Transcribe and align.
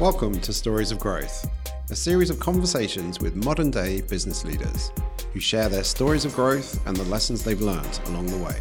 Welcome 0.00 0.40
to 0.40 0.52
Stories 0.52 0.90
of 0.90 0.98
Growth, 0.98 1.48
a 1.88 1.94
series 1.94 2.28
of 2.28 2.40
conversations 2.40 3.20
with 3.20 3.36
modern 3.36 3.70
day 3.70 4.00
business 4.00 4.44
leaders 4.44 4.90
who 5.32 5.38
share 5.38 5.68
their 5.68 5.84
stories 5.84 6.24
of 6.24 6.34
growth 6.34 6.84
and 6.88 6.96
the 6.96 7.04
lessons 7.04 7.44
they've 7.44 7.60
learned 7.60 8.00
along 8.06 8.26
the 8.26 8.38
way. 8.38 8.60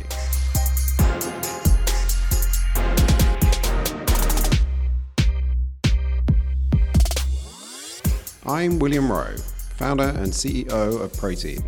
I'm 8.46 8.78
William 8.78 9.12
Rowe, 9.12 9.36
founder 9.78 10.10
and 10.10 10.32
CEO 10.32 11.02
of 11.02 11.18
Protein. 11.18 11.64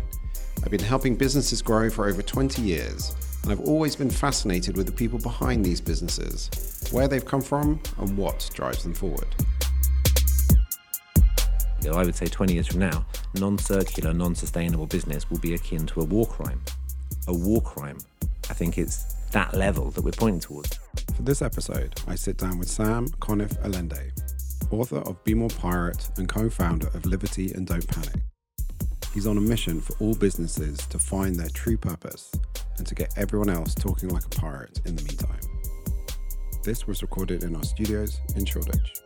I've 0.62 0.70
been 0.70 0.78
helping 0.78 1.16
businesses 1.16 1.60
grow 1.60 1.90
for 1.90 2.06
over 2.06 2.22
20 2.22 2.62
years, 2.62 3.16
and 3.42 3.50
I've 3.50 3.62
always 3.62 3.96
been 3.96 4.10
fascinated 4.10 4.76
with 4.76 4.86
the 4.86 4.92
people 4.92 5.18
behind 5.18 5.64
these 5.64 5.80
businesses, 5.80 6.88
where 6.92 7.08
they've 7.08 7.24
come 7.24 7.42
from, 7.42 7.80
and 7.98 8.16
what 8.16 8.48
drives 8.54 8.84
them 8.84 8.94
forward. 8.94 9.26
You 11.82 11.90
know, 11.90 11.98
I 11.98 12.04
would 12.04 12.14
say 12.14 12.26
20 12.26 12.54
years 12.54 12.66
from 12.66 12.80
now, 12.80 13.06
non 13.34 13.58
circular, 13.58 14.12
non 14.12 14.34
sustainable 14.34 14.86
business 14.86 15.30
will 15.30 15.38
be 15.38 15.54
akin 15.54 15.86
to 15.86 16.00
a 16.00 16.04
war 16.04 16.26
crime. 16.26 16.60
A 17.28 17.34
war 17.34 17.60
crime. 17.60 17.98
I 18.48 18.54
think 18.54 18.78
it's 18.78 19.14
that 19.32 19.54
level 19.54 19.90
that 19.90 20.02
we're 20.02 20.12
pointing 20.12 20.40
towards. 20.40 20.78
For 21.14 21.22
this 21.22 21.42
episode, 21.42 22.00
I 22.06 22.14
sit 22.14 22.38
down 22.38 22.58
with 22.58 22.68
Sam 22.68 23.08
Conniff 23.20 23.56
Allende, 23.64 24.12
author 24.70 24.98
of 24.98 25.22
Be 25.24 25.34
More 25.34 25.48
Pirate 25.50 26.08
and 26.16 26.28
co 26.28 26.48
founder 26.48 26.86
of 26.88 27.02
Livity 27.02 27.54
and 27.54 27.66
Don't 27.66 27.86
Panic. 27.86 28.22
He's 29.12 29.26
on 29.26 29.38
a 29.38 29.40
mission 29.40 29.80
for 29.80 29.94
all 29.98 30.14
businesses 30.14 30.78
to 30.88 30.98
find 30.98 31.36
their 31.36 31.48
true 31.48 31.76
purpose 31.76 32.30
and 32.78 32.86
to 32.86 32.94
get 32.94 33.16
everyone 33.16 33.48
else 33.48 33.74
talking 33.74 34.10
like 34.10 34.26
a 34.26 34.28
pirate 34.28 34.80
in 34.84 34.94
the 34.94 35.02
meantime. 35.04 35.40
This 36.62 36.86
was 36.86 37.00
recorded 37.00 37.42
in 37.42 37.56
our 37.56 37.62
studios 37.62 38.20
in 38.34 38.44
Shoreditch. 38.44 39.05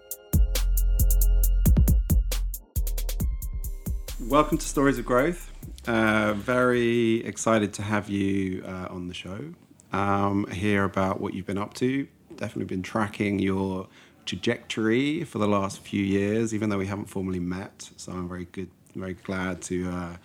Welcome 4.29 4.59
to 4.59 4.67
Stories 4.67 4.99
of 4.99 5.07
Growth. 5.07 5.51
Uh, 5.89 6.35
very 6.35 7.25
excited 7.25 7.73
to 7.75 7.83
have 7.83 8.11
you 8.11 8.63
uh, 8.67 8.87
on 8.91 9.09
the 9.09 9.15
show. 9.15 9.55
Um, 9.93 10.47
hear 10.51 10.85
about 10.85 11.21
what 11.21 11.33
you've 11.33 11.47
been 11.47 11.59
up 11.59 11.73
to. 11.75 12.07
Definitely 12.37 12.67
been 12.67 12.83
tracking 12.83 13.39
your 13.39 13.89
trajectory 14.27 15.25
for 15.25 15.39
the 15.39 15.49
last 15.49 15.81
few 15.81 16.05
years, 16.05 16.55
even 16.55 16.69
though 16.69 16.79
we 16.79 16.87
haven't 16.87 17.07
formally 17.07 17.41
met. 17.41 17.91
So 17.97 18.13
I'm 18.13 18.29
very 18.29 18.45
good, 18.45 18.69
very 18.95 19.15
glad 19.15 19.63
to 19.63 19.91
uh, 19.91 20.17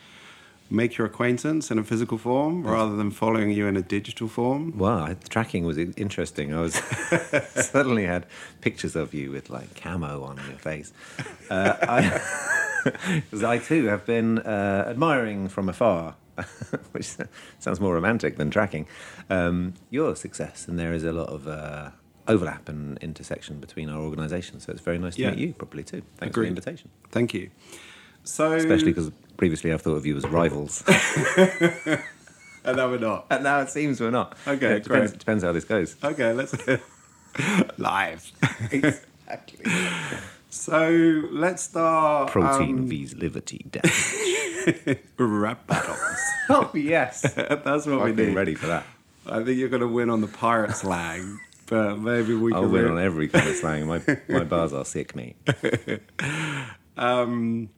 make 0.69 0.97
your 0.97 1.07
acquaintance 1.07 1.71
in 1.71 1.79
a 1.79 1.83
physical 1.83 2.17
form 2.17 2.67
rather 2.67 2.97
than 2.97 3.11
following 3.11 3.51
you 3.51 3.65
in 3.65 3.77
a 3.77 3.81
digital 3.81 4.27
form. 4.27 4.77
Wow, 4.77 5.15
tracking 5.29 5.65
was 5.65 5.77
interesting. 5.77 6.53
I 6.53 6.59
was 6.59 6.75
suddenly 7.55 8.05
had 8.05 8.25
pictures 8.59 8.95
of 8.95 9.13
you 9.13 9.31
with 9.31 9.49
like 9.49 9.73
camo 9.75 10.23
on 10.23 10.35
your 10.49 10.57
face. 10.57 10.91
Uh, 11.49 11.75
I, 11.81 12.61
'cause 13.31 13.43
I 13.43 13.57
too 13.57 13.85
have 13.87 14.05
been 14.05 14.39
uh, 14.39 14.85
admiring 14.87 15.49
from 15.49 15.69
afar, 15.69 16.15
which 16.91 17.15
sounds 17.59 17.79
more 17.79 17.93
romantic 17.93 18.37
than 18.37 18.49
tracking, 18.51 18.87
um, 19.29 19.73
your 19.89 20.15
success. 20.15 20.67
And 20.67 20.77
there 20.79 20.93
is 20.93 21.03
a 21.03 21.11
lot 21.11 21.29
of 21.29 21.47
uh, 21.47 21.91
overlap 22.27 22.69
and 22.69 22.97
intersection 22.99 23.59
between 23.59 23.89
our 23.89 24.01
organisations. 24.01 24.63
So 24.65 24.71
it's 24.71 24.81
very 24.81 24.97
nice 24.99 25.15
to 25.15 25.21
Yeah. 25.21 25.31
meet 25.31 25.39
you 25.39 25.53
properly 25.53 25.83
too. 25.83 26.01
Thanks 26.17 26.33
Agreed. 26.33 26.33
for 26.33 26.41
the 26.41 26.47
invitation. 26.59 26.89
Thank 27.11 27.33
you. 27.33 27.49
So, 28.23 28.53
Especially 28.53 28.91
because 28.91 29.11
previously 29.37 29.71
I've 29.71 29.81
thought 29.83 29.95
of 29.97 30.05
you 30.05 30.17
as 30.17 30.25
rivals. 30.27 30.83
and 31.37 32.77
now 32.77 32.89
we're 32.89 32.97
not. 32.97 33.27
and 33.29 33.43
now 33.43 33.59
it 33.61 33.69
seems 33.69 34.01
we're 34.01 34.09
not. 34.11 34.35
Okay, 34.47 34.67
Yeah, 34.69 34.75
it 34.75 34.83
depends, 34.83 35.11
great. 35.11 35.19
depends 35.19 35.43
how 35.43 35.51
this 35.51 35.63
goes. 35.65 35.95
Okay, 36.03 36.33
let's 36.33 36.55
live. 37.77 38.31
Exactly. 38.71 39.71
So 40.55 40.89
let's 41.31 41.63
start. 41.63 42.31
Protein 42.31 42.79
um, 42.79 42.87
vs 42.87 43.13
Livity 43.15 43.69
damage. 43.69 44.99
rap 45.17 45.67
battles. 45.67 46.19
oh 46.49 46.71
yes, 46.73 47.21
That's 47.35 47.85
what 47.85 48.03
we 48.03 48.09
I've 48.09 48.15
been 48.15 48.29
need. 48.29 48.35
ready 48.35 48.55
for 48.55 48.67
that. 48.67 48.85
I 49.27 49.43
think 49.43 49.57
you're 49.57 49.69
going 49.69 49.81
to 49.81 49.87
win 49.87 50.09
on 50.09 50.21
the 50.21 50.27
pirate 50.27 50.75
slang, 50.75 51.39
but 51.67 51.97
maybe 51.99 52.35
we 52.35 52.53
I'll 52.53 52.61
can 52.63 52.71
win 52.71 52.85
re- 52.85 52.89
on 52.91 52.99
every 52.99 53.27
kind 53.27 53.47
of 53.47 53.55
slang. 53.55 53.85
My 53.87 54.01
my 54.29 54.43
bars 54.43 54.71
are 54.73 54.85
sick, 54.85 55.15
mate. 55.15 55.35
Um, 56.97 57.69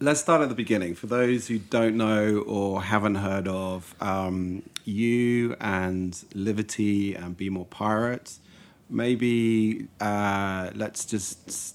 let's 0.00 0.20
start 0.20 0.42
at 0.42 0.48
the 0.48 0.54
beginning. 0.54 0.94
For 0.94 1.06
those 1.06 1.48
who 1.48 1.58
don't 1.58 1.96
know 1.96 2.40
or 2.46 2.82
haven't 2.82 3.16
heard 3.16 3.48
of 3.48 3.94
um, 4.00 4.62
you 4.84 5.56
and 5.60 6.12
Livity 6.34 7.20
and 7.20 7.36
Be 7.36 7.48
More 7.48 7.64
Pirates, 7.64 8.40
maybe 8.90 9.86
uh, 10.00 10.70
let's 10.74 11.04
just 11.04 11.74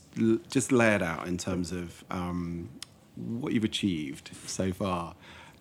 just 0.49 0.71
lay 0.71 0.95
it 0.95 1.01
out 1.01 1.27
in 1.27 1.37
terms 1.37 1.71
of 1.71 2.03
um, 2.11 2.69
what 3.15 3.53
you've 3.53 3.63
achieved 3.63 4.31
so 4.45 4.71
far, 4.71 5.15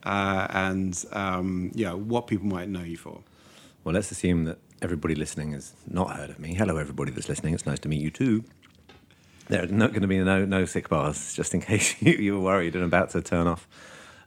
uh, 0.04 0.46
and 0.50 1.04
um, 1.12 1.70
yeah, 1.74 1.92
what 1.92 2.26
people 2.26 2.46
might 2.46 2.68
know 2.68 2.82
you 2.82 2.96
for. 2.96 3.22
Well, 3.84 3.94
let's 3.94 4.10
assume 4.10 4.44
that 4.44 4.58
everybody 4.82 5.14
listening 5.14 5.52
has 5.52 5.74
not 5.88 6.16
heard 6.16 6.30
of 6.30 6.38
me. 6.38 6.54
Hello, 6.54 6.76
everybody 6.76 7.12
that's 7.12 7.28
listening. 7.28 7.54
It's 7.54 7.66
nice 7.66 7.80
to 7.80 7.88
meet 7.88 8.00
you 8.00 8.10
too. 8.10 8.44
There 9.48 9.62
are 9.62 9.66
not 9.66 9.90
going 9.90 10.02
to 10.02 10.08
be 10.08 10.18
no 10.18 10.44
no 10.44 10.64
sick 10.64 10.88
bars, 10.88 11.34
just 11.34 11.54
in 11.54 11.60
case 11.70 12.00
you, 12.02 12.12
you 12.12 12.34
were 12.34 12.44
worried 12.44 12.74
and 12.74 12.84
about 12.84 13.10
to 13.10 13.22
turn 13.22 13.46
off. 13.46 13.68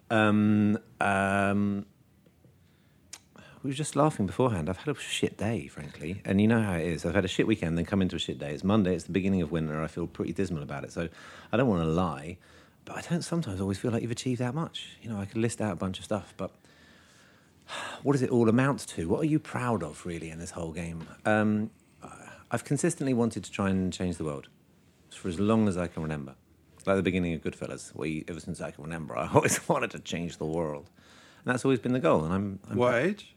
Um, 0.10 0.78
um, 1.02 1.86
we 3.64 3.70
were 3.70 3.76
just 3.76 3.96
laughing 3.96 4.28
beforehand. 4.28 4.70
I've 4.70 4.78
had 4.78 4.96
a 4.96 5.00
shit 5.00 5.38
day, 5.38 5.68
frankly, 5.68 6.22
and 6.26 6.40
you 6.40 6.48
know 6.48 6.62
how 6.62 6.76
it 6.76 6.86
is. 6.86 7.06
I've 7.06 7.16
had 7.16 7.26
a 7.26 7.30
shit 7.30 7.48
weekend, 7.48 7.78
then 7.78 7.86
come 7.86 8.02
into 8.02 8.16
a 8.16 8.20
shit 8.20 8.40
day. 8.40 8.54
It's 8.54 8.64
Monday. 8.64 8.96
It's 8.96 9.06
the 9.06 9.12
beginning 9.12 9.42
of 9.42 9.52
winter. 9.52 9.82
I 9.82 9.88
feel 9.88 10.08
pretty 10.08 10.34
dismal 10.34 10.64
about 10.64 10.84
it. 10.84 10.92
So 10.92 11.10
I 11.52 11.58
don't 11.58 11.68
want 11.68 11.84
to 11.84 11.90
lie, 11.90 12.38
but 12.86 12.98
I 12.98 13.02
don't 13.02 13.24
sometimes 13.24 13.60
always 13.60 13.78
feel 13.78 13.92
like 13.92 14.02
you've 14.02 14.12
achieved 14.12 14.40
that 14.42 14.54
much. 14.54 14.98
You 15.02 15.10
know, 15.10 15.20
I 15.20 15.26
could 15.26 15.38
list 15.38 15.62
out 15.62 15.74
a 15.74 15.76
bunch 15.76 15.98
of 16.00 16.06
stuff, 16.06 16.34
but 16.38 16.52
what 18.04 18.14
does 18.14 18.22
it 18.22 18.30
all 18.30 18.48
amount 18.48 18.88
to? 18.90 19.08
What 19.08 19.22
are 19.22 19.28
you 19.28 19.40
proud 19.40 19.84
of, 19.84 20.06
really, 20.06 20.30
in 20.30 20.40
this 20.40 20.52
whole 20.52 20.72
game? 20.72 21.08
Um, 21.26 21.72
I've 22.50 22.64
consistently 22.64 23.14
wanted 23.14 23.44
to 23.44 23.52
try 23.52 23.70
and 23.70 23.92
change 23.92 24.18
the 24.18 24.24
world 24.24 24.48
for 25.10 25.28
as 25.28 25.40
long 25.40 25.68
as 25.68 25.78
I 25.78 25.88
can 25.88 26.04
remember. 26.04 26.36
Like 26.86 26.96
the 26.96 27.04
beginning 27.04 27.34
of 27.34 27.42
Goodfellas, 27.42 27.94
we, 27.94 28.24
ever 28.30 28.40
since 28.40 28.62
I 28.62 28.72
can 28.72 28.84
remember, 28.84 29.18
I 29.18 29.28
always 29.28 29.68
wanted 29.68 29.92
to 29.92 30.00
change 30.00 30.38
the 30.38 30.46
world. 30.46 30.90
And 31.44 31.54
that's 31.54 31.66
always 31.66 31.80
been 31.80 31.94
the 31.94 32.00
goal. 32.00 32.24
And 32.24 32.34
I'm, 32.34 32.60
I'm 32.70 32.78
What 32.78 32.96
age? 32.96 33.36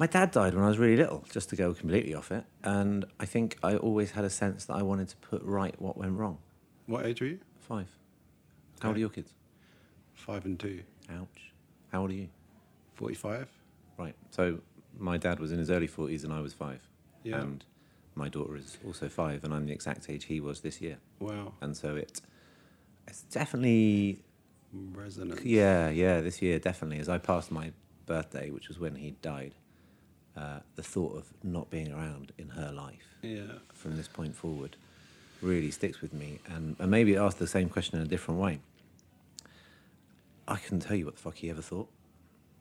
My 0.00 0.06
dad 0.06 0.30
died 0.30 0.54
when 0.54 0.64
I 0.64 0.68
was 0.68 0.78
really 0.78 0.96
little, 0.96 1.26
just 1.30 1.50
to 1.50 1.56
go 1.56 1.74
completely 1.74 2.14
off 2.14 2.32
it. 2.32 2.44
And 2.64 3.04
I 3.20 3.26
think 3.26 3.58
I 3.62 3.76
always 3.76 4.12
had 4.12 4.24
a 4.24 4.30
sense 4.30 4.64
that 4.64 4.74
I 4.74 4.82
wanted 4.82 5.08
to 5.08 5.16
put 5.16 5.42
right 5.42 5.78
what 5.78 5.98
went 5.98 6.18
wrong. 6.18 6.38
What 6.86 7.04
age 7.04 7.20
were 7.20 7.26
you? 7.26 7.38
Five. 7.60 7.86
How 8.80 8.88
old 8.88 8.96
are 8.96 9.00
your 9.00 9.10
kids? 9.10 9.34
Five 10.14 10.46
and 10.46 10.58
two. 10.58 10.80
Ouch. 11.10 11.52
How 11.92 12.00
old 12.00 12.10
are 12.12 12.14
you? 12.14 12.28
Forty-five. 12.94 13.46
Right. 13.98 14.14
So 14.30 14.60
my 14.98 15.18
dad 15.18 15.38
was 15.38 15.52
in 15.52 15.58
his 15.58 15.70
early 15.70 15.86
40s 15.86 16.24
and 16.24 16.32
I 16.32 16.40
was 16.40 16.54
five. 16.54 16.80
Yeah. 17.22 17.42
And 17.42 17.62
my 18.14 18.30
daughter 18.30 18.56
is 18.56 18.78
also 18.86 19.10
five, 19.10 19.44
and 19.44 19.52
I'm 19.52 19.66
the 19.66 19.72
exact 19.72 20.08
age 20.08 20.24
he 20.24 20.40
was 20.40 20.62
this 20.62 20.80
year. 20.80 20.96
Wow. 21.18 21.52
And 21.60 21.76
so 21.76 21.96
it, 21.96 22.22
it's 23.06 23.22
definitely, 23.24 24.22
Resonance. 24.72 25.44
yeah, 25.44 25.90
yeah, 25.90 26.22
this 26.22 26.40
year 26.40 26.58
definitely. 26.58 27.00
As 27.00 27.10
I 27.10 27.18
passed 27.18 27.52
my 27.52 27.72
birthday, 28.06 28.48
which 28.48 28.68
was 28.68 28.78
when 28.78 28.96
he 28.96 29.10
died, 29.20 29.54
uh, 30.40 30.60
the 30.76 30.82
thought 30.82 31.16
of 31.16 31.24
not 31.42 31.68
being 31.70 31.92
around 31.92 32.32
in 32.38 32.48
her 32.48 32.72
life 32.72 33.16
Yeah. 33.22 33.58
from 33.74 33.96
this 33.96 34.08
point 34.08 34.34
forward 34.34 34.76
really 35.42 35.70
sticks 35.70 36.00
with 36.00 36.12
me. 36.12 36.38
And, 36.48 36.76
and 36.78 36.90
maybe 36.90 37.16
ask 37.16 37.36
the 37.38 37.46
same 37.46 37.68
question 37.68 37.98
in 37.98 38.06
a 38.06 38.08
different 38.08 38.40
way. 38.40 38.60
I 40.48 40.56
couldn't 40.56 40.80
tell 40.80 40.96
you 40.96 41.04
what 41.04 41.16
the 41.16 41.20
fuck 41.20 41.36
he 41.36 41.50
ever 41.50 41.62
thought, 41.62 41.88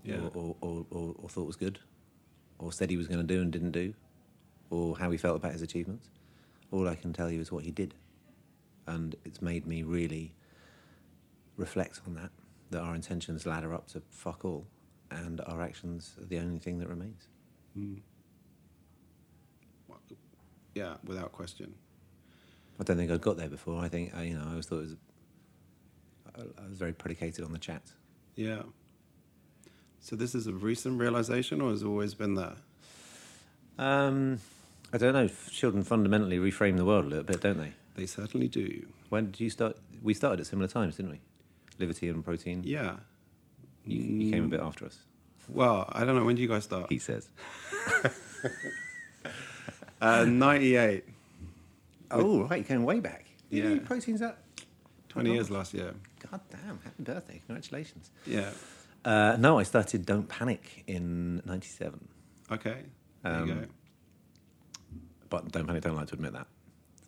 Yeah. 0.04 0.18
or, 0.18 0.32
or, 0.34 0.56
or, 0.62 0.86
or, 0.92 1.16
or 1.24 1.30
thought 1.30 1.48
was 1.48 1.56
good, 1.56 1.80
or 2.60 2.72
said 2.72 2.90
he 2.90 2.98
was 2.98 3.08
going 3.08 3.26
to 3.26 3.34
do 3.36 3.42
and 3.42 3.52
didn't 3.52 3.72
do, 3.72 3.94
or 4.70 4.98
how 4.98 5.10
he 5.12 5.18
felt 5.18 5.36
about 5.38 5.54
his 5.54 5.62
achievements. 5.62 6.10
All 6.72 6.88
I 6.88 6.96
can 6.96 7.14
tell 7.14 7.32
you 7.32 7.40
is 7.42 7.52
what 7.52 7.64
he 7.64 7.72
did. 7.72 7.96
And 8.88 9.16
it's 9.26 9.42
made 9.42 9.66
me 9.66 9.84
really 9.84 10.34
reflect 11.58 12.02
on 12.06 12.16
that, 12.16 12.32
that 12.72 12.82
our 12.82 12.96
intentions 12.96 13.46
ladder 13.46 13.74
up 13.74 13.88
to 13.90 14.02
fuck 14.10 14.46
all, 14.46 14.66
and 15.12 15.42
our 15.42 15.62
actions 15.62 16.16
are 16.22 16.26
the 16.26 16.38
only 16.40 16.60
thing 16.60 16.80
that 16.80 16.88
remains. 16.88 17.28
Mm. 17.78 18.00
Yeah, 20.76 20.96
without 21.04 21.32
question. 21.32 21.74
I 22.80 22.84
don't 22.84 22.96
think 22.96 23.12
I'd 23.12 23.22
got 23.22 23.38
there 23.38 23.50
before. 23.50 23.82
I 23.84 23.90
think, 23.90 24.14
I, 24.16 24.24
you 24.24 24.36
know, 24.36 24.44
I 24.46 24.52
always 24.52 24.66
thought 24.66 24.78
it 24.78 24.82
was, 24.82 24.96
I, 26.38 26.64
I 26.64 26.70
was 26.70 26.78
very 26.78 26.94
predicated 26.94 27.44
on 27.44 27.52
the 27.52 27.60
chat. 27.60 27.82
Yeah. 28.36 28.62
So 30.00 30.16
this 30.16 30.34
is 30.34 30.48
a 30.48 30.54
recent 30.54 31.00
realization, 31.00 31.60
or 31.60 31.72
has 31.72 31.82
it 31.82 31.86
always 31.88 32.14
been 32.14 32.36
there? 32.36 32.56
Um, 33.78 34.40
I 34.94 34.98
don't 34.98 35.14
know. 35.14 35.28
Children 35.52 35.84
fundamentally 35.84 36.38
reframe 36.38 36.78
the 36.78 36.86
world 36.86 37.06
a 37.06 37.10
little 37.10 37.24
bit, 37.26 37.42
don't 37.42 37.58
they? 37.58 37.74
They 37.96 38.06
certainly 38.06 38.48
do. 38.48 38.86
When 39.10 39.32
did 39.32 39.42
you 39.42 39.50
start? 39.50 39.78
We 40.02 40.14
started 40.14 40.40
at 40.40 40.48
similar 40.48 40.70
times, 40.70 40.96
didn't 40.96 41.12
we? 41.12 41.20
Livity 41.86 42.10
and 42.10 42.24
Protein. 42.24 42.62
Yeah. 42.64 42.98
You, 43.86 44.02
you 44.02 44.32
came 44.32 44.46
a 44.46 44.48
bit 44.48 44.62
mm. 44.62 44.68
after 44.68 44.86
us. 44.86 45.00
Well, 45.52 45.88
I 45.92 46.06
don't 46.06 46.16
know. 46.16 46.24
When 46.26 46.36
do 46.36 46.42
you 46.42 46.48
guys 46.48 46.64
start? 46.64 46.88
He 46.90 47.00
says. 47.00 47.30
Uh, 50.02 50.24
98. 50.24 51.04
Oh, 52.12 52.44
right, 52.44 52.58
you're 52.60 52.64
going 52.78 52.86
way 52.86 53.02
back. 53.02 53.26
You 53.50 53.64
Yeah. 53.64 53.70
knew 53.70 53.82
proteins 53.82 54.22
that. 54.22 54.38
20 55.10 55.34
years 55.34 55.50
last 55.52 55.74
year. 55.74 55.94
God 56.32 56.40
damn! 56.50 56.80
Happy 56.80 57.04
birthday! 57.04 57.42
Congratulations. 57.48 58.12
Yeah. 58.26 58.52
Uh, 59.04 59.36
no, 59.40 59.60
I 59.60 59.64
started 59.64 60.06
Don't 60.06 60.28
Panic 60.30 60.84
in 60.88 61.42
'97, 61.46 62.08
Okay. 62.52 62.84
There 63.24 63.34
you 63.34 63.40
Um, 63.40 63.48
go. 63.62 63.66
but 65.30 65.52
Don't 65.52 65.66
Panic 65.68 65.84
don't 65.84 65.96
like 65.98 66.08
to 66.08 66.14
admit 66.14 66.32
that. 66.34 66.48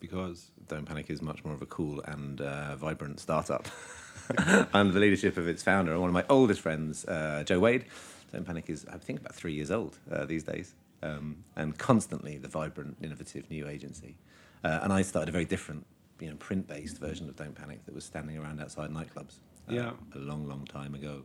Because 0.00 0.50
Don't 0.68 0.84
Panic 0.84 1.08
is 1.08 1.22
much 1.22 1.44
more 1.44 1.54
of 1.54 1.62
a 1.62 1.66
cool 1.66 2.02
and 2.02 2.40
uh, 2.42 2.76
vibrant 2.76 3.20
startup 3.20 3.68
under 4.74 4.92
the 4.92 5.00
leadership 5.00 5.36
of 5.38 5.46
its 5.48 5.62
founder 5.62 5.92
and 5.92 6.00
one 6.00 6.08
of 6.10 6.14
my 6.14 6.24
oldest 6.28 6.60
friends, 6.60 7.04
uh, 7.06 7.42
Joe 7.46 7.60
Wade. 7.60 7.86
Don't 8.32 8.44
Panic 8.44 8.68
is, 8.70 8.86
I 8.90 8.96
think, 8.98 9.20
about 9.20 9.34
three 9.34 9.52
years 9.52 9.70
old 9.70 9.98
uh, 10.10 10.24
these 10.24 10.42
days, 10.42 10.74
um, 11.02 11.36
and 11.56 11.76
constantly 11.78 12.38
the 12.38 12.48
vibrant, 12.48 12.96
innovative 13.02 13.50
new 13.50 13.68
agency. 13.68 14.16
Uh, 14.64 14.80
and 14.82 14.92
I 14.92 15.02
started 15.02 15.28
a 15.28 15.32
very 15.32 15.44
different, 15.44 15.84
you 16.20 16.30
know, 16.30 16.36
print-based 16.36 16.98
version 16.98 17.28
of 17.28 17.36
Don't 17.36 17.54
Panic 17.54 17.84
that 17.84 17.94
was 17.94 18.04
standing 18.04 18.38
around 18.38 18.60
outside 18.60 18.90
nightclubs. 18.90 19.38
uh, 19.68 19.74
Yeah. 19.74 19.92
a 20.14 20.18
long, 20.18 20.46
long 20.48 20.64
time 20.64 20.94
ago. 20.94 21.24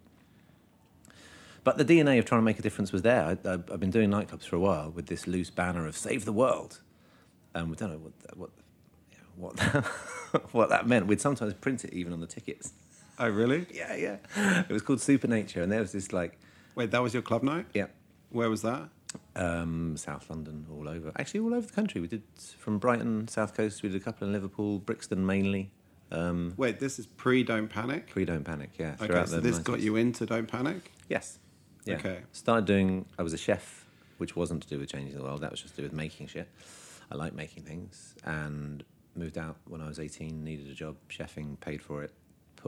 But 1.64 1.78
the 1.78 1.86
DNA 1.86 2.18
of 2.20 2.26
trying 2.26 2.40
to 2.42 2.46
make 2.46 2.60
a 2.60 2.62
difference 2.62 2.92
was 2.92 3.02
there. 3.02 3.24
I, 3.24 3.50
I, 3.50 3.54
I've 3.54 3.80
been 3.80 3.92
doing 3.92 4.10
nightclubs 4.10 4.44
for 4.46 4.56
a 4.56 4.60
while 4.60 4.90
with 4.90 5.08
this 5.08 5.28
loose 5.28 5.50
banner 5.50 5.86
of 5.86 5.98
"Save 5.98 6.24
the 6.26 6.32
World," 6.32 6.82
and 7.54 7.70
we 7.70 7.76
don't 7.76 7.92
know 7.92 7.98
what 7.98 8.18
that- 8.22 8.38
what 8.38 8.50
you 9.12 9.18
know, 9.18 9.26
what 9.36 9.58
that, 9.58 9.86
what 10.54 10.70
that 10.70 10.88
meant. 10.88 11.08
We'd 11.08 11.20
sometimes 11.22 11.54
print 11.56 11.84
it 11.84 11.94
even 11.94 12.14
on 12.14 12.22
the 12.22 12.28
tickets. 12.28 12.74
Oh, 13.20 13.28
really? 13.30 13.66
Yeah, 13.74 13.96
yeah. 13.96 14.62
It 14.70 14.72
was 14.72 14.82
called 14.82 15.02
Supernature, 15.02 15.62
and 15.62 15.72
there 15.72 15.82
was 15.82 15.92
this 15.92 16.14
like, 16.14 16.38
Wait, 16.78 16.92
that 16.92 17.02
was 17.02 17.12
your 17.14 17.24
club 17.24 17.42
night? 17.44 17.66
yeah, 17.74 17.88
Where 18.30 18.50
was 18.50 18.62
that? 18.62 18.90
um, 19.36 19.98
South 19.98 20.30
London, 20.30 20.66
all 20.72 20.88
over. 20.88 21.12
Actually, 21.18 21.40
all 21.40 21.54
over 21.56 21.66
the 21.66 21.74
country. 21.74 22.00
We 22.00 22.08
did 22.08 22.22
from 22.60 22.78
Brighton, 22.78 23.28
South 23.28 23.56
Coast. 23.56 23.82
We 23.82 23.90
did 23.90 24.00
a 24.00 24.04
couple 24.04 24.28
in 24.28 24.34
Liverpool, 24.34 24.78
Brixton 24.80 25.26
mainly. 25.26 25.72
Um, 26.12 26.54
Wait, 26.56 26.80
this 26.80 27.00
is 27.00 27.08
pre 27.08 27.44
Don't 27.44 27.68
Panic? 27.68 28.08
Pre 28.10 28.26
Don't 28.26 28.44
Panic, 28.44 28.70
yeah. 28.78 28.96
Okay, 29.02 29.26
so 29.26 29.40
this 29.40 29.58
90s. 29.60 29.64
got 29.64 29.80
you 29.80 29.96
into 29.96 30.26
Don't 30.28 30.48
Panic? 30.48 30.92
Yes. 31.10 31.40
Yeah. 31.86 31.96
Okay. 31.96 32.20
Started 32.32 32.66
doing. 32.66 33.06
I 33.18 33.24
was 33.24 33.34
a 33.34 33.38
chef, 33.38 33.86
which 34.20 34.36
wasn't 34.36 34.62
to 34.64 34.68
do 34.70 34.78
with 34.78 34.92
changing 34.92 35.18
the 35.18 35.24
world. 35.24 35.42
That 35.42 35.52
was 35.52 35.62
just 35.62 35.76
to 35.76 35.82
do 35.82 35.84
with 35.84 35.94
making 35.94 36.28
shit. 36.28 36.48
I 37.12 37.16
like 37.16 37.34
making 37.34 37.64
things, 37.64 38.14
and 38.24 38.84
moved 39.16 39.38
out 39.38 39.56
when 39.68 39.82
I 39.82 39.88
was 39.88 40.00
eighteen. 40.00 40.44
Needed 40.44 40.70
a 40.70 40.74
job 40.74 40.96
chefing, 41.10 41.60
paid 41.60 41.82
for 41.82 42.04
it. 42.04 42.12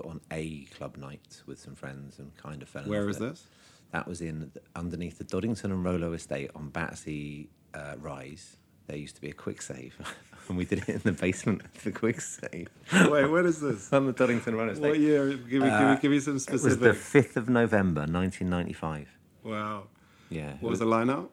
Put 0.02 0.10
on 0.12 0.22
a 0.32 0.62
club 0.78 0.96
night 0.96 1.42
with 1.46 1.60
some 1.60 1.76
friends, 1.76 2.20
and 2.20 2.34
kind 2.38 2.62
of 2.62 2.70
fell. 2.70 2.84
in 2.84 2.90
Where 2.90 3.00
love 3.00 3.08
was 3.08 3.18
this? 3.18 3.44
That 3.92 4.08
was 4.08 4.22
in 4.22 4.50
underneath 4.76 5.18
the 5.18 5.26
Doddington 5.26 5.66
and 5.66 5.84
Rollo 5.84 6.14
estate 6.14 6.52
on 6.56 6.70
Battersea 6.70 7.50
uh, 7.74 7.96
Rise. 8.00 8.56
There 8.88 8.96
used 8.96 9.16
to 9.16 9.22
be 9.22 9.30
a 9.30 9.34
Kwik 9.34 9.62
Save, 9.62 9.96
and 10.48 10.58
we 10.58 10.64
did 10.64 10.80
it 10.80 10.90
in 10.90 11.02
the 11.04 11.12
basement 11.12 11.64
of 11.66 11.84
the 11.84 11.92
Kwik 11.92 12.22
Save 12.22 12.70
Wait, 13.12 13.26
what 13.30 13.46
is 13.46 13.60
this? 13.60 13.92
on 13.94 14.06
the 14.08 14.14
Doddington 14.14 14.54
Rollo 14.54 14.70
estate. 14.72 14.88
What 14.90 15.00
year? 15.00 15.28
Give 15.34 15.40
me, 15.42 15.50
give 15.50 15.64
Uh, 15.64 15.94
me, 15.96 16.00
give 16.02 16.12
me 16.12 16.20
some 16.22 16.38
It 16.38 16.50
was 16.64 16.78
the 16.78 16.94
fifth 16.94 17.36
of 17.36 17.50
November, 17.50 18.08
nineteen 18.08 18.50
ninety-five. 18.50 19.10
wow. 19.44 19.84
Yeah. 20.30 20.54
What 20.62 20.70
was 20.70 20.80
the 20.80 20.86
lineup? 20.86 21.28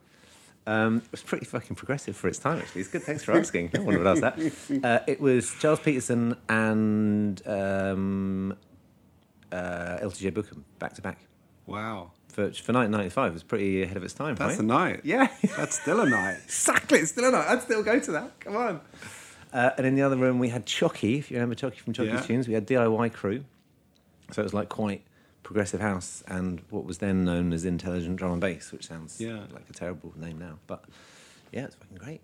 Um, 0.69 0.97
it 0.99 1.11
was 1.13 1.23
pretty 1.23 1.45
fucking 1.47 1.77
progressive 1.77 2.17
for 2.17 2.27
its 2.29 2.39
time, 2.39 2.59
actually. 2.59 2.81
It's 2.81 2.91
good. 2.91 3.03
Thanks 3.03 3.23
for 3.23 3.33
asking. 3.33 3.71
No 3.75 3.83
one 3.83 3.99
would 3.99 4.07
ask 4.07 4.21
that. 4.23 4.85
Uh, 4.85 4.99
it 5.07 5.21
was 5.21 5.55
Charles 5.61 5.79
Peterson 5.81 6.37
and 6.49 7.41
um, 7.47 8.57
uh, 9.53 9.99
LTJ 10.03 10.33
Bukem 10.33 10.63
back 10.81 10.95
to 10.95 11.03
back. 11.03 11.19
Wow. 11.67 12.11
For, 12.29 12.43
for 12.53 12.73
1995, 12.73 13.31
it 13.31 13.33
was 13.33 13.43
pretty 13.45 13.83
ahead 13.83 13.97
of 13.97 14.03
its 14.05 14.13
time, 14.13 14.35
That's 14.35 14.55
right? 14.55 14.61
a 14.61 14.67
night. 14.67 15.01
Yeah, 15.05 15.29
That's 15.57 15.81
still 15.81 16.01
a 16.01 16.09
night. 16.09 16.39
exactly. 16.45 16.99
It's 16.99 17.13
still 17.13 17.29
a 17.29 17.31
night. 17.31 17.47
I'd 17.49 17.63
still 17.63 17.83
go 17.83 17.99
to 18.01 18.13
that. 18.13 18.41
Come 18.41 18.57
on. 18.57 18.81
Uh, 19.53 19.71
and 19.79 19.87
in 19.87 19.95
the 19.95 20.03
other 20.03 20.17
room, 20.17 20.39
we 20.39 20.49
had 20.51 20.67
Chucky. 20.67 21.19
If 21.19 21.31
you 21.31 21.37
remember 21.37 21.55
Chucky 21.55 21.79
from 21.79 21.93
Chucky's 21.93 22.13
Yeah. 22.13 22.21
Tunes, 22.21 22.49
we 22.49 22.55
had 22.55 22.67
DIY 22.67 23.13
Crew. 23.13 23.45
So 24.33 24.43
it 24.43 24.45
was 24.45 24.53
like 24.53 24.69
quite 24.69 25.03
progressive 25.47 25.81
house 25.81 26.25
and 26.27 26.61
what 26.71 26.85
was 26.85 26.99
then 26.99 27.25
known 27.25 27.53
as 27.53 27.65
intelligent 27.65 28.17
drum 28.17 28.33
and 28.33 28.41
bass, 28.41 28.73
which 28.73 28.87
sounds 28.89 29.21
Yeah. 29.21 29.45
like 29.55 29.71
a 29.71 29.73
terrible 29.73 30.13
name 30.17 30.39
now. 30.41 30.59
But 30.67 30.85
yeah, 31.53 31.67
it's 31.67 31.77
fucking 31.77 31.99
great. 31.99 32.21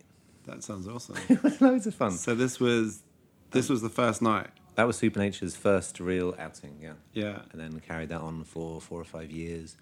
That 0.46 0.64
sounds 0.64 0.88
awesome. 0.88 1.14
It 1.28 1.40
was 1.42 1.60
loads 1.60 1.86
of 1.86 1.94
fun. 1.94 2.10
so 2.12 2.34
this 2.34 2.58
was 2.58 3.02
this 3.52 3.69
was 3.69 3.80
the 3.80 3.88
first 3.88 4.22
night. 4.22 4.48
That 4.74 4.86
was 4.88 4.96
Supernature's 4.96 5.54
first 5.54 6.00
real 6.00 6.34
outing, 6.36 6.78
yeah. 6.82 6.94
Yeah. 7.12 7.42
And 7.52 7.60
then 7.60 7.78
carried 7.86 8.08
that 8.08 8.20
on 8.22 8.42
for 8.44 8.80
four 8.80 9.00
or 9.00 9.04
five 9.04 9.30
years. 9.30 9.76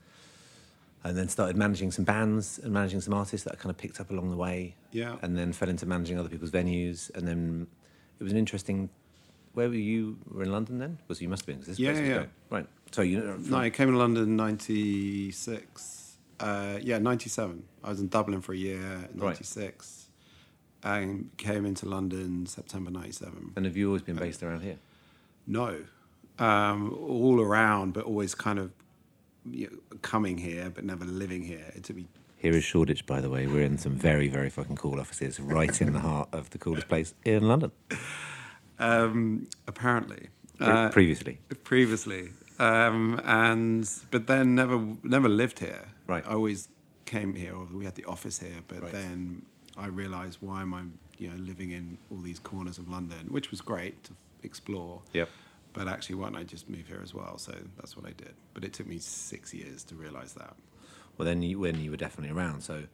And 1.02 1.16
then 1.16 1.28
started 1.31 1.56
managing 1.56 1.92
some 1.92 2.04
bands 2.04 2.58
and 2.62 2.75
managing 2.75 3.00
some 3.00 3.14
artists 3.14 3.44
that 3.44 3.54
I 3.54 3.56
kind 3.56 3.70
of 3.70 3.78
picked 3.78 4.00
up 4.00 4.10
along 4.10 4.28
the 4.31 4.37
way. 4.37 4.75
Yeah. 4.92 5.16
And 5.22 5.34
then 5.38 5.54
fell 5.54 5.70
into 5.70 5.87
managing 5.87 6.19
other 6.19 6.28
people's 6.28 6.50
venues. 6.50 7.10
And 7.16 7.26
then 7.26 7.69
it 8.19 8.22
was 8.22 8.32
an 8.32 8.38
interesting. 8.38 8.90
Where 9.54 9.69
were 9.69 9.75
you? 9.75 10.19
Were 10.31 10.42
in 10.42 10.52
London 10.52 10.78
then? 10.78 10.98
Was 11.08 11.22
you 11.22 11.28
must 11.28 11.42
have 11.42 11.46
been? 11.46 11.56
'cause 11.58 11.69
this 11.69 11.78
Yeah, 11.78 11.92
yeah, 11.98 12.14
great. 12.19 12.28
Right. 12.50 12.66
So 12.92 13.02
you 13.02 13.20
know. 13.20 13.37
No, 13.37 13.56
I 13.58 13.70
came 13.70 13.90
to 13.90 13.96
London 13.96 14.25
in 14.25 14.37
'96. 14.37 16.16
Uh, 16.40 16.78
yeah, 16.82 16.98
'97. 16.98 17.62
I 17.84 17.88
was 17.90 18.00
in 18.00 18.08
Dublin 18.08 18.40
for 18.40 18.52
a 18.52 18.56
year. 18.56 18.81
in 19.12 19.20
Right. 19.20 19.34
'96, 19.34 20.08
and 20.82 21.31
came 21.37 21.64
into 21.66 21.87
London 21.87 22.46
September 22.46 22.90
'97. 22.90 23.52
And 23.56 23.64
have 23.66 23.76
you 23.76 23.87
always 23.88 24.02
been 24.02 24.16
based 24.16 24.42
around 24.42 24.62
here? 24.62 24.78
No, 25.46 25.82
um, 26.38 26.92
all 26.94 27.40
around, 27.40 27.92
but 27.92 28.04
always 28.04 28.34
kind 28.34 28.58
of 28.58 28.72
you 29.48 29.69
know, 29.70 29.98
coming 30.02 30.38
here, 30.38 30.70
but 30.70 30.84
never 30.84 31.04
living 31.04 31.42
here. 31.42 31.72
It 31.75 31.84
took 31.84 31.96
me. 31.96 32.06
Here 32.37 32.52
is 32.54 32.64
Shoreditch, 32.64 33.04
by 33.06 33.20
the 33.20 33.28
way. 33.28 33.46
We're 33.46 33.62
in 33.64 33.76
some 33.78 33.94
very, 33.94 34.28
very 34.28 34.48
fucking 34.50 34.76
cool 34.76 34.98
offices, 34.98 35.38
right 35.38 35.78
in 35.81 35.92
the 35.92 36.00
heart 36.00 36.28
of 36.32 36.48
the 36.50 36.58
coolest 36.58 36.88
place 36.88 37.14
in 37.25 37.46
London. 37.46 37.70
Um, 38.78 39.46
apparently, 39.66 40.28
Uh, 40.58 40.88
previously. 40.88 41.38
previously, 41.64 42.31
um, 42.60 43.20
and 43.24 43.88
but 44.10 44.26
then 44.26 44.54
never 44.54 44.78
never 45.02 45.28
lived 45.28 45.58
here. 45.60 45.88
Right. 46.06 46.24
I 46.26 46.32
always 46.34 46.68
came 47.06 47.34
here, 47.34 47.54
or 47.54 47.64
we 47.72 47.84
had 47.84 47.94
the 47.96 48.04
office 48.04 48.38
here, 48.38 48.60
but 48.68 48.82
Right. 48.82 48.92
then 48.92 49.42
I 49.76 49.86
realised 49.86 50.38
why 50.40 50.62
am 50.62 50.72
I, 50.74 50.82
you 51.18 51.28
know, 51.30 51.36
living 51.36 51.70
in 51.72 51.98
all 52.10 52.18
these 52.18 52.38
corners 52.38 52.78
of 52.78 52.88
London, 52.88 53.26
which 53.30 53.50
was 53.50 53.60
great 53.60 54.04
to 54.04 54.12
explore. 54.42 55.02
Yep. 55.12 55.28
But 55.72 55.86
actually, 55.88 56.16
why 56.16 56.26
don't 56.30 56.36
I 56.36 56.44
just 56.44 56.68
move 56.68 56.86
here 56.88 57.00
as 57.02 57.14
well? 57.14 57.38
So 57.38 57.52
that's 57.76 57.96
what 57.96 58.04
I 58.06 58.10
did. 58.24 58.34
But 58.54 58.64
it 58.64 58.72
took 58.72 58.86
me 58.88 58.98
six 58.98 59.54
years 59.54 59.84
to 59.84 59.94
realise 59.94 60.32
that. 60.32 60.54
Well, 61.16 61.26
then 61.26 61.42
you, 61.42 61.60
when 61.60 61.80
you 61.80 61.90
were 61.92 61.96
definitely 61.96 62.34
around, 62.36 62.62
so. 62.62 62.84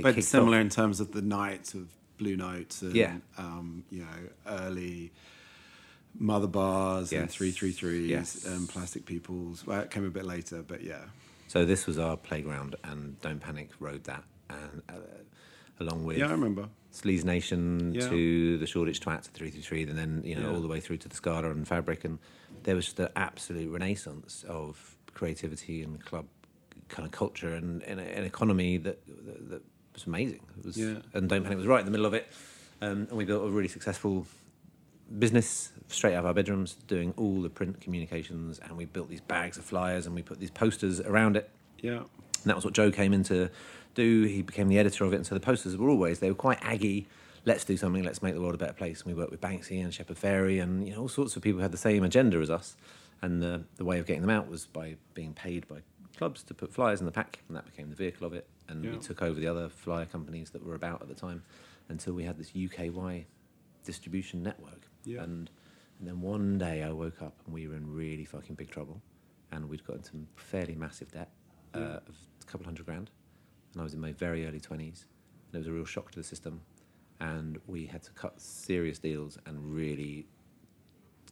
But 0.00 0.22
similar 0.24 0.56
off- 0.58 0.62
in 0.62 0.70
terms 0.70 1.00
of 1.00 1.12
the 1.12 1.22
nights 1.22 1.74
of 1.74 1.88
Blue 2.18 2.36
Notes 2.36 2.82
and 2.82 2.94
Yeah. 2.96 3.16
um, 3.38 3.84
you 3.90 4.00
know 4.02 4.28
early 4.46 5.12
Mother 6.18 6.46
Bars 6.46 7.12
and 7.12 7.22
Yes. 7.22 7.34
three 7.34 7.50
three 7.50 7.72
threes 7.72 8.08
Yes. 8.08 8.44
and 8.44 8.68
Plastic 8.68 9.04
Peoples. 9.06 9.66
Well, 9.66 9.80
it 9.80 9.90
came 9.90 10.04
a 10.04 10.10
bit 10.10 10.24
later, 10.24 10.62
but 10.66 10.82
yeah, 10.82 11.04
So 11.48 11.64
this 11.64 11.86
was 11.86 11.98
our 11.98 12.16
playground, 12.16 12.76
and 12.84 13.20
Don't 13.20 13.40
Panic 13.40 13.70
rode 13.80 14.04
that, 14.04 14.24
and 14.50 14.82
uh, 14.88 14.94
along 15.80 16.04
with 16.04 16.18
yeah, 16.18 16.28
I 16.28 16.32
remember. 16.32 16.68
Sleaze 16.92 17.24
Nation 17.24 17.92
Yeah. 17.94 18.08
to 18.08 18.58
the 18.58 18.66
Shoreditch 18.66 19.00
Twat 19.00 19.22
to 19.22 19.30
333, 19.30 19.82
and 19.82 19.98
then 19.98 20.22
you 20.24 20.36
know 20.36 20.42
Yeah. 20.50 20.54
all 20.54 20.60
the 20.62 20.68
way 20.68 20.80
through 20.80 20.98
to 20.98 21.08
the 21.08 21.16
Scala 21.16 21.50
and 21.50 21.66
Fabric, 21.66 22.04
and 22.04 22.18
there 22.62 22.76
was 22.76 22.84
just 22.86 23.00
an 23.00 23.08
absolute 23.16 23.70
renaissance 23.70 24.44
of 24.48 24.96
creativity 25.12 25.82
and 25.82 26.02
club 26.04 26.26
kind 26.88 27.06
of 27.06 27.12
culture 27.12 27.52
and, 27.54 27.82
and 27.84 27.98
an 27.98 28.24
economy 28.24 28.76
that, 28.76 29.04
that, 29.06 29.48
that 29.50 29.62
was 29.94 30.06
amazing. 30.06 30.40
It 30.58 30.64
was, 30.66 30.76
Yeah. 30.76 30.98
and 31.14 31.28
Don't 31.28 31.42
Panic 31.42 31.58
was 31.58 31.66
right 31.66 31.80
in 31.80 31.84
the 31.86 31.90
middle 31.90 32.06
of 32.06 32.14
it, 32.14 32.28
um, 32.82 33.06
and 33.08 33.12
we 33.12 33.24
built 33.24 33.44
a 33.44 33.50
really 33.50 33.68
successful 33.68 34.26
business 35.18 35.72
straight 35.88 36.14
out 36.14 36.20
of 36.20 36.26
our 36.26 36.34
bedrooms, 36.34 36.74
doing 36.86 37.12
all 37.16 37.42
the 37.42 37.50
print 37.50 37.80
communications, 37.80 38.58
and 38.58 38.76
we 38.76 38.84
built 38.84 39.08
these 39.08 39.20
bags 39.20 39.58
of 39.58 39.64
flyers 39.64 40.06
and 40.06 40.14
we 40.14 40.22
put 40.22 40.40
these 40.40 40.50
posters 40.50 41.00
around 41.00 41.36
it. 41.36 41.50
Yeah, 41.80 41.98
And 41.98 42.06
that 42.44 42.56
was 42.56 42.64
what 42.64 42.74
Joe 42.74 42.90
came 42.90 43.12
in 43.12 43.22
to 43.24 43.50
do. 43.94 44.22
He 44.24 44.42
became 44.42 44.68
the 44.68 44.78
editor 44.78 45.04
of 45.04 45.12
it, 45.12 45.16
and 45.16 45.26
so 45.26 45.34
the 45.34 45.40
posters 45.40 45.76
were 45.76 45.88
always 45.90 46.18
they 46.20 46.30
were 46.30 46.34
quite 46.34 46.58
aggy. 46.62 47.06
Let's 47.44 47.64
do 47.64 47.76
something. 47.76 48.02
Let's 48.02 48.22
make 48.22 48.32
the 48.34 48.40
world 48.40 48.54
a 48.54 48.58
better 48.58 48.72
place. 48.72 49.02
And 49.02 49.12
we 49.14 49.18
worked 49.18 49.30
with 49.30 49.40
Banksy 49.42 49.82
and 49.84 49.92
Shepard 49.92 50.16
Fairey 50.16 50.62
and 50.62 50.86
you 50.88 50.94
know 50.94 51.02
all 51.02 51.08
sorts 51.08 51.36
of 51.36 51.42
people 51.42 51.58
who 51.58 51.62
had 51.62 51.72
the 51.72 51.76
same 51.78 52.02
agenda 52.02 52.38
as 52.38 52.48
us. 52.50 52.76
And 53.20 53.42
the 53.42 53.64
the 53.76 53.84
way 53.84 53.98
of 53.98 54.06
getting 54.06 54.22
them 54.22 54.30
out 54.30 54.48
was 54.48 54.66
by 54.66 54.96
being 55.12 55.34
paid 55.34 55.68
by 55.68 55.82
clubs 56.16 56.42
to 56.44 56.54
put 56.54 56.72
flyers 56.72 57.00
in 57.00 57.06
the 57.06 57.12
pack, 57.12 57.40
and 57.48 57.56
that 57.56 57.66
became 57.66 57.90
the 57.90 57.96
vehicle 57.96 58.26
of 58.26 58.32
it. 58.32 58.48
And 58.68 58.82
Yeah. 58.84 58.92
we 58.92 58.98
took 58.98 59.20
over 59.20 59.38
the 59.38 59.46
other 59.46 59.68
flyer 59.68 60.06
companies 60.06 60.50
that 60.50 60.64
were 60.64 60.74
about 60.74 61.02
at 61.02 61.08
the 61.08 61.14
time 61.14 61.42
until 61.90 62.14
we 62.14 62.24
had 62.24 62.38
this 62.38 62.52
UKY 62.54 63.26
distribution 63.84 64.42
network. 64.42 64.88
Yeah. 65.04 65.22
And 65.22 65.50
and 65.98 66.08
then 66.08 66.20
one 66.20 66.58
day 66.58 66.82
I 66.82 66.90
woke 66.90 67.22
up 67.22 67.34
and 67.44 67.54
we 67.54 67.68
were 67.68 67.76
in 67.76 67.92
really 67.94 68.24
fucking 68.24 68.56
big 68.56 68.70
trouble, 68.70 69.00
and 69.52 69.68
we'd 69.68 69.84
got 69.86 69.96
into 69.96 70.10
some 70.10 70.26
fairly 70.34 70.74
massive 70.74 71.12
debt 71.12 71.30
uh, 71.74 71.78
Yeah. 71.78 71.84
of 72.08 72.16
a 72.42 72.44
couple 72.46 72.64
hundred 72.66 72.86
grand, 72.86 73.10
and 73.72 73.80
I 73.80 73.84
was 73.84 73.94
in 73.94 74.00
my 74.00 74.12
very 74.12 74.46
early 74.46 74.60
twenties, 74.60 75.06
and 75.48 75.54
it 75.54 75.58
was 75.58 75.68
a 75.68 75.72
real 75.72 75.84
shock 75.84 76.10
to 76.12 76.18
the 76.18 76.24
system, 76.24 76.60
and 77.20 77.60
we 77.66 77.86
had 77.86 78.02
to 78.04 78.10
cut 78.12 78.40
serious 78.40 78.98
deals 78.98 79.38
and 79.46 79.74
really 79.74 80.26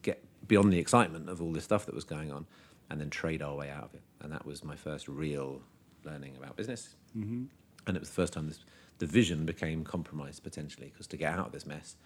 get 0.03 0.23
beyond 0.49 0.73
the 0.73 0.79
excitement 0.79 1.29
of 1.29 1.41
all 1.43 1.53
this 1.53 1.65
stuff 1.65 1.87
that 1.87 1.95
was 1.95 2.05
going 2.05 2.31
on, 2.33 2.47
and 2.91 3.01
then 3.01 3.11
trade 3.11 3.43
our 3.43 3.57
way 3.57 3.71
out 3.71 3.85
of 3.85 3.95
it, 3.95 4.03
and 4.21 4.33
that 4.33 4.47
was 4.47 4.63
my 4.65 4.77
first 4.77 5.09
real 5.09 5.61
learning 6.05 6.37
about 6.37 6.57
business, 6.57 6.95
mm-hmm. 7.17 7.45
and 7.87 7.97
it 7.97 8.01
was 8.01 8.09
the 8.09 8.15
first 8.15 8.33
time 8.33 8.47
this 8.49 8.61
the 8.99 9.07
vision 9.07 9.45
became 9.45 9.83
compromised 9.83 10.45
potentially 10.45 10.89
because 10.93 11.09
to 11.09 11.17
get 11.17 11.33
out 11.37 11.47
of 11.47 11.53
this 11.53 11.67
mess 11.67 11.97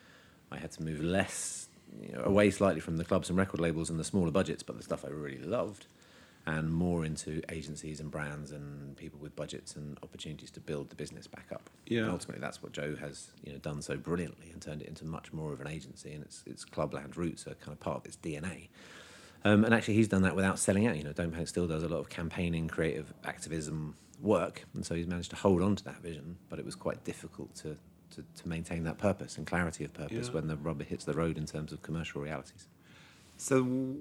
I 0.50 0.58
had 0.58 0.72
to 0.72 0.82
move 0.82 1.00
less 1.00 1.68
you 2.00 2.12
know, 2.12 2.22
away 2.24 2.50
slightly 2.50 2.80
from 2.80 2.96
the 2.96 3.04
clubs 3.04 3.28
and 3.28 3.38
record 3.38 3.60
labels 3.60 3.90
and 3.90 3.98
the 3.98 4.04
smaller 4.04 4.30
budgets, 4.30 4.62
but 4.62 4.76
the 4.76 4.82
stuff 4.82 5.04
I 5.04 5.08
really 5.08 5.38
loved, 5.38 5.86
and 6.46 6.72
more 6.72 7.04
into 7.04 7.42
agencies 7.50 8.00
and 8.00 8.10
brands 8.10 8.52
and 8.52 8.96
people 8.96 9.18
with 9.20 9.34
budgets 9.34 9.74
and 9.74 9.98
opportunities 10.02 10.50
to 10.52 10.60
build 10.60 10.90
the 10.90 10.94
business 10.94 11.26
back 11.26 11.46
up. 11.52 11.68
Yeah. 11.86 12.02
And 12.02 12.10
ultimately, 12.10 12.40
that's 12.40 12.62
what 12.62 12.72
Joe 12.72 12.94
has 12.96 13.30
you 13.44 13.52
know 13.52 13.58
done 13.58 13.82
so 13.82 13.96
brilliantly 13.96 14.50
and 14.50 14.62
turned 14.62 14.82
it 14.82 14.88
into 14.88 15.04
much 15.04 15.32
more 15.32 15.52
of 15.52 15.60
an 15.60 15.68
agency, 15.68 16.12
and 16.12 16.22
its 16.22 16.42
its 16.46 16.64
clubland 16.64 17.16
roots 17.16 17.46
are 17.46 17.54
kind 17.54 17.72
of 17.72 17.80
part 17.80 17.98
of 17.98 18.06
its 18.06 18.16
DNA. 18.16 18.68
Um, 19.44 19.64
and 19.64 19.72
actually, 19.74 19.94
he's 19.94 20.08
done 20.08 20.22
that 20.22 20.34
without 20.34 20.58
selling 20.58 20.86
out. 20.86 20.96
You 20.96 21.04
know, 21.04 21.12
Don't 21.12 21.30
Panic 21.30 21.48
still 21.48 21.66
does 21.66 21.82
a 21.82 21.88
lot 21.88 21.98
of 21.98 22.08
campaigning, 22.08 22.68
creative 22.68 23.12
activism 23.24 23.94
work, 24.20 24.64
and 24.74 24.84
so 24.84 24.94
he's 24.94 25.06
managed 25.06 25.30
to 25.30 25.36
hold 25.36 25.62
on 25.62 25.76
to 25.76 25.84
that 25.84 26.00
vision. 26.02 26.36
But 26.48 26.58
it 26.58 26.64
was 26.64 26.74
quite 26.74 27.04
difficult 27.04 27.54
to 27.56 27.76
to, 28.12 28.25
to 28.42 28.48
maintain 28.48 28.84
that 28.84 28.98
purpose 28.98 29.36
and 29.38 29.46
clarity 29.46 29.84
of 29.84 29.92
purpose 29.92 30.28
Yeah. 30.28 30.34
when 30.34 30.46
the 30.48 30.56
rubber 30.56 30.84
hits 30.84 31.04
the 31.04 31.12
road 31.14 31.36
in 31.38 31.46
terms 31.46 31.72
of 31.72 31.82
commercial 31.82 32.20
realities. 32.22 32.66
So, 33.36 33.96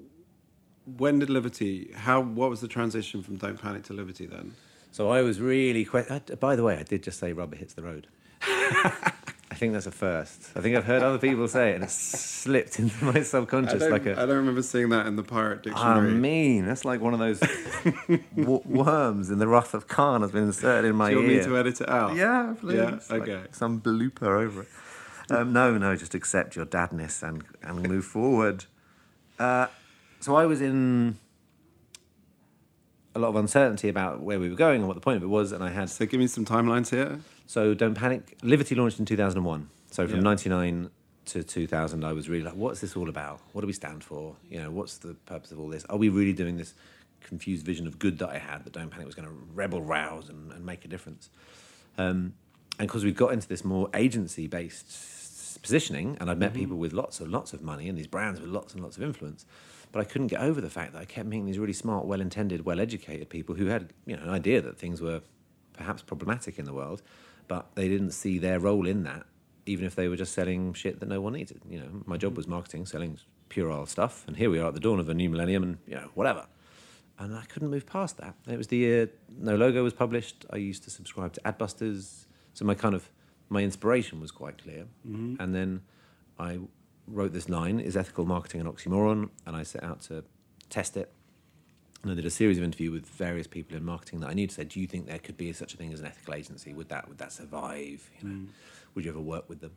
when 0.96 1.18
did 1.18 1.28
Livity? 1.28 1.92
How? 1.94 2.20
What 2.20 2.48
was 2.50 2.60
the 2.60 2.68
transition 2.68 3.22
from 3.22 3.36
Don't 3.36 3.60
Panic 3.60 3.82
to 3.84 3.92
Livity 3.92 4.30
then? 4.30 4.54
So 4.92 5.10
I 5.10 5.20
was 5.22 5.40
really. 5.40 5.84
Que- 5.84 6.06
I, 6.08 6.20
by 6.36 6.56
the 6.56 6.62
way, 6.62 6.78
I 6.78 6.82
did 6.84 7.02
just 7.02 7.18
say 7.18 7.32
rubber 7.32 7.56
hits 7.56 7.74
the 7.74 7.82
road. 7.82 8.06
I 9.56 9.58
think 9.58 9.72
that's 9.72 9.86
a 9.86 9.90
first. 9.90 10.50
I 10.54 10.60
think 10.60 10.76
I've 10.76 10.84
heard 10.84 11.02
other 11.02 11.16
people 11.16 11.48
say 11.48 11.70
it, 11.70 11.76
and 11.76 11.84
it's 11.84 11.94
slipped 11.94 12.78
into 12.78 13.02
my 13.06 13.22
subconscious 13.22 13.80
don't, 13.80 13.90
like 13.90 14.06
I 14.06 14.10
a. 14.10 14.14
don't 14.16 14.28
remember 14.36 14.60
seeing 14.60 14.90
that 14.90 15.06
in 15.06 15.16
the 15.16 15.22
pirate 15.22 15.62
dictionary. 15.62 16.10
I 16.10 16.12
mean, 16.12 16.66
that's 16.66 16.84
like 16.84 17.00
one 17.00 17.14
of 17.14 17.20
those 17.20 17.40
w- 18.36 18.60
worms 18.66 19.30
in 19.30 19.38
the 19.38 19.48
wrath 19.48 19.72
of 19.72 19.88
Khan 19.88 20.20
has 20.20 20.30
been 20.30 20.42
inserted 20.42 20.90
in 20.90 20.94
my 20.94 21.08
Do 21.08 21.12
you 21.14 21.20
want 21.22 21.32
ear. 21.32 21.38
me 21.38 21.44
to 21.46 21.56
edit 21.56 21.80
it 21.80 21.88
out? 21.88 22.14
Yeah, 22.16 22.54
please. 22.60 22.76
Yeah, 22.76 22.98
Like 23.08 23.22
okay. 23.22 23.44
some 23.52 23.80
blooper 23.80 24.24
over 24.42 24.62
it. 24.62 24.68
Um, 25.30 25.54
no, 25.54 25.78
no, 25.78 25.96
just 25.96 26.14
accept 26.14 26.54
your 26.54 26.66
dadness 26.66 27.26
and, 27.26 27.42
and 27.62 27.88
move 27.88 28.04
forward. 28.04 28.66
Uh, 29.38 29.68
so 30.20 30.36
I 30.36 30.44
was 30.44 30.60
in 30.60 31.16
a 33.14 33.18
lot 33.18 33.28
of 33.28 33.36
uncertainty 33.36 33.88
about 33.88 34.20
where 34.20 34.38
we 34.38 34.50
were 34.50 34.54
going 34.54 34.80
and 34.80 34.86
what 34.86 34.94
the 34.96 35.00
point 35.00 35.16
of 35.16 35.22
it 35.22 35.28
was, 35.28 35.50
and 35.50 35.64
I 35.64 35.70
had 35.70 35.88
So 35.88 36.04
give 36.04 36.20
me 36.20 36.26
some 36.26 36.44
timelines 36.44 36.90
here. 36.90 37.20
So 37.46 37.74
Don't 37.74 37.94
Panic. 37.94 38.38
Livity 38.40 38.76
launched 38.76 38.98
in 38.98 39.04
2001. 39.04 39.68
So 39.90 40.06
from 40.06 40.16
Yeah. 40.16 40.22
99 40.22 40.90
to 41.26 41.42
2000, 41.42 42.04
I 42.04 42.12
was 42.12 42.28
really 42.28 42.44
like, 42.44 42.54
what's 42.54 42.80
this 42.80 42.96
all 42.96 43.08
about? 43.08 43.40
What 43.52 43.60
do 43.62 43.66
we 43.66 43.72
stand 43.72 44.04
for? 44.04 44.36
You 44.48 44.62
know, 44.62 44.70
what's 44.70 44.98
the 44.98 45.14
purpose 45.14 45.52
of 45.52 45.60
all 45.60 45.68
this? 45.68 45.84
Are 45.86 45.96
we 45.96 46.08
really 46.08 46.32
doing 46.32 46.56
this 46.56 46.74
confused 47.20 47.64
vision 47.64 47.86
of 47.86 47.98
good 47.98 48.18
that 48.18 48.28
I 48.28 48.38
had 48.38 48.64
that 48.64 48.72
Don't 48.72 48.90
Panic 48.90 49.06
was 49.06 49.14
going 49.14 49.28
to 49.28 49.34
rebel 49.54 49.80
rouse 49.80 50.28
and, 50.28 50.52
and 50.52 50.64
make 50.64 50.84
a 50.84 50.88
difference? 50.88 51.30
Um, 51.98 52.34
and 52.78 52.88
because 52.88 53.04
we 53.04 53.12
got 53.12 53.32
into 53.32 53.48
this 53.48 53.64
more 53.64 53.88
agency 53.94 54.46
based 54.46 55.62
positioning, 55.62 56.16
and 56.20 56.30
I'd 56.30 56.38
met 56.38 56.52
people 56.52 56.76
with 56.76 56.92
lots 56.92 57.20
and 57.20 57.32
lots 57.32 57.52
of 57.52 57.62
money 57.62 57.88
and 57.88 57.96
these 57.96 58.06
brands 58.06 58.40
with 58.40 58.50
lots 58.50 58.74
and 58.74 58.82
lots 58.82 58.96
of 58.96 59.02
influence, 59.02 59.46
but 59.90 60.00
I 60.00 60.04
couldn't 60.04 60.26
get 60.26 60.40
over 60.40 60.60
the 60.60 60.68
fact 60.70 60.92
that 60.92 61.00
I 61.00 61.04
kept 61.06 61.26
meeting 61.26 61.46
these 61.46 61.58
really 61.58 61.72
smart, 61.72 62.04
well 62.04 62.20
intended, 62.20 62.64
well 62.66 62.78
educated 62.78 63.30
people 63.30 63.54
who 63.54 63.66
had 63.66 63.92
you 64.04 64.16
know 64.16 64.22
an 64.22 64.28
idea 64.30 64.60
that 64.60 64.78
things 64.78 65.00
were 65.00 65.22
perhaps 65.72 66.02
problematic 66.02 66.58
in 66.58 66.66
the 66.66 66.74
world, 66.74 67.02
but 67.48 67.74
they 67.74 67.88
didn't 67.88 68.12
see 68.12 68.38
their 68.38 68.58
role 68.58 68.86
in 68.86 69.02
that, 69.04 69.26
even 69.66 69.84
if 69.84 69.94
they 69.94 70.08
were 70.08 70.16
just 70.16 70.32
selling 70.32 70.72
shit 70.74 71.00
that 71.00 71.08
no 71.08 71.20
one 71.20 71.34
needed. 71.34 71.60
You 71.68 71.80
know, 71.80 72.02
my 72.04 72.16
job 72.16 72.32
mm-hmm. 72.32 72.36
was 72.36 72.48
marketing, 72.48 72.86
selling 72.86 73.18
puerile 73.48 73.86
stuff, 73.86 74.24
and 74.26 74.36
here 74.36 74.50
we 74.50 74.58
are 74.58 74.68
at 74.68 74.74
the 74.74 74.80
dawn 74.80 75.00
of 75.00 75.08
a 75.08 75.14
new 75.14 75.30
millennium, 75.30 75.62
and 75.62 75.78
you 75.86 75.94
know, 75.94 76.10
whatever. 76.14 76.46
And 77.18 77.34
I 77.34 77.44
couldn't 77.44 77.70
move 77.70 77.86
past 77.86 78.18
that. 78.18 78.34
It 78.46 78.58
was 78.58 78.66
the 78.66 78.76
year 78.76 79.10
No 79.38 79.56
Logo 79.56 79.82
was 79.82 79.94
published. 79.94 80.44
I 80.50 80.56
used 80.56 80.84
to 80.84 80.90
subscribe 80.90 81.32
to 81.34 81.40
Adbusters, 81.42 82.26
so 82.52 82.64
my 82.64 82.74
kind 82.74 82.94
of 82.94 83.10
my 83.48 83.62
inspiration 83.62 84.20
was 84.20 84.30
quite 84.30 84.62
clear. 84.62 84.86
Mm-hmm. 85.08 85.40
And 85.40 85.54
then 85.54 85.82
I 86.38 86.58
wrote 87.06 87.32
this 87.32 87.48
line: 87.48 87.80
"Is 87.80 87.96
ethical 87.96 88.26
marketing 88.26 88.60
an 88.60 88.66
oxymoron?" 88.66 89.30
And 89.46 89.56
I 89.56 89.62
set 89.62 89.82
out 89.82 90.02
to 90.02 90.24
test 90.68 90.96
it. 90.96 91.12
And 92.06 92.12
I 92.12 92.14
did 92.14 92.24
a 92.24 92.30
series 92.30 92.56
of 92.56 92.62
interviews 92.62 92.92
with 92.92 93.06
various 93.06 93.48
people 93.48 93.76
in 93.76 93.84
marketing 93.84 94.20
that 94.20 94.30
I 94.30 94.32
knew 94.32 94.46
to 94.46 94.54
say, 94.54 94.62
do 94.62 94.78
you 94.78 94.86
think 94.86 95.08
there 95.08 95.18
could 95.18 95.36
be 95.36 95.52
such 95.52 95.74
a 95.74 95.76
thing 95.76 95.92
as 95.92 95.98
an 95.98 96.06
ethical 96.06 96.34
agency? 96.34 96.72
Would 96.72 96.88
that 96.90 97.08
would 97.08 97.18
that 97.18 97.32
survive? 97.32 98.08
You 98.20 98.28
know, 98.28 98.46
would 98.94 99.04
you 99.04 99.10
ever 99.10 99.20
work 99.20 99.48
with 99.48 99.60
them? 99.60 99.72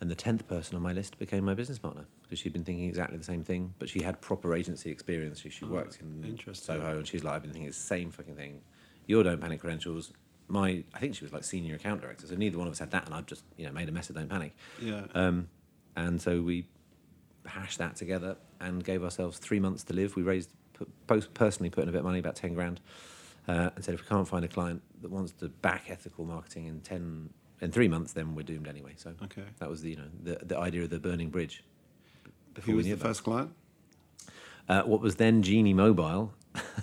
And 0.00 0.08
the 0.08 0.14
tenth 0.14 0.46
person 0.46 0.76
on 0.76 0.82
my 0.82 0.92
list 0.92 1.18
became 1.18 1.44
my 1.44 1.54
business 1.54 1.80
partner 1.80 2.04
because 2.22 2.38
she'd 2.38 2.52
been 2.52 2.62
thinking 2.62 2.88
exactly 2.88 3.18
the 3.18 3.24
same 3.24 3.42
thing, 3.42 3.74
but 3.80 3.88
she 3.88 4.00
had 4.00 4.20
proper 4.20 4.54
agency 4.54 4.92
experience. 4.92 5.40
She, 5.40 5.50
she 5.50 5.64
worked 5.64 5.98
in. 6.00 6.22
Soho, 6.54 6.98
and 6.98 7.06
she's 7.08 7.24
like, 7.24 7.34
I've 7.34 7.42
been 7.42 7.50
thinking 7.50 7.68
the 7.68 7.74
same 7.74 8.12
fucking 8.12 8.36
thing. 8.36 8.60
Your 9.08 9.24
don't 9.24 9.40
panic 9.40 9.60
credentials. 9.60 10.12
My, 10.46 10.84
I 10.94 10.98
think 11.00 11.16
she 11.16 11.24
was 11.24 11.32
like 11.32 11.42
senior 11.42 11.74
account 11.74 12.00
director, 12.00 12.28
so 12.28 12.36
neither 12.36 12.58
one 12.58 12.68
of 12.68 12.72
us 12.72 12.78
had 12.78 12.92
that, 12.92 13.06
and 13.06 13.14
I've 13.14 13.26
just 13.26 13.42
you 13.56 13.66
know 13.66 13.72
made 13.72 13.88
a 13.88 13.92
mess 13.92 14.08
of 14.08 14.14
don't 14.14 14.28
panic. 14.28 14.54
Yeah. 14.80 15.06
Um, 15.16 15.48
and 15.96 16.22
so 16.22 16.42
we 16.42 16.68
hashed 17.44 17.78
that 17.78 17.96
together 17.96 18.36
and 18.60 18.84
gave 18.84 19.02
ourselves 19.02 19.38
three 19.38 19.58
months 19.58 19.82
to 19.84 19.94
live. 19.94 20.14
We 20.14 20.22
raised, 20.22 20.50
pu- 20.84 20.90
both 21.06 21.34
personally 21.34 21.70
put 21.70 21.82
in 21.82 21.88
a 21.88 21.92
bit 21.92 21.98
of 21.98 22.04
money, 22.04 22.18
about 22.18 22.36
10 22.36 22.54
grand, 22.54 22.80
uh, 23.48 23.70
and 23.74 23.84
said 23.84 23.94
if 23.94 24.02
we 24.02 24.06
can't 24.06 24.26
find 24.28 24.44
a 24.44 24.48
client 24.48 24.82
that 25.02 25.10
wants 25.10 25.32
to 25.32 25.48
back 25.48 25.86
ethical 25.88 26.24
marketing 26.24 26.66
in 26.66 26.80
10, 26.80 27.30
in 27.60 27.70
three 27.72 27.88
months, 27.88 28.12
then 28.12 28.34
we're 28.34 28.42
doomed 28.42 28.68
anyway. 28.68 28.92
So 28.96 29.14
Okay. 29.24 29.44
that 29.58 29.68
was 29.68 29.82
the, 29.82 29.90
you 29.90 29.96
know, 29.96 30.08
the, 30.22 30.44
the 30.44 30.58
idea 30.58 30.82
of 30.82 30.90
the 30.90 30.98
burning 30.98 31.30
bridge. 31.30 31.64
Who 32.62 32.76
was 32.76 32.86
the 32.86 32.92
about 32.92 33.02
first 33.08 33.24
client? 33.24 33.52
Uh, 34.68 34.82
what 34.82 35.00
was 35.00 35.16
then 35.16 35.42
Genie 35.42 35.74
Mobile, 35.74 36.32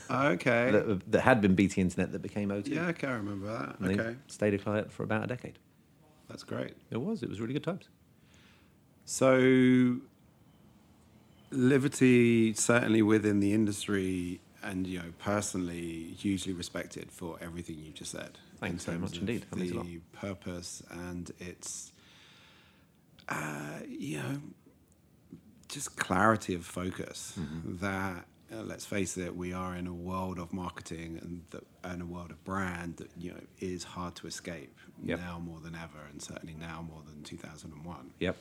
Okay. 0.10 0.72
that, 0.72 1.12
that 1.12 1.22
had 1.22 1.42
been 1.42 1.56
BT 1.56 1.80
Internet 1.82 2.12
that 2.12 2.22
became 2.22 2.50
O2. 2.50 2.68
yeah, 2.68 2.88
okay, 2.88 3.08
I 3.08 3.12
remember 3.12 3.48
that. 3.48 3.80
And 3.80 4.00
Okay, 4.00 4.16
stayed 4.28 4.54
a 4.54 4.58
client 4.58 4.92
for 4.92 5.04
about 5.04 5.24
a 5.24 5.28
decade. 5.28 5.60
that's 6.28 6.44
great. 6.44 6.76
It 6.92 6.98
was, 6.98 7.24
it 7.24 7.30
was 7.30 7.40
really 7.40 7.54
good 7.54 7.64
times. 7.64 7.88
So, 9.06 9.98
Livity 11.52 12.56
certainly 12.56 13.02
within 13.02 13.40
the 13.40 13.54
industry 13.54 14.40
and 14.62 14.86
you 14.86 15.00
know 15.00 15.12
personally 15.20 16.14
hugely 16.18 16.54
respected 16.54 17.12
for 17.12 17.38
everything 17.42 17.78
you've 17.80 17.96
just 17.96 18.12
said. 18.12 18.38
Thanks 18.60 18.86
very 18.86 18.98
much 18.98 19.18
indeed. 19.18 19.46
That 19.50 19.58
means 19.60 19.72
a 19.72 19.76
lot. 19.78 19.86
The 19.86 20.00
purpose 20.14 20.84
and 20.92 21.32
its, 21.40 21.92
uh, 23.30 23.80
you 23.88 24.18
know, 24.18 24.42
just 25.70 25.96
clarity 25.96 26.54
of 26.56 26.66
focus. 26.66 27.34
Mm-hmm. 27.40 27.78
That 27.78 28.26
uh, 28.52 28.64
let's 28.64 28.86
face 28.86 29.18
it, 29.18 29.36
we 29.36 29.54
are 29.54 29.76
in 29.76 29.88
a 29.88 29.94
world 29.94 30.40
of 30.40 30.52
marketing 30.52 31.20
and 31.22 31.42
the, 31.52 31.62
and 31.84 32.02
a 32.02 32.06
world 32.06 32.32
of 32.32 32.44
brand 32.44 32.98
that 32.98 33.10
you 33.18 33.32
know 33.32 33.40
is 33.60 33.84
hard 33.84 34.16
to 34.16 34.28
escape 34.28 34.76
Yep. 35.02 35.20
now 35.20 35.40
more 35.40 35.62
than 35.62 35.76
ever, 35.76 36.00
and 36.12 36.22
certainly 36.22 36.56
now 36.60 36.86
more 36.88 37.02
than 37.08 37.24
two 37.24 37.38
thousand 37.38 37.72
and 37.72 37.86
one. 37.86 38.12
Yep. 38.20 38.36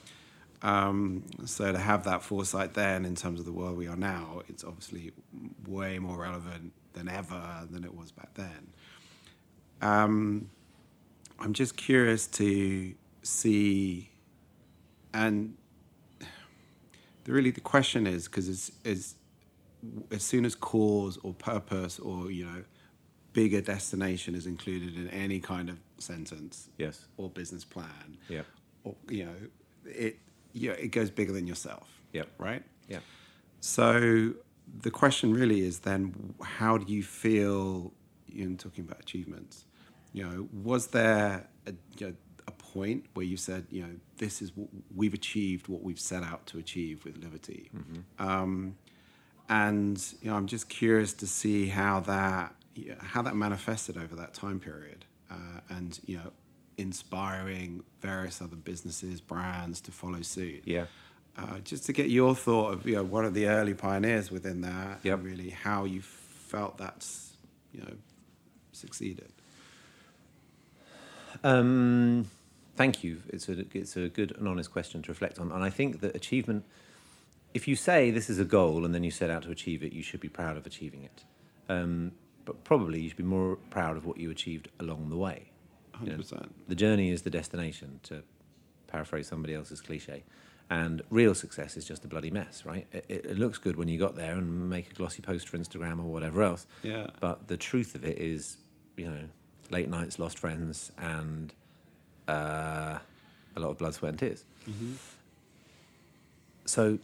Um, 0.62 1.24
so 1.44 1.70
to 1.72 1.78
have 1.78 2.04
that 2.04 2.22
foresight 2.22 2.74
then 2.74 3.04
in 3.04 3.14
terms 3.14 3.38
of 3.38 3.46
the 3.46 3.52
world 3.52 3.76
we 3.76 3.86
are 3.86 3.96
now, 3.96 4.42
it's 4.48 4.64
obviously 4.64 5.12
way 5.66 5.98
more 5.98 6.18
relevant 6.18 6.72
than 6.94 7.08
ever 7.08 7.66
than 7.70 7.84
it 7.84 7.94
was 7.94 8.10
back 8.10 8.34
then. 8.34 8.72
Um, 9.80 10.50
I'm 11.38 11.52
just 11.52 11.76
curious 11.76 12.26
to 12.28 12.92
see, 13.22 14.10
and 15.14 15.54
the, 17.24 17.32
really 17.32 17.52
the 17.52 17.60
question 17.60 18.06
is 18.06 18.26
because 18.26 18.48
it's, 18.48 18.72
it's 18.84 19.14
as 20.10 20.24
soon 20.24 20.44
as 20.44 20.56
cause 20.56 21.18
or 21.22 21.32
purpose 21.34 22.00
or 22.00 22.32
you 22.32 22.44
know 22.44 22.64
bigger 23.32 23.60
destination 23.60 24.34
is 24.34 24.46
included 24.46 24.96
in 24.96 25.08
any 25.10 25.38
kind 25.38 25.68
of 25.68 25.78
sentence 25.98 26.68
Yes. 26.78 27.06
or 27.16 27.28
business 27.30 27.64
plan 27.64 28.16
yeah 28.28 28.40
or 28.82 28.96
you 29.08 29.26
know 29.26 29.34
it 29.84 30.18
yeah 30.52 30.72
it 30.72 30.88
goes 30.88 31.10
bigger 31.10 31.32
than 31.32 31.46
yourself 31.46 31.88
Yep. 32.12 32.28
right 32.38 32.62
Yeah. 32.88 33.00
so 33.60 34.32
the 34.82 34.90
question 34.90 35.32
really 35.32 35.60
is 35.60 35.80
then 35.80 36.34
how 36.42 36.78
do 36.78 36.92
you 36.92 37.02
feel 37.02 37.92
in 38.34 38.56
talking 38.56 38.84
about 38.84 39.00
achievements 39.00 39.64
you 40.12 40.22
know 40.24 40.48
was 40.52 40.88
there 40.88 41.48
a, 41.66 41.72
you 41.98 42.06
know, 42.08 42.14
a 42.46 42.50
point 42.52 43.04
where 43.14 43.26
you 43.26 43.36
said 43.36 43.66
you 43.70 43.82
know 43.82 43.94
this 44.18 44.40
is 44.42 44.52
what 44.56 44.68
we've 44.94 45.14
achieved 45.14 45.68
what 45.68 45.82
we've 45.82 46.00
set 46.00 46.22
out 46.22 46.46
to 46.46 46.58
achieve 46.58 47.04
with 47.04 47.20
Livity 47.20 47.68
um, 48.18 48.76
and 49.48 50.14
you 50.20 50.30
know 50.30 50.36
i'm 50.36 50.46
just 50.46 50.68
curious 50.68 51.12
to 51.14 51.26
see 51.26 51.66
how 51.68 52.00
that 52.00 52.54
how 53.00 53.22
that 53.22 53.34
manifested 53.34 53.96
over 53.96 54.14
that 54.16 54.34
time 54.34 54.60
period 54.60 55.04
uh, 55.30 55.60
and 55.70 56.00
you 56.06 56.16
know 56.16 56.30
inspiring 56.78 57.82
various 58.00 58.40
other 58.40 58.56
businesses 58.56 59.20
brands 59.20 59.80
to 59.82 59.90
follow 59.92 60.22
suit 60.22 60.62
Yeah. 60.64 60.86
uh, 61.36 61.58
just 61.64 61.84
to 61.86 61.92
get 61.92 62.08
your 62.08 62.34
thought 62.34 62.72
of 62.72 62.86
you 62.86 62.94
know 62.96 63.02
one 63.04 63.24
of 63.24 63.34
the 63.34 63.46
early 63.48 63.74
pioneers 63.74 64.30
within 64.30 64.60
that 64.62 65.00
Yep. 65.02 65.18
and 65.18 65.24
really 65.26 65.50
how 65.50 65.84
you 65.84 66.00
felt 66.02 66.78
that's 66.78 67.34
you 67.72 67.80
know 67.80 67.94
succeeded 68.72 69.30
Um, 71.44 72.26
thank 72.76 73.04
you. 73.04 73.22
It's 73.28 73.48
a 73.48 73.64
it's 73.74 73.96
a 73.96 74.08
good 74.08 74.36
and 74.36 74.48
honest 74.48 74.72
question 74.72 75.02
to 75.02 75.10
reflect 75.12 75.38
on, 75.38 75.52
and 75.52 75.62
I 75.62 75.70
think 75.70 76.00
that 76.00 76.14
achievement. 76.16 76.64
If 77.54 77.66
you 77.66 77.76
say 77.76 78.10
this 78.10 78.28
is 78.28 78.38
a 78.38 78.44
goal 78.44 78.84
and 78.84 78.94
then 78.94 79.02
you 79.04 79.10
set 79.10 79.30
out 79.30 79.42
to 79.44 79.50
achieve 79.50 79.82
it, 79.82 79.92
you 79.92 80.02
should 80.02 80.20
be 80.20 80.28
proud 80.28 80.56
of 80.58 80.66
achieving 80.66 81.02
it. 81.04 81.24
Um, 81.68 82.12
but 82.44 82.62
probably 82.64 83.00
you 83.00 83.08
should 83.08 83.16
be 83.16 83.22
more 83.24 83.56
proud 83.70 83.96
of 83.96 84.04
what 84.04 84.18
you 84.18 84.30
achieved 84.30 84.68
along 84.78 85.08
the 85.10 85.16
way. 85.16 85.50
You 86.02 86.16
know, 86.16 86.22
the 86.68 86.74
journey 86.74 87.10
is 87.10 87.22
the 87.22 87.30
destination, 87.30 88.00
to 88.04 88.22
paraphrase 88.88 89.26
somebody 89.26 89.54
else's 89.54 89.80
cliche. 89.80 90.24
And 90.70 91.02
real 91.08 91.34
success 91.34 91.76
is 91.76 91.86
just 91.86 92.04
a 92.04 92.08
bloody 92.08 92.30
mess, 92.30 92.66
right? 92.66 92.86
It, 92.92 93.06
it, 93.08 93.38
looks 93.38 93.56
good 93.56 93.76
when 93.76 93.88
you 93.88 93.98
got 93.98 94.16
there 94.16 94.34
and 94.34 94.68
make 94.68 94.90
a 94.90 94.94
glossy 94.94 95.22
post 95.22 95.48
for 95.48 95.56
Instagram 95.56 95.98
or 95.98 96.12
whatever 96.12 96.42
else. 96.42 96.66
Yeah. 96.82 97.06
But 97.20 97.48
the 97.48 97.56
truth 97.56 97.94
of 97.94 98.04
it 98.04 98.18
is, 98.18 98.58
you 98.96 99.06
know, 99.06 99.24
late 99.70 99.88
nights, 99.88 100.18
lost 100.18 100.38
friends, 100.38 100.92
and 100.98 101.54
uh, 102.26 102.98
a 103.56 103.60
lot 103.60 103.70
of 103.70 103.78
blood, 103.78 103.94
sweat, 103.94 104.10
and 104.10 104.18
tears. 104.18 104.44
So, 106.66 106.98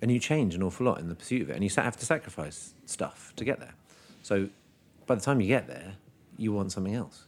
and 0.00 0.10
you 0.10 0.18
change 0.18 0.54
an 0.54 0.62
awful 0.62 0.86
lot 0.86 1.00
in 1.00 1.08
the 1.08 1.14
pursuit 1.14 1.42
of 1.42 1.50
it, 1.50 1.56
and 1.56 1.62
you 1.62 1.70
have 1.76 1.98
to 1.98 2.06
sacrifice 2.06 2.72
stuff 2.86 3.34
to 3.36 3.44
get 3.44 3.60
there. 3.60 3.74
So, 4.22 4.48
by 5.06 5.16
the 5.16 5.20
time 5.20 5.42
you 5.42 5.48
get 5.48 5.66
there, 5.66 5.96
you 6.38 6.52
want 6.52 6.72
something 6.72 6.94
else. 6.94 7.26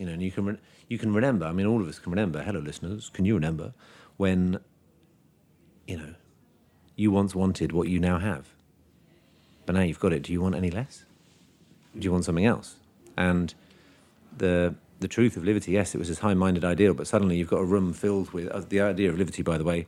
You 0.00 0.06
know, 0.06 0.12
and 0.12 0.22
you 0.22 0.30
can 0.30 0.46
re- 0.46 0.58
you 0.88 0.96
can 0.96 1.12
remember. 1.12 1.44
I 1.44 1.52
mean, 1.52 1.66
all 1.66 1.82
of 1.82 1.86
us 1.86 1.98
can 1.98 2.10
remember. 2.10 2.42
Hello, 2.42 2.58
listeners. 2.58 3.10
Can 3.10 3.26
you 3.26 3.34
remember 3.34 3.74
when, 4.16 4.58
you 5.86 5.98
know, 5.98 6.14
you 6.96 7.10
once 7.10 7.34
wanted 7.34 7.72
what 7.72 7.86
you 7.86 7.98
now 7.98 8.18
have, 8.18 8.48
but 9.66 9.74
now 9.74 9.82
you've 9.82 10.00
got 10.00 10.14
it. 10.14 10.22
Do 10.22 10.32
you 10.32 10.40
want 10.40 10.54
any 10.54 10.70
less? 10.70 11.04
Do 11.94 12.02
you 12.02 12.12
want 12.12 12.24
something 12.24 12.46
else? 12.46 12.76
And 13.14 13.52
the 14.34 14.74
the 15.00 15.08
truth 15.08 15.36
of 15.36 15.42
Livity, 15.42 15.68
yes, 15.68 15.94
it 15.94 15.98
was 15.98 16.08
this 16.08 16.20
high-minded 16.20 16.64
ideal, 16.64 16.94
but 16.94 17.06
suddenly 17.06 17.36
you've 17.36 17.50
got 17.50 17.60
a 17.60 17.64
room 17.64 17.92
filled 17.92 18.32
with 18.32 18.48
uh, 18.48 18.62
the 18.66 18.80
idea 18.80 19.10
of 19.10 19.16
Livity. 19.16 19.44
By 19.44 19.58
the 19.58 19.64
way, 19.64 19.86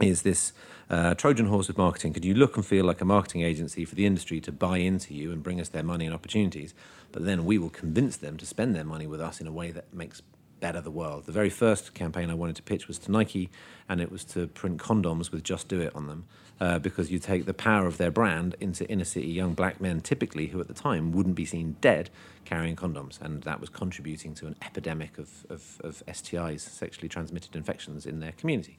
is 0.00 0.22
this 0.22 0.52
uh, 0.90 1.14
Trojan 1.14 1.46
horse 1.46 1.68
of 1.68 1.76
marketing. 1.76 2.12
Could 2.12 2.24
you 2.24 2.34
look 2.34 2.56
and 2.56 2.64
feel 2.64 2.84
like 2.84 3.00
a 3.00 3.04
marketing 3.04 3.42
agency 3.42 3.84
for 3.84 3.94
the 3.94 4.06
industry 4.06 4.40
to 4.40 4.52
buy 4.52 4.78
into 4.78 5.14
you 5.14 5.32
and 5.32 5.42
bring 5.42 5.60
us 5.60 5.68
their 5.68 5.82
money 5.82 6.06
and 6.06 6.14
opportunities? 6.14 6.74
But 7.12 7.24
then 7.24 7.44
we 7.44 7.58
will 7.58 7.70
convince 7.70 8.16
them 8.16 8.36
to 8.38 8.46
spend 8.46 8.74
their 8.74 8.84
money 8.84 9.06
with 9.06 9.20
us 9.20 9.40
in 9.40 9.46
a 9.46 9.52
way 9.52 9.70
that 9.70 9.92
makes 9.92 10.22
better 10.60 10.80
the 10.80 10.90
world. 10.90 11.26
The 11.26 11.32
very 11.32 11.50
first 11.50 11.94
campaign 11.94 12.30
I 12.30 12.34
wanted 12.34 12.56
to 12.56 12.62
pitch 12.62 12.88
was 12.88 12.98
to 13.00 13.12
Nike, 13.12 13.50
and 13.88 14.00
it 14.00 14.10
was 14.10 14.24
to 14.26 14.46
print 14.48 14.78
condoms 14.78 15.30
with 15.30 15.44
"Just 15.44 15.68
Do 15.68 15.80
It" 15.80 15.94
on 15.94 16.06
them, 16.06 16.24
uh, 16.60 16.78
because 16.78 17.10
you 17.10 17.18
take 17.18 17.46
the 17.46 17.54
power 17.54 17.86
of 17.86 17.98
their 17.98 18.10
brand 18.10 18.56
into 18.60 18.88
inner 18.90 19.04
city 19.04 19.28
young 19.28 19.54
black 19.54 19.80
men, 19.80 20.00
typically 20.00 20.48
who 20.48 20.60
at 20.60 20.68
the 20.68 20.74
time 20.74 21.12
wouldn't 21.12 21.36
be 21.36 21.44
seen 21.44 21.76
dead 21.80 22.10
carrying 22.44 22.76
condoms, 22.76 23.20
and 23.20 23.42
that 23.42 23.60
was 23.60 23.68
contributing 23.68 24.34
to 24.34 24.46
an 24.46 24.56
epidemic 24.62 25.18
of, 25.18 25.46
of, 25.48 25.80
of 25.84 26.02
STIs, 26.08 26.60
sexually 26.60 27.08
transmitted 27.08 27.54
infections, 27.54 28.06
in 28.06 28.20
their 28.20 28.32
community. 28.32 28.78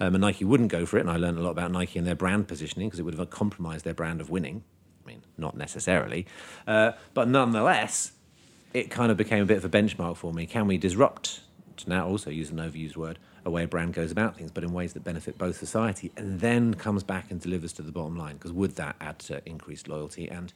Um, 0.00 0.14
and 0.14 0.22
Nike 0.22 0.44
wouldn't 0.44 0.72
go 0.72 0.86
for 0.86 0.96
it, 0.96 1.00
and 1.00 1.10
I 1.10 1.16
learned 1.16 1.38
a 1.38 1.42
lot 1.42 1.50
about 1.50 1.70
Nike 1.70 1.98
and 1.98 2.06
their 2.06 2.14
brand 2.14 2.48
positioning 2.48 2.88
because 2.88 2.98
it 2.98 3.02
would 3.02 3.14
have 3.14 3.30
compromised 3.30 3.84
their 3.84 3.94
brand 3.94 4.20
of 4.20 4.30
winning. 4.30 4.64
I 5.04 5.08
mean, 5.08 5.22
not 5.36 5.56
necessarily, 5.56 6.26
uh, 6.66 6.92
but 7.14 7.28
nonetheless, 7.28 8.12
it 8.72 8.90
kind 8.90 9.10
of 9.10 9.16
became 9.16 9.42
a 9.42 9.46
bit 9.46 9.58
of 9.58 9.64
a 9.64 9.68
benchmark 9.68 10.16
for 10.16 10.32
me. 10.32 10.46
Can 10.46 10.66
we 10.66 10.78
disrupt, 10.78 11.40
to 11.76 11.88
now 11.88 12.06
also 12.06 12.30
use 12.30 12.50
an 12.50 12.58
overused 12.58 12.96
word, 12.96 13.18
a 13.44 13.50
way 13.50 13.64
a 13.64 13.68
brand 13.68 13.94
goes 13.94 14.10
about 14.10 14.36
things, 14.36 14.50
but 14.50 14.64
in 14.64 14.72
ways 14.72 14.92
that 14.92 15.04
benefit 15.04 15.36
both 15.38 15.56
society, 15.56 16.12
and 16.16 16.40
then 16.40 16.74
comes 16.74 17.02
back 17.02 17.30
and 17.30 17.40
delivers 17.40 17.72
to 17.74 17.82
the 17.82 17.92
bottom 17.92 18.16
line? 18.16 18.36
Because 18.36 18.52
would 18.52 18.76
that 18.76 18.96
add 19.00 19.18
to 19.20 19.46
increased 19.48 19.88
loyalty? 19.88 20.28
And, 20.28 20.52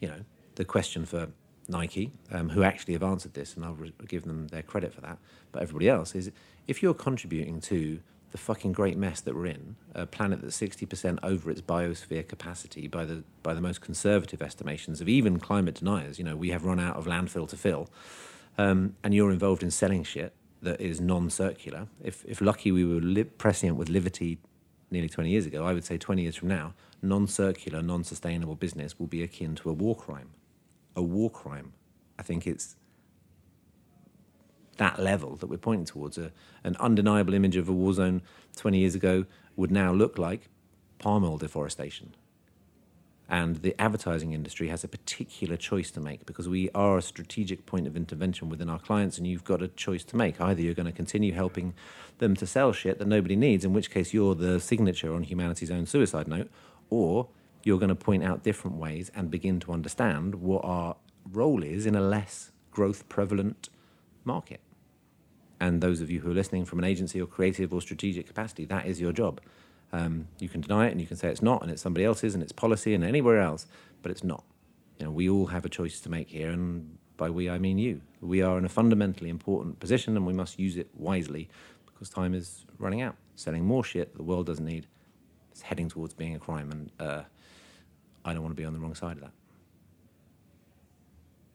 you 0.00 0.08
know, 0.08 0.20
the 0.54 0.64
question 0.64 1.04
for 1.04 1.28
Nike, 1.68 2.12
um, 2.30 2.50
who 2.50 2.62
actually 2.62 2.92
have 2.92 3.02
answered 3.02 3.34
this, 3.34 3.56
and 3.56 3.64
I'll 3.64 3.74
re- 3.74 3.92
give 4.06 4.24
them 4.24 4.48
their 4.48 4.62
credit 4.62 4.94
for 4.94 5.00
that, 5.00 5.18
but 5.52 5.62
everybody 5.62 5.88
else 5.88 6.14
is 6.14 6.30
if 6.68 6.82
you're 6.82 6.94
contributing 6.94 7.60
to 7.62 8.00
the 8.32 8.38
fucking 8.38 8.72
great 8.72 8.96
mess 8.96 9.20
that 9.20 9.34
we're 9.34 9.46
in, 9.46 9.76
a 9.94 10.06
planet 10.06 10.42
that's 10.42 10.58
60% 10.60 11.18
over 11.22 11.50
its 11.50 11.60
biosphere 11.60 12.26
capacity 12.26 12.88
by 12.88 13.04
the, 13.04 13.22
by 13.42 13.54
the 13.54 13.60
most 13.60 13.80
conservative 13.80 14.42
estimations 14.42 15.00
of 15.00 15.08
even 15.08 15.38
climate 15.38 15.76
deniers, 15.76 16.18
you 16.18 16.24
know, 16.24 16.36
we 16.36 16.50
have 16.50 16.64
run 16.64 16.80
out 16.80 16.96
of 16.96 17.06
landfill 17.06 17.48
to 17.48 17.56
fill, 17.56 17.88
um, 18.58 18.96
and 19.04 19.14
you're 19.14 19.30
involved 19.30 19.62
in 19.62 19.70
selling 19.70 20.02
shit 20.02 20.34
that 20.62 20.80
is 20.80 21.00
non-circular. 21.00 21.86
If, 22.02 22.24
if 22.26 22.40
lucky 22.40 22.72
we 22.72 22.84
were 22.84 23.00
li- 23.00 23.24
prescient 23.24 23.76
with 23.76 23.88
Livity 23.88 24.38
nearly 24.90 25.08
20 25.08 25.30
years 25.30 25.46
ago, 25.46 25.64
I 25.64 25.72
would 25.72 25.84
say 25.84 25.98
20 25.98 26.22
years 26.22 26.36
from 26.36 26.48
now, 26.48 26.74
non-circular, 27.02 27.82
non-sustainable 27.82 28.56
business 28.56 28.98
will 28.98 29.06
be 29.06 29.22
akin 29.22 29.54
to 29.56 29.70
a 29.70 29.72
war 29.72 29.94
crime. 29.94 30.30
A 30.96 31.02
war 31.02 31.30
crime. 31.30 31.72
I 32.18 32.22
think 32.22 32.46
it's 32.46 32.76
that 34.76 34.98
level 34.98 35.36
that 35.36 35.46
we're 35.46 35.56
pointing 35.56 35.86
towards. 35.86 36.18
A, 36.18 36.32
an 36.64 36.76
undeniable 36.80 37.34
image 37.34 37.56
of 37.56 37.68
a 37.68 37.72
war 37.72 37.92
zone 37.92 38.22
20 38.56 38.78
years 38.78 38.94
ago 38.94 39.24
would 39.56 39.70
now 39.70 39.92
look 39.92 40.18
like 40.18 40.48
palm 40.98 41.24
oil 41.24 41.38
deforestation. 41.38 42.14
And 43.28 43.56
the 43.56 43.74
advertising 43.80 44.32
industry 44.32 44.68
has 44.68 44.84
a 44.84 44.88
particular 44.88 45.56
choice 45.56 45.90
to 45.92 46.00
make 46.00 46.26
because 46.26 46.48
we 46.48 46.70
are 46.74 46.96
a 46.96 47.02
strategic 47.02 47.66
point 47.66 47.88
of 47.88 47.96
intervention 47.96 48.48
within 48.48 48.70
our 48.70 48.78
clients, 48.78 49.18
and 49.18 49.26
you've 49.26 49.42
got 49.42 49.62
a 49.62 49.68
choice 49.68 50.04
to 50.04 50.16
make. 50.16 50.40
Either 50.40 50.62
you're 50.62 50.74
going 50.74 50.86
to 50.86 50.92
continue 50.92 51.32
helping 51.32 51.74
them 52.18 52.36
to 52.36 52.46
sell 52.46 52.72
shit 52.72 52.98
that 52.98 53.08
nobody 53.08 53.34
needs, 53.34 53.64
in 53.64 53.72
which 53.72 53.90
case 53.90 54.14
you're 54.14 54.36
the 54.36 54.60
signature 54.60 55.12
on 55.12 55.24
humanity's 55.24 55.72
own 55.72 55.86
suicide 55.86 56.28
note, 56.28 56.48
or 56.88 57.28
you're 57.64 57.80
going 57.80 57.88
to 57.88 57.96
point 57.96 58.22
out 58.22 58.44
different 58.44 58.76
ways 58.76 59.10
and 59.12 59.28
begin 59.28 59.58
to 59.58 59.72
understand 59.72 60.36
what 60.36 60.64
our 60.64 60.94
role 61.32 61.64
is 61.64 61.84
in 61.84 61.96
a 61.96 62.00
less 62.00 62.52
growth 62.70 63.08
prevalent 63.08 63.68
market. 64.24 64.60
And 65.60 65.80
those 65.80 66.00
of 66.00 66.10
you 66.10 66.20
who 66.20 66.30
are 66.30 66.34
listening 66.34 66.64
from 66.64 66.78
an 66.78 66.84
agency 66.84 67.20
or 67.20 67.26
creative 67.26 67.72
or 67.72 67.80
strategic 67.80 68.26
capacity, 68.26 68.64
that 68.66 68.86
is 68.86 69.00
your 69.00 69.12
job. 69.12 69.40
Um, 69.92 70.28
you 70.38 70.48
can 70.48 70.60
deny 70.60 70.86
it 70.88 70.92
and 70.92 71.00
you 71.00 71.06
can 71.06 71.16
say 71.16 71.28
it's 71.28 71.42
not 71.42 71.62
and 71.62 71.70
it's 71.70 71.80
somebody 71.80 72.04
else's 72.04 72.34
and 72.34 72.42
it's 72.42 72.52
policy 72.52 72.94
and 72.94 73.04
anywhere 73.04 73.40
else, 73.40 73.66
but 74.02 74.10
it's 74.10 74.24
not. 74.24 74.44
You 74.98 75.06
know, 75.06 75.12
we 75.12 75.28
all 75.28 75.46
have 75.46 75.64
a 75.64 75.68
choice 75.68 76.00
to 76.00 76.10
make 76.10 76.30
here, 76.30 76.50
and 76.50 76.96
by 77.16 77.30
we 77.30 77.48
I 77.50 77.58
mean 77.58 77.78
you. 77.78 78.00
We 78.20 78.42
are 78.42 78.58
in 78.58 78.64
a 78.64 78.68
fundamentally 78.68 79.30
important 79.30 79.78
position 79.78 80.16
and 80.16 80.26
we 80.26 80.32
must 80.32 80.58
use 80.58 80.76
it 80.76 80.88
wisely 80.94 81.48
because 81.86 82.08
time 82.08 82.34
is 82.34 82.64
running 82.78 83.00
out. 83.00 83.16
Selling 83.34 83.64
more 83.64 83.84
shit 83.84 84.12
that 84.12 84.18
the 84.18 84.24
world 84.24 84.46
doesn't 84.46 84.64
need 84.64 84.86
is 85.54 85.62
heading 85.62 85.88
towards 85.88 86.14
being 86.14 86.34
a 86.34 86.38
crime, 86.38 86.70
and 86.70 86.90
uh, 86.98 87.22
I 88.24 88.32
don't 88.32 88.42
want 88.42 88.54
to 88.56 88.60
be 88.60 88.64
on 88.64 88.72
the 88.72 88.78
wrong 88.80 88.94
side 88.94 89.16
of 89.16 89.22
that. 89.22 89.32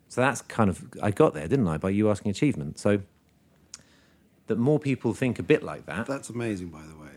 So 0.07 0.21
that's 0.21 0.41
kind 0.41 0.69
of 0.69 0.83
I 1.01 1.11
got 1.11 1.33
there, 1.33 1.47
didn't 1.47 1.67
I, 1.67 1.77
by 1.77 1.89
you 1.89 2.09
asking 2.09 2.31
achievement. 2.31 2.77
So 2.79 3.01
that 4.51 4.57
more 4.59 4.79
people 4.79 5.13
think 5.13 5.39
a 5.39 5.43
bit 5.43 5.63
like 5.63 5.85
that. 5.85 6.05
That's 6.07 6.29
amazing, 6.29 6.67
by 6.69 6.81
the 6.91 6.95
way. 7.03 7.09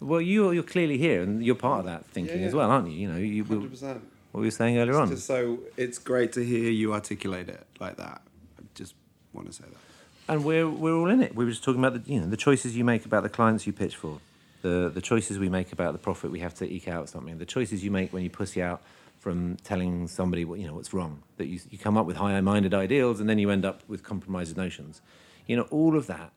Well, 0.00 0.20
you 0.20 0.50
you're 0.52 0.62
clearly 0.62 0.98
here, 0.98 1.22
and 1.22 1.44
you're 1.44 1.54
part 1.68 1.80
of 1.80 1.86
that 1.86 2.06
thinking 2.06 2.40
Yeah, 2.40 2.46
as 2.48 2.54
well, 2.54 2.70
aren't 2.70 2.88
you? 2.90 2.96
You 3.02 3.08
know, 3.12 3.18
you 3.18 3.44
we- 3.44 3.56
Hundred 3.56 3.70
percent. 3.70 4.00
what 4.32 4.40
we 4.40 4.46
were 4.46 4.50
saying 4.62 4.78
earlier 4.78 4.96
on. 4.96 5.08
Just 5.08 5.26
so 5.26 5.58
it's 5.76 5.98
great 5.98 6.32
to 6.34 6.44
hear 6.44 6.70
you 6.70 6.92
articulate 6.92 7.48
it 7.48 7.66
like 7.80 7.96
that. 7.96 8.22
I 8.58 8.62
just 8.74 8.94
want 9.32 9.46
to 9.48 9.52
say 9.60 9.64
that. 9.72 10.32
and 10.32 10.44
we're 10.44 10.68
we're 10.68 10.94
all 11.00 11.10
in 11.10 11.20
it. 11.22 11.34
We 11.34 11.44
were 11.44 11.50
just 11.50 11.64
talking 11.64 11.80
about 11.84 11.94
the 12.04 12.12
you 12.12 12.20
know 12.20 12.26
the 12.26 12.36
choices 12.48 12.76
you 12.76 12.84
make 12.84 13.04
about 13.10 13.22
the 13.22 13.28
clients 13.38 13.66
you 13.66 13.72
pitch 13.74 13.96
for, 13.96 14.20
the 14.62 14.90
the 14.92 15.02
choices 15.12 15.38
we 15.38 15.48
make 15.48 15.68
about 15.72 15.92
the 15.92 15.98
profit 16.08 16.30
we 16.30 16.40
have 16.40 16.54
to 16.60 16.64
eke 16.76 16.88
out 16.88 17.08
something, 17.08 17.36
the 17.38 17.50
choices 17.56 17.84
you 17.84 17.90
make 17.90 18.08
when 18.14 18.22
you 18.22 18.30
pussy 18.30 18.62
out 18.62 18.80
from 19.18 19.38
telling 19.70 20.08
somebody 20.08 20.46
what 20.46 20.58
you 20.60 20.66
know 20.66 20.76
what's 20.78 20.94
wrong. 20.94 21.14
That 21.36 21.46
you 21.52 21.58
you 21.72 21.76
come 21.86 21.96
up 22.00 22.06
with 22.06 22.16
high-minded 22.16 22.72
ideals 22.72 23.20
and 23.20 23.28
then 23.28 23.38
you 23.38 23.50
end 23.50 23.64
up 23.70 23.78
with 23.86 24.00
compromised 24.02 24.56
notions. 24.56 25.02
You 25.46 25.56
know, 25.56 25.66
all 25.78 25.94
of 26.00 26.06
that 26.06 26.30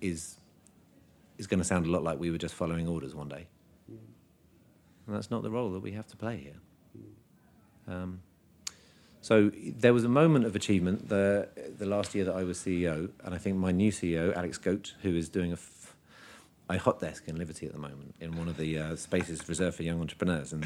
is 0.00 0.38
is 1.38 1.46
going 1.46 1.58
to 1.58 1.64
sound 1.64 1.86
a 1.86 1.90
lot 1.90 2.02
like 2.02 2.18
we 2.18 2.30
were 2.30 2.38
just 2.38 2.54
following 2.54 2.88
orders 2.88 3.14
one 3.14 3.28
day. 3.28 3.46
And 5.06 5.14
that's 5.14 5.30
not 5.30 5.42
the 5.42 5.50
role 5.50 5.70
that 5.72 5.80
we 5.80 5.92
have 5.92 6.06
to 6.08 6.16
play 6.16 6.36
here. 6.38 6.60
Um, 7.88 8.20
so 9.20 9.50
there 9.54 9.92
was 9.94 10.04
a 10.04 10.08
moment 10.08 10.44
of 10.44 10.56
achievement 10.56 11.08
the 11.08 11.48
the 11.78 11.86
last 11.86 12.14
year 12.14 12.24
that 12.24 12.34
I 12.34 12.44
was 12.44 12.58
CEO, 12.58 13.10
and 13.24 13.34
I 13.34 13.38
think 13.38 13.56
my 13.56 13.72
new 13.72 13.92
CEO, 13.92 14.34
Alex 14.36 14.58
Goat, 14.58 14.94
who 15.02 15.14
is 15.14 15.28
doing 15.28 15.50
a, 15.50 15.54
f- 15.54 15.94
a 16.68 16.78
hot 16.78 17.00
desk 17.00 17.24
in 17.28 17.36
Livity 17.36 17.64
at 17.66 17.72
the 17.72 17.78
moment 17.78 18.14
in 18.20 18.36
one 18.36 18.48
of 18.48 18.56
the 18.56 18.78
uh, 18.78 18.96
spaces 18.96 19.48
reserved 19.48 19.76
for 19.76 19.82
young 19.82 20.00
entrepreneurs, 20.00 20.52
and 20.52 20.64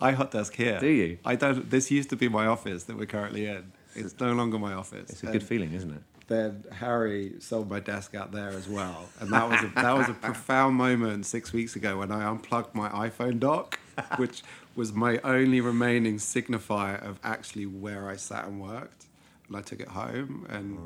I 0.00 0.12
hot 0.12 0.30
desk 0.32 0.54
here. 0.54 0.78
Do 0.80 0.88
you? 0.88 1.18
I 1.24 1.34
don't. 1.36 1.70
This 1.70 1.90
used 1.90 2.10
to 2.10 2.16
be 2.16 2.28
my 2.28 2.46
office 2.46 2.84
that 2.84 2.96
we're 2.96 3.06
currently 3.06 3.46
in. 3.46 3.72
It's 3.94 4.18
no 4.20 4.32
longer 4.32 4.58
my 4.58 4.72
office. 4.74 5.10
it's 5.10 5.22
a 5.24 5.26
good 5.26 5.42
feeling, 5.42 5.72
isn't 5.72 5.90
it? 5.90 6.02
Then 6.30 6.64
Harry 6.70 7.34
sold 7.40 7.68
my 7.68 7.80
desk 7.80 8.14
out 8.14 8.30
there 8.30 8.50
as 8.50 8.68
well, 8.68 9.08
and 9.18 9.32
that 9.32 9.50
was 9.50 9.62
a, 9.64 9.66
that 9.82 9.96
was 9.96 10.08
a 10.08 10.12
profound 10.28 10.76
moment 10.76 11.26
six 11.26 11.52
weeks 11.52 11.74
ago 11.74 11.98
when 11.98 12.12
I 12.12 12.24
unplugged 12.30 12.72
my 12.72 12.88
iPhone 12.88 13.40
dock, 13.40 13.80
which 14.16 14.44
was 14.76 14.92
my 14.92 15.18
only 15.24 15.60
remaining 15.60 16.18
signifier 16.18 17.02
of 17.04 17.18
actually 17.24 17.66
where 17.66 18.08
I 18.08 18.14
sat 18.14 18.44
and 18.46 18.60
worked, 18.60 19.06
and 19.48 19.56
I 19.56 19.60
took 19.60 19.80
it 19.80 19.88
home, 19.88 20.46
and 20.48 20.78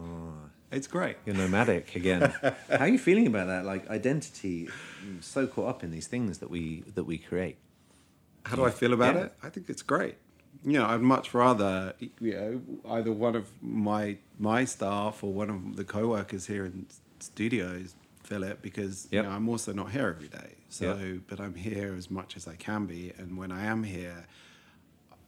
it's 0.73 0.87
great. 0.87 1.19
You're 1.27 1.37
nomadic 1.37 1.95
again. 1.95 2.33
How 2.43 2.55
are 2.79 2.89
you 2.89 2.99
feeling 2.99 3.27
about 3.27 3.49
that? 3.49 3.67
Like 3.67 3.87
identity, 3.91 4.71
mm, 5.05 5.23
so 5.23 5.47
caught 5.47 5.69
up 5.69 5.85
in 5.85 5.91
these 5.91 6.07
things 6.07 6.39
that 6.39 6.49
we 6.49 6.85
that 6.95 7.05
we 7.05 7.19
create. 7.19 7.59
How 8.47 8.57
do 8.57 8.65
I 8.65 8.71
feel 8.71 8.95
about 8.95 9.15
Yeah. 9.17 9.21
it? 9.25 9.33
I 9.43 9.51
think 9.51 9.69
it's 9.69 9.83
great. 9.83 10.15
You 10.64 10.79
know, 10.79 10.87
I'd 10.87 11.00
much 11.03 11.35
rather 11.35 11.94
you 12.00 12.33
know 12.33 12.61
either 12.96 13.12
one 13.12 13.37
of 13.37 13.46
my 13.62 14.16
my 14.38 14.64
staff 14.64 15.22
or 15.22 15.33
one 15.33 15.50
of 15.50 15.77
the 15.77 15.85
co-workers 15.85 16.46
here 16.46 16.64
in 16.64 16.87
studios 17.20 17.94
fill 18.22 18.42
it 18.42 18.62
because 18.62 19.07
Yep. 19.11 19.24
you 19.24 19.29
know 19.31 19.37
I'm 19.37 19.48
also 19.48 19.72
not 19.72 19.90
here 19.92 20.09
every 20.09 20.29
day. 20.29 20.55
So, 20.70 20.96
Yep. 20.96 21.20
but 21.29 21.38
I'm 21.40 21.55
here 21.55 21.94
as 21.96 22.11
much 22.11 22.37
as 22.37 22.48
I 22.48 22.57
can 22.57 22.87
be, 22.87 23.12
and 23.18 23.37
when 23.37 23.53
I 23.53 23.64
am 23.66 23.85
here, 23.85 24.27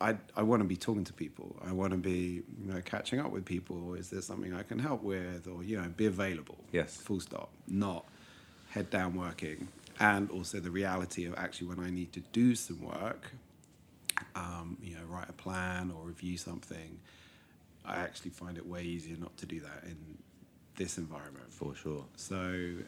I 0.01 0.17
I 0.35 0.43
want 0.43 0.61
to 0.63 0.69
be 0.69 0.77
talking 0.77 1.05
to 1.05 1.13
people. 1.13 1.57
I 1.63 1.73
want 1.73 1.93
to 1.93 1.99
be 1.99 2.43
you 2.63 2.73
know 2.73 2.81
catching 2.85 3.21
up 3.21 3.31
with 3.31 3.45
people. 3.45 3.95
Is 3.95 4.09
there 4.11 4.23
something 4.23 4.53
I 4.55 4.63
can 4.63 4.79
help 4.79 5.03
with, 5.03 5.47
or 5.47 5.63
you 5.63 5.77
know, 5.81 5.89
be 5.97 6.07
available? 6.07 6.59
Yes. 6.73 6.97
Full 6.97 7.21
stop. 7.21 7.51
Not. 7.69 8.05
head 8.71 8.91
down 8.91 9.15
working, 9.15 9.69
and 10.01 10.31
also 10.31 10.61
the 10.61 10.71
reality 10.71 11.25
of 11.25 11.33
actually 11.39 11.69
when 11.69 11.81
I 11.81 11.89
need 11.91 12.13
to 12.13 12.21
do 12.33 12.55
some 12.55 12.81
work, 12.83 13.23
um, 14.35 14.77
you 14.83 14.95
know, 14.95 15.03
write 15.09 15.29
a 15.29 15.33
plan 15.33 15.91
or 15.91 16.07
review 16.07 16.37
something, 16.37 16.99
I 17.85 17.97
actually 17.97 18.31
find 18.31 18.57
it 18.59 18.67
way 18.67 18.83
easier 18.83 19.17
not 19.17 19.37
to 19.39 19.47
do 19.47 19.61
that 19.61 19.85
in 19.85 19.97
this 20.77 20.99
environment. 20.99 21.47
For 21.51 21.75
sure. 21.75 22.05
So, 22.17 22.37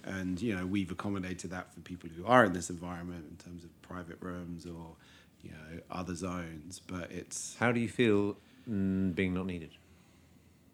and 0.04 0.40
you 0.40 0.54
know, 0.56 0.66
we've 0.66 0.90
accommodated 0.90 1.50
that 1.50 1.72
for 1.72 1.80
people 1.80 2.10
who 2.14 2.26
are 2.26 2.44
in 2.44 2.52
this 2.52 2.70
environment 2.70 3.26
in 3.30 3.36
terms 3.36 3.64
of 3.64 3.82
private 3.82 4.18
rooms 4.20 4.66
or 4.66 4.96
you 5.42 5.50
know 5.50 5.80
other 5.90 6.14
zones. 6.14 6.80
But 6.86 7.10
it's 7.10 7.56
How 7.58 7.72
do 7.72 7.80
you 7.80 7.88
feel 7.88 8.36
mm, 8.68 9.14
being 9.14 9.34
not 9.34 9.46
needed? 9.46 9.70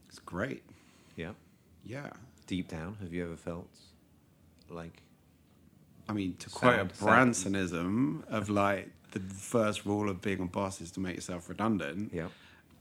it's 0.09 0.19
great. 0.21 0.63
Yeah. 1.17 1.33
Yeah, 1.85 2.11
Deep 2.47 2.69
down, 2.69 2.97
have 3.01 3.13
you 3.13 3.25
ever 3.25 3.37
felt 3.37 3.69
like 4.71 5.03
I 6.09 6.13
mean, 6.13 6.35
to 6.39 6.51
quote 6.51 6.75
a 6.75 6.79
Sad, 6.79 6.97
sad. 6.97 7.09
Bransonism 7.09 8.27
of 8.29 8.49
like 8.51 8.89
the 9.19 9.35
first 9.35 9.85
rule 9.85 10.09
of 10.09 10.21
being 10.21 10.41
a 10.41 10.47
boss 10.47 10.81
is 10.81 10.91
to 10.93 11.01
make 11.01 11.15
yourself 11.17 11.49
redundant. 11.49 12.13
yeah? 12.13 12.29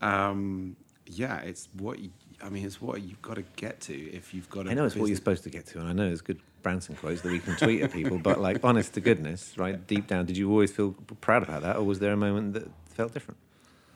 Um, 0.02 0.76
yeah, 1.06 1.40
it's 1.40 1.68
what 1.78 2.00
you, 2.00 2.12
I 2.42 2.50
mean. 2.50 2.66
It's 2.66 2.82
what 2.82 3.02
you've 3.02 3.22
got 3.22 3.36
to 3.36 3.44
get 3.56 3.82
to 3.82 3.94
if 3.94 4.34
you've 4.34 4.50
got. 4.50 4.68
a 4.68 4.72
I 4.72 4.74
know 4.74 4.86
it's 4.86 4.96
what 4.96 5.08
you're 5.08 5.16
supposed 5.16 5.44
to 5.44 5.50
get 5.50 5.66
to, 5.68 5.80
and 5.80 5.88
I 5.88 5.94
know 5.94 6.06
there's 6.06 6.22
good 6.22 6.40
Branson 6.62 6.96
quotes 6.96 7.22
that 7.22 7.32
we 7.32 7.40
can 7.40 7.56
tweet 7.56 7.82
at 7.82 7.92
people, 7.92 8.18
but 8.18 8.40
like, 8.40 8.60
honest 8.64 8.94
to 8.94 9.02
goodness, 9.02 9.58
right? 9.58 9.86
Deep 9.86 10.08
down, 10.08 10.26
did 10.26 10.38
you 10.38 10.50
always 10.50 10.72
feel 10.72 10.94
proud 11.22 11.44
about 11.44 11.62
that, 11.62 11.76
or 11.76 11.84
was 11.84 12.00
there 12.00 12.14
a 12.14 12.18
moment 12.18 12.54
that 12.54 12.70
felt 12.88 13.14
different? 13.14 13.38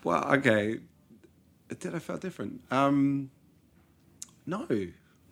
Well, 0.03 0.23
okay. 0.35 0.79
Did 1.79 1.95
I 1.95 1.99
feel 1.99 2.17
different? 2.17 2.61
Um, 2.71 3.31
no, 4.45 4.67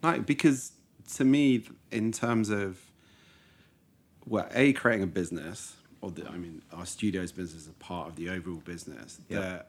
no, 0.02 0.20
because 0.20 0.72
to 1.14 1.24
me, 1.24 1.64
in 1.90 2.12
terms 2.12 2.50
of 2.50 2.80
well, 4.26 4.48
a 4.52 4.72
creating 4.72 5.04
a 5.04 5.06
business, 5.06 5.75
or 6.00 6.10
the, 6.10 6.28
I 6.28 6.36
mean, 6.36 6.62
our 6.72 6.86
studio's 6.86 7.32
business 7.32 7.62
is 7.62 7.68
a 7.68 7.72
part 7.72 8.08
of 8.08 8.16
the 8.16 8.30
overall 8.30 8.62
business. 8.64 9.20
That, 9.40 9.68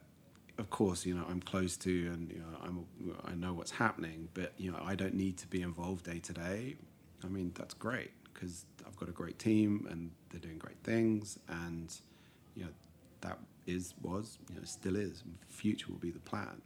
of 0.58 0.70
course, 0.70 1.06
you 1.06 1.16
know, 1.16 1.26
I'm 1.30 1.42
close 1.42 1.78
to, 1.78 1.90
and 1.90 2.32
you 2.32 2.40
know, 2.40 2.58
I'm, 2.64 2.86
I 3.26 3.36
know 3.36 3.54
what's 3.54 3.72
happening, 3.72 4.30
but 4.34 4.54
you 4.58 4.72
know, 4.72 4.82
I 4.84 4.96
don't 4.96 5.14
need 5.14 5.38
to 5.38 5.48
be 5.48 5.62
involved 5.62 6.06
day 6.06 6.20
to 6.20 6.34
day. 6.34 6.76
I 7.24 7.28
mean, 7.28 7.52
that's 7.56 7.74
great 7.74 8.12
because 8.34 8.66
I've 8.86 8.98
got 8.98 9.10
a 9.10 9.14
great 9.14 9.40
team 9.40 9.88
and 9.90 10.12
they're 10.30 10.40
doing 10.40 10.58
great 10.58 10.78
things, 10.84 11.40
and 11.48 11.94
you 12.56 12.64
know, 12.64 12.72
that 13.22 13.40
is 13.68 13.94
was 14.02 14.38
you 14.50 14.56
know 14.56 14.64
still 14.64 14.96
is 14.96 15.24
future 15.50 15.88
will 15.90 16.00
be 16.00 16.10
the 16.10 16.20
plan 16.20 16.62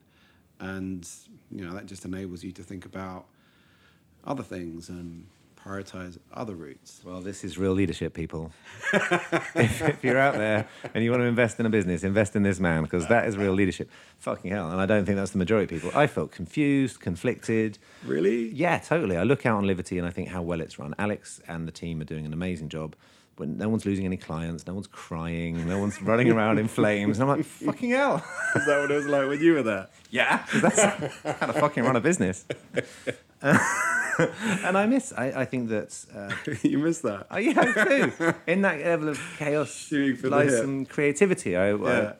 and 0.59 1.09
you 1.49 1.65
know 1.65 1.73
that 1.73 1.87
just 1.87 2.05
enables 2.05 2.43
you 2.43 2.51
to 2.51 2.63
think 2.63 2.85
about 2.85 3.25
other 4.23 4.43
things 4.43 4.87
and 4.87 5.25
prioritize 5.65 6.17
other 6.33 6.55
routes 6.55 7.01
Well, 7.05 7.21
this 7.21 7.43
is 7.43 7.57
real 7.57 7.73
leadership, 7.73 8.13
people. 8.13 8.51
if, 8.93 9.81
if 9.81 10.03
you're 10.03 10.17
out 10.17 10.35
there 10.35 10.67
and 10.93 11.03
you 11.03 11.11
want 11.11 11.21
to 11.21 11.25
invest 11.27 11.59
in 11.59 11.65
a 11.65 11.69
business, 11.69 12.03
invest 12.03 12.35
in 12.35 12.43
this 12.43 12.59
man 12.59 12.83
because 12.83 13.07
that 13.07 13.27
is 13.27 13.37
real 13.37 13.53
leadership. 13.53 13.89
Fucking 14.19 14.51
hell. 14.51 14.71
And 14.71 14.81
I 14.81 14.85
don't 14.85 15.05
think 15.05 15.17
that's 15.17 15.31
the 15.31 15.37
majority 15.37 15.75
of 15.75 15.81
people. 15.81 15.97
I 15.97 16.07
felt 16.07 16.31
confused, 16.31 16.99
conflicted. 16.99 17.77
really 18.05 18.49
Yeah, 18.49 18.79
totally. 18.79 19.17
I 19.17 19.23
look 19.23 19.45
out 19.45 19.57
on 19.57 19.65
Livity 19.65 19.97
and 19.97 20.07
I 20.07 20.09
think 20.09 20.29
how 20.29 20.41
well 20.41 20.61
it's 20.61 20.79
run. 20.79 20.95
Alex 20.97 21.41
and 21.47 21.67
the 21.67 21.71
team 21.71 22.01
are 22.01 22.05
doing 22.05 22.25
an 22.25 22.33
amazing 22.33 22.69
job. 22.69 22.95
When 23.37 23.57
no 23.57 23.69
one's 23.69 23.85
losing 23.85 24.05
any 24.05 24.17
clients, 24.17 24.67
no 24.67 24.73
one's 24.73 24.87
crying, 24.87 25.67
no 25.67 25.79
one's 25.79 26.01
running 26.01 26.29
around 26.29 26.59
in 26.59 26.67
flames. 26.67 27.17
And 27.17 27.29
I'm 27.29 27.37
like, 27.37 27.45
fucking 27.45 27.91
hell. 27.91 28.17
is 28.55 28.65
that 28.65 28.79
what 28.81 28.91
it 28.91 28.95
was 28.95 29.07
like 29.07 29.27
when 29.27 29.39
you 29.39 29.53
were 29.53 29.63
there 29.63 29.87
Yeah, 30.11 30.45
that's 30.55 30.81
how 30.81 31.47
to 31.47 31.53
fucking 31.53 31.83
run 31.83 31.95
a 31.95 32.01
business. 32.01 32.45
and 34.65 34.77
I 34.77 34.85
miss, 34.85 35.13
I, 35.17 35.41
I 35.41 35.45
think 35.45 35.69
that, 35.69 36.05
uh, 36.15 36.53
you 36.67 36.79
miss 36.79 36.99
that 36.99 37.27
oh, 37.31 37.37
yeah, 37.37 37.53
I 37.59 38.09
do. 38.09 38.33
In 38.51 38.61
that 38.61 38.79
level 38.79 39.09
of 39.09 39.19
chaos 39.37 39.73
Shooting 39.73 40.15
for 40.15 40.29
the 40.29 40.35
lies 40.35 40.57
some 40.57 40.85
creativity. 40.85 41.55
I, 41.55 41.73
Yeah. 41.73 42.13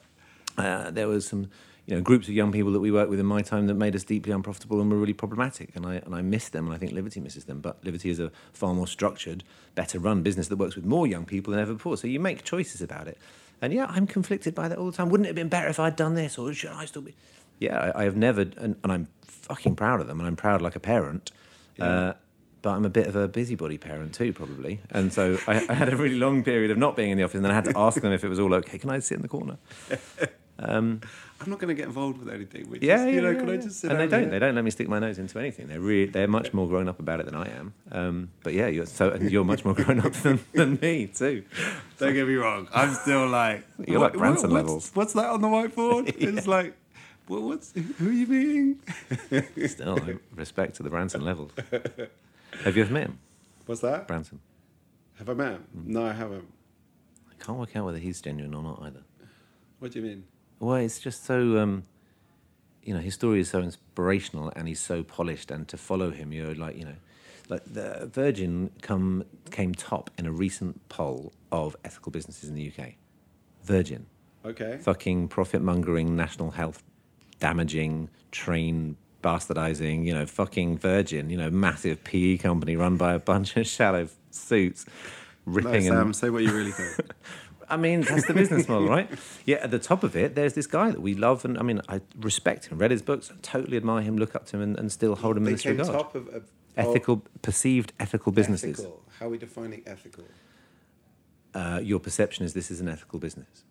I, 0.57 0.67
uh, 0.67 0.91
there 0.91 1.07
was 1.07 1.27
some, 1.27 1.49
you 1.85 1.95
know, 1.95 2.01
groups 2.01 2.27
of 2.27 2.33
young 2.33 2.51
people 2.51 2.71
that 2.73 2.79
we 2.79 2.91
worked 2.91 3.09
with 3.09 3.19
in 3.19 3.25
my 3.25 3.41
time 3.41 3.67
that 3.67 3.73
made 3.73 3.95
us 3.95 4.03
deeply 4.03 4.31
unprofitable 4.31 4.79
and 4.81 4.91
were 4.91 4.97
really 4.97 5.13
problematic. 5.13 5.75
And 5.75 5.85
I, 5.85 5.95
and 5.95 6.13
I 6.13 6.21
miss 6.21 6.49
them, 6.49 6.65
and 6.65 6.75
I 6.75 6.77
think 6.77 6.91
Livity 6.91 7.21
misses 7.21 7.45
them. 7.45 7.61
But 7.61 7.83
Livity 7.83 8.09
is 8.09 8.19
a 8.19 8.31
far 8.53 8.73
more 8.73 8.87
structured, 8.87 9.43
better 9.75 9.97
run 9.97 10.21
business 10.21 10.47
that 10.49 10.57
works 10.57 10.75
with 10.75 10.85
more 10.85 11.07
young 11.07 11.25
people 11.25 11.51
than 11.51 11.59
ever 11.59 11.73
before. 11.73 11.97
So 11.97 12.07
you 12.07 12.19
make 12.19 12.43
choices 12.43 12.81
about 12.81 13.07
it. 13.07 13.17
And 13.61 13.73
yeah, 13.73 13.85
I'm 13.89 14.07
conflicted 14.07 14.55
by 14.55 14.67
that 14.67 14.77
all 14.77 14.87
the 14.87 14.97
time. 14.97 15.09
Wouldn't 15.09 15.25
it 15.25 15.29
have 15.29 15.35
been 15.35 15.49
better 15.49 15.67
if 15.69 15.79
I'd 15.79 15.95
done 15.95 16.15
this, 16.15 16.37
or 16.37 16.53
should 16.53 16.71
I 16.71 16.85
still 16.85 17.03
be? 17.03 17.15
Yeah, 17.59 17.77
I, 17.77 18.01
I 18.01 18.03
have 18.05 18.15
never, 18.15 18.41
and, 18.41 18.75
and 18.83 18.91
I'm 18.91 19.07
fucking 19.21 19.75
proud 19.75 20.01
of 20.01 20.07
them, 20.07 20.19
and 20.19 20.27
I'm 20.27 20.35
proud 20.35 20.61
like 20.61 20.75
a 20.75 20.79
parent. 20.79 21.31
Uh, 21.79 22.13
but 22.61 22.71
I'm 22.71 22.85
a 22.85 22.89
bit 22.89 23.07
of 23.07 23.15
a 23.15 23.27
busybody 23.27 23.77
parent 23.79 24.13
too, 24.13 24.33
probably. 24.33 24.81
And 24.91 25.11
so 25.11 25.37
I, 25.47 25.65
I 25.67 25.73
had 25.73 25.89
a 25.91 25.95
really 25.95 26.17
long 26.19 26.43
period 26.43 26.69
of 26.71 26.77
not 26.77 26.95
being 26.95 27.09
in 27.11 27.17
the 27.17 27.23
office, 27.23 27.35
and 27.35 27.43
then 27.45 27.51
I 27.51 27.55
had 27.55 27.65
to 27.65 27.73
ask 27.75 27.99
them 28.01 28.11
if 28.13 28.23
it 28.23 28.29
was 28.29 28.39
all 28.39 28.53
okay. 28.55 28.77
Can 28.77 28.89
I 28.91 28.99
sit 28.99 29.15
in 29.15 29.21
the 29.23 29.27
corner? 29.27 29.57
i'm 30.63 31.01
not 31.47 31.57
going 31.57 31.69
to 31.69 31.73
get 31.73 31.85
involved 31.87 32.19
with 32.19 32.29
anything 32.31 32.69
which 32.69 32.83
Yeah, 32.83 32.99
is, 32.99 33.05
yeah, 33.07 33.11
you 33.13 33.21
know 33.21 33.31
yeah, 33.31 33.39
can 33.39 33.49
i 33.49 33.57
just 33.57 33.79
sit 33.79 33.89
and 33.89 33.99
they 33.99 34.05
don't. 34.07 34.21
here? 34.21 34.29
They 34.29 34.37
don't 34.37 34.53
let 34.53 34.63
me 34.63 34.69
stick 34.69 34.87
my 34.87 34.99
nose 34.99 35.17
into 35.17 35.39
anything. 35.39 35.67
They're 35.67 35.79
really, 35.79 36.05
they're 36.05 36.27
much 36.27 36.53
more 36.53 36.67
grown 36.67 36.87
up 36.87 36.99
about 36.99 37.19
it 37.19 37.25
than 37.25 37.33
I 37.33 37.47
am. 37.49 37.73
Um, 37.91 38.29
but 38.43 38.53
yeah, 38.53 38.67
you're 38.67 38.85
so 38.85 39.09
and 39.09 39.31
you're 39.31 39.43
much 39.43 39.65
more 39.65 39.73
grown 39.73 40.01
up 40.01 40.13
than, 40.13 40.39
than 40.53 40.77
me 40.79 41.07
too. 41.07 41.43
don't 41.97 42.13
get 42.13 42.27
me 42.27 42.35
wrong 42.35 42.67
i'm 42.73 42.93
still 42.93 43.27
like 43.27 43.63
You're 43.87 43.99
like 43.99 44.13
Branson 44.13 44.51
what's, 44.51 44.53
levels. 44.65 44.91
what's 44.93 45.13
that 45.13 45.25
on 45.29 45.41
the 45.41 45.47
whiteboard 45.47 46.13
it's 46.19 46.45
like 46.47 46.75
what, 47.31 47.41
what's 47.43 47.71
who 47.71 48.09
are 48.09 48.11
you 48.11 48.27
meeting 48.27 49.67
Still, 49.67 49.97
respect 50.35 50.75
to 50.75 50.83
the 50.83 50.89
Branson 50.89 51.21
level. 51.21 51.49
Have 52.63 52.75
you 52.75 52.83
ever 52.83 52.93
met 52.93 53.03
him, 53.03 53.19
what's 53.65 53.81
that? 53.81 54.05
Branson? 54.07 54.41
have 55.17 55.29
i 55.29 55.33
met 55.33 55.51
him? 55.53 55.65
No 55.73 56.05
i 56.05 56.11
haven't. 56.11 56.45
I 57.29 57.43
can't 57.43 57.57
work 57.57 57.75
out 57.75 57.85
whether 57.85 57.99
he's 57.99 58.19
genuine 58.21 58.53
or 58.53 58.61
not 58.61 58.81
either. 58.81 59.03
what 59.79 59.91
do 59.91 59.99
you 59.99 60.05
mean? 60.05 60.25
Well, 60.59 60.75
it's 60.75 60.99
just 60.99 61.25
so, 61.25 61.57
um, 61.57 61.83
you 62.83 62.93
know, 62.93 62.99
his 62.99 63.13
story 63.13 63.39
is 63.39 63.49
so 63.49 63.59
inspirational 63.59 64.51
and 64.55 64.67
he's 64.67 64.81
so 64.81 65.01
polished, 65.01 65.51
and 65.51 65.67
to 65.69 65.77
follow 65.77 66.11
him, 66.11 66.33
you're 66.33 66.53
like, 66.53 66.77
you 66.77 66.85
know, 66.85 66.95
like 67.47 67.63
the 67.65 68.09
Virgin 68.11 68.71
come 68.81 69.23
came 69.51 69.73
top 69.73 70.11
in 70.17 70.25
a 70.25 70.31
recent 70.31 70.87
poll 70.89 71.31
of 71.51 71.77
ethical 71.85 72.11
businesses 72.11 72.49
in 72.49 72.55
the 72.55 72.71
UK. 72.71 72.93
Virgin, 73.63 74.07
okay. 74.43 74.79
Fucking 74.81 75.29
profit 75.29 75.61
mongering, 75.61 76.15
national 76.15 76.51
health 76.51 76.83
damaging, 77.41 78.09
train 78.31 78.95
bastardizing, 79.21 80.05
you 80.05 80.13
know, 80.13 80.25
fucking 80.25 80.77
Virgin, 80.77 81.29
you 81.29 81.37
know, 81.37 81.49
massive 81.49 82.01
PE 82.05 82.37
company 82.37 82.77
run 82.77 82.95
by 82.95 83.13
a 83.13 83.19
bunch 83.19 83.57
of 83.57 83.67
shallow 83.75 84.07
suits, 84.29 84.85
ripping. 85.45 85.85
no, 85.85 85.91
Sam, 85.91 86.05
and 86.07 86.15
say 86.15 86.29
what 86.29 86.43
you 86.43 86.53
really 86.53 86.71
think 86.71 86.97
I 87.69 87.77
mean, 87.77 88.01
that's 88.01 88.27
the 88.27 88.33
business 88.33 88.67
model, 88.67 88.89
right? 88.89 89.09
Yeah, 89.45 89.57
at 89.57 89.71
the 89.71 89.79
top 89.79 90.03
of 90.03 90.13
it, 90.17 90.35
there's 90.35 90.55
this 90.55 90.67
guy 90.67 90.91
that 90.91 91.01
we 91.01 91.13
love, 91.13 91.45
and 91.45 91.57
I 91.57 91.61
mean, 91.61 91.79
I 91.87 92.01
respect 92.19 92.65
him, 92.65 92.77
read 92.77 92.91
his 92.91 93.01
books, 93.01 93.31
totally 93.41 93.77
admire 93.77 94.01
him, 94.01 94.17
look 94.17 94.35
up 94.35 94.45
to 94.47 94.57
him, 94.57 94.61
and, 94.61 94.77
and 94.77 94.91
still 94.91 95.15
hold 95.15 95.37
him 95.37 95.43
in 95.43 95.45
they 95.45 95.51
this 95.53 95.61
came 95.61 95.77
regard. 95.77 95.93
top 95.93 96.13
of, 96.13 96.27
of 96.27 96.43
ethical, 96.75 97.23
perceived 97.41 97.93
ethical 97.97 98.33
businesses. 98.33 98.79
Ethical. 98.79 99.01
How 99.17 99.27
are 99.27 99.29
we 99.29 99.37
defining 99.37 99.83
ethical? 99.85 100.25
Uh, 101.53 101.79
your 101.81 102.01
perception 102.01 102.43
is 102.43 102.53
this 102.53 102.71
is 102.71 102.81
an 102.81 102.89
ethical 102.89 103.19
business. 103.19 103.63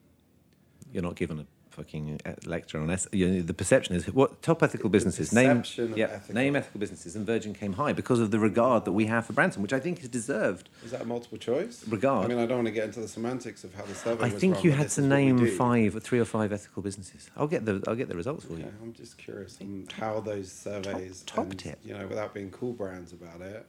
You're 0.90 1.02
not 1.02 1.16
given 1.16 1.38
a 1.40 1.46
fucking 1.70 2.20
uh, 2.26 2.32
lecture 2.44 2.78
on 2.78 2.96
you 3.12 3.28
know, 3.28 3.42
the 3.42 3.54
perception 3.54 3.94
is 3.94 4.06
what 4.12 4.42
top 4.42 4.62
ethical 4.62 4.90
businesses 4.90 5.32
name 5.32 5.62
yeah, 5.96 6.06
ethical. 6.10 6.34
name 6.34 6.56
ethical 6.56 6.80
businesses 6.80 7.14
and 7.16 7.24
Virgin 7.26 7.54
came 7.54 7.74
high 7.74 7.92
because 7.92 8.20
of 8.20 8.30
the 8.30 8.38
regard 8.38 8.84
that 8.84 8.92
we 8.92 9.06
have 9.06 9.24
for 9.26 9.32
Branson, 9.32 9.62
which 9.62 9.72
I 9.72 9.80
think 9.80 10.02
is 10.02 10.08
deserved. 10.08 10.68
Is 10.84 10.90
that 10.90 11.02
a 11.02 11.04
multiple 11.04 11.38
choice? 11.38 11.86
Regard. 11.88 12.24
I 12.24 12.28
mean, 12.28 12.38
I 12.38 12.46
don't 12.46 12.58
want 12.58 12.66
to 12.66 12.72
get 12.72 12.84
into 12.84 13.00
the 13.00 13.08
semantics 13.08 13.64
of 13.64 13.74
how 13.74 13.84
the 13.84 13.94
survey 13.94 14.24
I 14.24 14.30
think 14.30 14.56
run, 14.56 14.64
you 14.64 14.70
had 14.72 14.88
to 14.90 15.00
is 15.00 15.06
name 15.06 15.46
five, 15.56 16.02
three 16.02 16.18
or 16.18 16.24
five 16.24 16.52
ethical 16.52 16.82
businesses. 16.82 17.30
I'll 17.36 17.46
get 17.46 17.64
the 17.64 17.82
I'll 17.86 17.94
get 17.94 18.08
the 18.08 18.16
results 18.16 18.44
for 18.44 18.54
Yeah, 18.54 18.66
you. 18.66 18.72
I'm 18.82 18.92
just 18.92 19.16
curious 19.16 19.56
on 19.60 19.86
how 19.98 20.20
those 20.20 20.50
surveys, 20.50 21.22
top 21.26 21.44
and, 21.50 21.58
tip. 21.58 21.78
you 21.84 21.94
know, 21.96 22.06
without 22.06 22.34
being 22.34 22.50
cool 22.50 22.72
brands 22.72 23.12
about 23.12 23.40
it, 23.40 23.64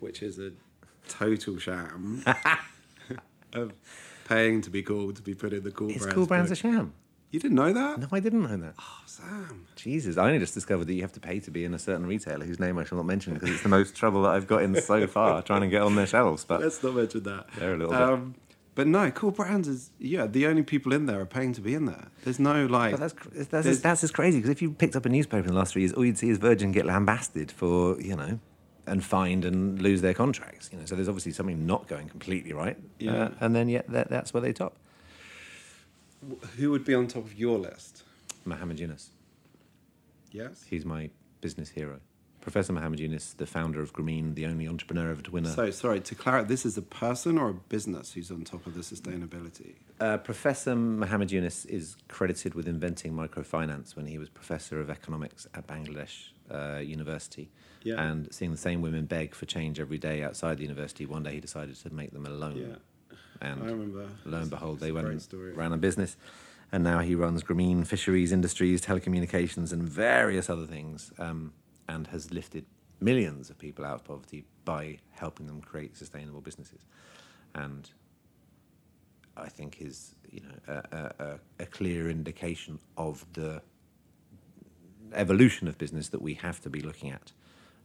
which 0.00 0.22
is 0.22 0.38
a 0.38 0.52
total 1.08 1.58
sham 1.58 2.24
of 3.52 3.72
paying 4.26 4.60
to 4.62 4.70
be 4.70 4.82
cool 4.82 5.12
to 5.12 5.22
be 5.22 5.34
put 5.34 5.52
in 5.52 5.62
the 5.62 5.70
cool 5.70 5.88
It's 5.90 5.98
brands. 5.98 6.14
cool 6.14 6.26
brands 6.26 6.50
a 6.50 6.56
sham. 6.56 6.92
You 7.30 7.40
didn't 7.40 7.56
know 7.56 7.72
that? 7.72 7.98
No, 8.00 8.08
I 8.12 8.20
didn't 8.20 8.42
know 8.42 8.56
that. 8.56 8.74
Oh, 8.78 9.00
Sam. 9.04 9.66
Jesus, 9.74 10.16
I 10.16 10.26
only 10.26 10.38
just 10.38 10.54
discovered 10.54 10.86
that 10.86 10.94
you 10.94 11.02
have 11.02 11.12
to 11.12 11.20
pay 11.20 11.40
to 11.40 11.50
be 11.50 11.64
in 11.64 11.74
a 11.74 11.78
certain 11.78 12.06
retailer 12.06 12.46
whose 12.46 12.60
name 12.60 12.78
I 12.78 12.84
shall 12.84 12.96
not 12.98 13.06
mention 13.06 13.34
because 13.34 13.50
it's 13.50 13.62
the 13.62 13.68
most 13.68 13.94
trouble 13.96 14.22
that 14.22 14.30
I've 14.30 14.46
got 14.46 14.62
in 14.62 14.80
so 14.80 15.06
far 15.16 15.42
trying 15.42 15.62
to 15.62 15.66
get 15.68 15.82
on 15.82 15.96
their 15.96 16.06
shelves. 16.06 16.44
But 16.44 16.60
Let's 16.60 16.82
not 16.82 16.94
mention 16.94 17.24
that. 17.24 17.46
They're 17.58 17.74
a 17.74 17.76
little 17.76 17.92
bit- 17.92 18.00
um, 18.00 18.34
But 18.76 18.86
no, 18.86 19.10
cool 19.10 19.32
brands 19.32 19.66
is 19.68 19.90
yeah. 19.98 20.26
The 20.26 20.46
only 20.46 20.62
people 20.62 20.92
in 20.92 21.06
there 21.06 21.20
are 21.20 21.26
paying 21.26 21.52
to 21.54 21.60
be 21.60 21.74
in 21.74 21.86
there. 21.86 22.08
There's 22.24 22.38
no 22.38 22.64
like. 22.66 22.92
But 22.92 23.00
that's 23.00 23.48
that's 23.48 23.66
just, 23.66 23.82
that's 23.82 24.00
just 24.02 24.14
crazy 24.14 24.38
because 24.38 24.50
if 24.50 24.62
you 24.62 24.70
picked 24.70 24.94
up 24.96 25.04
a 25.04 25.08
newspaper 25.08 25.46
in 25.46 25.52
the 25.52 25.58
last 25.58 25.72
three 25.72 25.82
years, 25.82 25.92
all 25.94 26.04
you'd 26.04 26.18
see 26.18 26.28
is 26.30 26.38
Virgin 26.38 26.72
get 26.72 26.86
lambasted 26.86 27.50
for 27.50 28.00
you 28.00 28.14
know, 28.16 28.38
and 28.86 29.02
fined 29.04 29.44
and 29.44 29.80
lose 29.82 30.00
their 30.00 30.14
contracts. 30.14 30.68
You 30.72 30.78
know, 30.78 30.84
so 30.84 30.94
there's 30.94 31.08
obviously 31.08 31.32
something 31.32 31.66
not 31.66 31.88
going 31.88 32.08
completely 32.08 32.52
right. 32.52 32.76
Yeah. 32.98 33.12
Uh, 33.16 33.30
and 33.40 33.56
then 33.56 33.68
yet 33.68 33.88
that, 33.90 34.10
that's 34.10 34.32
where 34.32 34.40
they 34.42 34.52
top. 34.52 34.76
Who 36.56 36.70
would 36.70 36.84
be 36.84 36.94
on 36.94 37.06
top 37.06 37.24
of 37.24 37.34
your 37.38 37.58
list? 37.58 38.02
Mohammed 38.44 38.78
Yunus, 38.78 39.10
Yes. 40.30 40.64
he's 40.68 40.84
my 40.84 41.10
business 41.40 41.70
hero, 41.70 42.00
Professor 42.40 42.72
Mohammed 42.72 43.00
Yunus, 43.00 43.32
the 43.32 43.46
founder 43.46 43.80
of 43.80 43.92
Grameen, 43.92 44.36
the 44.36 44.46
only 44.46 44.68
entrepreneur 44.68 45.10
ever 45.10 45.20
to 45.22 45.30
win 45.32 45.46
a. 45.46 45.48
So, 45.48 45.70
sorry, 45.72 46.00
to 46.00 46.14
clarify, 46.14 46.46
this 46.46 46.64
is 46.64 46.76
a 46.78 46.82
person 46.82 47.38
or 47.38 47.48
a 47.48 47.54
business 47.54 48.12
who's 48.12 48.30
on 48.30 48.44
top 48.44 48.66
of 48.68 48.74
the 48.74 48.82
sustainability? 48.82 49.74
Uh, 49.98 50.18
professor 50.18 50.76
Mohammed 50.76 51.32
Yunus 51.32 51.64
is 51.64 51.96
credited 52.08 52.54
with 52.54 52.68
inventing 52.68 53.12
microfinance 53.14 53.96
when 53.96 54.06
he 54.06 54.16
was 54.16 54.28
professor 54.28 54.80
of 54.80 54.90
economics 54.90 55.48
at 55.54 55.66
Bangladesh 55.66 56.28
uh, 56.48 56.78
University. 56.78 57.50
Yeah. 57.82 58.00
And 58.00 58.32
seeing 58.32 58.52
the 58.52 58.56
same 58.56 58.80
women 58.80 59.06
beg 59.06 59.34
for 59.34 59.46
change 59.46 59.80
every 59.80 59.98
day 59.98 60.22
outside 60.22 60.58
the 60.58 60.62
university, 60.64 61.04
one 61.04 61.24
day 61.24 61.34
he 61.34 61.40
decided 61.40 61.74
to 61.74 61.92
make 61.92 62.12
them 62.12 62.26
a 62.26 62.30
loan. 62.30 62.56
Yeah, 62.56 62.76
And 63.40 63.62
I 63.62 63.66
remember. 63.66 64.06
lo 64.24 64.38
and 64.38 64.50
behold, 64.50 64.80
they 64.80 64.86
It's 64.88 64.92
a 64.92 64.94
went 64.94 65.08
and 65.08 65.22
story. 65.22 65.52
ran 65.52 65.72
a 65.72 65.76
business. 65.76 66.16
And 66.72 66.82
now 66.82 66.98
he 67.00 67.14
runs 67.14 67.42
Grameen 67.44 67.86
Fisheries 67.86 68.32
Industries, 68.32 68.82
telecommunications, 68.82 69.72
and 69.72 69.88
various 69.88 70.50
other 70.50 70.66
things, 70.66 71.12
um, 71.18 71.52
and 71.88 72.08
has 72.08 72.32
lifted 72.32 72.64
millions 73.00 73.50
of 73.50 73.58
people 73.58 73.84
out 73.84 73.94
of 73.96 74.04
poverty 74.04 74.44
by 74.64 74.98
helping 75.12 75.46
them 75.46 75.60
create 75.60 75.96
sustainable 75.96 76.40
businesses. 76.40 76.80
And 77.54 77.88
I 79.36 79.48
think 79.48 79.80
is 79.80 80.14
you 80.32 80.40
know 80.40 80.54
a, 80.74 80.96
a, 80.96 81.24
a- 81.34 81.40
a 81.62 81.66
clear 81.66 82.10
indication 82.10 82.78
of 82.96 83.24
the 83.34 83.62
evolution 85.12 85.68
of 85.68 85.78
business 85.78 86.08
that 86.08 86.20
we 86.22 86.34
have 86.34 86.60
to 86.62 86.70
be 86.70 86.80
looking 86.80 87.10
at. 87.10 87.32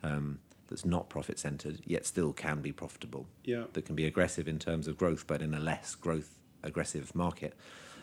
Um, 0.04 0.40
that's 0.72 0.86
not 0.86 1.10
profit 1.10 1.38
centered, 1.38 1.80
yet 1.86 2.06
still 2.06 2.34
can 2.34 2.62
be 2.62 2.72
profitable 2.72 3.28
Yeah. 3.44 3.66
that 3.74 3.86
can 3.86 3.96
be 3.96 4.06
aggressive 4.08 4.48
in 4.48 4.58
terms 4.58 4.88
of 4.88 4.98
growth, 4.98 5.28
but 5.28 5.42
in 5.42 5.54
a 5.54 5.60
less 5.60 5.94
growth 5.94 6.40
aggressive 6.64 7.14
market. 7.14 7.54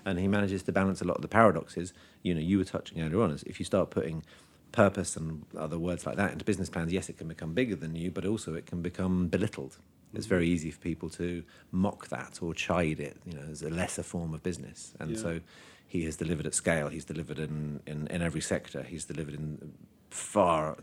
And 0.05 0.19
he 0.19 0.29
manages 0.29 0.63
to 0.65 0.73
balance 0.73 1.01
a 1.01 1.05
lot 1.05 1.17
of 1.17 1.23
the 1.23 1.29
paradoxes. 1.29 1.93
You 2.23 2.35
know, 2.35 2.41
you 2.41 2.59
were 2.59 2.65
touching 2.65 3.01
earlier 3.03 3.21
on 3.21 3.33
is 3.33 3.43
if 3.43 3.59
you 3.59 3.65
start 3.65 3.91
putting 3.91 4.23
purpose 4.71 5.17
and 5.17 5.45
other 5.57 5.79
words 5.79 6.07
like 6.07 6.17
that 6.17 6.33
into 6.33 6.45
business 6.45 6.71
plans, 6.71 6.93
yes, 6.93 7.09
it 7.09 7.19
can 7.19 7.29
become 7.29 7.53
bigger 7.55 7.75
than 7.75 7.95
you, 7.97 8.11
but 8.11 8.25
also 8.25 8.55
it 8.55 8.67
can 8.67 8.83
become 8.83 9.29
belittled. 9.29 9.79
It's 10.15 10.27
mm. 10.27 10.31
very 10.31 10.49
easy 10.49 10.71
for 10.71 10.79
people 10.81 11.11
to 11.11 11.43
mock 11.73 12.09
that 12.09 12.43
or 12.43 12.55
chide 12.55 13.01
it, 13.01 13.17
you 13.27 13.33
know, 13.33 13.47
as 13.51 13.63
a 13.63 13.71
lesser 13.71 14.03
form 14.03 14.35
of 14.35 14.43
business. 14.43 14.95
And 15.01 15.11
Yeah. 15.13 15.19
so 15.19 15.41
he 15.87 16.05
has 16.05 16.17
delivered 16.17 16.47
at 16.47 16.55
scale. 16.55 16.89
He's 16.89 17.05
delivered 17.05 17.39
in, 17.39 17.81
in, 17.87 18.07
in 18.09 18.23
every 18.23 18.43
sector. 18.43 18.83
He's 18.83 19.05
delivered 19.07 19.35
in 19.35 19.73
far 20.11 20.77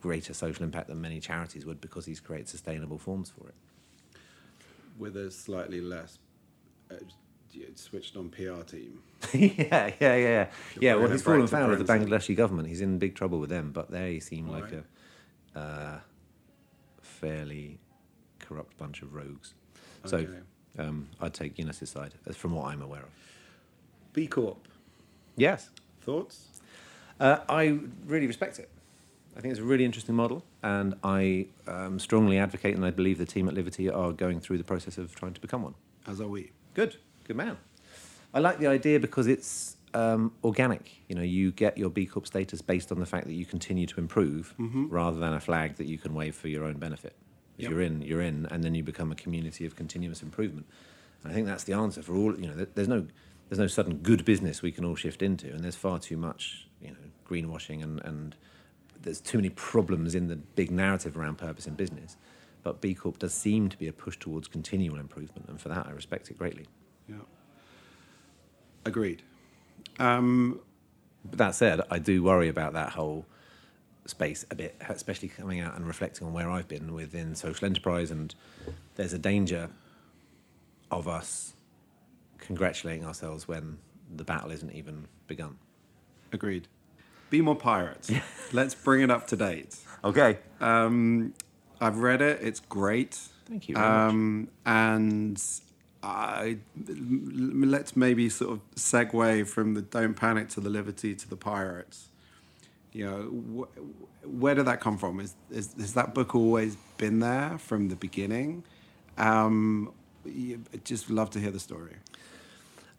greater 0.00 0.32
social 0.32 0.64
impact 0.64 0.88
than 0.88 1.00
many 1.00 1.20
charities 1.20 1.66
would 1.66 1.80
because 1.80 2.06
he's 2.06 2.20
created 2.20 2.48
sustainable 2.48 2.98
forms 2.98 3.30
for 3.30 3.48
it. 3.48 3.54
With 4.98 5.16
a 5.16 5.30
slightly 5.30 5.80
less 5.80 6.18
uh, 6.90 6.96
switched 7.74 8.16
on 8.16 8.30
PR 8.30 8.62
team. 8.62 9.00
yeah, 9.32 9.52
yeah, 9.58 9.92
yeah, 10.00 10.16
yeah. 10.16 10.46
Yeah, 10.80 10.94
well, 10.96 11.10
he's 11.10 11.22
fallen 11.22 11.46
foul 11.46 11.72
of 11.72 11.78
the 11.78 11.84
Bangladeshi 11.84 12.36
government. 12.36 12.68
He's 12.68 12.80
in 12.80 12.98
big 12.98 13.14
trouble 13.14 13.38
with 13.38 13.50
them, 13.50 13.70
but 13.72 13.90
they 13.90 14.20
seem 14.20 14.48
like 14.48 14.64
Right. 14.64 14.84
a 15.54 15.58
uh, 15.58 16.00
fairly 17.02 17.78
corrupt 18.38 18.76
bunch 18.78 19.02
of 19.02 19.14
rogues. 19.14 19.54
So 20.04 20.26
um, 20.78 21.08
I'd 21.20 21.34
take 21.34 21.58
Yunus's 21.58 21.90
side, 21.90 22.14
from 22.34 22.54
what 22.54 22.66
I'm 22.66 22.82
aware 22.82 23.02
of. 23.02 23.10
B 24.12 24.26
Corp. 24.26 24.66
Yes. 25.36 25.70
Thoughts? 26.02 26.46
Uh, 27.20 27.38
I 27.48 27.78
really 28.06 28.26
respect 28.26 28.58
it. 28.58 28.68
I 29.36 29.40
think 29.40 29.52
it's 29.52 29.60
a 29.60 29.64
really 29.64 29.84
interesting 29.84 30.14
model, 30.16 30.44
and 30.62 30.94
I 31.04 31.46
um, 31.66 31.98
strongly 31.98 32.38
advocate, 32.38 32.74
and 32.74 32.84
I 32.84 32.90
believe 32.90 33.18
the 33.18 33.26
team 33.26 33.48
at 33.48 33.54
Livity 33.54 33.94
are 33.94 34.12
going 34.12 34.40
through 34.40 34.58
the 34.58 34.64
process 34.64 34.98
of 34.98 35.14
trying 35.14 35.34
to 35.34 35.40
become 35.40 35.62
one. 35.62 35.74
As 36.06 36.20
are 36.20 36.26
we. 36.26 36.50
Good, 36.74 36.96
good 37.24 37.36
man. 37.36 37.56
I 38.34 38.40
like 38.40 38.58
the 38.58 38.66
idea 38.66 38.98
because 38.98 39.26
it's 39.28 39.76
um, 39.94 40.32
organic. 40.42 40.90
You 41.08 41.14
know, 41.14 41.22
you 41.22 41.52
get 41.52 41.78
your 41.78 41.88
B 41.88 42.04
Corp 42.04 42.26
status 42.26 42.62
based 42.62 42.90
on 42.90 42.98
the 42.98 43.06
fact 43.06 43.26
that 43.26 43.34
you 43.34 43.46
continue 43.46 43.86
to 43.86 44.00
improve, 44.00 44.54
rather 44.58 45.18
than 45.18 45.32
a 45.34 45.40
flag 45.40 45.76
that 45.76 45.86
you 45.86 45.98
can 45.98 46.14
wave 46.14 46.34
for 46.34 46.48
your 46.48 46.64
own 46.64 46.74
benefit. 46.78 47.14
If 47.56 47.62
Yep. 47.64 47.70
you're 47.70 47.80
in, 47.82 48.02
you're 48.02 48.22
in, 48.22 48.46
and 48.50 48.62
then 48.62 48.74
you 48.74 48.84
become 48.84 49.10
a 49.10 49.16
community 49.16 49.66
of 49.66 49.74
continuous 49.74 50.22
improvement. 50.22 50.66
And 51.22 51.32
I 51.32 51.34
think 51.34 51.46
that's 51.48 51.64
the 51.64 51.72
answer 51.72 52.02
for 52.02 52.14
all. 52.14 52.38
You 52.38 52.48
know, 52.48 52.66
there's 52.74 52.86
no 52.88 53.06
there's 53.48 53.58
no 53.58 53.66
sudden 53.66 53.98
good 53.98 54.24
business 54.24 54.62
we 54.62 54.72
can 54.72 54.84
all 54.84 54.94
shift 54.96 55.22
into, 55.22 55.48
and 55.52 55.64
there's 55.64 55.74
far 55.76 55.98
too 55.98 56.16
much, 56.16 56.67
you 56.82 56.90
know, 56.90 56.96
greenwashing 57.28 57.82
and 57.82 58.00
and 58.04 58.36
there's 59.00 59.20
too 59.20 59.38
many 59.38 59.50
problems 59.50 60.14
in 60.14 60.28
the 60.28 60.36
big 60.36 60.70
narrative 60.70 61.16
around 61.16 61.38
purpose 61.38 61.66
in 61.66 61.74
business. 61.74 62.16
But 62.62 62.80
B 62.80 62.94
Corp 62.94 63.18
does 63.18 63.32
seem 63.32 63.68
to 63.68 63.78
be 63.78 63.86
a 63.86 63.92
push 63.92 64.18
towards 64.18 64.48
continual 64.48 64.98
improvement, 64.98 65.48
and 65.48 65.60
for 65.60 65.68
that 65.68 65.86
I 65.86 65.92
respect 65.92 66.30
it 66.30 66.38
greatly. 66.38 66.66
Yeah. 67.08 67.16
Agreed. 68.84 69.22
Um, 69.98 70.60
But 71.24 71.38
that 71.38 71.54
said, 71.54 71.80
I 71.90 71.98
do 71.98 72.22
worry 72.22 72.48
about 72.48 72.72
that 72.72 72.90
whole 72.90 73.26
space 74.06 74.44
a 74.50 74.54
bit, 74.54 74.74
especially 74.88 75.28
coming 75.28 75.60
out 75.60 75.76
and 75.76 75.86
reflecting 75.86 76.26
on 76.26 76.32
where 76.32 76.50
I've 76.50 76.68
been 76.68 76.94
within 76.94 77.34
social 77.34 77.66
enterprise. 77.66 78.10
And 78.10 78.34
there's 78.96 79.12
a 79.12 79.18
danger 79.18 79.70
of 80.90 81.06
us 81.06 81.54
congratulating 82.38 83.04
ourselves 83.04 83.46
when 83.46 83.78
the 84.14 84.24
battle 84.24 84.50
isn't 84.50 84.72
even 84.72 85.06
begun. 85.26 85.58
Agreed. 86.32 86.68
Be 87.30 87.40
more 87.40 87.56
pirates. 87.56 88.10
Let's 88.52 88.74
bring 88.74 89.02
it 89.02 89.10
up 89.10 89.26
to 89.28 89.36
date. 89.36 89.76
Okay. 90.04 90.38
Um, 90.60 91.34
I've 91.80 91.98
read 91.98 92.22
it. 92.22 92.40
It's 92.42 92.60
great. 92.60 93.18
Thank 93.48 93.68
you 93.68 93.74
very 93.74 93.86
much. 93.86 94.10
Um, 94.10 94.48
and 94.66 95.42
I, 96.02 96.58
let's 96.86 97.96
maybe 97.96 98.28
sort 98.28 98.52
of 98.52 98.60
segue 98.76 99.46
from 99.48 99.74
the 99.74 99.82
Don't 99.82 100.14
Panic 100.14 100.48
to 100.50 100.60
the 100.60 100.70
Livity 100.70 101.16
to 101.18 101.28
the 101.28 101.36
Pirates. 101.36 102.08
You 102.92 103.04
know, 103.06 103.66
wh- 103.66 104.26
where 104.40 104.54
did 104.54 104.66
that 104.66 104.80
come 104.80 104.96
from? 104.98 105.18
Is, 105.20 105.34
is 105.50 105.74
has 105.78 105.94
that 105.94 106.14
book 106.14 106.34
always 106.34 106.76
been 106.98 107.20
there 107.20 107.58
from 107.58 107.88
the 107.88 107.96
beginning? 107.96 108.64
Um, 109.16 109.92
you- 110.24 110.62
I'd 110.72 110.84
just 110.84 111.10
love 111.10 111.30
to 111.30 111.40
hear 111.40 111.50
the 111.50 111.60
story. 111.60 111.96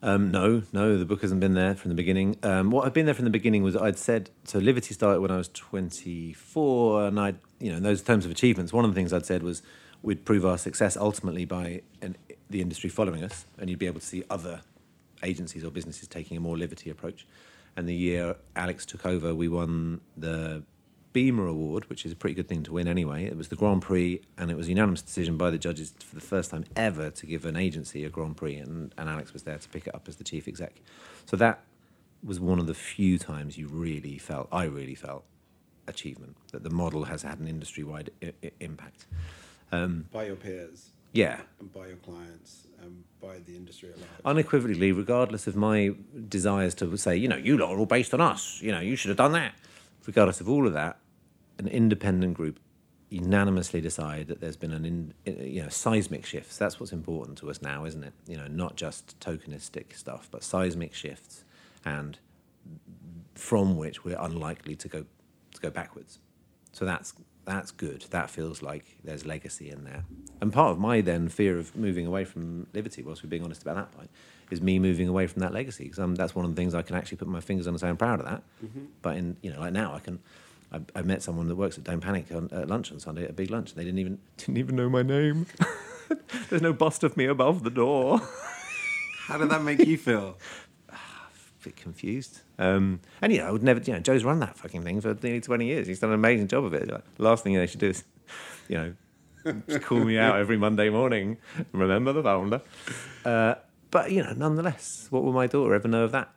Um, 0.01 0.31
no, 0.31 0.63
no, 0.71 0.97
the 0.97 1.05
book 1.05 1.21
hasn't 1.21 1.41
been 1.41 1.55
there 1.55 1.75
from 1.75 1.89
the 1.89 1.95
beginning. 1.95 2.37
Um, 2.41 2.71
what 2.71 2.85
had 2.85 2.93
been 2.93 3.05
there 3.05 3.13
from 3.13 3.25
the 3.25 3.31
beginning 3.31 3.63
was 3.63 3.75
I'd 3.75 3.97
said 3.97 4.29
so. 4.45 4.59
Livity 4.59 4.93
started 4.93 5.19
when 5.19 5.31
I 5.31 5.37
was 5.37 5.49
24, 5.49 7.07
and 7.07 7.19
I, 7.19 7.33
you 7.59 7.71
know, 7.71 7.77
in 7.77 7.83
those 7.83 8.01
terms 8.01 8.23
of 8.23 8.31
achievements, 8.31 8.71
one 8.71 8.85
of 8.85 8.91
the 8.91 8.95
things 8.95 9.11
I'd 9.11 9.25
said 9.25 9.43
was 9.43 9.61
we'd 10.01 10.23
prove 10.23 10.45
our 10.45 10.57
success 10.57 10.95
ultimately 10.95 11.43
by 11.43 11.81
an, 12.01 12.15
the 12.49 12.61
industry 12.61 12.89
following 12.89 13.23
us, 13.23 13.45
and 13.57 13.69
you'd 13.69 13.79
be 13.79 13.87
able 13.87 13.99
to 13.99 14.05
see 14.05 14.23
other 14.29 14.61
agencies 15.21 15.65
or 15.65 15.69
businesses 15.69 16.07
taking 16.07 16.37
a 16.37 16.39
more 16.39 16.55
Livity 16.55 16.89
approach. 16.89 17.27
And 17.75 17.87
the 17.87 17.95
year 17.95 18.37
Alex 18.55 18.85
took 18.85 19.05
over, 19.05 19.35
we 19.35 19.49
won 19.49 19.99
the 20.15 20.63
Beamer 21.11 21.47
Award, 21.47 21.89
which 21.89 22.05
is 22.05 22.11
a 22.11 22.15
pretty 22.15 22.35
good 22.35 22.47
thing 22.47 22.63
to 22.63 22.73
win 22.73 22.87
anyway. 22.87 23.25
It 23.25 23.35
was 23.35 23.47
the 23.49 23.55
Grand 23.55 23.81
Prix, 23.81 24.21
and 24.37 24.51
it 24.51 24.57
was 24.57 24.67
a 24.67 24.69
unanimous 24.69 25.01
decision 25.01 25.37
by 25.37 25.49
the 25.49 25.57
judges 25.57 25.93
for 25.99 26.15
the 26.15 26.21
first 26.21 26.51
time 26.51 26.65
ever 26.75 27.09
to 27.09 27.25
give 27.25 27.45
an 27.45 27.55
agency 27.55 28.05
a 28.05 28.09
Grand 28.09 28.37
Prix, 28.37 28.57
and, 28.57 28.93
and 28.97 29.09
Alex 29.09 29.33
was 29.33 29.43
there 29.43 29.57
to 29.57 29.69
pick 29.69 29.87
it 29.87 29.95
up 29.95 30.07
as 30.07 30.17
the 30.17 30.23
chief 30.23 30.47
exec. 30.47 30.75
So 31.25 31.35
that 31.37 31.61
was 32.23 32.39
one 32.39 32.59
of 32.59 32.67
the 32.67 32.73
few 32.73 33.17
times 33.17 33.57
you 33.57 33.67
really 33.67 34.17
felt, 34.17 34.47
I 34.51 34.65
really 34.65 34.95
felt, 34.95 35.23
achievement, 35.87 36.35
that 36.51 36.63
the 36.63 36.69
model 36.69 37.05
has 37.05 37.23
had 37.23 37.39
an 37.39 37.47
industry 37.47 37.83
wide 37.83 38.11
I- 38.21 38.33
I- 38.43 38.51
impact. 38.59 39.05
Um, 39.71 40.05
By 40.11 40.25
your 40.27 40.35
peers 40.35 40.89
yeah, 41.11 41.41
and 41.59 41.73
by 41.73 41.87
your 41.87 41.95
clients 41.97 42.67
and 42.81 43.03
by 43.19 43.39
the 43.39 43.55
industry 43.55 43.89
at 43.89 43.97
large. 43.97 44.09
unequivocally, 44.25 44.91
regardless 44.91 45.47
of 45.47 45.55
my 45.55 45.91
desires 46.27 46.75
to 46.75 46.95
say, 46.97 47.15
you 47.17 47.27
know, 47.27 47.35
you 47.35 47.57
lot 47.57 47.71
are 47.71 47.79
all 47.79 47.85
based 47.87 48.13
on 48.13 48.21
us, 48.21 48.59
you 48.61 48.71
know, 48.71 48.79
you 48.79 48.95
should 48.95 49.09
have 49.09 49.17
done 49.17 49.31
that. 49.33 49.53
Regardless 50.05 50.41
of 50.41 50.49
all 50.49 50.65
of 50.65 50.73
that, 50.73 50.97
an 51.57 51.67
independent 51.67 52.33
group 52.33 52.59
unanimously 53.09 53.81
decide 53.81 54.27
that 54.27 54.39
there's 54.39 54.55
been 54.55 54.71
an, 54.71 54.85
in, 54.85 55.13
you 55.25 55.63
know, 55.63 55.69
seismic 55.69 56.25
shifts. 56.25 56.57
That's 56.57 56.79
what's 56.79 56.93
important 56.93 57.37
to 57.39 57.49
us 57.49 57.61
now, 57.61 57.85
isn't 57.85 58.03
it? 58.03 58.13
You 58.27 58.37
know, 58.37 58.47
not 58.47 58.75
just 58.75 59.19
tokenistic 59.19 59.95
stuff, 59.95 60.29
but 60.31 60.43
seismic 60.43 60.93
shifts, 60.93 61.43
and 61.83 62.19
from 63.35 63.77
which 63.77 64.03
we're 64.03 64.19
unlikely 64.19 64.75
to 64.75 64.87
go 64.87 65.05
to 65.53 65.61
go 65.61 65.69
backwards. 65.69 66.19
So 66.71 66.85
that's 66.85 67.13
that's 67.45 67.71
good. 67.71 68.05
That 68.11 68.29
feels 68.29 68.61
like 68.61 68.97
there's 69.03 69.25
legacy 69.25 69.69
in 69.71 69.83
there. 69.85 70.05
And 70.41 70.53
part 70.53 70.71
of 70.71 70.79
my 70.79 71.01
then 71.01 71.27
fear 71.29 71.57
of 71.57 71.75
moving 71.75 72.05
away 72.05 72.25
from 72.25 72.67
Livity, 72.73 73.03
whilst 73.03 73.23
we're 73.23 73.29
being 73.29 73.43
honest 73.43 73.61
about 73.61 73.75
that 73.75 73.91
point, 73.91 74.09
is 74.49 74.61
me 74.61 74.79
moving 74.79 75.07
away 75.07 75.27
from 75.27 75.41
that 75.41 75.53
legacy 75.53 75.83
because 75.85 75.99
um, 75.99 76.15
that's 76.15 76.33
one 76.33 76.45
of 76.45 76.51
the 76.51 76.55
things 76.55 76.73
I 76.73 76.81
can 76.81 76.95
actually 76.95 77.17
put 77.17 77.27
my 77.27 77.39
fingers 77.39 77.67
on 77.67 77.73
and 77.73 77.81
say 77.81 77.89
I'm 77.89 77.97
proud 77.97 78.19
of 78.19 78.25
that. 78.25 78.43
But 79.01 79.17
in 79.17 79.37
you 79.41 79.51
know 79.51 79.59
like 79.59 79.73
now 79.73 79.93
I 79.93 79.99
can. 79.99 80.19
I, 80.71 80.81
I 80.93 81.01
met 81.01 81.23
someone 81.23 81.47
that 81.47 81.55
works 81.55 81.79
at 81.79 81.83
Don't 81.83 81.99
Panic 81.99 82.27
on, 82.31 82.47
at 82.51 82.67
lunch 82.67 82.91
on 82.91 82.99
Sunday 82.99 83.23
at 83.23 83.31
a 83.31 83.33
big 83.33 83.49
lunch. 83.49 83.71
And 83.71 83.79
they 83.79 83.83
didn't 83.83 83.97
even 83.97 84.19
didn't 84.37 84.57
even 84.57 84.75
know 84.75 84.87
my 84.87 85.01
name. 85.01 85.47
There's 86.49 86.61
no 86.61 86.73
bust 86.73 87.03
of 87.03 87.17
me 87.17 87.25
above 87.25 87.63
the 87.63 87.71
door. 87.71 88.19
How 89.25 89.39
did 89.39 89.49
that 89.49 89.63
make 89.63 89.79
you 89.79 89.97
feel? 89.97 90.37
a 90.89 91.63
bit 91.63 91.75
confused. 91.75 92.41
Um, 92.57 92.99
and 93.21 93.33
I 93.39 93.51
would 93.51 93.63
never, 93.63 93.79
you 93.79 93.93
know, 93.93 93.99
Joe's 93.99 94.23
run 94.23 94.39
that 94.39 94.57
fucking 94.57 94.83
thing 94.83 95.01
for 95.01 95.17
nearly 95.21 95.41
20 95.41 95.65
years. 95.65 95.87
He's 95.87 95.99
done 95.99 96.09
an 96.11 96.15
amazing 96.15 96.47
job 96.47 96.63
of 96.63 96.73
it. 96.73 96.91
Like, 96.91 97.03
last 97.17 97.43
thing 97.43 97.53
they 97.55 97.67
should 97.67 97.79
do 97.79 97.89
is, 97.89 98.03
you 98.67 98.77
know, 98.77 98.93
just 99.67 99.81
call 99.83 99.99
me 99.99 100.17
out 100.17 100.37
every 100.37 100.57
Monday 100.57 100.89
morning. 100.89 101.37
Remember 101.71 102.13
the 102.13 102.23
founder. 102.23 102.61
Uh, 103.25 103.55
but, 103.91 104.11
you 104.11 104.23
know, 104.23 104.33
nonetheless, 104.33 105.07
what 105.09 105.23
will 105.23 105.33
my 105.33 105.47
daughter 105.47 105.73
ever 105.73 105.87
know 105.87 106.03
of 106.03 106.11
that? 106.11 106.29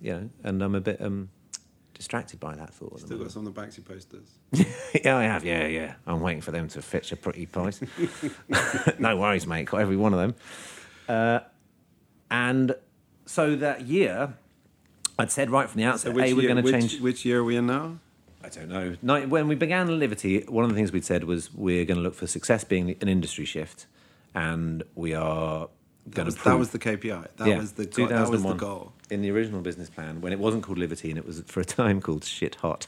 You 0.00 0.12
know, 0.12 0.30
and 0.44 0.62
I'm 0.62 0.74
a 0.74 0.80
bit 0.80 1.00
um, 1.00 1.30
distracted 1.94 2.40
by 2.40 2.54
that 2.54 2.72
thought. 2.72 3.00
Still 3.00 3.18
got 3.18 3.30
some 3.30 3.46
of 3.46 3.54
the 3.54 3.60
Banksy 3.60 3.84
posters. 3.84 4.38
yeah, 5.04 5.16
I 5.16 5.24
have. 5.24 5.44
Yeah, 5.44 5.66
yeah. 5.66 5.94
I'm 6.06 6.20
waiting 6.20 6.40
for 6.40 6.50
them 6.50 6.68
to 6.68 6.82
fetch 6.82 7.12
a 7.12 7.16
pretty 7.16 7.46
price. 7.46 7.80
no 8.98 9.16
worries, 9.16 9.46
mate. 9.46 9.66
Got 9.66 9.82
every 9.82 9.96
one 9.96 10.14
of 10.14 10.18
them. 10.18 10.34
Uh, 11.08 11.40
and 12.30 12.74
so 13.26 13.54
that 13.56 13.82
year, 13.82 14.34
I'd 15.18 15.30
said 15.30 15.50
right 15.50 15.68
from 15.68 15.80
the 15.80 15.86
outset, 15.86 16.14
which 16.14 16.24
hey, 16.24 16.32
we're 16.32 16.48
going 16.48 16.64
to 16.64 16.70
change. 16.70 17.00
Which 17.00 17.24
year 17.24 17.40
are 17.40 17.44
we 17.44 17.56
in 17.56 17.66
now? 17.66 17.98
I 18.42 18.48
don't 18.48 18.68
know. 18.68 18.96
When 19.26 19.48
we 19.48 19.54
began 19.54 19.88
Livity, 19.88 20.48
one 20.48 20.64
of 20.64 20.70
the 20.70 20.76
things 20.76 20.92
we'd 20.92 21.04
said 21.04 21.24
was 21.24 21.52
we're 21.52 21.84
going 21.84 21.98
to 21.98 22.02
look 22.02 22.14
for 22.14 22.26
success 22.26 22.64
being 22.64 22.96
an 23.00 23.08
industry 23.08 23.44
shift, 23.44 23.86
and 24.34 24.82
we 24.94 25.12
are 25.14 25.68
That 26.06 26.14
going 26.14 26.26
was, 26.26 26.34
to 26.36 26.44
that 26.44 26.58
was 26.58 26.70
the 26.70 26.78
KPI. 26.78 27.26
That 27.36 27.58
was 27.58 27.72
the 27.72 27.84
go- 27.86 28.06
that 28.06 28.20
was 28.30 28.42
the 28.42 28.48
2001. 28.48 28.56
goal. 28.56 28.92
in 29.10 29.20
the 29.22 29.30
original 29.30 29.60
business 29.60 29.90
plan 29.90 30.20
when 30.22 30.32
it 30.32 30.38
wasn't 30.38 30.62
called 30.62 30.78
Livity 30.78 31.10
and 31.10 31.18
it 31.18 31.26
was 31.26 31.42
for 31.46 31.60
a 31.60 31.64
time 31.64 32.00
called 32.00 32.24
Shit 32.24 32.54
Hot. 32.56 32.86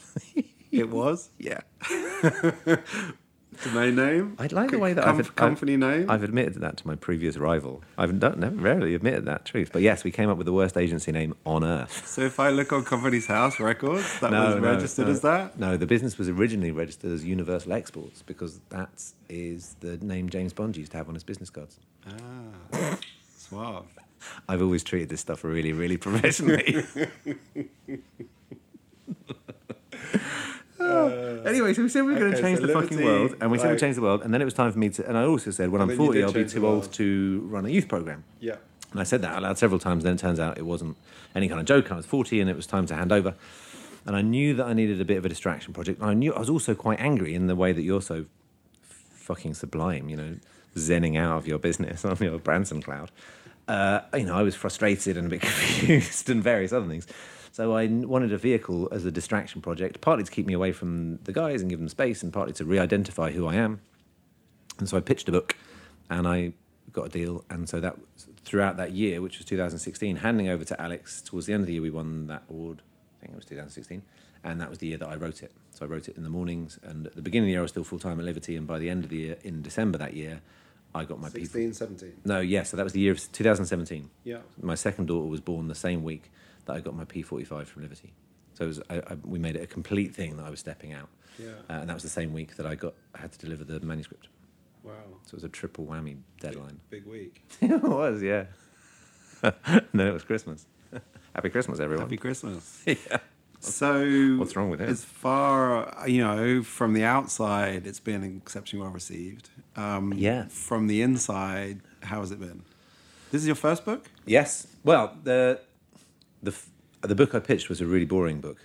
It 0.71 0.89
was 0.89 1.29
yeah. 1.37 1.61
domain 3.63 3.95
name. 3.95 4.35
I 4.39 4.47
like 4.47 4.71
the 4.71 4.79
way 4.79 4.93
that 4.93 5.03
com- 5.03 5.19
I've, 5.19 5.35
company 5.35 5.77
name. 5.77 6.09
I've 6.09 6.23
admitted 6.23 6.55
that 6.61 6.77
to 6.77 6.87
my 6.87 6.95
previous 6.95 7.37
rival. 7.37 7.81
I've 7.97 8.19
done, 8.19 8.39
never 8.39 8.55
rarely 8.55 8.95
admitted 8.95 9.25
that 9.25 9.45
truth, 9.45 9.69
but 9.73 9.81
yes, 9.81 10.03
we 10.03 10.11
came 10.11 10.29
up 10.29 10.37
with 10.37 10.45
the 10.45 10.53
worst 10.53 10.77
agency 10.77 11.11
name 11.11 11.35
on 11.45 11.63
earth. 11.63 12.07
so 12.07 12.21
if 12.21 12.39
I 12.39 12.49
look 12.49 12.71
on 12.73 12.83
Companies 12.83 13.27
House 13.27 13.59
records, 13.59 14.19
that 14.19 14.31
No, 14.31 14.45
was 14.45 14.55
no, 14.55 14.61
registered 14.61 15.05
no. 15.07 15.11
as 15.13 15.21
that. 15.21 15.59
No, 15.59 15.77
the 15.77 15.87
business 15.87 16.17
was 16.17 16.29
originally 16.29 16.71
registered 16.71 17.11
as 17.11 17.25
Universal 17.25 17.73
Exports 17.73 18.21
because 18.21 18.59
that 18.69 18.89
is 19.29 19.75
the 19.79 19.97
name 19.97 20.29
James 20.29 20.53
Bond 20.53 20.77
used 20.77 20.91
to 20.91 20.97
have 20.97 21.07
on 21.07 21.15
his 21.15 21.23
business 21.23 21.49
cards. 21.49 21.79
Ah, 22.07 22.97
suave. 23.37 23.85
I've 24.47 24.61
always 24.61 24.83
treated 24.83 25.09
this 25.09 25.21
stuff 25.21 25.43
really, 25.43 25.73
really 25.73 25.97
professionally. 25.97 26.83
anyway, 31.45 31.73
so 31.73 31.83
we 31.83 31.89
said 31.89 32.03
we 32.05 32.13
were 32.13 32.19
going 32.19 32.31
to 32.31 32.37
okay, 32.37 32.47
change 32.47 32.59
so 32.59 32.67
the 32.67 32.73
fucking 32.73 33.03
world, 33.03 33.35
and 33.41 33.51
we 33.51 33.57
said 33.57 33.65
like- 33.65 33.73
we'd 33.73 33.79
change 33.79 33.95
the 33.95 34.01
world, 34.01 34.21
and 34.21 34.33
then 34.33 34.41
it 34.41 34.45
was 34.45 34.53
time 34.53 34.71
for 34.71 34.79
me 34.79 34.89
to. 34.89 35.07
And 35.07 35.17
I 35.17 35.25
also 35.25 35.51
said, 35.51 35.69
when 35.69 35.81
I'm 35.81 35.95
40, 35.95 36.23
I'll 36.23 36.31
be 36.31 36.45
too 36.45 36.65
old 36.67 36.91
to 36.93 37.41
run 37.49 37.65
a 37.65 37.69
youth 37.69 37.87
program. 37.87 38.23
Yeah. 38.39 38.55
And 38.91 38.99
I 38.99 39.03
said 39.03 39.21
that 39.23 39.33
out 39.35 39.41
loud 39.41 39.57
several 39.57 39.79
times. 39.79 40.03
Then 40.03 40.13
it 40.13 40.19
turns 40.19 40.39
out 40.39 40.57
it 40.57 40.65
wasn't 40.65 40.95
any 41.35 41.47
kind 41.47 41.59
of 41.59 41.65
joke. 41.65 41.91
I 41.91 41.95
was 41.95 42.05
40 42.05 42.39
and 42.39 42.49
it 42.49 42.55
was 42.55 42.67
time 42.67 42.85
to 42.87 42.95
hand 42.95 43.11
over. 43.11 43.33
And 44.05 44.15
I 44.15 44.21
knew 44.21 44.53
that 44.55 44.65
I 44.65 44.73
needed 44.73 45.01
a 45.01 45.05
bit 45.05 45.17
of 45.17 45.25
a 45.25 45.29
distraction 45.29 45.73
project. 45.73 45.99
And 45.99 46.09
I 46.09 46.13
knew 46.13 46.33
I 46.33 46.39
was 46.39 46.49
also 46.49 46.75
quite 46.75 46.99
angry 46.99 47.33
in 47.33 47.47
the 47.47 47.55
way 47.55 47.71
that 47.71 47.81
you're 47.81 48.01
so 48.01 48.25
fucking 48.83 49.55
sublime, 49.55 50.09
you 50.09 50.17
know, 50.17 50.35
zenning 50.75 51.17
out 51.17 51.37
of 51.37 51.47
your 51.47 51.57
business 51.57 52.05
on 52.05 52.17
your 52.17 52.37
Branson 52.37 52.81
cloud. 52.81 53.11
Uh, 53.67 54.01
you 54.13 54.25
know, 54.25 54.35
I 54.35 54.43
was 54.43 54.55
frustrated 54.55 55.17
and 55.17 55.27
a 55.27 55.29
bit 55.29 55.41
confused 55.41 56.29
and 56.29 56.43
various 56.43 56.71
other 56.71 56.87
things. 56.87 57.07
So 57.53 57.75
I 57.75 57.85
wanted 57.85 58.33
a 58.33 58.37
vehicle 58.39 58.89
as 58.91 59.05
a 59.05 59.11
distraction 59.11 59.61
project, 59.61 60.01
partly 60.01 60.23
to 60.23 60.31
keep 60.31 60.47
me 60.47 60.53
away 60.53 60.71
from 60.71 61.19
the 61.25 61.31
guys 61.31 61.61
and 61.61 61.69
give 61.69 61.77
them 61.77 61.87
space, 61.87 62.23
and 62.23 62.33
partly 62.33 62.51
to 62.53 62.65
re-identify 62.65 63.31
who 63.31 63.45
I 63.45 63.53
am. 63.53 63.79
And 64.79 64.89
so 64.89 64.97
I 64.97 65.01
pitched 65.01 65.29
a 65.29 65.31
book, 65.31 65.55
and 66.09 66.27
I 66.27 66.53
got 66.91 67.05
a 67.05 67.09
deal. 67.09 67.45
And 67.51 67.69
so 67.69 67.79
that 67.79 67.95
throughout 68.43 68.77
that 68.77 68.93
year, 68.93 69.21
which 69.21 69.37
was 69.37 69.45
2016, 69.45 70.15
handing 70.15 70.49
over 70.49 70.65
to 70.65 70.81
Alex 70.81 71.21
towards 71.21 71.45
the 71.45 71.53
end 71.53 71.61
of 71.61 71.67
the 71.67 71.73
year, 71.73 71.83
we 71.83 71.91
won 71.91 72.25
that 72.25 72.41
award. 72.49 72.81
I 73.19 73.21
think 73.21 73.33
it 73.33 73.35
was 73.35 73.45
2016, 73.45 74.01
and 74.43 74.59
that 74.59 74.71
was 74.71 74.79
the 74.79 74.87
year 74.87 74.97
that 74.97 75.07
I 75.07 75.13
wrote 75.13 75.43
it. 75.43 75.51
So 75.75 75.85
I 75.85 75.89
wrote 75.89 76.09
it 76.09 76.17
in 76.17 76.23
the 76.23 76.31
mornings, 76.31 76.79
and 76.81 77.05
at 77.05 77.15
the 77.15 77.21
beginning 77.21 77.45
of 77.45 77.49
the 77.49 77.51
year, 77.51 77.59
I 77.59 77.61
was 77.61 77.71
still 77.71 77.83
full 77.83 77.99
time 77.99 78.19
at 78.19 78.25
Livity, 78.25 78.57
and 78.57 78.65
by 78.65 78.79
the 78.79 78.89
end 78.89 79.03
of 79.03 79.11
the 79.11 79.17
year, 79.17 79.37
in 79.43 79.61
December 79.61 79.99
that 79.99 80.15
year, 80.15 80.41
I 80.95 81.05
got 81.05 81.19
my 81.19 81.29
P- 81.29 81.41
16, 81.41 81.73
17. 81.73 82.13
No, 82.25 82.39
yes, 82.39 82.71
so 82.71 82.77
that 82.77 82.83
was 82.83 82.93
the 82.93 82.99
year 82.99 83.11
of 83.11 83.31
2017. 83.31 84.09
Yeah. 84.23 84.39
My 84.59 84.73
second 84.73 85.05
daughter 85.05 85.27
was 85.27 85.39
born 85.39 85.67
the 85.67 85.75
same 85.75 86.03
week 86.03 86.31
that 86.65 86.73
I 86.75 86.79
got 86.79 86.95
my 86.95 87.05
P45 87.05 87.65
from 87.67 87.83
Livity. 87.83 88.11
So 88.53 88.65
it 88.65 88.67
was, 88.67 88.81
I, 88.89 88.97
I, 88.97 89.15
we 89.23 89.39
made 89.39 89.55
it 89.55 89.63
a 89.63 89.67
complete 89.67 90.13
thing 90.15 90.37
that 90.37 90.45
I 90.45 90.49
was 90.49 90.59
stepping 90.59 90.93
out. 90.93 91.09
Yeah. 91.39 91.49
Uh, 91.69 91.73
and 91.73 91.89
that 91.89 91.93
was 91.93 92.03
the 92.03 92.09
same 92.09 92.33
week 92.33 92.55
that 92.57 92.65
I 92.65 92.75
got 92.75 92.93
I 93.15 93.21
had 93.21 93.31
to 93.31 93.39
deliver 93.39 93.63
the 93.63 93.79
manuscript. 93.79 94.27
Wow. 94.83 94.93
So 95.23 95.29
it 95.29 95.33
was 95.35 95.43
a 95.43 95.49
triple 95.49 95.85
whammy 95.85 96.17
deadline. 96.39 96.79
Big 96.89 97.05
week. 97.05 97.41
it 97.61 97.81
was, 97.81 98.21
yeah. 98.21 98.45
and 99.43 99.81
then 99.93 100.07
it 100.07 100.13
was 100.13 100.23
Christmas. 100.23 100.65
Happy 101.35 101.49
Christmas, 101.49 101.79
everyone. 101.79 102.05
Happy 102.05 102.17
Christmas. 102.17 102.83
yeah. 102.85 103.17
So, 103.59 104.35
What's 104.37 104.57
wrong 104.57 104.69
with 104.69 104.81
it? 104.81 104.89
As 104.89 105.05
far 105.05 105.95
you 106.05 106.21
know, 106.21 106.63
from 106.63 106.93
the 106.93 107.05
outside, 107.05 107.87
it's 107.87 108.01
been 108.01 108.23
exceptionally 108.23 108.83
well 108.83 108.93
received. 108.93 109.49
Um, 109.77 110.13
Yeah. 110.13 110.47
From 110.49 110.87
the 110.87 111.01
inside, 111.01 111.79
how 112.01 112.19
has 112.19 112.31
it 112.31 112.39
been? 112.41 112.63
This 113.31 113.41
is 113.41 113.47
your 113.47 113.55
first 113.55 113.85
book. 113.85 114.11
Yes. 114.25 114.67
Well, 114.83 115.17
the 115.23 115.61
the 116.43 116.55
the 117.01 117.15
book 117.15 117.33
I 117.35 117.39
pitched 117.39 117.69
was 117.69 117.81
a 117.81 117.85
really 117.85 118.05
boring 118.05 118.39
book. 118.39 118.57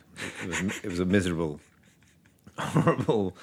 It 0.42 0.48
was 0.48 0.60
it 0.82 0.88
was 0.88 1.00
a 1.00 1.06
miserable, 1.06 1.60
horrible 2.58 3.36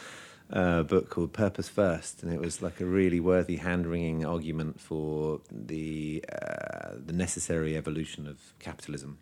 uh, 0.51 0.83
book 0.83 1.09
called 1.09 1.33
Purpose 1.33 1.69
First, 1.69 2.21
and 2.21 2.31
it 2.31 2.39
was 2.39 2.61
like 2.61 2.79
a 2.79 2.85
really 2.85 3.19
worthy 3.19 3.57
hand 3.57 3.87
wringing 3.87 4.25
argument 4.25 4.79
for 4.79 5.41
the 5.51 6.23
uh, 6.31 6.91
the 7.03 7.13
necessary 7.13 7.75
evolution 7.75 8.27
of 8.27 8.37
capitalism. 8.59 9.17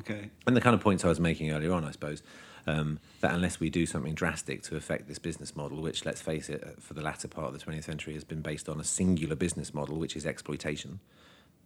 Okay. 0.00 0.30
And 0.46 0.56
the 0.56 0.60
kind 0.60 0.74
of 0.74 0.80
points 0.80 1.04
I 1.04 1.08
was 1.08 1.20
making 1.20 1.52
earlier 1.52 1.72
on, 1.72 1.84
I 1.84 1.92
suppose, 1.92 2.20
um, 2.66 2.98
that 3.20 3.32
unless 3.32 3.60
we 3.60 3.70
do 3.70 3.86
something 3.86 4.14
drastic 4.14 4.62
to 4.64 4.76
affect 4.76 5.06
this 5.06 5.20
business 5.20 5.54
model, 5.54 5.80
which, 5.80 6.04
let's 6.04 6.20
face 6.20 6.48
it, 6.48 6.82
for 6.82 6.94
the 6.94 7.00
latter 7.00 7.28
part 7.28 7.46
of 7.46 7.58
the 7.58 7.64
20th 7.64 7.84
century 7.84 8.14
has 8.14 8.24
been 8.24 8.40
based 8.40 8.68
on 8.68 8.80
a 8.80 8.84
singular 8.84 9.36
business 9.36 9.72
model, 9.72 9.96
which 9.96 10.16
is 10.16 10.26
exploitation, 10.26 10.98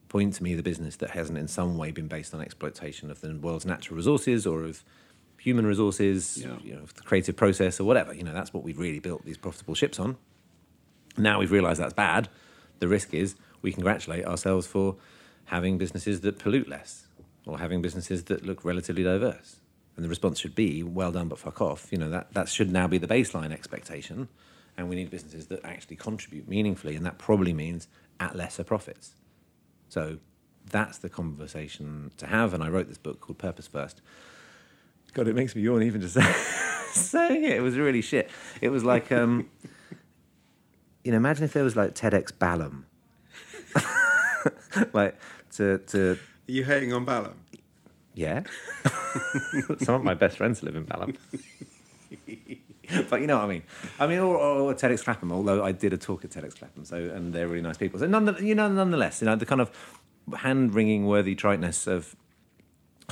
point 0.08 0.34
to 0.34 0.42
me 0.42 0.54
the 0.54 0.62
business 0.62 0.96
that 0.96 1.10
hasn't 1.10 1.38
in 1.38 1.48
some 1.48 1.76
way 1.76 1.90
been 1.90 2.08
based 2.08 2.34
on 2.34 2.40
exploitation 2.40 3.10
of 3.10 3.20
the 3.20 3.34
world's 3.36 3.66
natural 3.66 3.96
resources 3.96 4.46
or 4.46 4.64
of 4.64 4.82
human 5.38 5.66
resources, 5.66 6.38
Yeah. 6.38 6.56
you 6.62 6.74
know, 6.74 6.82
of 6.82 6.94
the 6.94 7.02
creative 7.02 7.36
process 7.36 7.78
or 7.78 7.84
whatever. 7.84 8.12
You 8.14 8.22
know, 8.24 8.32
that's 8.32 8.52
what 8.52 8.64
we've 8.64 8.78
really 8.78 8.98
built 8.98 9.24
these 9.24 9.36
profitable 9.36 9.74
ships 9.74 9.98
on. 10.00 10.16
Now 11.16 11.38
we've 11.40 11.52
realised 11.52 11.80
that's 11.80 11.94
bad. 11.94 12.28
The 12.78 12.88
risk 12.88 13.12
is 13.14 13.34
we 13.62 13.72
congratulate 13.72 14.24
ourselves 14.24 14.66
for 14.66 14.96
having 15.46 15.78
businesses 15.78 16.20
that 16.22 16.38
pollute 16.38 16.68
less 16.68 17.06
or 17.46 17.58
having 17.58 17.82
businesses 17.82 18.24
that 18.24 18.44
look 18.44 18.64
relatively 18.64 19.02
diverse. 19.02 19.56
And 19.96 20.04
the 20.04 20.08
response 20.08 20.38
should 20.38 20.54
be, 20.54 20.82
well 20.84 21.10
done, 21.10 21.28
but 21.28 21.38
fuck 21.40 21.60
off. 21.60 21.88
You 21.90 21.98
know, 21.98 22.10
that, 22.10 22.32
that 22.34 22.48
should 22.48 22.70
now 22.70 22.86
be 22.86 22.98
the 22.98 23.08
baseline 23.08 23.50
expectation. 23.52 24.28
And 24.76 24.88
we 24.88 24.94
need 24.94 25.10
businesses 25.10 25.46
that 25.48 25.64
actually 25.64 25.96
contribute 25.96 26.48
meaningfully. 26.48 26.94
And 26.94 27.04
that 27.04 27.18
probably 27.18 27.52
means 27.52 27.88
at 28.20 28.36
lesser 28.36 28.62
profits. 28.62 29.14
So 29.88 30.18
that's 30.70 30.98
the 30.98 31.08
conversation 31.08 32.12
to 32.18 32.26
have. 32.26 32.54
And 32.54 32.62
I 32.62 32.68
wrote 32.68 32.88
this 32.88 32.98
book 32.98 33.20
called 33.20 33.38
Purpose 33.38 33.66
First. 33.66 34.00
God, 35.14 35.26
it 35.28 35.34
makes 35.34 35.56
me 35.56 35.62
yawn 35.62 35.82
even 35.82 36.00
just 36.00 36.14
saying 36.92 37.44
it. 37.44 37.52
It 37.52 37.62
was 37.62 37.76
really 37.76 38.02
shit. 38.02 38.30
It 38.60 38.68
was 38.68 38.84
like, 38.84 39.10
um, 39.10 39.48
you 41.04 41.10
know, 41.12 41.16
imagine 41.16 41.44
if 41.44 41.52
there 41.52 41.64
was 41.64 41.76
like 41.76 41.94
TEDx 41.94 42.32
Balham. 42.38 42.86
like 44.92 45.16
to 45.52 45.78
to 45.78 46.12
Are 46.12 46.52
you 46.52 46.64
hating 46.64 46.92
on 46.92 47.04
Balham? 47.04 47.34
yeah. 48.14 48.42
Some 49.80 49.94
of 49.94 50.04
my 50.04 50.14
best 50.14 50.36
friends 50.36 50.62
live 50.62 50.76
in 50.76 50.84
Balham. 50.84 51.16
but 53.10 53.20
you 53.20 53.26
know 53.26 53.36
what 53.36 53.44
I 53.44 53.48
mean. 53.48 53.62
I 53.98 54.06
mean, 54.06 54.18
or, 54.18 54.36
or 54.36 54.74
TEDx 54.74 55.04
Clapham. 55.04 55.32
Although 55.32 55.62
I 55.64 55.72
did 55.72 55.92
a 55.92 55.98
talk 55.98 56.24
at 56.24 56.30
TEDx 56.30 56.58
Clapham, 56.58 56.84
so 56.84 56.96
and 56.96 57.32
they're 57.32 57.48
really 57.48 57.62
nice 57.62 57.76
people. 57.76 57.98
So 57.98 58.06
none, 58.06 58.36
you 58.40 58.54
know, 58.54 58.68
nonetheless, 58.68 59.20
you 59.20 59.26
know, 59.26 59.36
the 59.36 59.46
kind 59.46 59.60
of 59.60 59.70
hand 60.38 60.74
wringing 60.74 61.06
worthy 61.06 61.34
triteness 61.34 61.86
of 61.86 62.16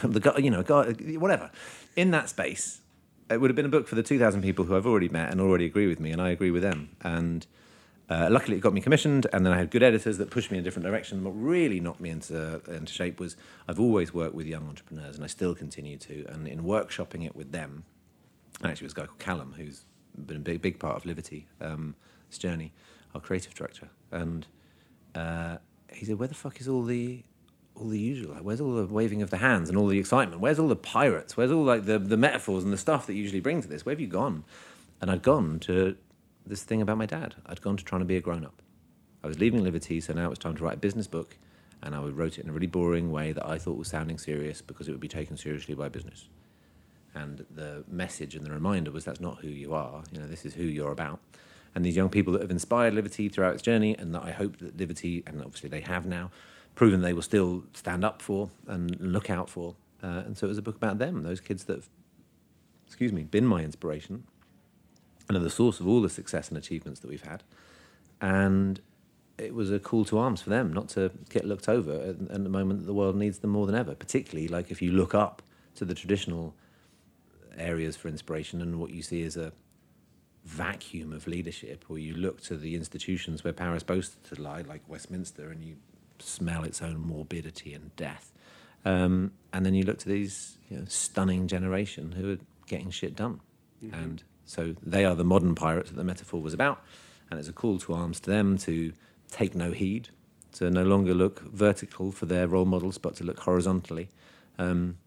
the 0.02 0.20
guy, 0.20 0.38
you 0.38 0.50
know, 0.50 0.62
whatever. 1.18 1.50
In 1.94 2.10
that 2.10 2.28
space, 2.28 2.80
it 3.30 3.40
would 3.40 3.50
have 3.50 3.56
been 3.56 3.66
a 3.66 3.70
book 3.70 3.88
for 3.88 3.94
the 3.94 4.02
two 4.02 4.18
thousand 4.18 4.42
people 4.42 4.64
who 4.64 4.76
I've 4.76 4.86
already 4.86 5.08
met 5.08 5.30
and 5.30 5.40
already 5.40 5.66
agree 5.66 5.86
with 5.86 6.00
me, 6.00 6.10
and 6.10 6.20
I 6.20 6.30
agree 6.30 6.50
with 6.50 6.62
them. 6.62 6.90
And 7.02 7.46
uh, 8.08 8.28
luckily, 8.30 8.56
it 8.56 8.60
got 8.60 8.72
me 8.72 8.80
commissioned, 8.80 9.26
and 9.32 9.44
then 9.44 9.52
I 9.52 9.58
had 9.58 9.70
good 9.70 9.82
editors 9.82 10.18
that 10.18 10.30
pushed 10.30 10.50
me 10.50 10.58
in 10.58 10.62
a 10.62 10.64
different 10.64 10.86
direction. 10.86 11.24
What 11.24 11.32
really 11.32 11.80
knocked 11.80 12.00
me 12.00 12.10
into 12.10 12.62
into 12.68 12.92
shape 12.92 13.20
was 13.20 13.36
I've 13.68 13.80
always 13.80 14.14
worked 14.14 14.34
with 14.34 14.46
young 14.46 14.66
entrepreneurs, 14.68 15.16
and 15.16 15.24
I 15.24 15.28
still 15.28 15.54
continue 15.54 15.98
to. 15.98 16.24
And 16.28 16.46
in 16.46 16.62
workshopping 16.62 17.26
it 17.26 17.34
with 17.34 17.52
them, 17.52 17.84
actually, 18.64 18.84
it 18.84 18.88
was 18.88 18.92
a 18.92 18.96
guy 18.96 19.06
called 19.06 19.18
Callum 19.18 19.54
who's 19.56 19.84
been 20.26 20.38
a 20.38 20.40
big 20.40 20.62
big 20.62 20.78
part 20.78 20.96
of 20.96 21.04
Livity's 21.04 21.44
um, 21.60 21.94
journey, 22.38 22.72
our 23.14 23.20
creative 23.20 23.54
director, 23.54 23.88
and 24.10 24.46
uh, 25.14 25.58
he 25.92 26.04
said, 26.04 26.18
"Where 26.18 26.28
the 26.28 26.34
fuck 26.34 26.60
is 26.60 26.68
all 26.68 26.82
the 26.82 27.22
all 27.74 27.88
the 27.88 27.98
usual? 27.98 28.34
Like, 28.34 28.42
where's 28.42 28.60
all 28.60 28.74
the 28.74 28.86
waving 28.86 29.22
of 29.22 29.30
the 29.30 29.36
hands 29.38 29.68
and 29.68 29.76
all 29.76 29.86
the 29.86 29.98
excitement? 29.98 30.40
Where's 30.40 30.58
all 30.58 30.68
the 30.68 30.76
pirates? 30.76 31.36
Where's 31.36 31.50
all 31.50 31.64
like 31.64 31.84
the 31.84 31.98
the 31.98 32.16
metaphors 32.16 32.64
and 32.64 32.72
the 32.72 32.78
stuff 32.78 33.06
that 33.06 33.14
you 33.14 33.22
usually 33.22 33.40
bring 33.40 33.62
to 33.62 33.68
this? 33.68 33.84
Where 33.84 33.94
have 33.94 34.00
you 34.00 34.06
gone?" 34.06 34.44
And 35.00 35.10
I'd 35.10 35.22
gone 35.22 35.58
to 35.60 35.96
this 36.46 36.62
thing 36.62 36.80
about 36.80 36.96
my 36.96 37.06
dad. 37.06 37.34
I'd 37.44 37.60
gone 37.60 37.76
to 37.76 37.84
trying 37.84 38.00
to 38.00 38.06
be 38.06 38.16
a 38.16 38.20
grown 38.20 38.44
up. 38.44 38.62
I 39.22 39.26
was 39.26 39.38
leaving 39.38 39.62
Livity, 39.62 40.02
so 40.02 40.12
now 40.12 40.26
it 40.26 40.30
was 40.30 40.38
time 40.38 40.56
to 40.56 40.64
write 40.64 40.76
a 40.76 40.80
business 40.80 41.06
book, 41.06 41.36
and 41.82 41.94
I 41.94 42.00
wrote 42.00 42.38
it 42.38 42.44
in 42.44 42.50
a 42.50 42.52
really 42.52 42.66
boring 42.66 43.10
way 43.10 43.32
that 43.32 43.46
I 43.46 43.58
thought 43.58 43.76
was 43.76 43.88
sounding 43.88 44.18
serious 44.18 44.62
because 44.62 44.88
it 44.88 44.92
would 44.92 45.00
be 45.00 45.08
taken 45.08 45.36
seriously 45.36 45.74
by 45.74 45.88
business. 45.88 46.28
And 47.16 47.44
the 47.50 47.82
message 47.88 48.34
and 48.34 48.44
the 48.44 48.52
reminder 48.52 48.90
was 48.90 49.04
that's 49.04 49.20
not 49.20 49.38
who 49.38 49.48
you 49.48 49.74
are. 49.74 50.04
You 50.12 50.20
know, 50.20 50.26
this 50.26 50.44
is 50.44 50.54
who 50.54 50.64
you're 50.64 50.92
about. 50.92 51.18
And 51.74 51.84
these 51.84 51.96
young 51.96 52.08
people 52.08 52.32
that 52.34 52.42
have 52.42 52.50
inspired 52.50 52.94
Livity 52.94 53.32
throughout 53.32 53.54
its 53.54 53.62
journey, 53.62 53.96
and 53.98 54.14
that 54.14 54.22
I 54.22 54.30
hope 54.30 54.58
that 54.58 54.76
Livity, 54.76 55.26
and 55.26 55.42
obviously 55.42 55.68
they 55.68 55.80
have 55.80 56.06
now, 56.06 56.30
proven 56.74 57.00
they 57.00 57.12
will 57.12 57.22
still 57.22 57.64
stand 57.74 58.04
up 58.04 58.22
for 58.22 58.50
and 58.66 58.98
look 59.00 59.30
out 59.30 59.50
for. 59.50 59.74
Uh, 60.02 60.22
and 60.26 60.36
so 60.36 60.46
it 60.46 60.50
was 60.50 60.58
a 60.58 60.62
book 60.62 60.76
about 60.76 60.98
them, 60.98 61.22
those 61.22 61.40
kids 61.40 61.64
that 61.64 61.76
have 61.76 61.88
excuse 62.86 63.12
me, 63.12 63.24
been 63.24 63.46
my 63.46 63.62
inspiration 63.62 64.24
and 65.28 65.36
are 65.36 65.40
the 65.40 65.50
source 65.50 65.80
of 65.80 65.88
all 65.88 66.00
the 66.00 66.08
success 66.08 66.48
and 66.48 66.56
achievements 66.56 67.00
that 67.00 67.08
we've 67.08 67.24
had. 67.24 67.42
And 68.20 68.80
it 69.38 69.54
was 69.54 69.70
a 69.70 69.78
call 69.78 70.04
to 70.06 70.18
arms 70.18 70.40
for 70.40 70.50
them 70.50 70.72
not 70.72 70.88
to 70.90 71.10
get 71.28 71.44
looked 71.44 71.68
over 71.68 71.92
at, 71.92 72.30
at 72.30 72.42
the 72.42 72.48
moment 72.48 72.80
that 72.80 72.86
the 72.86 72.94
world 72.94 73.16
needs 73.16 73.38
them 73.40 73.50
more 73.50 73.66
than 73.66 73.74
ever. 73.74 73.94
Particularly, 73.94 74.48
like 74.48 74.70
if 74.70 74.80
you 74.80 74.92
look 74.92 75.14
up 75.14 75.42
to 75.74 75.84
the 75.84 75.94
traditional 75.94 76.54
areas 77.56 77.96
for 77.96 78.08
inspiration 78.08 78.60
and 78.60 78.78
what 78.78 78.90
you 78.90 79.02
see 79.02 79.22
is 79.22 79.36
a 79.36 79.52
vacuum 80.44 81.12
of 81.12 81.26
leadership, 81.26 81.84
or 81.88 81.98
you 81.98 82.14
look 82.14 82.40
to 82.40 82.56
the 82.56 82.74
institutions 82.74 83.42
where 83.42 83.52
power 83.52 83.74
is 83.74 83.80
supposed 83.80 84.22
to 84.24 84.40
lie, 84.40 84.62
like 84.62 84.88
Westminster, 84.88 85.50
and 85.50 85.64
you 85.64 85.76
smell 86.18 86.62
its 86.64 86.80
own 86.80 86.98
morbidity 86.98 87.74
and 87.74 87.94
death. 87.96 88.32
Um, 88.84 89.32
and 89.52 89.66
then 89.66 89.74
you 89.74 89.84
look 89.84 89.98
to 89.98 90.08
these 90.08 90.58
you 90.70 90.78
know, 90.78 90.84
stunning 90.86 91.48
generation 91.48 92.12
who 92.12 92.32
are 92.32 92.38
getting 92.68 92.90
shit 92.90 93.16
done. 93.16 93.40
Mm-hmm. 93.84 93.94
And 93.94 94.22
so 94.44 94.76
they 94.82 95.04
are 95.04 95.16
the 95.16 95.24
modern 95.24 95.54
pirates 95.54 95.90
that 95.90 95.96
the 95.96 96.04
metaphor 96.04 96.40
was 96.40 96.54
about. 96.54 96.80
And 97.30 97.40
it's 97.40 97.48
a 97.48 97.52
call 97.52 97.78
to 97.80 97.92
arms 97.92 98.20
to 98.20 98.30
them 98.30 98.56
to 98.58 98.92
take 99.30 99.56
no 99.56 99.72
heed, 99.72 100.10
to 100.52 100.70
no 100.70 100.84
longer 100.84 101.12
look 101.12 101.40
vertical 101.40 102.12
for 102.12 102.26
their 102.26 102.46
role 102.46 102.64
models, 102.64 102.98
but 102.98 103.16
to 103.16 103.24
look 103.24 103.40
horizontally, 103.40 104.08
um, 104.58 104.98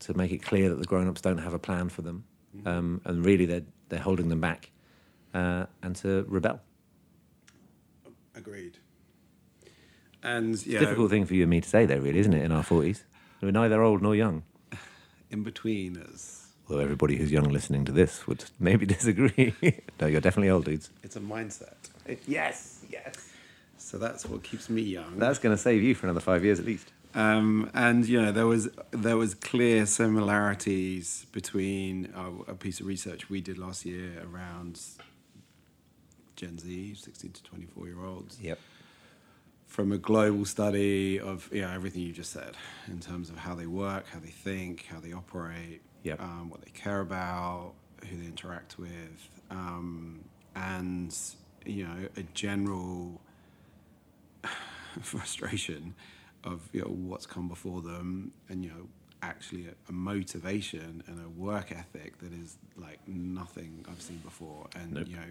to 0.00 0.14
make 0.16 0.32
it 0.32 0.42
clear 0.42 0.68
that 0.68 0.76
the 0.76 0.84
grown 0.84 1.08
ups 1.08 1.20
don't 1.20 1.38
have 1.38 1.54
a 1.54 1.58
plan 1.58 1.88
for 1.88 2.02
them. 2.02 2.24
Mm-hmm. 2.56 2.68
Um, 2.68 3.00
and 3.04 3.24
really, 3.24 3.46
they're, 3.46 3.64
they're 3.88 4.00
holding 4.00 4.28
them 4.28 4.40
back, 4.40 4.70
uh, 5.34 5.66
and 5.82 5.94
to 5.96 6.24
rebel. 6.28 6.60
Agreed. 8.34 8.78
And 10.22 10.64
yeah, 10.66 10.80
difficult 10.80 11.10
thing 11.10 11.26
for 11.26 11.34
you 11.34 11.42
and 11.42 11.50
me 11.50 11.60
to 11.60 11.68
say, 11.68 11.86
though, 11.86 11.98
really, 11.98 12.18
isn't 12.18 12.32
it? 12.32 12.44
In 12.44 12.52
our 12.52 12.62
forties, 12.62 13.04
we're 13.40 13.50
neither 13.50 13.82
old 13.82 14.02
nor 14.02 14.14
young. 14.14 14.42
In 15.30 15.42
between 15.42 15.96
us. 15.98 16.48
Although 16.68 16.82
everybody 16.82 17.16
who's 17.16 17.32
young 17.32 17.44
listening 17.44 17.84
to 17.86 17.92
this 17.92 18.26
would 18.26 18.44
maybe 18.58 18.86
disagree. 18.86 19.54
no, 20.00 20.06
you're 20.06 20.20
definitely 20.20 20.50
old 20.50 20.64
dudes. 20.64 20.90
It's 21.02 21.16
a 21.16 21.20
mindset. 21.20 21.76
yes, 22.26 22.84
yes. 22.90 23.32
So 23.76 23.96
that's 23.96 24.26
what 24.26 24.42
keeps 24.42 24.68
me 24.68 24.82
young. 24.82 25.18
That's 25.18 25.38
going 25.38 25.56
to 25.56 25.60
save 25.60 25.82
you 25.82 25.94
for 25.94 26.06
another 26.06 26.20
five 26.20 26.44
years 26.44 26.58
at 26.58 26.66
least. 26.66 26.92
Um, 27.14 27.70
and 27.74 28.06
you 28.06 28.20
know 28.20 28.32
there 28.32 28.46
was 28.46 28.68
there 28.90 29.16
was 29.16 29.34
clear 29.34 29.86
similarities 29.86 31.26
between 31.32 32.12
uh, 32.14 32.42
a 32.46 32.54
piece 32.54 32.80
of 32.80 32.86
research 32.86 33.30
we 33.30 33.40
did 33.40 33.58
last 33.58 33.86
year 33.86 34.22
around 34.30 34.80
Gen 36.36 36.58
Z, 36.58 36.94
sixteen 36.94 37.32
to 37.32 37.42
twenty 37.42 37.66
four 37.66 37.86
year 37.86 38.04
olds. 38.04 38.38
Yep 38.40 38.58
from 39.68 39.92
a 39.92 39.98
global 39.98 40.44
study 40.44 41.20
of 41.20 41.48
yeah 41.52 41.72
everything 41.72 42.02
you 42.02 42.12
just 42.12 42.32
said 42.32 42.56
in 42.88 42.98
terms 42.98 43.30
of 43.30 43.36
how 43.36 43.54
they 43.54 43.66
work, 43.66 44.06
how 44.08 44.18
they 44.18 44.30
think, 44.30 44.86
how 44.86 44.98
they 44.98 45.12
operate, 45.12 45.82
yep. 46.02 46.20
um, 46.20 46.48
what 46.50 46.62
they 46.62 46.70
care 46.70 47.00
about, 47.00 47.74
who 48.08 48.16
they 48.16 48.26
interact 48.26 48.78
with, 48.78 49.28
um, 49.50 50.18
and 50.56 51.16
you 51.64 51.84
know 51.84 52.08
a 52.16 52.22
general 52.34 53.20
frustration 55.00 55.94
of 56.44 56.68
you 56.72 56.80
know 56.80 56.88
what's 56.88 57.26
come 57.26 57.48
before 57.48 57.82
them, 57.82 58.32
and 58.48 58.64
you 58.64 58.70
know 58.70 58.88
actually 59.22 59.66
a, 59.66 59.72
a, 59.88 59.92
motivation 59.92 61.02
and 61.08 61.24
a 61.24 61.28
work 61.28 61.72
ethic 61.72 62.18
that 62.18 62.32
is 62.32 62.56
like 62.76 63.00
nothing 63.08 63.84
I've 63.90 64.00
seen 64.00 64.18
before, 64.18 64.68
and 64.74 64.92
nope. 64.92 65.08
you 65.08 65.16
know 65.16 65.22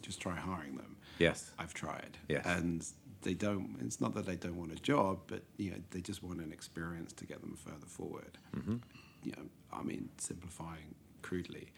just 0.00 0.20
try 0.20 0.36
hiring 0.36 0.76
them. 0.76 0.96
Yes, 1.18 1.50
I've 1.58 1.74
tried. 1.74 2.18
Yes, 2.28 2.44
and 2.46 2.86
they 3.22 3.34
don't. 3.34 3.76
It's 3.84 4.00
not 4.00 4.14
that 4.14 4.26
they 4.26 4.36
don't 4.36 4.56
want 4.56 4.72
a 4.72 4.76
job, 4.76 5.20
but 5.26 5.42
you 5.56 5.70
know 5.70 5.78
they 5.90 6.00
just 6.00 6.22
want 6.22 6.40
an 6.40 6.52
experience 6.52 7.12
to 7.14 7.26
get 7.26 7.40
them 7.40 7.56
further 7.56 7.86
forward. 7.86 8.38
Mm-hmm. 8.56 8.76
You 9.22 9.32
know, 9.32 9.44
I 9.72 9.82
mean, 9.82 10.08
simplifying 10.18 10.94
crudely, 11.22 11.68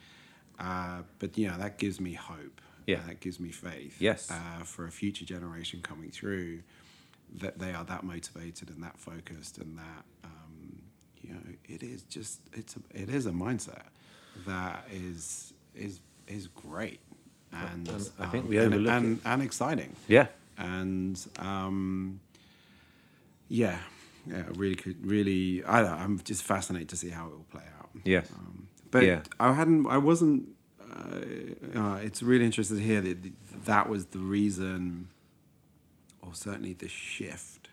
uh, 0.58 1.02
but 1.18 1.36
you 1.38 1.48
know 1.48 1.58
that 1.58 1.78
gives 1.78 2.00
me 2.00 2.14
hope. 2.14 2.60
Yeah, 2.86 3.00
that 3.06 3.20
gives 3.20 3.38
me 3.38 3.50
faith. 3.50 4.00
Yes, 4.00 4.30
uh, 4.30 4.64
for 4.64 4.86
a 4.86 4.90
future 4.90 5.24
generation 5.24 5.80
coming 5.82 6.10
through, 6.10 6.62
that 7.36 7.58
they 7.58 7.72
are 7.72 7.84
that 7.84 8.04
motivated 8.04 8.70
and 8.70 8.82
that 8.82 8.98
focused 8.98 9.58
and 9.58 9.78
that 9.78 10.04
um, 10.24 10.82
you 11.20 11.32
know 11.32 11.40
it 11.68 11.82
is 11.82 12.02
just 12.02 12.40
it's 12.52 12.76
a, 12.76 12.80
it 12.94 13.08
is 13.08 13.26
a 13.26 13.30
mindset 13.30 13.86
that 14.46 14.84
is 14.90 15.52
is 15.74 16.00
is 16.26 16.46
great 16.48 17.00
and, 17.52 17.88
and 17.88 18.10
I 18.18 18.26
think 18.26 18.48
we 18.48 18.58
overlook 18.58 18.92
and, 18.92 19.06
and, 19.06 19.20
and, 19.24 19.42
exciting. 19.42 19.94
Yeah, 20.06 20.26
and 20.56 21.18
um, 21.38 22.20
yeah, 23.48 23.78
yeah, 24.26 24.44
really, 24.54 24.74
could, 24.74 25.04
really. 25.06 25.64
I 25.64 25.82
don't 25.82 25.90
know, 25.90 25.96
I'm 25.96 26.18
just 26.20 26.42
fascinated 26.42 26.88
to 26.90 26.96
see 26.96 27.10
how 27.10 27.26
it 27.26 27.30
will 27.30 27.46
play 27.50 27.64
out. 27.78 27.90
Yeah, 28.04 28.22
um, 28.34 28.68
but 28.90 29.04
yeah. 29.04 29.20
I 29.40 29.52
hadn't. 29.52 29.86
I 29.86 29.98
wasn't. 29.98 30.48
Uh, 30.80 31.78
uh, 31.78 31.96
it's 31.96 32.22
really 32.22 32.44
interesting 32.44 32.78
to 32.78 32.82
hear 32.82 33.00
that 33.00 33.16
that 33.64 33.88
was 33.88 34.06
the 34.06 34.18
reason, 34.18 35.08
or 36.28 36.34
certainly 36.34 36.74
the 36.74 36.88
shift, 36.88 37.70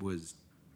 was 0.00 0.34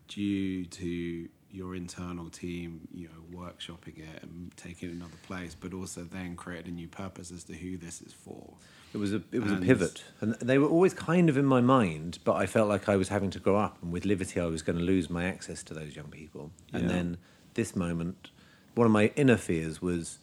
due 0.08 0.64
to 0.64 1.28
your 1.52 1.74
internal 1.74 2.30
team, 2.30 2.88
you 2.94 3.08
know, 3.08 3.38
workshopping 3.38 3.98
it 3.98 4.22
and 4.22 4.56
taking 4.56 4.88
it 4.88 4.92
another 4.94 5.18
place, 5.26 5.54
but 5.54 5.74
also 5.74 6.02
then 6.02 6.36
create 6.36 6.66
a 6.66 6.70
new 6.70 6.88
purpose 6.88 7.30
as 7.30 7.44
to 7.44 7.52
who 7.54 7.76
this 7.76 8.00
is 8.00 8.12
for. 8.12 8.54
It 8.92 8.98
was 8.98 9.12
a 9.12 9.22
it 9.30 9.40
was 9.40 9.52
and 9.52 9.62
a 9.62 9.66
pivot, 9.66 10.02
and 10.20 10.34
they 10.34 10.58
were 10.58 10.68
always 10.68 10.94
kind 10.94 11.28
of 11.28 11.36
in 11.36 11.44
my 11.44 11.60
mind, 11.60 12.18
but 12.24 12.34
I 12.34 12.46
felt 12.46 12.68
like 12.68 12.88
I 12.88 12.96
was 12.96 13.08
having 13.08 13.30
to 13.30 13.38
grow 13.38 13.56
up, 13.56 13.78
and 13.82 13.92
with 13.92 14.04
Livity, 14.04 14.42
I 14.42 14.46
was 14.46 14.62
going 14.62 14.78
to 14.78 14.84
lose 14.84 15.10
my 15.10 15.24
access 15.26 15.62
to 15.64 15.74
those 15.74 15.94
young 15.94 16.08
people. 16.08 16.50
And 16.72 16.84
yeah. 16.84 16.88
then 16.88 17.16
this 17.54 17.76
moment, 17.76 18.30
one 18.74 18.86
of 18.86 18.92
my 18.92 19.12
inner 19.14 19.36
fears 19.36 19.80
was 19.80 20.18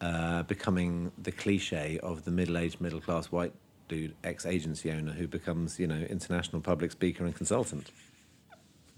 uh, 0.00 0.42
becoming 0.44 1.12
the 1.18 1.32
cliche 1.32 1.98
of 2.02 2.24
the 2.24 2.30
middle-aged, 2.30 2.80
middle-class 2.80 3.26
white 3.26 3.52
dude, 3.92 4.14
ex-agency 4.24 4.90
owner, 4.90 5.12
who 5.12 5.28
becomes, 5.28 5.78
you 5.78 5.86
know, 5.86 6.00
international 6.08 6.62
public 6.62 6.92
speaker 6.92 7.24
and 7.24 7.34
consultant. 7.34 7.90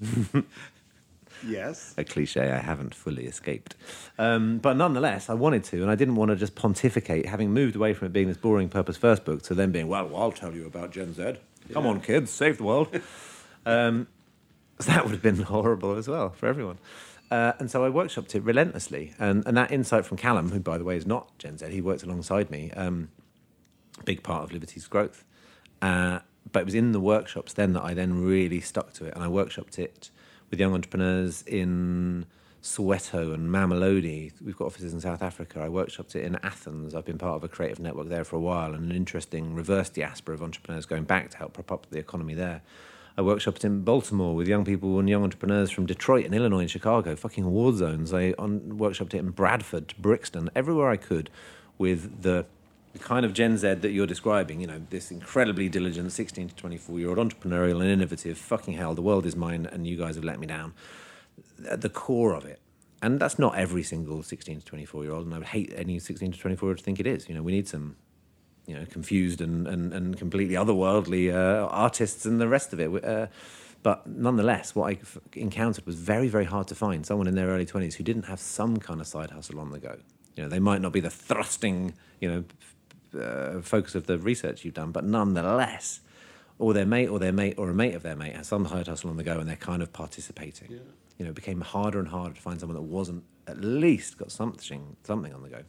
Yes. 1.46 1.94
A 1.98 2.04
cliche 2.04 2.50
I 2.50 2.58
haven't 2.58 2.94
fully 2.94 3.26
escaped. 3.26 3.74
Um, 4.18 4.58
but 4.58 4.76
nonetheless, 4.76 5.28
I 5.28 5.34
wanted 5.34 5.64
to, 5.64 5.82
and 5.82 5.90
I 5.90 5.94
didn't 5.94 6.14
want 6.14 6.30
to 6.30 6.36
just 6.36 6.54
pontificate, 6.54 7.26
having 7.26 7.52
moved 7.52 7.76
away 7.76 7.92
from 7.92 8.06
it 8.06 8.12
being 8.12 8.28
this 8.28 8.36
boring 8.36 8.68
purpose 8.68 8.96
first 8.96 9.24
book 9.24 9.42
to 9.42 9.54
then 9.54 9.70
being, 9.72 9.88
well, 9.88 10.14
I'll 10.16 10.32
tell 10.32 10.54
you 10.54 10.66
about 10.66 10.92
Gen 10.92 11.12
Z. 11.12 11.34
Come 11.72 11.86
on, 11.86 12.00
kids, 12.00 12.30
save 12.30 12.58
the 12.58 12.64
world. 12.64 12.88
um, 13.66 14.06
so 14.78 14.92
that 14.92 15.04
would 15.04 15.12
have 15.12 15.22
been 15.22 15.42
horrible 15.42 15.96
as 15.96 16.08
well 16.08 16.30
for 16.30 16.46
everyone. 16.46 16.78
Uh, 17.30 17.52
and 17.58 17.70
so 17.70 17.84
I 17.84 17.88
workshopped 17.88 18.34
it 18.34 18.42
relentlessly. 18.42 19.14
And, 19.18 19.46
and 19.46 19.56
that 19.56 19.72
insight 19.72 20.04
from 20.06 20.16
Callum, 20.16 20.50
who, 20.50 20.60
by 20.60 20.78
the 20.78 20.84
way, 20.84 20.96
is 20.96 21.06
not 21.06 21.36
Gen 21.38 21.58
Z, 21.58 21.68
he 21.70 21.80
works 21.80 22.02
alongside 22.02 22.50
me, 22.50 22.70
um, 22.72 23.08
big 24.04 24.22
part 24.22 24.44
of 24.44 24.52
Livity's 24.52 24.86
growth. 24.86 25.24
Uh, 25.82 26.20
but 26.52 26.60
it 26.60 26.64
was 26.64 26.74
in 26.74 26.92
the 26.92 27.00
workshops 27.00 27.52
then 27.52 27.72
that 27.72 27.82
I 27.82 27.94
then 27.94 28.22
really 28.22 28.60
stuck 28.60 28.92
to 28.94 29.06
it. 29.06 29.14
And 29.14 29.22
I 29.22 29.28
workshopped 29.28 29.78
it 29.78 30.10
with 30.50 30.60
young 30.60 30.74
entrepreneurs 30.74 31.42
in 31.46 32.26
Soweto 32.62 33.34
and 33.34 33.50
Mamelodi. 33.50 34.32
We've 34.42 34.56
got 34.56 34.66
offices 34.66 34.92
in 34.92 35.00
South 35.00 35.22
Africa. 35.22 35.60
I 35.60 35.68
workshopped 35.68 36.16
it 36.16 36.24
in 36.24 36.36
Athens. 36.36 36.94
I've 36.94 37.04
been 37.04 37.18
part 37.18 37.36
of 37.36 37.44
a 37.44 37.48
creative 37.48 37.78
network 37.78 38.08
there 38.08 38.24
for 38.24 38.36
a 38.36 38.40
while 38.40 38.74
and 38.74 38.90
an 38.90 38.96
interesting 38.96 39.54
reverse 39.54 39.90
diaspora 39.90 40.34
of 40.34 40.42
entrepreneurs 40.42 40.86
going 40.86 41.04
back 41.04 41.30
to 41.30 41.36
help 41.36 41.54
prop 41.54 41.70
up 41.70 41.86
the 41.90 41.98
economy 41.98 42.34
there. 42.34 42.62
I 43.16 43.20
workshopped 43.20 43.58
it 43.58 43.64
in 43.64 43.82
Baltimore 43.82 44.34
with 44.34 44.48
young 44.48 44.64
people 44.64 44.98
and 44.98 45.08
young 45.08 45.22
entrepreneurs 45.22 45.70
from 45.70 45.86
Detroit 45.86 46.24
and 46.24 46.34
Illinois 46.34 46.60
and 46.60 46.70
Chicago, 46.70 47.14
fucking 47.14 47.48
war 47.48 47.72
zones. 47.72 48.12
I 48.12 48.32
on, 48.38 48.60
workshopped 48.78 49.14
it 49.14 49.18
in 49.18 49.30
Bradford, 49.30 49.94
Brixton, 49.98 50.50
everywhere 50.56 50.90
I 50.90 50.96
could 50.96 51.30
with 51.78 52.22
the 52.22 52.46
the 52.94 53.00
kind 53.00 53.26
of 53.26 53.32
Gen 53.32 53.58
Z 53.58 53.74
that 53.74 53.90
you're 53.90 54.06
describing, 54.06 54.60
you 54.60 54.68
know, 54.68 54.80
this 54.90 55.10
incredibly 55.10 55.68
diligent 55.68 56.12
16 56.12 56.48
to 56.48 56.54
24 56.54 56.98
year 56.98 57.08
old 57.10 57.18
entrepreneurial 57.18 57.80
and 57.80 57.90
innovative, 57.90 58.38
fucking 58.38 58.74
hell, 58.74 58.94
the 58.94 59.02
world 59.02 59.26
is 59.26 59.34
mine 59.34 59.66
and 59.70 59.86
you 59.86 59.96
guys 59.96 60.14
have 60.14 60.24
let 60.24 60.38
me 60.38 60.46
down. 60.46 60.72
At 61.68 61.80
the 61.80 61.88
core 61.88 62.34
of 62.34 62.44
it. 62.44 62.60
And 63.02 63.18
that's 63.18 63.38
not 63.38 63.56
every 63.56 63.82
single 63.82 64.22
16 64.22 64.60
to 64.60 64.64
24 64.64 65.02
year 65.02 65.12
old, 65.12 65.26
and 65.26 65.34
I 65.34 65.38
would 65.38 65.48
hate 65.48 65.72
any 65.76 65.98
16 65.98 66.32
to 66.32 66.38
24 66.38 66.66
year 66.66 66.70
old 66.70 66.78
to 66.78 66.84
think 66.84 67.00
it 67.00 67.06
is. 67.06 67.28
You 67.28 67.34
know, 67.34 67.42
we 67.42 67.52
need 67.52 67.68
some, 67.68 67.96
you 68.66 68.76
know, 68.76 68.86
confused 68.86 69.40
and, 69.40 69.66
and, 69.66 69.92
and 69.92 70.16
completely 70.16 70.54
otherworldly 70.54 71.34
uh, 71.34 71.66
artists 71.66 72.24
and 72.24 72.40
the 72.40 72.48
rest 72.48 72.72
of 72.72 72.80
it. 72.80 73.04
Uh, 73.04 73.26
but 73.82 74.06
nonetheless, 74.06 74.74
what 74.74 74.92
I 74.92 74.98
encountered 75.34 75.84
was 75.84 75.96
very, 75.96 76.28
very 76.28 76.46
hard 76.46 76.68
to 76.68 76.74
find 76.76 77.04
someone 77.04 77.26
in 77.26 77.34
their 77.34 77.48
early 77.48 77.66
20s 77.66 77.94
who 77.94 78.04
didn't 78.04 78.22
have 78.22 78.40
some 78.40 78.78
kind 78.78 79.00
of 79.00 79.06
side 79.08 79.32
hustle 79.32 79.58
on 79.58 79.70
the 79.70 79.80
go. 79.80 79.98
You 80.36 80.44
know, 80.44 80.48
they 80.48 80.58
might 80.58 80.80
not 80.80 80.92
be 80.92 81.00
the 81.00 81.10
thrusting, 81.10 81.94
you 82.20 82.30
know, 82.30 82.44
uh, 83.14 83.60
focus 83.62 83.94
of 83.94 84.06
the 84.06 84.18
research 84.18 84.64
you've 84.64 84.74
done, 84.74 84.92
but 84.92 85.04
nonetheless, 85.04 86.00
or 86.58 86.72
their 86.72 86.86
mate 86.86 87.08
or 87.08 87.18
their 87.18 87.32
mate 87.32 87.54
or 87.58 87.70
a 87.70 87.74
mate 87.74 87.94
of 87.94 88.02
their 88.02 88.16
mate 88.16 88.36
has 88.36 88.48
some 88.48 88.66
side 88.66 88.86
hustle 88.86 89.10
on 89.10 89.16
the 89.16 89.24
go 89.24 89.38
and 89.38 89.48
they're 89.48 89.56
kind 89.56 89.82
of 89.82 89.92
participating. 89.92 90.70
Yeah. 90.70 90.78
You 91.18 91.24
know, 91.24 91.30
it 91.30 91.34
became 91.34 91.60
harder 91.60 91.98
and 91.98 92.08
harder 92.08 92.34
to 92.34 92.40
find 92.40 92.58
someone 92.60 92.76
that 92.76 92.82
wasn't 92.82 93.24
at 93.46 93.60
least 93.60 94.18
got 94.18 94.32
something 94.32 94.96
something 95.02 95.32
on 95.32 95.42
the 95.42 95.48
go, 95.48 95.62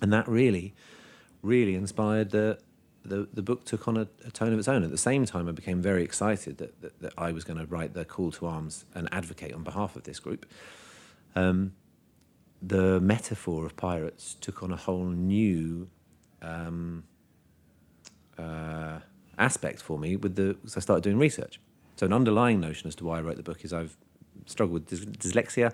and 0.00 0.12
that 0.12 0.28
really, 0.28 0.74
really 1.42 1.74
inspired 1.74 2.30
the. 2.30 2.58
The, 3.06 3.28
the 3.34 3.42
book 3.42 3.66
took 3.66 3.86
on 3.86 3.98
a, 3.98 4.08
a 4.26 4.30
tone 4.30 4.54
of 4.54 4.58
its 4.58 4.66
own. 4.66 4.82
At 4.82 4.90
the 4.90 4.96
same 4.96 5.26
time, 5.26 5.46
I 5.46 5.52
became 5.52 5.82
very 5.82 6.02
excited 6.02 6.56
that, 6.56 6.80
that, 6.80 7.02
that 7.02 7.12
I 7.18 7.32
was 7.32 7.44
going 7.44 7.58
to 7.58 7.66
write 7.66 7.92
the 7.92 8.06
call 8.06 8.32
to 8.32 8.46
arms 8.46 8.86
and 8.94 9.10
advocate 9.12 9.52
on 9.52 9.62
behalf 9.62 9.94
of 9.94 10.04
this 10.04 10.18
group. 10.18 10.46
Um, 11.36 11.74
the 12.62 13.00
metaphor 13.00 13.66
of 13.66 13.76
pirates 13.76 14.36
took 14.40 14.62
on 14.62 14.72
a 14.72 14.76
whole 14.76 15.08
new 15.08 15.90
um, 16.44 17.04
uh, 18.38 18.98
aspect 19.38 19.82
for 19.82 19.98
me 19.98 20.16
with 20.16 20.36
the 20.36 20.54
because 20.54 20.76
I 20.76 20.80
started 20.80 21.02
doing 21.02 21.18
research. 21.18 21.60
So 21.96 22.06
an 22.06 22.12
underlying 22.12 22.60
notion 22.60 22.88
as 22.88 22.94
to 22.96 23.04
why 23.04 23.18
I 23.18 23.20
wrote 23.20 23.36
the 23.36 23.42
book 23.42 23.64
is 23.64 23.72
I've 23.72 23.96
struggled 24.46 24.90
with 24.90 24.90
dys- 24.90 25.16
dyslexia 25.16 25.72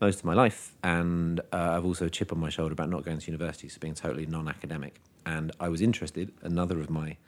most 0.00 0.20
of 0.20 0.24
my 0.24 0.34
life, 0.34 0.74
and 0.82 1.40
uh, 1.52 1.74
I've 1.76 1.84
also 1.84 2.06
a 2.06 2.10
chip 2.10 2.32
on 2.32 2.40
my 2.40 2.48
shoulder 2.48 2.72
about 2.72 2.88
not 2.88 3.04
going 3.04 3.18
to 3.18 3.26
university, 3.26 3.68
so 3.68 3.78
being 3.80 3.94
totally 3.94 4.26
non-academic. 4.26 5.00
And 5.26 5.52
I 5.60 5.68
was 5.68 5.82
interested. 5.82 6.32
Another 6.42 6.80
of 6.80 6.88
my 6.88 7.18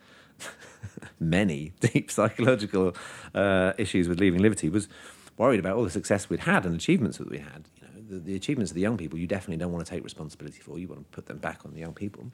many 1.20 1.72
deep 1.80 2.10
psychological 2.10 2.96
uh, 3.34 3.72
issues 3.76 4.08
with 4.08 4.20
leaving 4.20 4.40
Livity 4.40 4.70
was 4.70 4.88
worried 5.36 5.60
about 5.60 5.76
all 5.76 5.84
the 5.84 5.90
success 5.90 6.28
we'd 6.28 6.40
had 6.40 6.64
and 6.64 6.74
achievements 6.74 7.18
that 7.18 7.28
we 7.30 7.38
had. 7.38 7.68
You 7.76 7.82
know, 7.82 8.08
the, 8.08 8.18
the 8.18 8.36
achievements 8.36 8.70
of 8.70 8.74
the 8.74 8.80
young 8.80 8.96
people, 8.96 9.18
you 9.18 9.26
definitely 9.26 9.58
don't 9.58 9.72
want 9.72 9.84
to 9.84 9.90
take 9.90 10.02
responsibility 10.02 10.60
for. 10.60 10.78
You 10.78 10.88
want 10.88 11.00
to 11.00 11.14
put 11.14 11.26
them 11.26 11.38
back 11.38 11.64
on 11.64 11.72
the 11.72 11.80
young 11.80 11.94
people. 11.94 12.30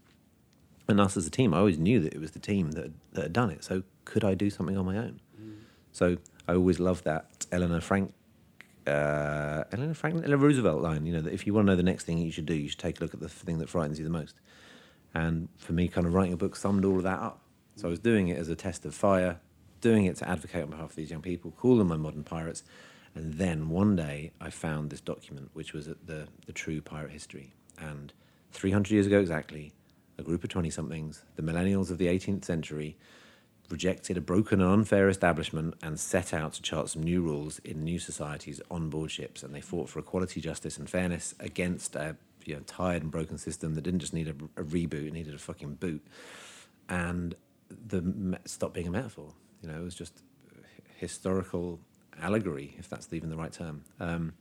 And 0.89 1.01
us 1.01 1.17
as 1.17 1.27
a 1.27 1.31
team, 1.31 1.53
I 1.53 1.59
always 1.59 1.79
knew 1.79 2.01
that 2.01 2.15
it 2.15 2.21
was 2.21 2.31
the 2.31 2.39
team 2.39 2.71
that, 2.73 2.91
that 3.13 3.23
had 3.25 3.33
done 3.33 3.51
it. 3.51 3.63
So 3.63 3.83
could 4.05 4.25
I 4.25 4.35
do 4.35 4.49
something 4.49 4.77
on 4.77 4.87
my 4.87 4.97
own? 4.97 5.21
So 5.93 6.17
I 6.47 6.55
always 6.55 6.81
loved 6.81 7.05
that 7.05 7.47
Eleanor 7.53 7.81
Frank, 7.81 8.15
uh, 8.87 9.65
Eleanor 9.73 9.95
Franklin, 9.95 10.25
Eleanor 10.25 10.43
Roosevelt 10.47 10.81
line. 10.81 11.05
You 11.05 11.13
know 11.15 11.21
that 11.21 11.33
if 11.33 11.47
you 11.47 11.53
want 11.53 11.67
to 11.67 11.73
know 11.73 11.77
the 11.77 11.83
next 11.83 12.05
thing 12.05 12.19
you 12.19 12.33
should 12.33 12.47
do, 12.47 12.55
you 12.55 12.69
should 12.69 12.79
take 12.79 13.01
a 13.01 13.05
look 13.05 13.13
at 13.13 13.21
the 13.21 13.29
thing 13.29 13.59
that 13.59 13.69
frightens 13.69 13.99
you 13.99 14.05
the 14.05 14.11
most. 14.11 14.41
And 15.15 15.49
for 15.59 15.73
me, 15.73 15.89
kind 15.89 16.07
of 16.07 16.15
writing 16.15 16.33
a 16.33 16.37
book 16.37 16.57
summed 16.57 16.85
all 16.85 16.97
of 16.97 17.03
that 17.03 17.21
up. 17.21 17.41
So 17.77 17.89
I 17.89 17.91
was 17.91 18.01
doing 18.01 18.29
it 18.29 18.39
as 18.39 18.49
a 18.49 18.57
test 18.57 18.85
of 18.87 18.95
fire, 18.95 19.41
doing 19.81 20.07
it 20.07 20.17
to 20.17 20.29
advocate 20.29 20.63
on 20.63 20.71
behalf 20.71 20.91
of 20.91 20.97
these 20.97 21.11
young 21.11 21.23
people, 21.23 21.51
call 21.51 21.77
them 21.77 21.89
my 21.89 21.97
modern 21.97 22.25
pirates. 22.25 22.63
And 23.15 23.35
then 23.35 23.69
one 23.69 23.97
day 23.97 24.33
I 24.41 24.51
found 24.51 24.91
this 24.91 25.01
document, 25.01 25.51
which 25.53 25.73
was 25.73 25.87
the, 25.87 26.29
the 26.47 26.53
true 26.53 26.81
pirate 26.81 27.11
history. 27.11 27.53
And 27.79 28.13
300 28.53 28.91
years 28.91 29.07
ago 29.07 29.21
exactly, 29.21 29.73
a 30.19 30.23
group 30.23 30.45
of 30.45 30.51
20 30.51 30.69
somethings, 30.71 31.25
the 31.37 31.43
millennials 31.43 31.91
of 31.91 31.99
the 31.99 32.07
18th 32.07 32.45
century, 32.45 32.97
rejected 33.71 34.17
a 34.17 34.21
broken 34.21 34.61
and 34.61 34.71
unfair 34.71 35.09
establishment 35.09 35.75
and 35.83 36.01
set 36.01 36.33
out 36.33 36.55
to 36.55 36.63
chart 36.63 36.89
some 36.89 37.03
new 37.03 37.23
rules 37.23 37.59
in 37.61 37.85
new 37.85 37.99
societies 37.99 38.61
on 38.71 38.89
board 38.89 39.11
ships. 39.11 39.43
And 39.43 39.55
they 39.55 39.61
fought 39.61 39.89
for 39.89 39.99
equality, 39.99 40.41
justice, 40.41 40.79
and 40.79 40.89
fairness 40.89 41.35
against 41.39 41.95
a 41.95 42.17
you 42.45 42.55
know, 42.55 42.63
tired 42.67 43.03
and 43.03 43.11
broken 43.11 43.37
system 43.37 43.75
that 43.75 43.83
didn't 43.83 44.01
just 44.01 44.15
need 44.15 44.29
a, 44.29 44.61
a 44.61 44.65
reboot, 44.65 45.07
it 45.07 45.13
needed 45.13 45.35
a 45.35 45.39
fucking 45.39 45.75
boot. 45.75 46.05
And 46.89 47.35
the 47.69 48.39
stopped 48.47 48.75
being 48.75 48.87
a 48.87 48.91
metaphor. 48.91 49.35
You 49.63 49.69
know, 49.69 49.79
it 49.79 49.85
was 49.85 49.95
just 49.95 50.23
historical 50.97 51.79
allegory, 52.21 52.75
if 52.79 52.89
that's 52.89 53.13
even 53.13 53.29
the 53.29 53.37
right 53.37 53.53
term. 53.53 53.85
Um, 54.01 54.33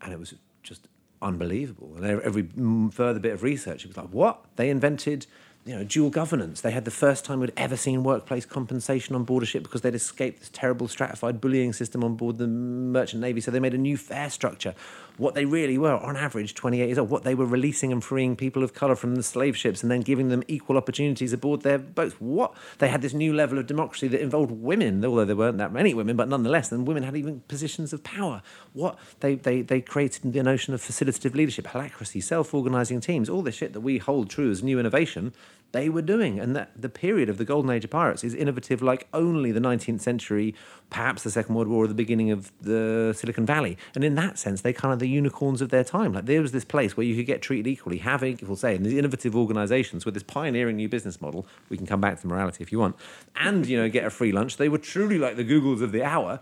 and 0.00 0.12
it 0.12 0.18
was 0.18 0.34
just 0.62 0.88
unbelievable. 1.22 1.94
And 1.96 2.04
every 2.04 2.48
further 2.90 3.20
bit 3.20 3.32
of 3.32 3.42
research, 3.42 3.84
it 3.84 3.88
was 3.88 3.96
like, 3.96 4.08
what? 4.08 4.44
They 4.56 4.70
invented, 4.70 5.26
you 5.64 5.74
know, 5.74 5.84
dual 5.84 6.10
governance. 6.10 6.60
They 6.60 6.70
had 6.70 6.84
the 6.84 6.90
first 6.90 7.24
time 7.24 7.40
we'd 7.40 7.52
ever 7.56 7.76
seen 7.76 8.04
workplace 8.04 8.44
compensation 8.46 9.14
on 9.14 9.24
board 9.24 9.42
a 9.42 9.46
ship 9.46 9.62
because 9.62 9.80
they'd 9.80 9.94
escaped 9.94 10.40
this 10.40 10.50
terrible 10.52 10.88
stratified 10.88 11.40
bullying 11.40 11.72
system 11.72 12.04
on 12.04 12.16
board 12.16 12.38
the 12.38 12.46
merchant 12.46 13.20
navy. 13.20 13.40
So 13.40 13.50
they 13.50 13.60
made 13.60 13.74
a 13.74 13.78
new 13.78 13.96
fare 13.96 14.30
structure. 14.30 14.74
What 15.18 15.34
they 15.34 15.44
really 15.44 15.78
were, 15.78 15.96
on 15.96 16.16
average, 16.16 16.54
28 16.54 16.86
years 16.86 16.98
old, 16.98 17.08
what 17.08 17.24
they 17.24 17.34
were 17.34 17.46
releasing 17.46 17.92
and 17.92 18.04
freeing 18.04 18.36
people 18.36 18.62
of 18.62 18.74
colour 18.74 18.94
from 18.94 19.14
the 19.14 19.22
slave 19.22 19.56
ships 19.56 19.82
and 19.82 19.90
then 19.90 20.00
giving 20.00 20.28
them 20.28 20.42
equal 20.46 20.76
opportunities 20.76 21.32
aboard 21.32 21.62
their 21.62 21.78
boats. 21.78 22.16
What? 22.18 22.54
They 22.78 22.88
had 22.88 23.02
this 23.02 23.14
new 23.14 23.32
level 23.32 23.58
of 23.58 23.66
democracy 23.66 24.08
that 24.08 24.20
involved 24.20 24.50
women, 24.50 25.04
although 25.04 25.24
there 25.24 25.36
weren't 25.36 25.58
that 25.58 25.72
many 25.72 25.94
women, 25.94 26.16
but 26.16 26.28
nonetheless, 26.28 26.68
then 26.68 26.84
women 26.84 27.02
had 27.02 27.16
even 27.16 27.40
positions 27.48 27.92
of 27.92 28.04
power. 28.04 28.42
What? 28.72 28.98
They, 29.20 29.36
they, 29.36 29.62
they 29.62 29.80
created 29.80 30.32
the 30.32 30.42
notion 30.42 30.74
of 30.74 30.82
facilitative 30.82 31.34
leadership, 31.34 31.66
holacracy, 31.66 32.22
self 32.22 32.52
organising 32.52 33.00
teams, 33.00 33.28
all 33.28 33.42
this 33.42 33.54
shit 33.54 33.72
that 33.72 33.80
we 33.80 33.98
hold 33.98 34.28
true 34.28 34.50
as 34.50 34.62
new 34.62 34.78
innovation 34.78 35.32
they 35.72 35.88
were 35.88 36.02
doing. 36.02 36.38
And 36.38 36.56
that 36.56 36.70
the 36.80 36.88
period 36.88 37.28
of 37.28 37.38
the 37.38 37.44
golden 37.44 37.70
age 37.70 37.84
of 37.84 37.90
pirates 37.90 38.24
is 38.24 38.34
innovative 38.34 38.82
like 38.82 39.08
only 39.12 39.52
the 39.52 39.60
19th 39.60 40.00
century, 40.00 40.54
perhaps 40.90 41.22
the 41.22 41.30
Second 41.30 41.54
World 41.54 41.68
War, 41.68 41.84
or 41.84 41.86
the 41.86 41.94
beginning 41.94 42.30
of 42.30 42.50
the 42.60 43.14
Silicon 43.16 43.46
Valley. 43.46 43.76
And 43.94 44.04
in 44.04 44.14
that 44.14 44.38
sense, 44.38 44.62
they 44.62 44.72
kind 44.72 44.92
of 44.92 44.98
the 45.06 45.12
unicorns 45.12 45.62
of 45.62 45.68
their 45.68 45.84
time. 45.84 46.12
Like 46.12 46.26
there 46.26 46.42
was 46.42 46.52
this 46.52 46.64
place 46.64 46.96
where 46.96 47.06
you 47.06 47.14
could 47.14 47.26
get 47.26 47.40
treated 47.40 47.66
equally, 47.66 47.98
having, 47.98 48.38
we'll 48.42 48.56
say, 48.56 48.74
in 48.74 48.82
these 48.82 48.94
innovative 48.94 49.36
organizations 49.36 50.04
with 50.04 50.14
this 50.14 50.22
pioneering 50.24 50.76
new 50.76 50.88
business 50.88 51.20
model. 51.20 51.46
We 51.68 51.76
can 51.76 51.86
come 51.86 52.00
back 52.00 52.20
to 52.20 52.26
morality 52.26 52.62
if 52.62 52.72
you 52.72 52.78
want, 52.78 52.96
and 53.36 53.66
you 53.66 53.76
know, 53.76 53.88
get 53.88 54.04
a 54.04 54.10
free 54.10 54.32
lunch. 54.32 54.56
They 54.56 54.68
were 54.68 54.78
truly 54.78 55.18
like 55.18 55.36
the 55.36 55.44
Googles 55.44 55.82
of 55.82 55.92
the 55.92 56.02
hour. 56.02 56.40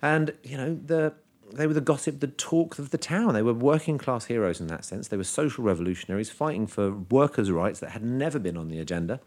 And 0.00 0.34
you 0.42 0.56
know, 0.56 0.74
the 0.74 1.14
they 1.52 1.66
were 1.66 1.74
the 1.74 1.80
gossip, 1.80 2.20
the 2.20 2.28
talk 2.28 2.78
of 2.78 2.90
the 2.90 2.98
town. 2.98 3.34
They 3.34 3.42
were 3.42 3.54
working 3.54 3.98
class 3.98 4.26
heroes 4.26 4.60
in 4.60 4.66
that 4.68 4.84
sense. 4.84 5.08
They 5.08 5.16
were 5.16 5.24
social 5.24 5.64
revolutionaries 5.64 6.30
fighting 6.30 6.66
for 6.66 6.92
workers' 6.92 7.50
rights 7.50 7.80
that 7.80 7.90
had 7.90 8.02
never 8.02 8.38
been 8.38 8.56
on 8.56 8.68
the 8.68 8.78
agenda. 8.78 9.20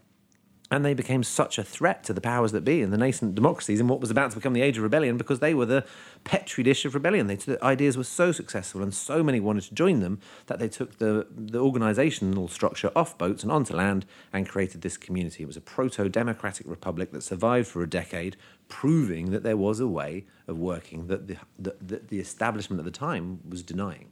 And 0.72 0.86
they 0.86 0.94
became 0.94 1.22
such 1.22 1.58
a 1.58 1.62
threat 1.62 2.02
to 2.04 2.14
the 2.14 2.20
powers 2.22 2.50
that 2.52 2.64
be 2.64 2.80
and 2.80 2.90
the 2.90 2.96
nascent 2.96 3.34
democracies 3.34 3.78
in 3.78 3.88
what 3.88 4.00
was 4.00 4.10
about 4.10 4.30
to 4.30 4.38
become 4.38 4.54
the 4.54 4.62
age 4.62 4.78
of 4.78 4.82
rebellion 4.82 5.18
because 5.18 5.38
they 5.40 5.52
were 5.52 5.66
the 5.66 5.84
petri 6.24 6.64
dish 6.64 6.86
of 6.86 6.94
rebellion. 6.94 7.26
They, 7.26 7.36
the 7.36 7.62
ideas 7.62 7.98
were 7.98 8.04
so 8.04 8.32
successful 8.32 8.82
and 8.82 8.94
so 8.94 9.22
many 9.22 9.38
wanted 9.38 9.64
to 9.64 9.74
join 9.74 10.00
them 10.00 10.18
that 10.46 10.60
they 10.60 10.68
took 10.68 10.96
the, 10.96 11.26
the 11.30 11.58
organizational 11.58 12.48
structure 12.48 12.90
off 12.96 13.18
boats 13.18 13.42
and 13.42 13.52
onto 13.52 13.76
land 13.76 14.06
and 14.32 14.48
created 14.48 14.80
this 14.80 14.96
community. 14.96 15.42
It 15.42 15.46
was 15.46 15.58
a 15.58 15.60
proto 15.60 16.08
democratic 16.08 16.66
republic 16.66 17.12
that 17.12 17.22
survived 17.22 17.68
for 17.68 17.82
a 17.82 17.90
decade, 17.90 18.38
proving 18.70 19.30
that 19.30 19.42
there 19.42 19.58
was 19.58 19.78
a 19.78 19.86
way 19.86 20.24
of 20.48 20.58
working 20.58 21.08
that 21.08 21.28
the, 21.28 21.36
the, 21.58 22.00
the 22.08 22.18
establishment 22.18 22.80
at 22.80 22.86
the 22.86 22.90
time 22.90 23.40
was 23.46 23.62
denying. 23.62 24.08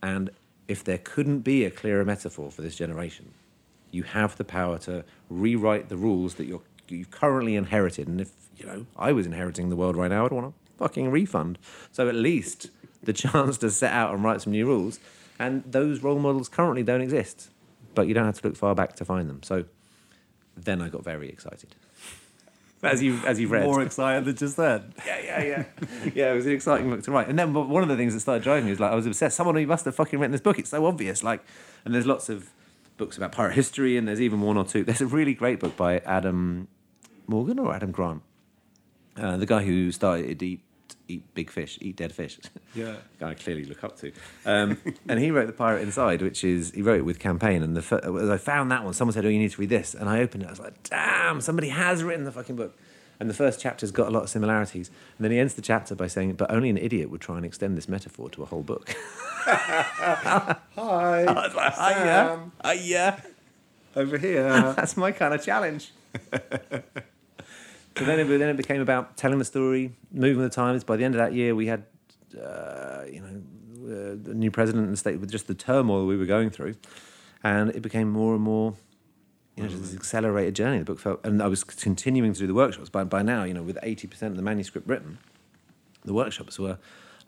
And 0.00 0.30
if 0.68 0.84
there 0.84 0.98
couldn't 0.98 1.40
be 1.40 1.64
a 1.64 1.70
clearer 1.72 2.04
metaphor 2.04 2.52
for 2.52 2.62
this 2.62 2.76
generation, 2.76 3.34
you 3.90 4.02
have 4.02 4.36
the 4.36 4.44
power 4.44 4.78
to 4.78 5.04
rewrite 5.28 5.88
the 5.88 5.96
rules 5.96 6.34
that 6.34 6.46
you're, 6.46 6.62
you've 6.88 7.10
currently 7.10 7.56
inherited. 7.56 8.08
And 8.08 8.20
if, 8.20 8.30
you 8.56 8.66
know, 8.66 8.86
I 8.96 9.12
was 9.12 9.26
inheriting 9.26 9.68
the 9.68 9.76
world 9.76 9.96
right 9.96 10.10
now, 10.10 10.24
I'd 10.24 10.32
want 10.32 10.46
a 10.46 10.78
fucking 10.78 11.10
refund. 11.10 11.58
So 11.92 12.08
at 12.08 12.14
least 12.14 12.70
the 13.02 13.12
chance 13.12 13.58
to 13.58 13.70
set 13.70 13.92
out 13.92 14.14
and 14.14 14.22
write 14.22 14.42
some 14.42 14.52
new 14.52 14.66
rules. 14.66 15.00
And 15.38 15.64
those 15.64 16.02
role 16.02 16.18
models 16.18 16.48
currently 16.48 16.82
don't 16.82 17.00
exist, 17.00 17.50
but 17.94 18.06
you 18.06 18.14
don't 18.14 18.26
have 18.26 18.40
to 18.40 18.48
look 18.48 18.56
far 18.56 18.74
back 18.74 18.94
to 18.96 19.04
find 19.04 19.28
them. 19.28 19.42
So 19.42 19.64
then 20.56 20.82
I 20.82 20.88
got 20.88 21.02
very 21.02 21.28
excited. 21.28 21.74
As 22.82 23.02
you 23.02 23.20
as 23.26 23.38
you've 23.38 23.50
read, 23.50 23.64
More 23.64 23.82
excited 23.82 24.24
than 24.24 24.36
just 24.36 24.56
then. 24.56 24.94
yeah, 25.06 25.18
yeah, 25.22 25.42
yeah, 25.42 25.64
yeah. 26.14 26.32
It 26.32 26.34
was 26.34 26.46
an 26.46 26.52
exciting 26.52 26.88
book 26.88 27.02
to 27.02 27.10
write. 27.10 27.28
And 27.28 27.38
then 27.38 27.52
one 27.52 27.82
of 27.82 27.90
the 27.90 27.96
things 27.96 28.14
that 28.14 28.20
started 28.20 28.42
driving 28.42 28.64
me 28.64 28.70
was 28.70 28.80
like 28.80 28.90
I 28.90 28.94
was 28.94 29.04
obsessed. 29.04 29.36
Someone 29.36 29.56
who 29.56 29.66
must 29.66 29.84
have 29.84 29.94
fucking 29.94 30.18
written 30.18 30.32
this 30.32 30.40
book. 30.40 30.58
It's 30.58 30.70
so 30.70 30.86
obvious. 30.86 31.22
Like, 31.22 31.44
and 31.84 31.94
there's 31.94 32.06
lots 32.06 32.30
of 32.30 32.50
books 33.00 33.16
about 33.16 33.32
pirate 33.32 33.54
history, 33.54 33.96
and 33.96 34.06
there's 34.06 34.20
even 34.20 34.40
one 34.42 34.56
or 34.56 34.64
two. 34.64 34.84
There's 34.84 35.00
a 35.00 35.06
really 35.06 35.34
great 35.34 35.58
book 35.58 35.76
by 35.76 35.98
Adam 36.00 36.68
Morgan 37.26 37.58
or 37.58 37.74
Adam 37.74 37.90
Grant, 37.90 38.22
uh, 39.16 39.36
the 39.38 39.46
guy 39.46 39.64
who 39.64 39.90
started 39.90 40.40
Eat 40.42 40.60
Eat 41.08 41.34
Big 41.34 41.50
Fish, 41.50 41.78
Eat 41.80 41.96
Dead 41.96 42.12
Fish. 42.12 42.38
Yeah. 42.72 42.94
guy 43.18 43.30
I 43.30 43.34
clearly 43.34 43.64
look 43.64 43.82
up 43.82 43.96
to. 43.98 44.12
Um, 44.46 44.78
and 45.08 45.18
he 45.18 45.32
wrote 45.32 45.48
The 45.48 45.52
Pirate 45.52 45.82
Inside, 45.82 46.22
which 46.22 46.44
is, 46.44 46.70
he 46.70 46.82
wrote 46.82 47.00
it 47.00 47.04
with 47.04 47.18
campaign. 47.18 47.64
And 47.64 47.76
the 47.76 48.30
I 48.32 48.36
found 48.36 48.70
that 48.70 48.84
one, 48.84 48.94
someone 48.94 49.12
said, 49.12 49.24
Oh, 49.24 49.28
you 49.28 49.40
need 49.40 49.50
to 49.50 49.60
read 49.60 49.70
this. 49.70 49.92
And 49.92 50.08
I 50.08 50.20
opened 50.20 50.44
it. 50.44 50.46
I 50.46 50.50
was 50.50 50.60
like, 50.60 50.80
Damn, 50.84 51.40
somebody 51.40 51.70
has 51.70 52.04
written 52.04 52.24
the 52.24 52.30
fucking 52.30 52.54
book. 52.54 52.78
And 53.20 53.28
the 53.28 53.34
first 53.34 53.60
chapter's 53.60 53.90
got 53.90 54.08
a 54.08 54.10
lot 54.10 54.22
of 54.22 54.30
similarities. 54.30 54.88
And 55.18 55.24
then 55.24 55.30
he 55.30 55.38
ends 55.38 55.52
the 55.54 55.60
chapter 55.60 55.94
by 55.94 56.06
saying, 56.06 56.32
But 56.32 56.50
only 56.50 56.70
an 56.70 56.78
idiot 56.78 57.10
would 57.10 57.20
try 57.20 57.36
and 57.36 57.44
extend 57.44 57.76
this 57.76 57.86
metaphor 57.86 58.30
to 58.30 58.42
a 58.42 58.46
whole 58.46 58.62
book. 58.62 58.88
Hi. 59.44 60.56
I 60.76 61.24
was 61.24 61.54
like, 61.54 61.74
"Oh, 61.76 61.90
yeah. 61.90 62.38
Oh, 62.64 62.72
yeah. 62.72 63.20
Over 63.94 64.16
here. 64.16 64.48
That's 64.76 64.96
my 64.96 65.12
kind 65.12 65.34
of 65.34 65.44
challenge. 65.44 65.92
so 66.32 68.04
then 68.04 68.20
it, 68.20 68.24
then 68.24 68.48
it 68.48 68.56
became 68.56 68.80
about 68.80 69.18
telling 69.18 69.38
the 69.38 69.44
story, 69.44 69.92
moving 70.10 70.42
the 70.42 70.48
times. 70.48 70.82
By 70.82 70.96
the 70.96 71.04
end 71.04 71.14
of 71.14 71.18
that 71.18 71.34
year, 71.34 71.54
we 71.54 71.66
had, 71.66 71.84
uh, 72.34 73.02
you 73.10 73.20
know, 73.20 73.42
uh, 73.86 74.30
a 74.30 74.34
new 74.34 74.50
president 74.50 74.84
in 74.84 74.90
the 74.90 74.96
state 74.96 75.20
with 75.20 75.30
just 75.30 75.46
the 75.46 75.54
turmoil 75.54 76.06
we 76.06 76.16
were 76.16 76.26
going 76.26 76.50
through, 76.50 76.76
and 77.42 77.70
it 77.70 77.80
became 77.82 78.10
more 78.10 78.34
and 78.34 78.42
more, 78.42 78.74
you 79.60 79.68
know, 79.68 79.70
just 79.70 79.82
mm. 79.82 79.86
this 79.86 79.96
accelerated 79.96 80.54
journey. 80.54 80.78
The 80.78 80.84
book 80.84 80.98
felt, 80.98 81.20
and 81.24 81.42
I 81.42 81.48
was 81.48 81.64
continuing 81.64 82.32
to 82.32 82.38
do 82.38 82.46
the 82.46 82.54
workshops. 82.54 82.88
By 82.88 83.04
by 83.04 83.22
now, 83.22 83.44
you 83.44 83.54
know, 83.54 83.62
with 83.62 83.78
eighty 83.82 84.08
percent 84.08 84.32
of 84.32 84.36
the 84.36 84.42
manuscript 84.42 84.88
written, 84.88 85.18
the 86.04 86.14
workshops 86.14 86.58
were 86.58 86.78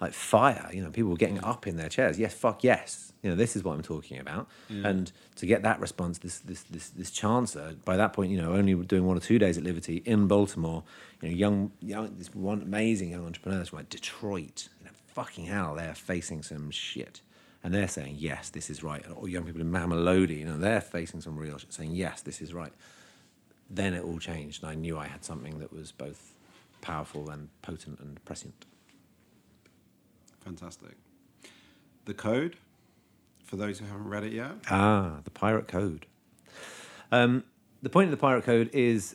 like 0.01 0.13
fire. 0.13 0.69
You 0.73 0.83
know, 0.83 0.91
people 0.91 1.11
were 1.11 1.17
getting 1.17 1.39
mm. 1.39 1.47
up 1.47 1.67
in 1.67 1.77
their 1.77 1.89
chairs. 1.89 2.19
Yes, 2.19 2.35
fuck 2.35 2.65
yes. 2.65 3.13
You 3.23 3.31
know, 3.31 3.37
this 3.37 3.55
is 3.55 3.63
what 3.63 3.75
I'm 3.75 3.83
talking 3.83 4.19
about. 4.19 4.49
And 4.69 5.13
to 5.37 5.47
get 5.47 5.63
that 5.63 5.79
response, 5.79 6.19
this 6.19 6.41
this 6.41 6.65
this 6.65 6.89
this 6.89 7.11
chancer 7.11 7.71
uh, 7.71 7.75
by 7.85 7.97
that 7.97 8.13
point, 8.13 8.33
you 8.33 8.41
know, 8.41 8.53
only 8.53 8.75
doing 8.75 9.07
one 9.07 9.17
or 9.17 9.21
two 9.21 9.39
days 9.39 9.57
at 9.57 9.65
Livity 9.65 10.05
in 10.05 10.27
Baltimore. 10.27 10.83
You 11.21 11.29
know, 11.29 11.35
young 11.37 11.73
young 11.81 12.17
this 12.19 12.35
one 12.35 12.63
amazing 12.63 13.11
young 13.11 13.25
entrepreneurs 13.25 13.69
from 13.69 13.79
like 13.79 13.91
Detroit. 13.91 14.69
You 14.81 14.87
know, 14.87 14.93
fucking 15.15 15.45
hell, 15.45 15.77
they're 15.77 15.95
facing 15.95 16.43
some 16.43 16.71
shit. 16.73 17.21
And 17.65 17.73
they're 17.73 17.89
saying, 17.89 18.17
yes, 18.19 18.51
this 18.51 18.69
is 18.71 18.83
right. 18.83 19.05
Or 19.15 19.29
young 19.29 19.45
people 19.45 19.61
in 19.61 19.71
Mamelodi, 19.71 20.39
you 20.39 20.45
know, 20.45 20.59
they're 20.59 20.81
facing 20.81 21.21
some 21.21 21.37
real 21.37 21.59
shit, 21.59 21.73
saying, 21.73 21.93
yes, 21.95 22.21
this 22.21 22.41
is 22.41 22.53
right. 22.53 22.73
Then 23.71 23.95
it 23.95 24.03
all 24.03 24.19
changed, 24.19 24.63
and 24.63 24.71
I 24.71 24.75
knew 24.75 24.99
I 24.99 25.07
had 25.07 25.25
something 25.25 25.59
that 25.61 25.73
was 25.73 25.93
both 25.93 26.35
powerful 26.81 27.31
and 27.31 27.49
potent 27.63 28.01
and 28.01 28.23
prescient. 28.25 28.67
Fantastic. 30.45 30.97
The 32.05 32.15
code. 32.15 32.57
for 33.45 33.57
those 33.57 33.79
who 33.79 33.85
haven't 33.85 34.09
read 34.09 34.25
it 34.25 34.33
yet. 34.33 34.53
Ah, 34.71 35.19
the 35.25 35.31
Pirate 35.31 35.69
Code. 35.69 36.07
Um, 37.13 37.45
the 37.83 37.91
point 37.91 38.07
of 38.07 38.11
the 38.11 38.17
Pirate 38.17 38.45
Code 38.45 38.71
is 38.73 39.15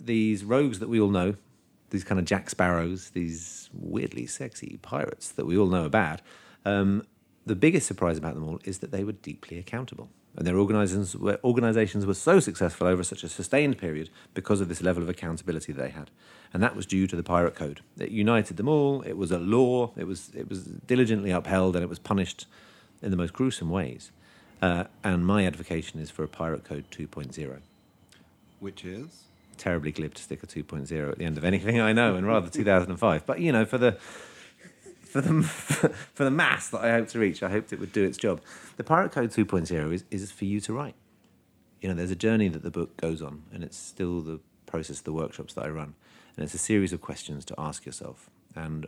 these 0.00 0.42
rogues 0.44 0.80
that 0.80 0.88
we 0.88 1.00
all 1.00 1.10
know, 1.10 1.36
these 1.90 2.02
kind 2.02 2.18
of 2.18 2.24
Jack 2.24 2.50
Sparrows, 2.50 3.10
these 3.10 3.70
weirdly 3.72 4.26
sexy 4.26 4.78
pirates 4.82 5.30
that 5.30 5.46
we 5.46 5.56
all 5.56 5.68
know 5.68 5.84
about. 5.84 6.20
Um, 6.64 7.04
the 7.48 7.56
biggest 7.56 7.86
surprise 7.86 8.18
about 8.18 8.34
them 8.34 8.44
all 8.44 8.60
is 8.64 8.78
that 8.78 8.90
they 8.90 9.04
were 9.04 9.12
deeply 9.12 9.58
accountable. 9.58 10.08
And 10.36 10.46
their 10.46 10.58
organizations 10.58 11.16
were, 11.16 11.40
organizations 11.42 12.06
were 12.06 12.14
so 12.14 12.38
successful 12.38 12.86
over 12.86 13.02
such 13.02 13.24
a 13.24 13.28
sustained 13.28 13.78
period 13.78 14.10
because 14.34 14.60
of 14.60 14.68
this 14.68 14.82
level 14.82 15.02
of 15.02 15.08
accountability 15.08 15.72
they 15.72 15.90
had. 15.90 16.10
And 16.54 16.62
that 16.62 16.76
was 16.76 16.86
due 16.86 17.06
to 17.08 17.16
the 17.16 17.22
Pirate 17.24 17.56
Code. 17.56 17.80
It 17.98 18.10
united 18.10 18.56
them 18.56 18.68
all, 18.68 19.02
it 19.02 19.16
was 19.16 19.32
a 19.32 19.38
law, 19.38 19.92
it 19.96 20.06
was, 20.06 20.30
it 20.36 20.48
was 20.48 20.64
diligently 20.64 21.30
upheld, 21.30 21.74
and 21.74 21.82
it 21.82 21.88
was 21.88 21.98
punished 21.98 22.46
in 23.02 23.10
the 23.10 23.16
most 23.16 23.32
gruesome 23.32 23.70
ways. 23.70 24.12
Uh, 24.62 24.84
and 25.02 25.26
my 25.26 25.44
advocation 25.44 26.00
is 26.00 26.10
for 26.10 26.22
a 26.22 26.28
Pirate 26.28 26.64
Code 26.64 26.84
2.0 26.90 27.58
Which 28.60 28.84
is? 28.84 29.24
terribly 29.56 29.90
glib 29.90 30.14
to 30.14 30.22
stick 30.22 30.42
a 30.42 30.46
2.0 30.46 31.10
at 31.10 31.18
the 31.18 31.24
end 31.24 31.36
of 31.36 31.44
anything 31.44 31.80
I 31.80 31.92
know, 31.92 32.14
and 32.14 32.26
rather 32.26 32.48
2005. 32.48 33.26
But 33.26 33.40
you 33.40 33.50
know, 33.52 33.64
for 33.64 33.76
the 33.76 33.98
for 35.08 35.20
the 35.20 35.42
for 36.14 36.24
the 36.24 36.30
mass 36.30 36.68
that 36.70 36.80
I 36.80 36.92
hope 36.92 37.08
to 37.08 37.18
reach, 37.18 37.42
I 37.42 37.50
hoped 37.50 37.72
it 37.72 37.80
would 37.80 37.92
do 37.92 38.04
its 38.04 38.18
job. 38.18 38.40
The 38.76 38.84
Pirate 38.84 39.12
Code 39.12 39.30
2.0 39.30 39.92
is 39.92 40.04
is 40.10 40.30
for 40.30 40.44
you 40.44 40.60
to 40.60 40.72
write. 40.72 40.94
You 41.80 41.88
know, 41.88 41.94
there's 41.94 42.10
a 42.10 42.16
journey 42.16 42.48
that 42.48 42.62
the 42.62 42.70
book 42.70 42.96
goes 42.96 43.22
on, 43.22 43.44
and 43.52 43.62
it's 43.62 43.76
still 43.76 44.20
the 44.20 44.40
process 44.66 44.98
of 44.98 45.04
the 45.04 45.12
workshops 45.12 45.54
that 45.54 45.64
I 45.64 45.68
run, 45.68 45.94
and 46.36 46.44
it's 46.44 46.54
a 46.54 46.58
series 46.58 46.92
of 46.92 47.00
questions 47.00 47.44
to 47.46 47.54
ask 47.56 47.86
yourself, 47.86 48.28
and 48.54 48.86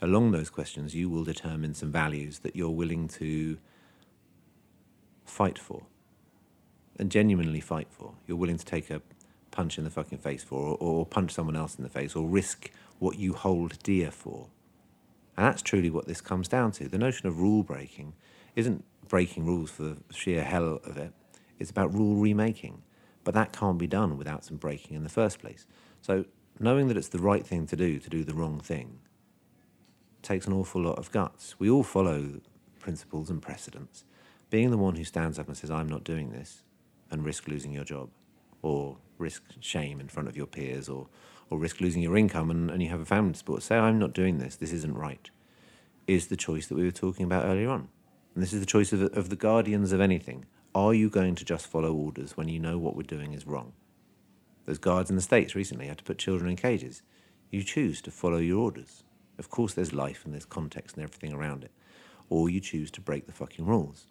along 0.00 0.32
those 0.32 0.50
questions, 0.50 0.94
you 0.94 1.08
will 1.08 1.24
determine 1.24 1.74
some 1.74 1.92
values 1.92 2.40
that 2.40 2.56
you're 2.56 2.70
willing 2.70 3.06
to 3.08 3.58
fight 5.24 5.58
for, 5.58 5.84
and 6.98 7.10
genuinely 7.10 7.60
fight 7.60 7.88
for. 7.90 8.14
You're 8.26 8.36
willing 8.36 8.58
to 8.58 8.64
take 8.64 8.90
a 8.90 9.00
punch 9.52 9.78
in 9.78 9.84
the 9.84 9.90
fucking 9.90 10.18
face 10.18 10.42
for, 10.42 10.58
or, 10.58 10.76
or 10.78 11.06
punch 11.06 11.30
someone 11.30 11.56
else 11.56 11.76
in 11.76 11.84
the 11.84 11.90
face, 11.90 12.16
or 12.16 12.26
risk 12.26 12.70
what 12.98 13.18
you 13.18 13.32
hold 13.34 13.80
dear 13.82 14.10
for. 14.10 14.48
And 15.36 15.46
that's 15.46 15.62
truly 15.62 15.90
what 15.90 16.06
this 16.06 16.20
comes 16.20 16.48
down 16.48 16.72
to. 16.72 16.88
The 16.88 16.98
notion 16.98 17.26
of 17.26 17.40
rule 17.40 17.62
breaking 17.62 18.14
isn't 18.54 18.84
breaking 19.08 19.46
rules 19.46 19.70
for 19.70 19.82
the 19.82 19.96
sheer 20.10 20.44
hell 20.44 20.80
of 20.84 20.96
it, 20.96 21.12
it's 21.58 21.70
about 21.70 21.94
rule 21.94 22.16
remaking. 22.16 22.82
But 23.24 23.34
that 23.34 23.52
can't 23.52 23.78
be 23.78 23.86
done 23.86 24.18
without 24.18 24.44
some 24.44 24.56
breaking 24.56 24.96
in 24.96 25.04
the 25.04 25.08
first 25.08 25.38
place. 25.38 25.66
So, 26.00 26.24
knowing 26.58 26.88
that 26.88 26.96
it's 26.96 27.08
the 27.08 27.20
right 27.20 27.46
thing 27.46 27.66
to 27.68 27.76
do 27.76 28.00
to 28.00 28.10
do 28.10 28.24
the 28.24 28.34
wrong 28.34 28.58
thing 28.58 28.98
takes 30.22 30.46
an 30.46 30.52
awful 30.52 30.82
lot 30.82 30.98
of 30.98 31.10
guts. 31.12 31.56
We 31.58 31.70
all 31.70 31.82
follow 31.82 32.40
principles 32.78 33.30
and 33.30 33.40
precedents. 33.40 34.04
Being 34.50 34.70
the 34.70 34.78
one 34.78 34.96
who 34.96 35.04
stands 35.04 35.38
up 35.38 35.48
and 35.48 35.56
says, 35.56 35.70
I'm 35.70 35.88
not 35.88 36.04
doing 36.04 36.30
this, 36.30 36.62
and 37.10 37.24
risk 37.24 37.48
losing 37.48 37.72
your 37.72 37.84
job, 37.84 38.10
or 38.60 38.98
risk 39.18 39.42
shame 39.60 40.00
in 40.00 40.08
front 40.08 40.28
of 40.28 40.36
your 40.36 40.46
peers, 40.46 40.88
or, 40.88 41.06
or 41.52 41.58
risk 41.58 41.82
losing 41.82 42.00
your 42.00 42.16
income 42.16 42.50
and, 42.50 42.70
and 42.70 42.82
you 42.82 42.88
have 42.88 43.00
a 43.00 43.04
family 43.04 43.32
to 43.32 43.38
support, 43.38 43.62
say, 43.62 43.76
I'm 43.76 43.98
not 43.98 44.14
doing 44.14 44.38
this, 44.38 44.56
this 44.56 44.72
isn't 44.72 44.96
right, 44.96 45.30
is 46.06 46.28
the 46.28 46.36
choice 46.36 46.66
that 46.66 46.76
we 46.76 46.84
were 46.84 46.90
talking 46.90 47.26
about 47.26 47.44
earlier 47.44 47.68
on. 47.68 47.88
And 48.34 48.42
this 48.42 48.54
is 48.54 48.60
the 48.60 48.66
choice 48.66 48.92
of, 48.94 49.02
of 49.02 49.28
the 49.28 49.36
guardians 49.36 49.92
of 49.92 50.00
anything. 50.00 50.46
Are 50.74 50.94
you 50.94 51.10
going 51.10 51.34
to 51.34 51.44
just 51.44 51.66
follow 51.66 51.92
orders 51.92 52.38
when 52.38 52.48
you 52.48 52.58
know 52.58 52.78
what 52.78 52.96
we're 52.96 53.02
doing 53.02 53.34
is 53.34 53.46
wrong? 53.46 53.74
Those 54.64 54.78
guards 54.78 55.10
in 55.10 55.16
the 55.16 55.22
States 55.22 55.54
recently 55.54 55.88
had 55.88 55.98
to 55.98 56.04
put 56.04 56.16
children 56.16 56.50
in 56.50 56.56
cages. 56.56 57.02
You 57.50 57.62
choose 57.62 58.00
to 58.02 58.10
follow 58.10 58.38
your 58.38 58.60
orders. 58.60 59.04
Of 59.38 59.50
course, 59.50 59.74
there's 59.74 59.92
life 59.92 60.24
and 60.24 60.32
there's 60.32 60.46
context 60.46 60.96
and 60.96 61.04
everything 61.04 61.34
around 61.34 61.64
it. 61.64 61.72
Or 62.30 62.48
you 62.48 62.60
choose 62.60 62.90
to 62.92 63.02
break 63.02 63.26
the 63.26 63.32
fucking 63.32 63.66
rules. 63.66 64.06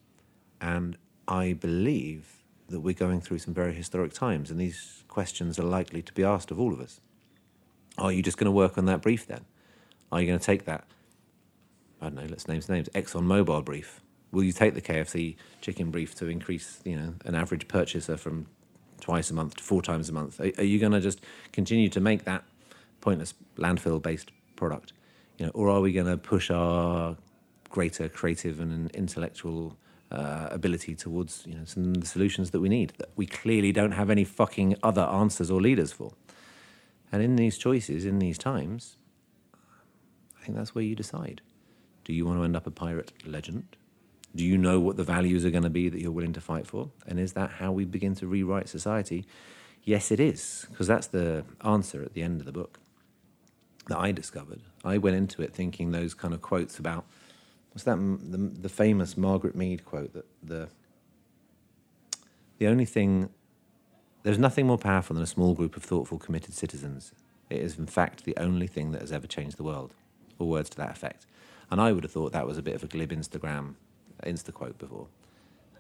And 0.59 0.95
I 1.27 1.53
believe 1.53 2.43
that 2.69 2.81
we're 2.81 2.93
going 2.93 3.21
through 3.21 3.39
some 3.39 3.55
very 3.55 3.73
historic 3.73 4.13
times, 4.13 4.51
and 4.51 4.59
these 4.59 5.03
questions 5.07 5.57
are 5.57 5.63
likely 5.63 6.03
to 6.03 6.13
be 6.13 6.23
asked 6.23 6.51
of 6.51 6.59
all 6.59 6.71
of 6.71 6.79
us. 6.79 7.01
Are 7.97 8.11
you 8.11 8.21
just 8.21 8.37
going 8.37 8.45
to 8.45 8.51
work 8.51 8.77
on 8.77 8.85
that 8.85 9.01
brief 9.01 9.27
then? 9.27 9.45
Are 10.11 10.21
you 10.21 10.27
going 10.27 10.39
to 10.39 10.45
take 10.45 10.65
that, 10.65 10.85
I 12.01 12.05
don't 12.05 12.15
know, 12.15 12.25
let's 12.29 12.47
name 12.47 12.61
names, 12.67 12.89
Exxon 12.89 13.23
Mobil 13.23 13.63
brief? 13.63 14.01
Will 14.31 14.43
you 14.43 14.51
take 14.51 14.73
the 14.73 14.81
KFC 14.81 15.35
chicken 15.59 15.91
brief 15.91 16.15
to 16.15 16.27
increase, 16.27 16.79
you 16.85 16.95
know, 16.95 17.13
an 17.25 17.35
average 17.35 17.67
purchaser 17.67 18.17
from 18.17 18.47
twice 19.01 19.29
a 19.29 19.33
month 19.33 19.57
to 19.57 19.63
four 19.63 19.81
times 19.81 20.09
a 20.09 20.13
month? 20.13 20.39
Are, 20.39 20.51
are 20.57 20.63
you 20.63 20.79
going 20.79 20.93
to 20.93 21.01
just 21.01 21.21
continue 21.51 21.89
to 21.89 21.99
make 21.99 22.23
that 22.25 22.43
pointless 23.01 23.33
landfill-based 23.57 24.31
product, 24.55 24.93
you 25.37 25.45
know, 25.45 25.51
or 25.53 25.69
are 25.69 25.81
we 25.81 25.91
going 25.91 26.07
to 26.07 26.17
push 26.17 26.49
our 26.49 27.17
greater 27.69 28.07
creative 28.09 28.59
and 28.59 28.91
intellectual 28.91 29.75
uh, 30.11 30.49
ability 30.51 30.93
towards 30.93 31.43
you 31.47 31.53
know 31.55 31.63
some 31.63 31.85
of 31.85 32.01
the 32.01 32.05
solutions 32.05 32.51
that 32.51 32.59
we 32.59 32.67
need 32.67 32.91
that 32.97 33.09
we 33.15 33.25
clearly 33.25 33.71
don't 33.71 33.93
have 33.93 34.09
any 34.09 34.25
fucking 34.25 34.75
other 34.83 35.03
answers 35.03 35.49
or 35.49 35.61
leaders 35.61 35.91
for. 35.91 36.11
And 37.11 37.21
in 37.21 37.35
these 37.35 37.57
choices, 37.57 38.05
in 38.05 38.19
these 38.19 38.37
times, 38.37 38.97
I 40.39 40.45
think 40.45 40.57
that's 40.57 40.73
where 40.73 40.83
you 40.83 40.95
decide. 40.95 41.41
Do 42.03 42.13
you 42.13 42.25
want 42.25 42.39
to 42.39 42.43
end 42.43 42.55
up 42.55 42.65
a 42.65 42.71
pirate 42.71 43.11
legend? 43.25 43.75
Do 44.35 44.45
you 44.45 44.57
know 44.57 44.79
what 44.79 44.95
the 44.95 45.03
values 45.03 45.45
are 45.45 45.51
going 45.51 45.63
to 45.63 45.69
be 45.69 45.89
that 45.89 45.99
you're 45.99 46.11
willing 46.11 46.33
to 46.33 46.41
fight 46.41 46.65
for? 46.65 46.89
And 47.05 47.19
is 47.19 47.33
that 47.33 47.51
how 47.51 47.71
we 47.71 47.85
begin 47.85 48.15
to 48.15 48.27
rewrite 48.27 48.69
society? 48.69 49.25
Yes, 49.83 50.11
it 50.11 50.19
is, 50.19 50.65
because 50.69 50.87
that's 50.87 51.07
the 51.07 51.43
answer 51.65 52.01
at 52.01 52.13
the 52.13 52.21
end 52.21 52.39
of 52.39 52.45
the 52.45 52.51
book 52.51 52.79
that 53.87 53.97
I 53.97 54.11
discovered. 54.11 54.61
I 54.85 54.97
went 54.97 55.15
into 55.15 55.41
it 55.41 55.53
thinking 55.53 55.91
those 55.91 56.13
kind 56.13 56.33
of 56.33 56.41
quotes 56.41 56.79
about 56.79 57.05
what's 57.71 57.83
that 57.83 57.97
the, 57.97 58.37
the 58.37 58.69
famous 58.69 59.17
Margaret 59.17 59.55
Mead 59.55 59.85
quote 59.85 60.13
that 60.13 60.25
the 60.43 60.69
the 62.57 62.67
only 62.67 62.85
thing 62.85 63.29
there's 64.23 64.37
nothing 64.37 64.67
more 64.67 64.77
powerful 64.77 65.13
than 65.13 65.23
a 65.23 65.27
small 65.27 65.53
group 65.53 65.75
of 65.75 65.83
thoughtful, 65.83 66.17
committed 66.17 66.53
citizens. 66.53 67.13
It 67.49 67.57
is, 67.57 67.77
in 67.77 67.87
fact, 67.87 68.23
the 68.23 68.37
only 68.37 68.67
thing 68.67 68.91
that 68.91 69.01
has 69.01 69.11
ever 69.11 69.27
changed 69.27 69.57
the 69.57 69.63
world, 69.63 69.93
or 70.39 70.47
words 70.47 70.69
to 70.71 70.77
that 70.77 70.91
effect. 70.91 71.25
And 71.69 71.81
I 71.81 71.91
would 71.91 72.03
have 72.03 72.11
thought 72.11 72.31
that 72.33 72.47
was 72.47 72.57
a 72.57 72.61
bit 72.61 72.75
of 72.75 72.83
a 72.83 72.87
glib 72.87 73.11
Instagram 73.11 73.75
Insta 74.23 74.53
quote 74.53 74.77
before. 74.77 75.07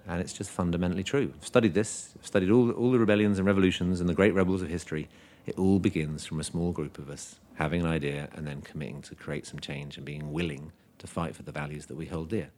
And 0.07 0.19
it's 0.19 0.33
just 0.33 0.49
fundamentally 0.49 1.03
true. 1.03 1.33
I've 1.37 1.45
studied 1.45 1.73
this, 1.73 2.13
I've 2.17 2.25
studied 2.25 2.49
all, 2.49 2.71
all 2.71 2.91
the 2.91 2.99
rebellions 2.99 3.37
and 3.37 3.45
revolutions 3.45 3.99
and 3.99 4.09
the 4.09 4.13
great 4.13 4.33
rebels 4.33 4.61
of 4.61 4.69
history. 4.69 5.09
It 5.45 5.57
all 5.57 5.79
begins 5.79 6.25
from 6.25 6.39
a 6.39 6.43
small 6.43 6.71
group 6.71 6.97
of 6.97 7.09
us 7.09 7.39
having 7.55 7.81
an 7.81 7.87
idea 7.87 8.29
and 8.33 8.47
then 8.47 8.61
committing 8.61 9.01
to 9.03 9.15
create 9.15 9.45
some 9.45 9.59
change 9.59 9.97
and 9.97 10.05
being 10.05 10.31
willing 10.31 10.71
to 10.97 11.07
fight 11.07 11.35
for 11.35 11.43
the 11.43 11.51
values 11.51 11.85
that 11.87 11.97
we 11.97 12.07
hold 12.07 12.29
dear. 12.29 12.49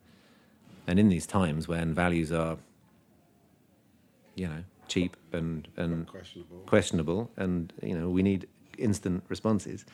And 0.87 0.99
in 0.99 1.09
these 1.09 1.25
times 1.25 1.67
when 1.67 1.93
values 1.93 2.31
are, 2.31 2.57
you 4.35 4.47
know, 4.47 4.63
cheap 4.87 5.17
and, 5.31 5.67
and 5.77 6.07
Questionable. 6.07 6.57
questionable 6.65 7.31
and, 7.37 7.73
you 7.81 7.97
know, 7.97 8.09
we 8.09 8.23
need 8.23 8.47
instant 8.77 9.23
responses, 9.29 9.85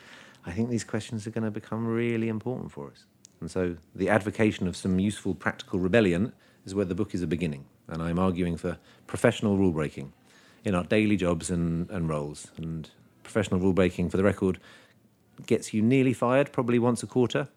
I 0.45 0.51
think 0.51 0.69
these 0.69 0.83
questions 0.83 1.27
are 1.27 1.31
going 1.31 1.43
to 1.43 1.51
become 1.51 1.85
really 1.85 2.29
important 2.29 2.71
for 2.71 2.87
us. 2.87 3.05
And 3.41 3.49
so 3.49 3.77
the 3.95 4.09
advocation 4.09 4.67
of 4.67 4.75
some 4.75 4.99
useful 4.99 5.35
practical 5.35 5.79
rebellion 5.79 6.33
is 6.65 6.75
where 6.75 6.85
the 6.85 6.95
book 6.95 7.13
is 7.13 7.21
a 7.21 7.27
beginning. 7.27 7.65
And 7.87 8.01
I'm 8.01 8.19
arguing 8.19 8.57
for 8.57 8.77
professional 9.07 9.57
rule 9.57 9.71
breaking 9.71 10.13
in 10.63 10.75
our 10.75 10.83
daily 10.83 11.15
jobs 11.15 11.49
and, 11.49 11.89
and 11.89 12.09
roles. 12.09 12.51
And 12.57 12.89
professional 13.23 13.59
rule 13.59 13.73
breaking, 13.73 14.09
for 14.09 14.17
the 14.17 14.23
record, 14.23 14.59
gets 15.45 15.73
you 15.73 15.81
nearly 15.81 16.13
fired, 16.13 16.51
probably 16.51 16.79
once 16.79 17.01
a 17.03 17.07
quarter. 17.07 17.47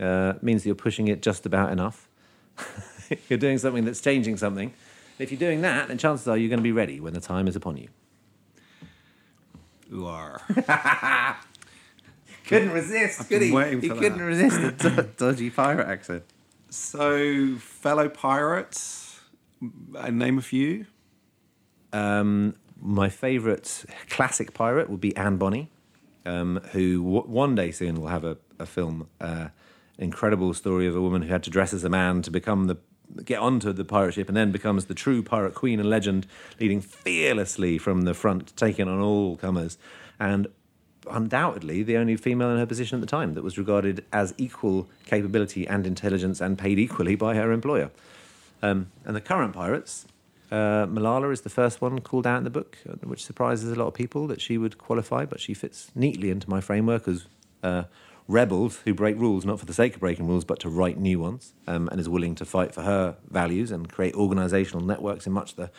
Uh, 0.00 0.34
means 0.42 0.62
that 0.62 0.68
you're 0.68 0.76
pushing 0.76 1.08
it 1.08 1.22
just 1.22 1.44
about 1.44 1.72
enough. 1.72 2.08
you're 3.28 3.38
doing 3.38 3.58
something 3.58 3.84
that's 3.84 4.00
changing 4.00 4.36
something. 4.36 4.72
If 5.18 5.30
you're 5.32 5.38
doing 5.38 5.62
that, 5.62 5.88
then 5.88 5.98
chances 5.98 6.28
are 6.28 6.36
you're 6.36 6.48
going 6.48 6.58
to 6.60 6.62
be 6.62 6.72
ready 6.72 7.00
when 7.00 7.12
the 7.12 7.20
time 7.20 7.48
is 7.48 7.56
upon 7.56 7.76
you. 7.76 7.88
Who 9.90 10.06
are? 10.06 10.40
Couldn't 12.46 12.70
resist, 12.72 13.20
I've 13.20 13.28
could 13.28 13.42
he? 13.42 13.48
he 13.80 13.88
couldn't 13.90 14.22
resist 14.22 14.78
the 14.78 14.90
do- 15.02 15.08
dodgy 15.18 15.50
pirate 15.50 15.86
accent. 15.86 16.22
so, 16.70 17.56
fellow 17.56 18.08
pirates, 18.08 19.20
I 19.98 20.08
name 20.10 20.38
a 20.38 20.42
few. 20.42 20.86
Um, 21.92 22.54
my 22.80 23.10
favourite 23.10 23.84
classic 24.08 24.54
pirate 24.54 24.88
would 24.88 25.00
be 25.00 25.14
Anne 25.16 25.36
Bonny, 25.36 25.70
um, 26.24 26.60
who 26.72 27.02
w- 27.02 27.22
one 27.26 27.54
day 27.54 27.70
soon 27.70 28.00
will 28.00 28.08
have 28.08 28.24
a, 28.24 28.38
a 28.58 28.64
film, 28.64 29.08
uh, 29.20 29.48
incredible 29.98 30.54
story 30.54 30.86
of 30.86 30.96
a 30.96 31.02
woman 31.02 31.22
who 31.22 31.28
had 31.28 31.42
to 31.42 31.50
dress 31.50 31.74
as 31.74 31.84
a 31.84 31.90
man 31.90 32.22
to 32.22 32.30
become 32.30 32.66
the 32.66 32.76
get 33.24 33.38
onto 33.38 33.72
the 33.72 33.84
pirate 33.84 34.14
ship 34.14 34.28
and 34.28 34.36
then 34.36 34.52
becomes 34.52 34.86
the 34.86 34.94
true 34.94 35.22
pirate 35.22 35.54
queen 35.54 35.80
and 35.80 35.88
legend, 35.88 36.26
leading 36.60 36.80
fearlessly 36.80 37.78
from 37.78 38.02
the 38.02 38.14
front, 38.14 38.56
taking 38.56 38.88
on 38.88 39.00
all 39.00 39.36
comers, 39.36 39.78
and 40.18 40.48
undoubtedly 41.10 41.82
the 41.82 41.96
only 41.96 42.16
female 42.16 42.50
in 42.50 42.58
her 42.58 42.66
position 42.66 42.96
at 42.96 43.00
the 43.00 43.06
time 43.06 43.34
that 43.34 43.42
was 43.42 43.56
regarded 43.56 44.04
as 44.12 44.34
equal 44.36 44.88
capability 45.06 45.66
and 45.66 45.86
intelligence 45.86 46.40
and 46.40 46.58
paid 46.58 46.78
equally 46.78 47.16
by 47.16 47.34
her 47.34 47.52
employer. 47.52 47.90
Um, 48.62 48.90
and 49.04 49.14
the 49.14 49.20
current 49.20 49.54
pirates, 49.54 50.06
uh, 50.50 50.86
Malala 50.86 51.32
is 51.32 51.42
the 51.42 51.50
first 51.50 51.80
one 51.80 52.00
called 52.00 52.26
out 52.26 52.38
in 52.38 52.44
the 52.44 52.50
book, 52.50 52.78
uh, 52.88 52.94
which 53.06 53.24
surprises 53.24 53.70
a 53.70 53.74
lot 53.74 53.86
of 53.86 53.94
people 53.94 54.26
that 54.26 54.40
she 54.40 54.58
would 54.58 54.78
qualify, 54.78 55.24
but 55.24 55.40
she 55.40 55.54
fits 55.54 55.90
neatly 55.94 56.30
into 56.30 56.48
my 56.48 56.60
framework 56.60 57.06
as 57.06 57.26
uh, 57.62 57.84
rebels 58.28 58.80
who 58.84 58.92
break 58.94 59.16
rules 59.16 59.44
not 59.44 59.58
for 59.58 59.64
the 59.66 59.72
sake 59.72 59.94
of 59.94 60.00
breaking 60.00 60.28
rules, 60.28 60.44
but 60.44 60.60
to 60.60 60.68
write 60.68 60.98
new 60.98 61.18
ones, 61.18 61.54
um, 61.66 61.88
and 61.88 61.98
is 61.98 62.08
willing 62.08 62.34
to 62.36 62.44
fight 62.44 62.74
for 62.74 62.82
her 62.82 63.16
values 63.30 63.70
and 63.72 63.88
create 63.90 64.14
organisational 64.14 64.84
networks 64.84 65.26
in 65.26 65.32
much 65.32 65.54
the 65.54 65.70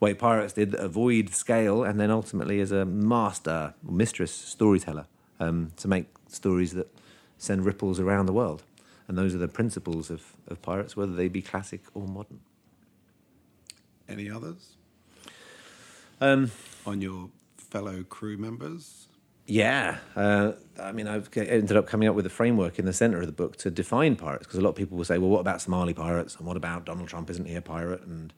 way 0.00 0.14
pirates 0.14 0.54
did, 0.54 0.70
that 0.70 0.80
avoid 0.80 1.34
scale, 1.34 1.84
and 1.84 2.00
then 2.00 2.10
ultimately 2.10 2.60
as 2.60 2.72
a 2.72 2.84
master, 2.84 3.74
mistress 3.82 4.32
storyteller, 4.32 5.06
um, 5.38 5.72
to 5.76 5.86
make 5.86 6.06
stories 6.28 6.72
that 6.72 6.88
send 7.36 7.66
ripples 7.66 8.00
around 8.00 8.26
the 8.26 8.32
world. 8.32 8.62
And 9.06 9.18
those 9.18 9.34
are 9.34 9.38
the 9.38 9.48
principles 9.48 10.10
of, 10.10 10.34
of 10.48 10.62
pirates, 10.62 10.96
whether 10.96 11.14
they 11.14 11.28
be 11.28 11.42
classic 11.42 11.82
or 11.94 12.06
modern. 12.06 12.40
Any 14.08 14.30
others 14.30 14.76
Um, 16.20 16.50
on 16.86 17.02
your 17.02 17.30
fellow 17.56 18.02
crew 18.02 18.38
members? 18.38 19.07
Yeah, 19.50 19.96
uh, 20.14 20.52
I 20.78 20.92
mean, 20.92 21.08
I've 21.08 21.30
ended 21.34 21.74
up 21.74 21.86
coming 21.86 22.06
up 22.06 22.14
with 22.14 22.26
a 22.26 22.30
framework 22.30 22.78
in 22.78 22.84
the 22.84 22.92
center 22.92 23.18
of 23.18 23.26
the 23.26 23.32
book 23.32 23.56
to 23.56 23.70
define 23.70 24.14
pirates 24.14 24.46
because 24.46 24.58
a 24.58 24.62
lot 24.62 24.70
of 24.70 24.76
people 24.76 24.98
will 24.98 25.06
say, 25.06 25.16
"Well, 25.16 25.30
what 25.30 25.40
about 25.40 25.62
Somali 25.62 25.94
pirates? 25.94 26.36
And 26.36 26.46
what 26.46 26.58
about 26.58 26.84
Donald 26.84 27.08
Trump? 27.08 27.30
Isn't 27.30 27.46
he 27.46 27.54
a 27.54 27.62
pirate?" 27.62 28.02
and 28.02 28.34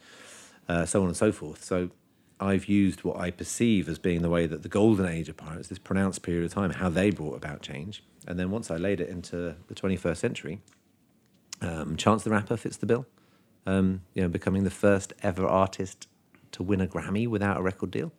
uh, 0.69 0.87
so 0.87 1.03
on 1.03 1.09
and 1.09 1.17
so 1.17 1.33
forth. 1.33 1.65
So, 1.65 1.91
I've 2.39 2.67
used 2.67 3.03
what 3.03 3.19
I 3.19 3.33
perceive 3.33 3.89
as 3.89 3.99
being 3.99 4.23
the 4.23 4.31
way 4.31 4.47
that 4.47 4.63
the 4.63 4.69
golden 4.69 5.07
age 5.07 5.29
of 5.29 5.37
pirates, 5.37 5.67
this 5.67 5.81
pronounced 5.81 6.23
period 6.23 6.45
of 6.45 6.55
time, 6.55 6.71
how 6.71 6.89
they 6.89 7.11
brought 7.11 7.35
about 7.35 7.61
change, 7.61 8.05
and 8.29 8.39
then 8.39 8.53
once 8.53 8.71
I 8.71 8.77
laid 8.77 9.01
it 9.01 9.09
into 9.09 9.57
the 9.67 9.75
21st 9.75 10.17
century, 10.17 10.61
um, 11.61 11.97
Chance 11.97 12.23
the 12.23 12.31
Rapper 12.31 12.57
fits 12.57 12.77
the 12.77 12.87
bill. 12.87 13.05
Um, 13.67 14.03
you 14.15 14.23
know, 14.23 14.29
becoming 14.29 14.63
the 14.63 14.71
first 14.71 15.13
ever 15.25 15.45
artist 15.45 16.07
to 16.53 16.63
win 16.63 16.81
a 16.81 16.87
Grammy 16.87 17.27
without 17.27 17.57
a 17.59 17.63
record 17.63 17.91
deal. 17.91 18.13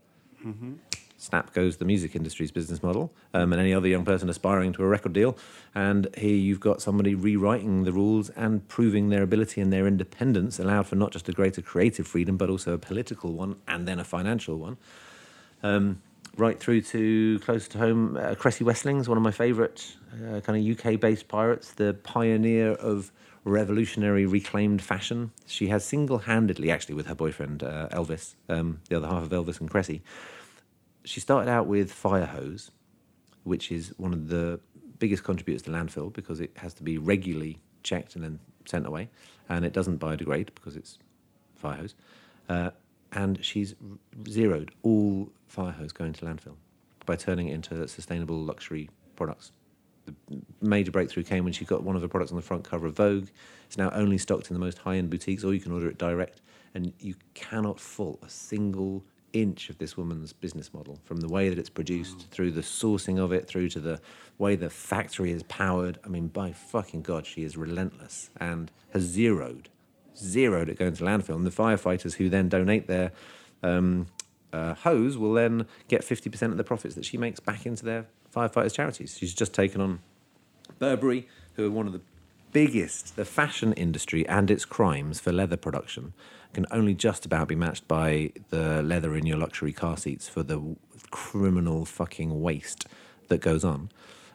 Snap 1.21 1.53
goes 1.53 1.77
the 1.77 1.85
music 1.85 2.15
industry's 2.15 2.49
business 2.49 2.81
model, 2.81 3.13
um, 3.35 3.53
and 3.53 3.61
any 3.61 3.75
other 3.75 3.87
young 3.87 4.03
person 4.03 4.27
aspiring 4.27 4.73
to 4.73 4.83
a 4.83 4.87
record 4.87 5.13
deal. 5.13 5.37
And 5.75 6.07
here 6.17 6.35
you've 6.35 6.59
got 6.59 6.81
somebody 6.81 7.13
rewriting 7.13 7.83
the 7.83 7.91
rules 7.91 8.29
and 8.31 8.67
proving 8.67 9.09
their 9.09 9.21
ability 9.21 9.61
and 9.61 9.71
their 9.71 9.85
independence, 9.85 10.57
allowed 10.57 10.87
for 10.87 10.95
not 10.95 11.11
just 11.11 11.29
a 11.29 11.31
greater 11.31 11.61
creative 11.61 12.07
freedom, 12.07 12.37
but 12.37 12.49
also 12.49 12.73
a 12.73 12.79
political 12.79 13.33
one 13.33 13.57
and 13.67 13.87
then 13.87 13.99
a 13.99 14.03
financial 14.03 14.57
one. 14.57 14.77
Um, 15.61 16.01
right 16.37 16.59
through 16.59 16.81
to 16.81 17.37
close 17.39 17.67
to 17.67 17.77
home, 17.77 18.17
uh, 18.17 18.33
Kresse 18.33 18.63
Wesling's 18.63 19.07
one 19.07 19.17
of 19.17 19.23
my 19.23 19.31
favourite 19.31 19.95
uh, 20.13 20.39
kind 20.39 20.57
of 20.57 20.85
UK 20.85 20.99
based 20.99 21.27
pirates, 21.27 21.71
the 21.71 21.93
pioneer 22.01 22.71
of 22.71 23.11
revolutionary 23.43 24.25
reclaimed 24.25 24.81
fashion. 24.81 25.31
She 25.45 25.67
has 25.67 25.85
single 25.85 26.19
handedly, 26.19 26.71
actually, 26.71 26.95
with 26.95 27.05
her 27.05 27.15
boyfriend 27.15 27.61
uh, 27.61 27.89
Elvis, 27.89 28.33
um, 28.49 28.79
the 28.89 28.97
other 28.97 29.07
half 29.07 29.23
of 29.23 29.29
Elvis 29.29 29.59
and 29.59 29.69
Kresse, 29.69 30.01
she 31.03 31.19
started 31.19 31.49
out 31.49 31.67
with 31.67 31.91
fire 31.91 32.25
hose, 32.25 32.71
which 33.43 33.71
is 33.71 33.93
one 33.97 34.13
of 34.13 34.27
the 34.29 34.59
biggest 34.99 35.23
contributors 35.23 35.63
to 35.63 35.71
landfill 35.71 36.13
because 36.13 36.39
it 36.39 36.51
has 36.57 36.73
to 36.75 36.83
be 36.83 36.97
regularly 36.97 37.57
checked 37.83 38.15
and 38.15 38.23
then 38.23 38.39
sent 38.65 38.85
away, 38.85 39.09
and 39.49 39.65
it 39.65 39.73
doesn't 39.73 39.99
biodegrade 39.99 40.49
because 40.55 40.75
it's 40.75 40.99
fire 41.55 41.77
hose. 41.77 41.95
Uh, 42.49 42.69
and 43.11 43.43
she's 43.43 43.75
zeroed 44.27 44.71
all 44.83 45.29
fire 45.47 45.71
hose 45.71 45.91
going 45.91 46.13
to 46.13 46.25
landfill 46.25 46.55
by 47.05 47.15
turning 47.15 47.47
it 47.47 47.53
into 47.53 47.87
sustainable 47.87 48.37
luxury 48.37 48.89
products. 49.15 49.51
The 50.05 50.13
major 50.61 50.91
breakthrough 50.91 51.23
came 51.23 51.43
when 51.43 51.53
she 51.53 51.65
got 51.65 51.83
one 51.83 51.95
of 51.95 52.01
her 52.01 52.07
products 52.07 52.31
on 52.31 52.35
the 52.35 52.41
front 52.41 52.63
cover 52.63 52.87
of 52.87 52.95
Vogue. 52.95 53.27
It's 53.67 53.77
now 53.77 53.91
only 53.91 54.17
stocked 54.17 54.49
in 54.49 54.55
the 54.55 54.59
most 54.59 54.79
high-end 54.79 55.09
boutiques, 55.09 55.43
or 55.43 55.53
you 55.53 55.59
can 55.59 55.71
order 55.71 55.87
it 55.87 55.97
direct. 55.97 56.41
And 56.73 56.93
you 56.99 57.15
cannot 57.33 57.79
fault 57.79 58.19
a 58.23 58.29
single 58.29 59.03
inch 59.33 59.69
of 59.69 59.77
this 59.77 59.97
woman's 59.97 60.33
business 60.33 60.73
model, 60.73 60.99
from 61.03 61.17
the 61.17 61.27
way 61.27 61.49
that 61.49 61.57
it's 61.57 61.69
produced, 61.69 62.27
through 62.31 62.51
the 62.51 62.61
sourcing 62.61 63.19
of 63.19 63.31
it, 63.31 63.47
through 63.47 63.69
to 63.69 63.79
the 63.79 63.99
way 64.37 64.55
the 64.55 64.69
factory 64.69 65.31
is 65.31 65.43
powered. 65.43 65.99
I 66.03 66.07
mean, 66.07 66.27
by 66.27 66.51
fucking 66.51 67.03
god, 67.03 67.25
she 67.25 67.43
is 67.43 67.57
relentless 67.57 68.29
and 68.37 68.71
has 68.93 69.03
zeroed, 69.03 69.69
zeroed 70.17 70.69
it 70.69 70.77
going 70.77 70.93
to 70.93 71.03
landfill. 71.03 71.35
And 71.35 71.45
the 71.45 71.51
firefighters 71.51 72.15
who 72.15 72.29
then 72.29 72.49
donate 72.49 72.87
their 72.87 73.11
um, 73.63 74.07
uh, 74.53 74.73
hose 74.75 75.17
will 75.17 75.33
then 75.33 75.65
get 75.87 76.01
50% 76.01 76.41
of 76.51 76.57
the 76.57 76.63
profits 76.63 76.95
that 76.95 77.05
she 77.05 77.17
makes 77.17 77.39
back 77.39 77.65
into 77.65 77.85
their 77.85 78.05
firefighters' 78.35 78.73
charities. 78.73 79.17
She's 79.17 79.33
just 79.33 79.53
taken 79.53 79.81
on 79.81 79.99
Burberry, 80.79 81.27
who 81.55 81.67
are 81.67 81.71
one 81.71 81.87
of 81.87 81.93
the 81.93 82.01
biggest, 82.51 83.15
the 83.15 83.25
fashion 83.25 83.73
industry 83.73 84.27
and 84.27 84.51
its 84.51 84.65
crimes 84.65 85.19
for 85.19 85.31
leather 85.31 85.57
production 85.57 86.13
can 86.53 86.65
only 86.71 86.93
just 86.93 87.25
about 87.25 87.47
be 87.47 87.55
matched 87.55 87.87
by 87.87 88.31
the 88.49 88.81
leather 88.81 89.15
in 89.15 89.25
your 89.25 89.37
luxury 89.37 89.73
car 89.73 89.97
seats 89.97 90.27
for 90.27 90.43
the 90.43 90.75
criminal 91.11 91.85
fucking 91.85 92.41
waste 92.41 92.85
that 93.27 93.39
goes 93.41 93.63
on. 93.63 93.89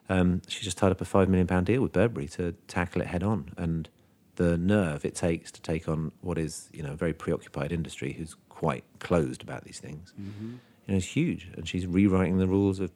Um, 0.09 0.43
she 0.49 0.65
just 0.65 0.79
tied 0.79 0.93
up 0.93 1.01
a 1.01 1.05
five 1.05 1.29
million 1.29 1.47
pound 1.47 1.67
deal 1.67 1.83
with 1.83 1.93
Burberry 1.93 2.29
to 2.29 2.53
tackle 2.69 3.01
it 3.03 3.09
head 3.09 3.23
on, 3.23 3.51
and 3.57 3.89
the 4.37 4.57
nerve 4.57 5.05
it 5.05 5.15
takes 5.15 5.51
to 5.53 5.61
take 5.63 5.89
on 5.89 6.13
what 6.21 6.39
is 6.39 6.69
you 6.73 6.83
know 6.83 6.93
a 6.93 6.97
very 6.97 7.13
preoccupied 7.13 7.73
industry 7.73 8.13
who's 8.13 8.37
quite 8.49 8.85
closed 9.01 9.43
about 9.43 9.65
these 9.65 9.79
things, 9.81 10.15
you 10.19 10.59
know, 10.89 10.97
is 10.97 11.05
huge. 11.05 11.49
And 11.57 11.69
she's 11.69 11.87
rewriting 11.87 12.39
the 12.39 12.47
rules 12.47 12.81
of, 12.81 12.91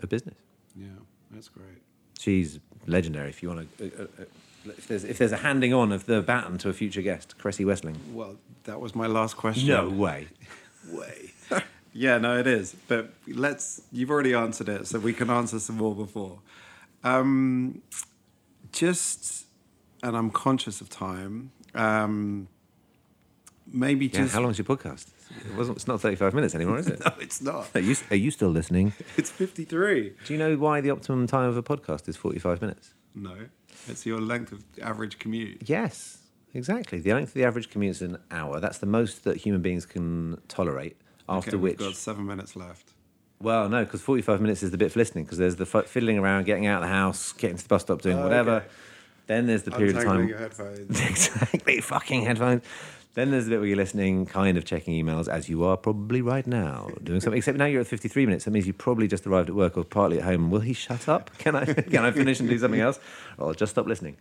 of 0.00 0.08
business 0.08 0.36
Yeah, 0.74 0.86
that's 1.30 1.48
great. 1.48 1.82
she's 2.18 2.58
legendary. 2.86 3.28
If 3.28 3.42
you 3.42 3.48
want 3.50 3.76
to, 3.78 3.84
uh, 3.84 4.02
uh, 4.22 4.24
if 4.66 4.88
there's 4.88 5.04
if 5.04 5.18
there's 5.18 5.32
a 5.32 5.38
handing 5.38 5.72
on 5.74 5.92
of 5.92 6.06
the 6.06 6.20
baton 6.22 6.58
to 6.58 6.68
a 6.68 6.72
future 6.72 7.02
guest, 7.02 7.34
Kresse 7.38 7.64
Wesling. 7.64 7.96
Well, 8.12 8.36
that 8.64 8.80
was 8.80 8.94
my 8.94 9.06
last 9.06 9.36
question. 9.36 9.68
No 9.68 9.88
way. 9.88 10.28
way. 10.90 11.32
yeah, 11.92 12.18
no, 12.18 12.38
it 12.38 12.46
is. 12.46 12.74
But 12.88 13.10
let's. 13.26 13.82
You've 13.92 14.10
already 14.10 14.34
answered 14.34 14.68
it, 14.68 14.86
so 14.86 14.98
we 14.98 15.12
can 15.12 15.30
answer 15.30 15.58
some 15.58 15.76
more 15.76 15.94
before. 15.94 16.38
Um, 17.02 17.82
just, 18.72 19.46
and 20.02 20.16
I'm 20.16 20.30
conscious 20.30 20.80
of 20.80 20.88
time. 20.88 21.52
Um, 21.74 22.48
maybe 23.70 24.06
Yeah, 24.06 24.22
just. 24.22 24.34
how 24.34 24.40
long's 24.40 24.58
your 24.58 24.64
podcast? 24.64 25.08
It 25.46 25.56
wasn't. 25.56 25.76
It's 25.76 25.86
not 25.86 26.00
35 26.00 26.34
minutes 26.34 26.54
anymore, 26.54 26.78
is 26.78 26.86
it? 26.86 27.00
No, 27.04 27.12
it's 27.20 27.42
not. 27.42 27.68
Are 27.74 27.80
you, 27.80 27.96
are 28.10 28.16
you 28.16 28.30
still 28.30 28.50
listening? 28.50 28.92
It's 29.16 29.30
53. 29.30 30.14
Do 30.24 30.32
you 30.32 30.38
know 30.38 30.56
why 30.56 30.80
the 30.80 30.90
optimum 30.90 31.26
time 31.26 31.48
of 31.48 31.56
a 31.56 31.62
podcast 31.62 32.08
is 32.08 32.16
45 32.16 32.60
minutes? 32.60 32.94
No, 33.14 33.34
it's 33.88 34.04
your 34.06 34.20
length 34.20 34.52
of 34.52 34.64
average 34.82 35.18
commute. 35.18 35.62
Yes, 35.68 36.18
exactly. 36.54 36.98
The 37.00 37.12
length 37.14 37.28
of 37.28 37.34
the 37.34 37.44
average 37.44 37.70
commute 37.70 37.92
is 37.96 38.02
an 38.02 38.18
hour. 38.30 38.60
That's 38.60 38.78
the 38.78 38.86
most 38.86 39.24
that 39.24 39.36
human 39.38 39.62
beings 39.62 39.86
can 39.86 40.40
tolerate. 40.48 40.96
After 41.28 41.50
Okay, 41.52 41.56
which, 41.56 41.78
got 41.78 41.94
seven 41.94 42.26
minutes 42.26 42.54
left. 42.54 42.92
well, 43.40 43.68
no, 43.68 43.84
because 43.84 44.02
45 44.02 44.40
minutes 44.42 44.62
is 44.62 44.70
the 44.70 44.76
bit 44.78 44.92
for 44.92 44.98
listening. 44.98 45.24
Because 45.24 45.38
there's 45.38 45.56
the 45.56 45.64
f- 45.72 45.86
fiddling 45.86 46.18
around, 46.18 46.44
getting 46.44 46.66
out 46.66 46.82
of 46.82 46.88
the 46.88 46.94
house, 46.94 47.32
getting 47.32 47.56
to 47.56 47.62
the 47.62 47.68
bus 47.68 47.82
stop, 47.82 48.02
doing 48.02 48.18
Oh, 48.18 48.22
whatever. 48.24 48.56
okay. 48.56 48.66
Then 49.26 49.46
there's 49.46 49.62
the 49.62 49.70
period 49.70 49.96
of 49.96 50.04
time 50.04 50.28
your 50.28 50.36
headphones. 50.38 51.00
exactly, 51.10 51.80
fucking 51.80 52.26
headphones. 52.26 52.62
Then 53.14 53.30
there's 53.30 53.44
the 53.44 53.50
bit 53.50 53.60
where 53.60 53.68
you're 53.68 53.76
listening, 53.76 54.26
kind 54.26 54.58
of 54.58 54.64
checking 54.64 54.92
emails, 55.02 55.28
as 55.28 55.48
you 55.48 55.62
are 55.62 55.76
probably 55.76 56.20
right 56.20 56.46
now, 56.46 56.90
doing 57.02 57.20
something. 57.20 57.38
Except 57.38 57.56
now 57.56 57.66
you're 57.66 57.82
at 57.82 57.86
53 57.86 58.26
minutes. 58.26 58.44
That 58.44 58.50
means 58.50 58.66
you 58.66 58.72
probably 58.72 59.06
just 59.06 59.24
arrived 59.24 59.48
at 59.48 59.54
work 59.54 59.78
or 59.78 59.84
partly 59.84 60.18
at 60.18 60.24
home. 60.24 60.50
Will 60.50 60.60
he 60.60 60.72
shut 60.72 61.08
up? 61.08 61.30
Can 61.38 61.54
I 61.54 61.64
can 61.64 62.04
I 62.04 62.10
finish 62.10 62.40
and 62.40 62.48
do 62.48 62.58
something 62.58 62.80
else? 62.80 62.98
Or 63.38 63.48
I'll 63.48 63.54
just 63.54 63.70
stop 63.70 63.86
listening. 63.86 64.16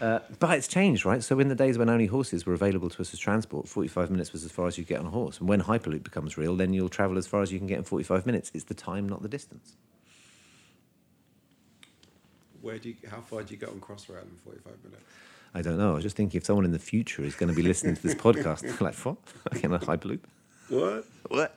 Uh, 0.00 0.18
but 0.40 0.58
it's 0.58 0.66
changed, 0.66 1.04
right? 1.04 1.22
So 1.22 1.38
in 1.38 1.48
the 1.48 1.54
days 1.54 1.78
when 1.78 1.88
only 1.88 2.06
horses 2.06 2.44
were 2.44 2.54
available 2.54 2.90
to 2.90 3.00
us 3.00 3.14
as 3.14 3.20
transport, 3.20 3.68
45 3.68 4.10
minutes 4.10 4.32
was 4.32 4.44
as 4.44 4.50
far 4.50 4.66
as 4.66 4.76
you 4.76 4.84
get 4.84 4.98
on 4.98 5.06
a 5.06 5.10
horse. 5.10 5.38
And 5.38 5.48
when 5.48 5.62
Hyperloop 5.62 6.02
becomes 6.02 6.36
real, 6.36 6.56
then 6.56 6.72
you'll 6.72 6.88
travel 6.88 7.16
as 7.16 7.28
far 7.28 7.40
as 7.40 7.52
you 7.52 7.58
can 7.58 7.68
get 7.68 7.78
in 7.78 7.84
45 7.84 8.26
minutes. 8.26 8.50
It's 8.52 8.64
the 8.64 8.74
time, 8.74 9.08
not 9.08 9.22
the 9.22 9.28
distance. 9.28 9.76
Where 12.60 12.78
do 12.78 12.88
you? 12.88 12.96
How 13.08 13.20
far 13.20 13.44
do 13.44 13.54
you 13.54 13.60
get 13.60 13.68
on 13.68 13.78
Crossrail 13.80 14.22
in 14.22 14.36
45 14.42 14.84
minutes? 14.84 15.04
I 15.54 15.62
don't 15.62 15.78
know. 15.78 15.92
I 15.92 15.94
was 15.94 16.02
just 16.02 16.16
thinking 16.16 16.38
if 16.38 16.44
someone 16.44 16.64
in 16.64 16.72
the 16.72 16.78
future 16.80 17.22
is 17.22 17.34
going 17.36 17.48
to 17.48 17.54
be 17.54 17.62
listening 17.62 17.94
to 17.94 18.02
this 18.02 18.14
podcast, 18.14 18.62
like, 18.80 18.94
what? 18.96 19.16
like? 19.52 19.60
Fucking 19.62 19.72
a 19.72 19.78
Hyperloop? 19.78 20.20
What? 20.68 21.04
What? 21.28 21.56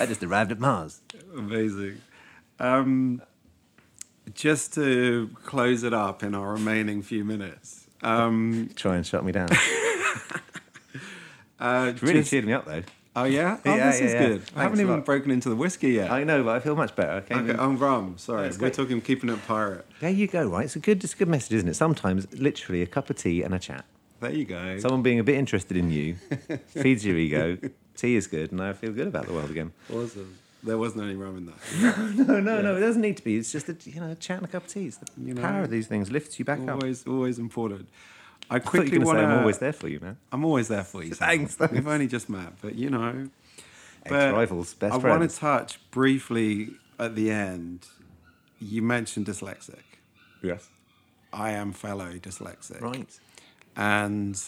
I 0.00 0.06
just 0.06 0.22
arrived 0.22 0.52
at 0.52 0.58
Mars. 0.60 1.00
Amazing. 1.36 2.00
Um, 2.60 3.22
just 4.34 4.74
to 4.74 5.30
close 5.44 5.82
it 5.82 5.94
up 5.94 6.22
in 6.22 6.34
our 6.34 6.52
remaining 6.52 7.02
few 7.02 7.24
minutes. 7.24 7.86
Um, 8.02 8.70
Try 8.76 8.96
and 8.96 9.06
shut 9.06 9.24
me 9.24 9.32
down. 9.32 9.48
uh, 11.58 11.92
really 12.02 12.14
just- 12.20 12.30
cheered 12.30 12.44
me 12.44 12.52
up, 12.52 12.66
though. 12.66 12.82
Oh 13.16 13.24
yeah, 13.24 13.58
oh, 13.64 13.74
Yeah, 13.74 13.90
this 13.90 14.00
yeah, 14.00 14.06
is 14.06 14.12
yeah. 14.12 14.26
good. 14.28 14.42
I 14.54 14.62
haven't 14.62 14.80
even 14.80 15.00
broken 15.00 15.30
into 15.30 15.48
the 15.48 15.56
whiskey 15.56 15.92
yet. 15.92 16.10
I 16.12 16.22
know, 16.22 16.44
but 16.44 16.54
I 16.56 16.60
feel 16.60 16.76
much 16.76 16.94
better. 16.94 17.24
Okay, 17.30 17.34
I'm 17.58 17.78
rum. 17.78 18.14
Sorry, 18.18 18.50
we're 18.60 18.70
talking 18.70 19.00
keeping 19.00 19.30
it 19.30 19.44
pirate. 19.46 19.86
There 20.00 20.10
you 20.10 20.26
go, 20.26 20.46
right? 20.46 20.66
It's 20.66 20.76
a 20.76 20.80
good, 20.80 21.02
it's 21.02 21.14
a 21.14 21.16
good 21.16 21.28
message, 21.28 21.54
isn't 21.54 21.68
it? 21.68 21.74
Sometimes, 21.74 22.30
literally, 22.38 22.82
a 22.82 22.86
cup 22.86 23.08
of 23.10 23.16
tea 23.16 23.42
and 23.42 23.54
a 23.54 23.58
chat. 23.58 23.84
There 24.20 24.32
you 24.32 24.44
go. 24.44 24.78
Someone 24.78 25.02
being 25.02 25.18
a 25.18 25.24
bit 25.24 25.36
interested 25.36 25.76
in 25.76 25.90
you 25.90 26.16
feeds 26.68 27.04
your 27.04 27.16
ego. 27.16 27.58
Tea 27.96 28.16
is 28.16 28.26
good, 28.26 28.52
and 28.52 28.60
I 28.62 28.74
feel 28.74 28.92
good 28.92 29.06
about 29.08 29.26
the 29.26 29.32
world 29.32 29.50
again. 29.50 29.72
awesome. 29.92 30.36
There 30.62 30.76
wasn't 30.78 31.04
any 31.04 31.14
rum 31.14 31.36
in 31.36 31.46
that. 31.46 32.16
No, 32.26 32.40
no, 32.40 32.60
no. 32.60 32.76
It 32.76 32.80
doesn't 32.80 33.00
need 33.02 33.16
to 33.18 33.22
be. 33.24 33.36
It's 33.36 33.52
just 33.52 33.68
a 33.68 33.76
you 33.84 34.00
know, 34.00 34.10
a 34.10 34.14
chat 34.16 34.38
and 34.38 34.46
a 34.46 34.48
cup 34.48 34.64
of 34.64 34.68
tea. 34.72 34.86
It's 34.86 34.96
the 34.96 35.06
You 35.24 35.34
know, 35.34 35.40
power 35.42 35.62
of 35.62 35.70
these 35.70 35.86
things 35.86 36.10
lifts 36.10 36.38
you 36.38 36.44
back 36.44 36.60
up. 36.60 36.70
always, 36.82 37.06
always 37.06 37.38
important. 37.38 37.88
I 38.50 38.56
I 38.56 38.58
quickly 38.58 38.98
going 38.98 39.06
want 39.06 39.18
to. 39.18 39.24
I'm 39.24 39.38
always 39.38 39.58
there 39.58 39.72
for 39.72 39.88
you, 39.88 40.00
man. 40.00 40.16
I'm 40.32 40.44
always 40.44 40.68
there 40.68 40.84
for 40.84 41.02
you. 41.02 41.14
Thanks, 41.14 41.54
thanks. 41.56 41.72
We've 41.74 41.86
only 41.88 42.06
just 42.06 42.28
met, 42.28 42.52
but 42.60 42.74
you 42.74 42.90
know. 42.90 43.28
Ex-rivals, 44.04 44.74
best 44.74 44.94
I 44.94 45.00
friends. 45.00 45.18
want 45.18 45.30
to 45.30 45.36
touch 45.36 45.90
briefly 45.90 46.70
at 46.98 47.16
the 47.16 47.30
end. 47.30 47.88
You 48.60 48.80
mentioned 48.82 49.26
dyslexic. 49.26 49.82
Yes. 50.42 50.68
I 51.32 51.50
am 51.50 51.72
fellow 51.72 52.12
dyslexic. 52.12 52.80
Right. 52.80 53.18
and 53.76 54.40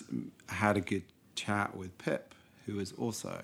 had 0.48 0.76
a 0.76 0.80
good 0.80 1.02
chat 1.34 1.76
with 1.76 1.96
Pip, 1.98 2.34
who 2.66 2.78
is 2.80 2.92
also. 2.92 3.42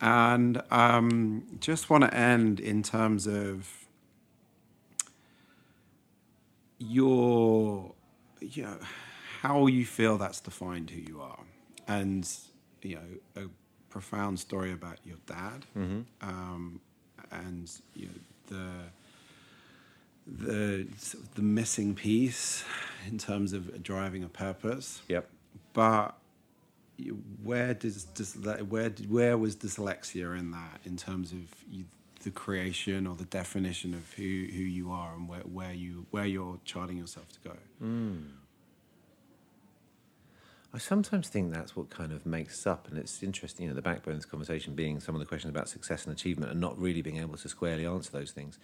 And 0.00 0.62
um, 0.70 1.44
just 1.60 1.90
want 1.90 2.04
to 2.04 2.14
end 2.14 2.60
in 2.60 2.82
terms 2.82 3.26
of 3.26 3.68
your, 6.78 7.92
you 8.40 8.62
know, 8.62 8.78
how 9.42 9.66
you 9.66 9.84
feel 9.84 10.18
that's 10.18 10.40
defined 10.40 10.90
who 10.90 11.00
you 11.00 11.20
are, 11.20 11.40
and 11.86 12.28
you 12.82 12.96
know, 12.96 13.42
a 13.42 13.48
profound 13.90 14.38
story 14.40 14.72
about 14.72 14.98
your 15.04 15.16
dad, 15.26 15.64
um, 16.22 16.80
and 17.30 17.70
you 17.94 18.06
know, 18.06 18.12
the 18.48 18.70
the 20.26 20.86
sort 20.98 21.24
of 21.24 21.34
the 21.34 21.42
missing 21.42 21.94
piece 21.94 22.64
in 23.08 23.16
terms 23.18 23.52
of 23.52 23.82
driving 23.82 24.22
a 24.24 24.28
purpose. 24.28 25.00
Yep. 25.08 25.28
But 25.72 26.16
where 27.42 27.74
does, 27.74 28.04
does 28.04 28.34
that, 28.34 28.66
where 28.66 28.90
did- 28.90 29.10
where 29.10 29.38
was 29.38 29.56
dyslexia 29.56 30.36
in 30.38 30.50
that 30.50 30.80
in 30.84 30.96
terms 30.96 31.32
of 31.32 31.38
you, 31.70 31.84
the 32.24 32.30
creation 32.30 33.06
or 33.06 33.14
the 33.14 33.24
definition 33.24 33.94
of 33.94 34.12
who, 34.14 34.22
who 34.22 34.62
you 34.62 34.90
are 34.90 35.14
and 35.14 35.28
where, 35.28 35.40
where 35.40 35.72
you 35.72 36.04
where 36.10 36.26
you're 36.26 36.58
charting 36.64 36.98
yourself 36.98 37.28
to 37.32 37.48
go? 37.48 37.56
I 40.72 40.78
sometimes 40.78 41.28
think 41.28 41.52
that's 41.52 41.74
what 41.74 41.88
kind 41.88 42.12
of 42.12 42.26
makes 42.26 42.66
up, 42.66 42.88
and 42.88 42.98
it's 42.98 43.22
interesting, 43.22 43.64
you 43.64 43.70
know, 43.70 43.74
the 43.74 43.82
backbone 43.82 44.14
of 44.14 44.20
this 44.20 44.26
conversation 44.26 44.74
being 44.74 45.00
some 45.00 45.14
of 45.14 45.18
the 45.18 45.26
questions 45.26 45.50
about 45.50 45.68
success 45.68 46.04
and 46.04 46.12
achievement 46.12 46.52
and 46.52 46.60
not 46.60 46.78
really 46.78 47.00
being 47.00 47.16
able 47.16 47.36
to 47.38 47.48
squarely 47.48 47.86
answer 47.86 48.12
those 48.12 48.32
things. 48.32 48.58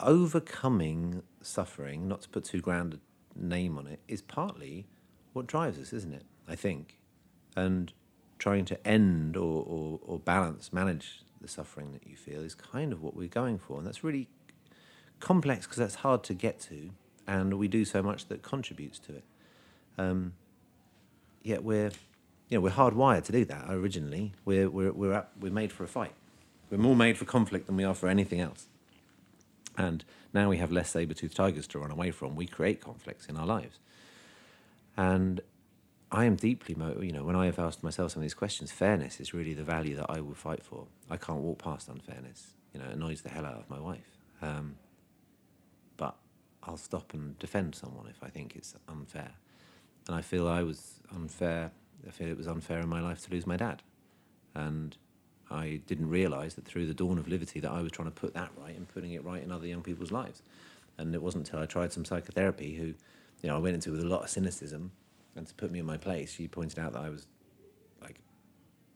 Overcoming 0.00 1.22
suffering, 1.40 2.08
not 2.08 2.22
to 2.22 2.28
put 2.28 2.44
too 2.44 2.60
grand 2.60 2.94
a 2.94 2.98
name 3.40 3.78
on 3.78 3.86
it, 3.86 4.00
is 4.08 4.20
partly 4.20 4.86
what 5.32 5.46
drives 5.46 5.78
us, 5.78 5.92
isn't 5.92 6.12
it? 6.12 6.24
I 6.48 6.56
think. 6.56 6.98
And 7.54 7.92
trying 8.40 8.64
to 8.64 8.86
end 8.86 9.36
or, 9.36 9.64
or, 9.64 10.00
or 10.02 10.18
balance, 10.18 10.72
manage 10.72 11.22
the 11.40 11.46
suffering 11.46 11.92
that 11.92 12.04
you 12.06 12.16
feel 12.16 12.42
is 12.42 12.56
kind 12.56 12.92
of 12.92 13.00
what 13.00 13.14
we're 13.14 13.28
going 13.28 13.58
for. 13.58 13.78
And 13.78 13.86
that's 13.86 14.02
really 14.02 14.28
complex 15.20 15.64
because 15.64 15.78
that's 15.78 15.94
hard 15.96 16.24
to 16.24 16.34
get 16.34 16.58
to, 16.62 16.90
and 17.26 17.54
we 17.54 17.68
do 17.68 17.84
so 17.84 18.02
much 18.02 18.26
that 18.28 18.42
contributes 18.42 18.98
to 19.00 19.16
it. 19.16 19.24
Um, 19.98 20.34
yet 21.42 21.62
we're, 21.62 21.90
you 22.48 22.58
know, 22.58 22.60
we're 22.60 22.70
hardwired 22.70 23.24
to 23.24 23.32
do 23.32 23.44
that. 23.46 23.66
Originally, 23.68 24.32
we're 24.44 24.68
we're 24.68 24.92
we're 24.92 25.14
up, 25.14 25.32
we're 25.40 25.52
made 25.52 25.72
for 25.72 25.84
a 25.84 25.88
fight. 25.88 26.12
We're 26.70 26.78
more 26.78 26.96
made 26.96 27.18
for 27.18 27.24
conflict 27.24 27.66
than 27.66 27.76
we 27.76 27.84
are 27.84 27.94
for 27.94 28.08
anything 28.08 28.40
else. 28.40 28.66
And 29.76 30.04
now 30.34 30.48
we 30.48 30.58
have 30.58 30.72
less 30.72 30.90
saber-toothed 30.90 31.36
tigers 31.36 31.66
to 31.68 31.78
run 31.78 31.90
away 31.90 32.10
from. 32.10 32.36
We 32.36 32.46
create 32.46 32.80
conflicts 32.80 33.26
in 33.26 33.36
our 33.36 33.46
lives. 33.46 33.78
And 34.96 35.40
I 36.10 36.24
am 36.24 36.36
deeply, 36.36 36.76
you 37.00 37.12
know, 37.12 37.24
when 37.24 37.36
I 37.36 37.46
have 37.46 37.58
asked 37.58 37.82
myself 37.82 38.12
some 38.12 38.20
of 38.20 38.24
these 38.24 38.34
questions, 38.34 38.70
fairness 38.70 39.18
is 39.18 39.32
really 39.32 39.54
the 39.54 39.62
value 39.62 39.96
that 39.96 40.06
I 40.10 40.20
will 40.20 40.34
fight 40.34 40.62
for. 40.62 40.86
I 41.10 41.16
can't 41.16 41.40
walk 41.40 41.58
past 41.58 41.88
unfairness. 41.88 42.52
You 42.74 42.80
know, 42.80 42.86
it 42.86 42.92
annoys 42.92 43.22
the 43.22 43.30
hell 43.30 43.46
out 43.46 43.58
of 43.58 43.70
my 43.70 43.80
wife. 43.80 44.18
Um, 44.42 44.76
I'll 46.64 46.76
stop 46.76 47.12
and 47.12 47.38
defend 47.38 47.74
someone 47.74 48.06
if 48.08 48.22
I 48.22 48.28
think 48.28 48.54
it's 48.56 48.74
unfair. 48.88 49.32
And 50.06 50.16
I 50.16 50.22
feel 50.22 50.48
I 50.48 50.62
was 50.62 51.00
unfair. 51.14 51.70
I 52.06 52.10
feel 52.10 52.28
it 52.28 52.36
was 52.36 52.46
unfair 52.46 52.80
in 52.80 52.88
my 52.88 53.00
life 53.00 53.24
to 53.24 53.30
lose 53.30 53.46
my 53.46 53.56
dad. 53.56 53.82
And 54.54 54.96
I 55.50 55.80
didn't 55.86 56.08
realise 56.08 56.54
that 56.54 56.64
through 56.64 56.86
the 56.86 56.94
dawn 56.94 57.18
of 57.18 57.26
Livity 57.26 57.60
that 57.62 57.70
I 57.70 57.82
was 57.82 57.92
trying 57.92 58.08
to 58.08 58.14
put 58.14 58.34
that 58.34 58.50
right 58.56 58.76
and 58.76 58.88
putting 58.88 59.12
it 59.12 59.24
right 59.24 59.42
in 59.42 59.52
other 59.52 59.66
young 59.66 59.82
people's 59.82 60.10
lives. 60.12 60.42
And 60.98 61.14
it 61.14 61.22
wasn't 61.22 61.46
until 61.46 61.60
I 61.60 61.66
tried 61.66 61.92
some 61.92 62.04
psychotherapy 62.04 62.74
who, 62.76 62.86
you 62.86 63.48
know, 63.48 63.56
I 63.56 63.58
went 63.58 63.74
into 63.74 63.90
with 63.90 64.00
a 64.00 64.06
lot 64.06 64.22
of 64.22 64.30
cynicism 64.30 64.92
and 65.34 65.46
to 65.46 65.54
put 65.54 65.70
me 65.70 65.78
in 65.78 65.86
my 65.86 65.96
place, 65.96 66.32
she 66.32 66.48
pointed 66.48 66.78
out 66.78 66.92
that 66.92 67.00
I 67.00 67.08
was 67.08 67.26
like 68.02 68.16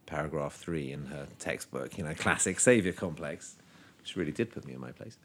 paragraph 0.04 0.54
three 0.54 0.92
in 0.92 1.06
her 1.06 1.26
textbook, 1.38 1.96
you 1.96 2.04
know, 2.04 2.14
classic 2.14 2.60
savior 2.60 2.92
complex, 2.92 3.56
which 3.98 4.16
really 4.16 4.32
did 4.32 4.50
put 4.50 4.66
me 4.66 4.74
in 4.74 4.80
my 4.80 4.92
place. 4.92 5.16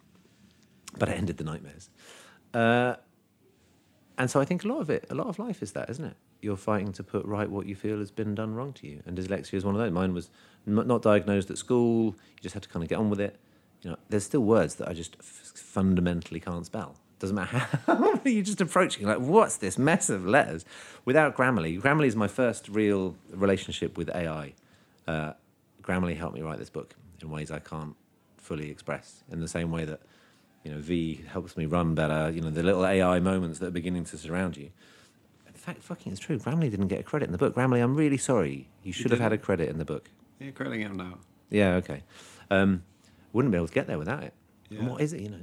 But 0.97 1.09
it 1.09 1.17
ended 1.17 1.37
the 1.37 1.43
nightmares. 1.43 1.89
Uh, 2.53 2.95
and 4.17 4.29
so 4.29 4.39
I 4.39 4.45
think 4.45 4.63
a 4.63 4.67
lot 4.67 4.81
of 4.81 4.89
it, 4.89 5.05
a 5.09 5.15
lot 5.15 5.27
of 5.27 5.39
life 5.39 5.61
is 5.63 5.71
that, 5.71 5.89
isn't 5.89 6.05
it? 6.05 6.15
You're 6.41 6.57
fighting 6.57 6.91
to 6.93 7.03
put 7.03 7.25
right 7.25 7.49
what 7.49 7.65
you 7.65 7.75
feel 7.75 7.99
has 7.99 8.11
been 8.11 8.35
done 8.35 8.55
wrong 8.55 8.73
to 8.73 8.87
you. 8.87 9.01
And 9.05 9.17
dyslexia 9.17 9.53
is 9.55 9.65
one 9.65 9.75
of 9.75 9.81
those. 9.81 9.91
Mine 9.91 10.13
was 10.13 10.29
not 10.65 11.01
diagnosed 11.01 11.49
at 11.49 11.57
school. 11.57 12.05
You 12.05 12.41
just 12.41 12.53
had 12.53 12.63
to 12.63 12.69
kind 12.69 12.83
of 12.83 12.89
get 12.89 12.97
on 12.97 13.09
with 13.09 13.19
it. 13.19 13.37
You 13.81 13.91
know, 13.91 13.97
there's 14.09 14.25
still 14.25 14.41
words 14.41 14.75
that 14.75 14.87
I 14.87 14.93
just 14.93 15.15
f- 15.19 15.51
fundamentally 15.55 16.39
can't 16.39 16.65
spell. 16.65 16.95
Doesn't 17.19 17.35
matter 17.35 17.67
how 17.85 18.19
you 18.25 18.41
just 18.41 18.61
approaching 18.61 19.05
like, 19.05 19.19
what's 19.19 19.57
this 19.57 19.77
mess 19.77 20.09
of 20.09 20.25
letters? 20.25 20.65
Without 21.05 21.35
Grammarly, 21.35 21.79
Grammarly 21.79 22.07
is 22.07 22.15
my 22.15 22.27
first 22.27 22.67
real 22.67 23.15
relationship 23.31 23.97
with 23.97 24.09
AI. 24.15 24.53
Uh, 25.07 25.33
Grammarly 25.83 26.17
helped 26.17 26.35
me 26.35 26.41
write 26.41 26.57
this 26.57 26.69
book 26.69 26.95
in 27.21 27.29
ways 27.29 27.51
I 27.51 27.59
can't 27.59 27.95
fully 28.37 28.69
express. 28.69 29.23
In 29.31 29.39
the 29.39 29.47
same 29.47 29.71
way 29.71 29.85
that 29.85 30.01
you 30.63 30.71
know 30.71 30.79
V 30.79 31.23
helps 31.27 31.57
me 31.57 31.65
run 31.65 31.95
better. 31.95 32.29
You 32.31 32.41
know 32.41 32.49
the 32.49 32.63
little 32.63 32.85
AI 32.85 33.19
moments 33.19 33.59
that 33.59 33.67
are 33.67 33.71
beginning 33.71 34.05
to 34.05 34.17
surround 34.17 34.57
you. 34.57 34.69
In 35.47 35.53
fact, 35.53 35.83
fucking, 35.83 36.11
it's 36.11 36.19
true. 36.21 36.39
Grammarly 36.39 36.71
didn't 36.71 36.87
get 36.87 36.99
a 36.99 37.03
credit 37.03 37.25
in 37.25 37.31
the 37.31 37.37
book. 37.37 37.53
Grammarly, 37.55 37.83
I'm 37.83 37.95
really 37.95 38.17
sorry. 38.17 38.67
You 38.83 38.91
should 38.93 39.11
have 39.11 39.19
had 39.19 39.31
a 39.31 39.37
credit 39.37 39.69
in 39.69 39.77
the 39.77 39.85
book. 39.85 40.09
You're 40.39 40.51
crediting 40.53 40.81
him 40.81 40.95
now. 40.97 41.19
Yeah, 41.51 41.75
okay. 41.75 42.01
Um, 42.49 42.83
wouldn't 43.31 43.51
be 43.51 43.57
able 43.57 43.67
to 43.67 43.73
get 43.73 43.85
there 43.85 43.99
without 43.99 44.23
it. 44.23 44.33
And 44.71 44.79
Yeah. 44.79 44.89
what 44.89 45.01
is 45.01 45.13
it, 45.13 45.21
you 45.21 45.29
know? 45.29 45.41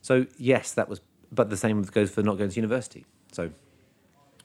So 0.00 0.26
yes, 0.38 0.72
that 0.72 0.88
was. 0.88 1.00
But 1.30 1.50
the 1.50 1.56
same 1.56 1.82
goes 1.82 2.10
for 2.10 2.22
not 2.22 2.38
going 2.38 2.48
to 2.50 2.56
university. 2.56 3.04
So 3.32 3.50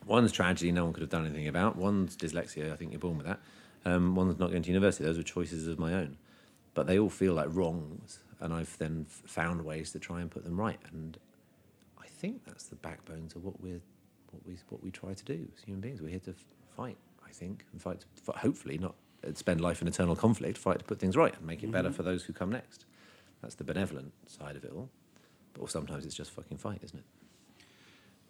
one's 0.05 0.32
tragedy, 0.32 0.72
no 0.72 0.84
one 0.84 0.93
could 0.93 1.01
have 1.01 1.09
done 1.09 1.26
anything 1.26 1.47
about. 1.47 1.78
One's 1.78 2.16
dyslexia, 2.18 2.72
I 2.72 2.76
think 2.76 2.91
you're 2.91 2.99
born 2.99 3.18
with 3.18 3.26
that. 3.26 3.39
Um, 3.86 4.16
one's 4.16 4.38
not 4.38 4.49
going 4.51 4.63
to 4.63 4.68
university. 4.70 5.03
Those 5.03 5.18
were 5.18 5.24
choices 5.24 5.68
of 5.68 5.80
my 5.80 5.93
own, 5.93 6.18
but 6.74 6.88
they 6.88 6.99
all 6.99 7.09
feel 7.09 7.34
like 7.34 7.47
wrongs, 7.49 8.20
and 8.39 8.53
I've 8.53 8.77
then 8.77 9.05
found 9.09 9.63
ways 9.63 9.91
to 9.91 9.99
try 9.99 10.21
and 10.21 10.29
put 10.29 10.43
them 10.43 10.59
right. 10.59 10.79
And 10.91 11.17
I 12.01 12.07
think 12.07 12.45
that's 12.45 12.65
the 12.65 12.75
backbone 12.75 13.27
to 13.29 13.39
what 13.39 13.61
we're, 13.61 13.81
what 14.31 14.45
we, 14.45 14.57
what 14.69 14.83
we 14.83 14.91
try 14.91 15.13
to 15.13 15.25
do 15.25 15.47
as 15.55 15.63
human 15.63 15.81
beings. 15.81 16.01
We're 16.01 16.09
here 16.09 16.19
to 16.19 16.36
fight. 16.75 16.97
I 17.25 17.31
think, 17.31 17.65
and 17.71 17.81
fight. 17.81 18.05
To, 18.25 18.31
hopefully, 18.33 18.77
not 18.77 18.95
uh, 19.25 19.33
spend 19.33 19.61
life 19.61 19.81
in 19.81 19.88
eternal 19.88 20.15
conflict. 20.15 20.57
Fight 20.57 20.79
to 20.79 20.86
put 20.86 20.99
things 20.99 21.15
right 21.15 21.36
and 21.36 21.45
make 21.45 21.63
it 21.63 21.71
better 21.71 21.91
for 21.91 22.03
those 22.03 22.23
who 22.23 22.33
come 22.33 22.51
next. 22.51 22.86
That's 23.41 23.55
the 23.55 23.63
benevolent 23.63 24.13
side 24.27 24.55
of 24.55 24.63
it 24.63 24.71
all. 24.73 24.89
But 25.53 25.69
sometimes 25.69 26.05
it's 26.05 26.15
just 26.15 26.31
fucking 26.31 26.57
fight, 26.57 26.79
isn't 26.83 26.99
it? 26.99 27.05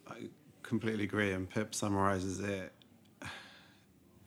I 0.07 0.15
completely 0.63 1.03
agree, 1.03 1.31
and 1.31 1.49
Pip 1.49 1.73
summarizes 1.73 2.39
it 2.39 2.73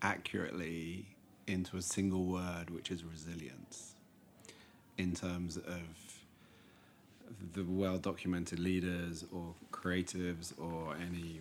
accurately 0.02 1.06
into 1.46 1.76
a 1.76 1.82
single 1.82 2.24
word, 2.26 2.70
which 2.70 2.90
is 2.90 3.04
resilience, 3.04 3.94
in 4.98 5.14
terms 5.14 5.56
of 5.56 5.82
the 7.54 7.64
well 7.64 7.98
documented 7.98 8.58
leaders 8.58 9.24
or 9.32 9.54
creatives 9.72 10.52
or 10.58 10.94
any 10.96 11.40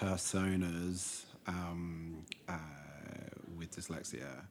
personas 0.00 1.24
um, 1.46 2.18
uh, 2.48 2.54
with 3.58 3.74
dyslexia. 3.76 4.44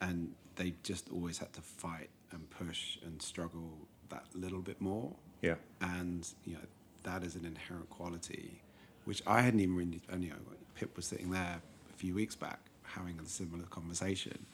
And 0.00 0.32
they 0.56 0.74
just 0.82 1.08
always 1.10 1.38
had 1.38 1.52
to 1.54 1.60
fight 1.60 2.08
and 2.32 2.48
push 2.50 2.98
and 3.04 3.20
struggle 3.20 3.70
that 4.08 4.24
little 4.34 4.60
bit 4.60 4.80
more 4.80 5.12
Yeah. 5.40 5.54
and 5.80 6.26
you 6.44 6.54
know 6.54 6.60
that 7.04 7.22
is 7.22 7.36
an 7.36 7.44
inherent 7.44 7.88
quality 7.90 8.60
which 9.04 9.22
I 9.26 9.40
hadn't 9.40 9.60
even 9.60 9.76
really. 9.76 10.00
And, 10.10 10.22
you 10.22 10.30
know, 10.30 10.36
Pip 10.74 10.94
was 10.96 11.06
sitting 11.06 11.30
there 11.30 11.60
a 11.92 11.96
few 11.96 12.14
weeks 12.14 12.34
back 12.36 12.60
having 12.82 13.18
a 13.18 13.26
similar 13.26 13.64
conversation, 13.64 14.46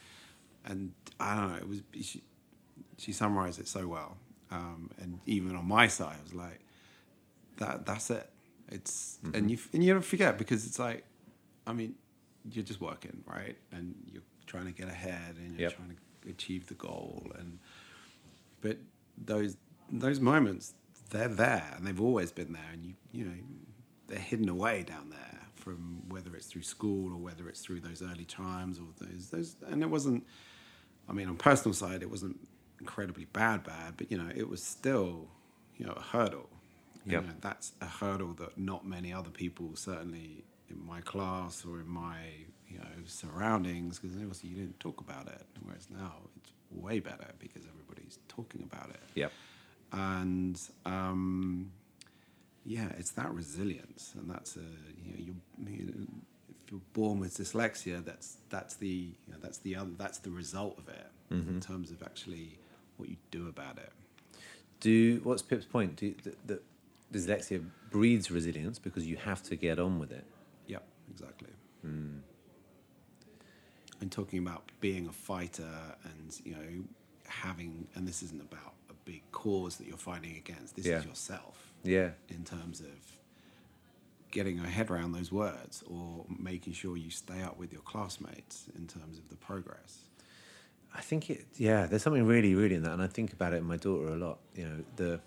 and 0.64 0.92
I 1.18 1.34
don't 1.34 1.48
know. 1.50 1.56
It 1.56 1.68
was 1.68 1.82
she, 2.02 2.22
she 2.98 3.12
summarized 3.12 3.60
it 3.60 3.68
so 3.68 3.86
well, 3.86 4.16
um, 4.50 4.90
and 5.00 5.20
even 5.26 5.56
on 5.56 5.66
my 5.66 5.86
side, 5.88 6.16
I 6.18 6.22
was 6.22 6.34
like, 6.34 6.60
that 7.58 7.86
that's 7.86 8.10
it. 8.10 8.28
It's 8.68 9.18
and 9.34 9.50
you 9.50 9.58
and 9.72 9.82
you 9.84 9.92
don't 9.92 10.04
forget 10.04 10.38
because 10.38 10.66
it's 10.66 10.78
like, 10.78 11.04
I 11.66 11.72
mean, 11.72 11.94
you're 12.50 12.64
just 12.64 12.80
working 12.80 13.22
right, 13.26 13.56
and 13.72 13.94
you're 14.12 14.22
trying 14.46 14.66
to 14.66 14.72
get 14.72 14.88
ahead, 14.88 15.36
and 15.36 15.58
you're 15.58 15.68
Yep. 15.70 15.76
trying 15.76 15.90
to 16.24 16.30
achieve 16.30 16.66
the 16.66 16.74
goal, 16.74 17.26
and 17.38 17.58
but 18.60 18.78
those 19.16 19.56
those 19.90 20.20
moments 20.20 20.74
they're 21.10 21.28
there 21.28 21.72
and 21.76 21.86
they've 21.86 22.00
always 22.00 22.32
been 22.32 22.52
there 22.52 22.68
and 22.72 22.84
you 22.84 22.94
you 23.12 23.24
know 23.24 23.32
they're 24.08 24.18
hidden 24.18 24.48
away 24.48 24.82
down 24.82 25.08
there 25.10 25.40
from 25.54 26.02
whether 26.08 26.34
it's 26.34 26.46
through 26.46 26.62
school 26.62 27.12
or 27.12 27.18
whether 27.18 27.48
it's 27.48 27.60
through 27.60 27.78
those 27.80 28.02
early 28.02 28.24
times 28.24 28.78
or 28.80 28.86
those 29.06 29.30
those 29.30 29.56
and 29.68 29.82
it 29.82 29.88
wasn't 29.90 30.26
I 31.08 31.12
mean 31.12 31.28
on 31.28 31.36
personal 31.36 31.72
side 31.74 32.02
it 32.02 32.10
wasn't 32.10 32.36
incredibly 32.86 33.26
bad 33.42 33.58
bad 33.64 33.90
but 33.98 34.06
you 34.10 34.18
know 34.20 34.30
it 34.42 34.48
was 34.48 34.62
still 34.62 35.12
you 35.78 35.84
know 35.86 35.92
a 35.92 36.06
hurdle. 36.16 36.48
You 37.08 37.20
know, 37.20 37.34
that's 37.40 37.68
a 37.80 37.86
hurdle 38.00 38.32
that 38.40 38.58
not 38.58 38.84
many 38.84 39.12
other 39.12 39.30
people 39.30 39.76
certainly 39.76 40.42
in 40.68 40.78
my 40.84 41.00
class 41.12 41.64
or 41.64 41.74
in 41.78 41.86
my 41.86 42.18
you 42.72 42.78
know 42.78 42.94
surroundings 43.04 43.92
because 43.98 44.16
obviously 44.16 44.48
you 44.50 44.56
didn't 44.56 44.80
talk 44.80 45.00
about 45.00 45.28
it 45.28 45.44
whereas 45.62 45.86
now 45.88 46.14
it's 46.36 46.50
way 46.70 46.98
better 46.98 47.30
because 47.38 47.62
everybody's 47.72 48.18
talking 48.26 48.62
about 48.70 48.90
it. 48.90 49.00
Yep. 49.14 49.32
and 49.92 50.60
um, 50.84 51.70
yeah, 52.64 52.88
it's 52.98 53.12
that 53.12 53.32
resilience, 53.32 54.12
and 54.18 54.28
that's 54.28 54.56
a 54.56 54.68
you 55.04 55.10
know, 55.12 55.18
you, 55.18 55.34
you 55.68 55.84
know, 55.86 56.06
if 56.64 56.72
you're 56.72 56.80
born 56.92 57.20
with 57.20 57.32
dyslexia, 57.38 58.04
that's 58.04 58.38
that's 58.50 58.74
the 58.74 58.88
you 58.88 59.32
know, 59.32 59.38
that's 59.40 59.58
the 59.58 59.76
other 59.76 59.92
that's 59.96 60.18
the 60.18 60.30
result 60.30 60.76
of 60.78 60.88
it 60.88 61.06
in 61.54 61.60
terms 61.60 61.90
of 61.90 62.02
actually 62.02 62.58
what 62.98 63.08
you 63.08 63.16
do 63.30 63.48
about 63.48 63.78
it. 63.78 63.92
Do 64.80 65.20
what's 65.24 65.42
Pip's 65.42 65.64
point? 65.64 65.96
Do 65.96 66.14
that, 66.24 66.46
that 66.48 66.62
dyslexia 67.12 67.64
breeds 67.90 68.30
resilience 68.30 68.78
because 68.78 69.06
you 69.06 69.16
have 69.16 69.42
to 69.44 69.56
get 69.56 69.78
on 69.78 69.98
with 69.98 70.12
it. 70.12 70.24
Yep, 70.66 70.84
exactly. 71.10 71.50
Hmm. 71.82 72.18
And 74.00 74.12
talking 74.12 74.38
about 74.40 74.70
being 74.80 75.06
a 75.06 75.12
fighter 75.12 75.96
and, 76.04 76.38
you 76.44 76.52
know, 76.52 76.84
having, 77.26 77.88
and 77.94 78.06
this 78.06 78.22
isn't 78.22 78.42
about 78.42 78.74
a 78.90 78.94
big 79.04 79.22
cause 79.32 79.76
that 79.76 79.86
you're 79.86 79.96
fighting 79.96 80.36
against, 80.36 80.76
this 80.76 80.84
Yeah. 80.86 80.98
is 80.98 81.06
yourself 81.06 81.72
Yeah, 81.82 82.10
in 82.28 82.44
terms 82.44 82.80
of 82.80 83.18
getting 84.30 84.56
your 84.56 84.66
head 84.66 84.90
around 84.90 85.12
those 85.12 85.32
words 85.32 85.82
or 85.86 86.26
making 86.28 86.74
sure 86.74 86.96
you 86.96 87.10
stay 87.10 87.40
up 87.40 87.56
with 87.56 87.72
your 87.72 87.80
classmates 87.82 88.68
in 88.76 88.86
terms 88.86 89.16
of 89.18 89.30
the 89.30 89.36
progress. 89.36 90.05
I 90.96 91.00
think 91.02 91.28
it. 91.30 91.44
Yeah, 91.56 91.86
there's 91.86 92.02
something 92.02 92.24
really, 92.26 92.54
really 92.54 92.74
in 92.74 92.82
that, 92.82 92.92
and 92.92 93.02
I 93.02 93.06
think 93.06 93.32
about 93.32 93.52
it 93.52 93.56
in 93.56 93.64
my 93.64 93.76
daughter 93.76 94.08
a 94.08 94.16
lot. 94.16 94.38
You 94.54 94.64
know, 94.64 94.84
the 94.96 95.20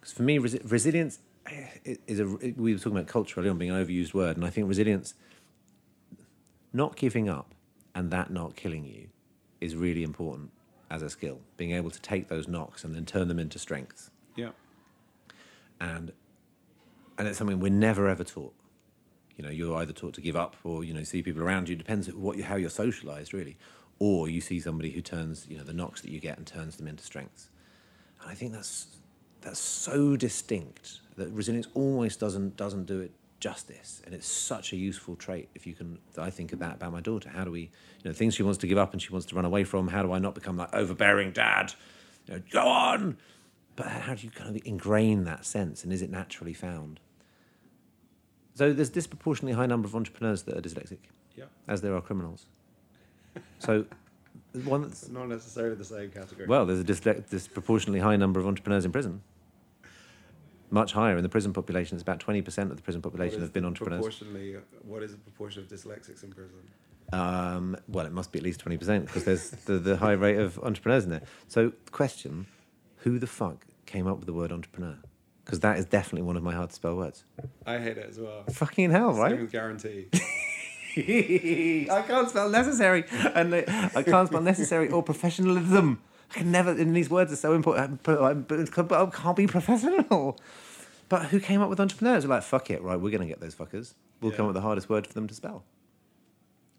because 0.00 0.12
for 0.12 0.22
me, 0.22 0.38
resi- 0.38 0.70
resilience 0.70 1.18
eh, 1.46 1.96
is 2.06 2.20
a. 2.20 2.26
We 2.26 2.72
were 2.72 2.78
talking 2.78 2.92
about 2.92 3.08
culture 3.08 3.40
earlier 3.40 3.50
on 3.50 3.58
being 3.58 3.72
an 3.72 3.84
overused 3.84 4.14
word, 4.14 4.36
and 4.36 4.46
I 4.46 4.50
think 4.50 4.68
resilience, 4.68 5.14
not 6.72 6.96
giving 6.96 7.28
up, 7.28 7.54
and 7.94 8.10
that 8.10 8.30
not 8.30 8.54
killing 8.56 8.84
you, 8.84 9.08
is 9.60 9.74
really 9.74 10.02
important 10.04 10.50
as 10.90 11.02
a 11.02 11.10
skill. 11.10 11.40
Being 11.56 11.72
able 11.72 11.90
to 11.90 12.00
take 12.00 12.28
those 12.28 12.46
knocks 12.46 12.84
and 12.84 12.94
then 12.94 13.04
turn 13.04 13.26
them 13.28 13.38
into 13.40 13.58
strengths, 13.58 14.10
Yeah. 14.36 14.50
and 15.80 16.12
and 17.18 17.26
it's 17.26 17.36
something 17.38 17.58
we're 17.58 17.70
never 17.72 18.08
ever 18.08 18.22
taught. 18.22 18.54
You 19.36 19.44
know, 19.44 19.50
you're 19.50 19.76
either 19.76 19.92
taught 19.92 20.14
to 20.14 20.20
give 20.20 20.36
up, 20.36 20.56
or 20.62 20.84
you 20.84 20.94
know, 20.94 21.02
see 21.02 21.22
people 21.22 21.42
around 21.42 21.68
you. 21.68 21.74
Depends 21.76 22.12
what 22.12 22.36
you, 22.36 22.44
how 22.44 22.56
you're 22.56 22.70
socialized, 22.70 23.32
really. 23.34 23.56
Or 24.00 24.28
you 24.28 24.40
see 24.40 24.60
somebody 24.60 24.90
who 24.90 25.00
turns, 25.00 25.46
you 25.48 25.56
know, 25.58 25.64
the 25.64 25.72
knocks 25.72 26.00
that 26.02 26.10
you 26.10 26.20
get 26.20 26.38
and 26.38 26.46
turns 26.46 26.76
them 26.76 26.86
into 26.86 27.02
strengths. 27.02 27.48
And 28.22 28.30
I 28.30 28.34
think 28.34 28.52
that's 28.52 28.86
that's 29.40 29.58
so 29.60 30.16
distinct 30.16 31.00
that 31.16 31.28
resilience 31.30 31.68
almost 31.74 32.20
doesn't 32.20 32.56
doesn't 32.56 32.86
do 32.86 33.00
it 33.00 33.12
justice. 33.40 34.02
And 34.04 34.14
it's 34.14 34.26
such 34.26 34.72
a 34.72 34.76
useful 34.76 35.16
trait 35.16 35.48
if 35.54 35.66
you 35.66 35.74
can. 35.74 35.98
I 36.16 36.30
think 36.30 36.52
of 36.52 36.58
that 36.60 36.74
about 36.76 36.92
my 36.92 37.00
daughter. 37.00 37.28
How 37.28 37.44
do 37.44 37.50
we, 37.50 37.60
you 37.62 37.70
know, 38.04 38.12
things 38.12 38.34
she 38.34 38.42
wants 38.42 38.58
to 38.58 38.66
give 38.66 38.78
up 38.78 38.92
and 38.92 39.02
she 39.02 39.10
wants 39.10 39.26
to 39.28 39.34
run 39.36 39.44
away 39.44 39.64
from. 39.64 39.88
How 39.88 40.02
do 40.02 40.12
I 40.12 40.18
not 40.18 40.34
become 40.34 40.56
like 40.56 40.72
overbearing 40.74 41.32
dad? 41.32 41.74
You 42.26 42.34
know, 42.34 42.42
go 42.50 42.66
on. 42.68 43.16
But 43.76 43.86
how 43.86 44.14
do 44.14 44.24
you 44.24 44.30
kind 44.30 44.56
of 44.56 44.60
ingrain 44.66 45.22
that 45.24 45.44
sense, 45.44 45.84
and 45.84 45.92
is 45.92 46.02
it 46.02 46.10
naturally 46.10 46.52
found? 46.52 46.98
So 48.54 48.72
there's 48.72 48.90
disproportionately 48.90 49.52
high 49.52 49.66
number 49.66 49.86
of 49.86 49.94
entrepreneurs 49.94 50.42
that 50.42 50.56
are 50.56 50.60
dyslexic, 50.60 50.98
Yeah. 51.36 51.44
as 51.68 51.80
there 51.80 51.94
are 51.94 52.00
criminals. 52.00 52.46
So 53.58 53.84
one 54.64 54.82
that's 54.82 55.08
Not 55.08 55.28
necessarily 55.28 55.76
the 55.76 55.84
same 55.84 56.10
category. 56.10 56.46
well, 56.46 56.66
there's 56.66 56.80
a 56.80 56.84
dysle- 56.84 57.28
disproportionately 57.28 58.00
high 58.00 58.16
number 58.16 58.40
of 58.40 58.46
entrepreneurs 58.46 58.84
in 58.84 58.92
prison. 58.92 59.22
Much 60.70 60.92
higher 60.92 61.16
in 61.16 61.22
the 61.22 61.28
prison 61.30 61.52
population. 61.52 61.96
It's 61.96 62.02
about 62.02 62.20
twenty 62.20 62.42
percent 62.42 62.70
of 62.70 62.76
the 62.76 62.82
prison 62.82 63.00
population 63.00 63.40
have 63.40 63.52
been 63.54 63.64
entrepreneurs. 63.64 64.00
Proportionally, 64.02 64.56
what 64.82 65.02
is 65.02 65.12
the 65.12 65.18
proportion 65.18 65.62
of 65.62 65.68
dyslexics 65.68 66.22
in 66.22 66.30
prison? 66.30 66.58
Um, 67.10 67.74
well, 67.88 68.04
it 68.04 68.12
must 68.12 68.32
be 68.32 68.38
at 68.38 68.42
least 68.44 68.60
twenty 68.60 68.76
percent 68.76 69.06
because 69.06 69.24
there's 69.24 69.50
the, 69.50 69.78
the 69.78 69.96
high 69.96 70.12
rate 70.26 70.38
of 70.38 70.58
entrepreneurs 70.58 71.04
in 71.04 71.10
there. 71.10 71.22
So, 71.46 71.72
question: 71.90 72.46
Who 72.98 73.18
the 73.18 73.26
fuck 73.26 73.64
came 73.86 74.06
up 74.06 74.18
with 74.18 74.26
the 74.26 74.34
word 74.34 74.52
entrepreneur? 74.52 74.98
Because 75.42 75.60
that 75.60 75.78
is 75.78 75.86
definitely 75.86 76.22
one 76.26 76.36
of 76.36 76.42
my 76.42 76.52
hard 76.52 76.68
to 76.68 76.74
spell 76.74 76.94
words. 76.96 77.24
I 77.64 77.78
hate 77.78 77.96
it 77.96 78.06
as 78.10 78.20
well. 78.20 78.44
Fucking 78.50 78.90
hell, 78.90 79.14
right? 79.14 79.40
with 79.40 79.50
guarantee. 79.50 80.08
I 80.96 82.02
can't 82.06 82.28
spell 82.30 82.48
necessary, 82.50 83.04
and 83.34 83.54
I 83.54 84.02
can't 84.02 84.28
spell 84.28 84.40
necessary 84.42 84.88
or 84.88 85.02
professionalism. 85.02 86.00
I 86.30 86.34
can 86.34 86.50
never. 86.50 86.70
And 86.70 86.94
these 86.94 87.08
words 87.10 87.32
are 87.32 87.36
so 87.36 87.52
important. 87.54 88.02
But 88.02 88.20
I 88.22 89.06
can't 89.06 89.36
be 89.36 89.46
professional. 89.46 90.38
But 91.08 91.26
who 91.26 91.40
came 91.40 91.62
up 91.62 91.70
with 91.70 91.80
entrepreneurs? 91.80 92.24
They're 92.24 92.30
like, 92.30 92.42
fuck 92.42 92.70
it, 92.70 92.82
right? 92.82 93.00
We're 93.00 93.10
going 93.10 93.22
to 93.22 93.26
get 93.26 93.40
those 93.40 93.54
fuckers. 93.54 93.94
We'll 94.20 94.32
come 94.32 94.44
up 94.46 94.48
with 94.48 94.56
the 94.56 94.60
hardest 94.60 94.90
word 94.90 95.06
for 95.06 95.14
them 95.14 95.26
to 95.28 95.34
spell. 95.34 95.64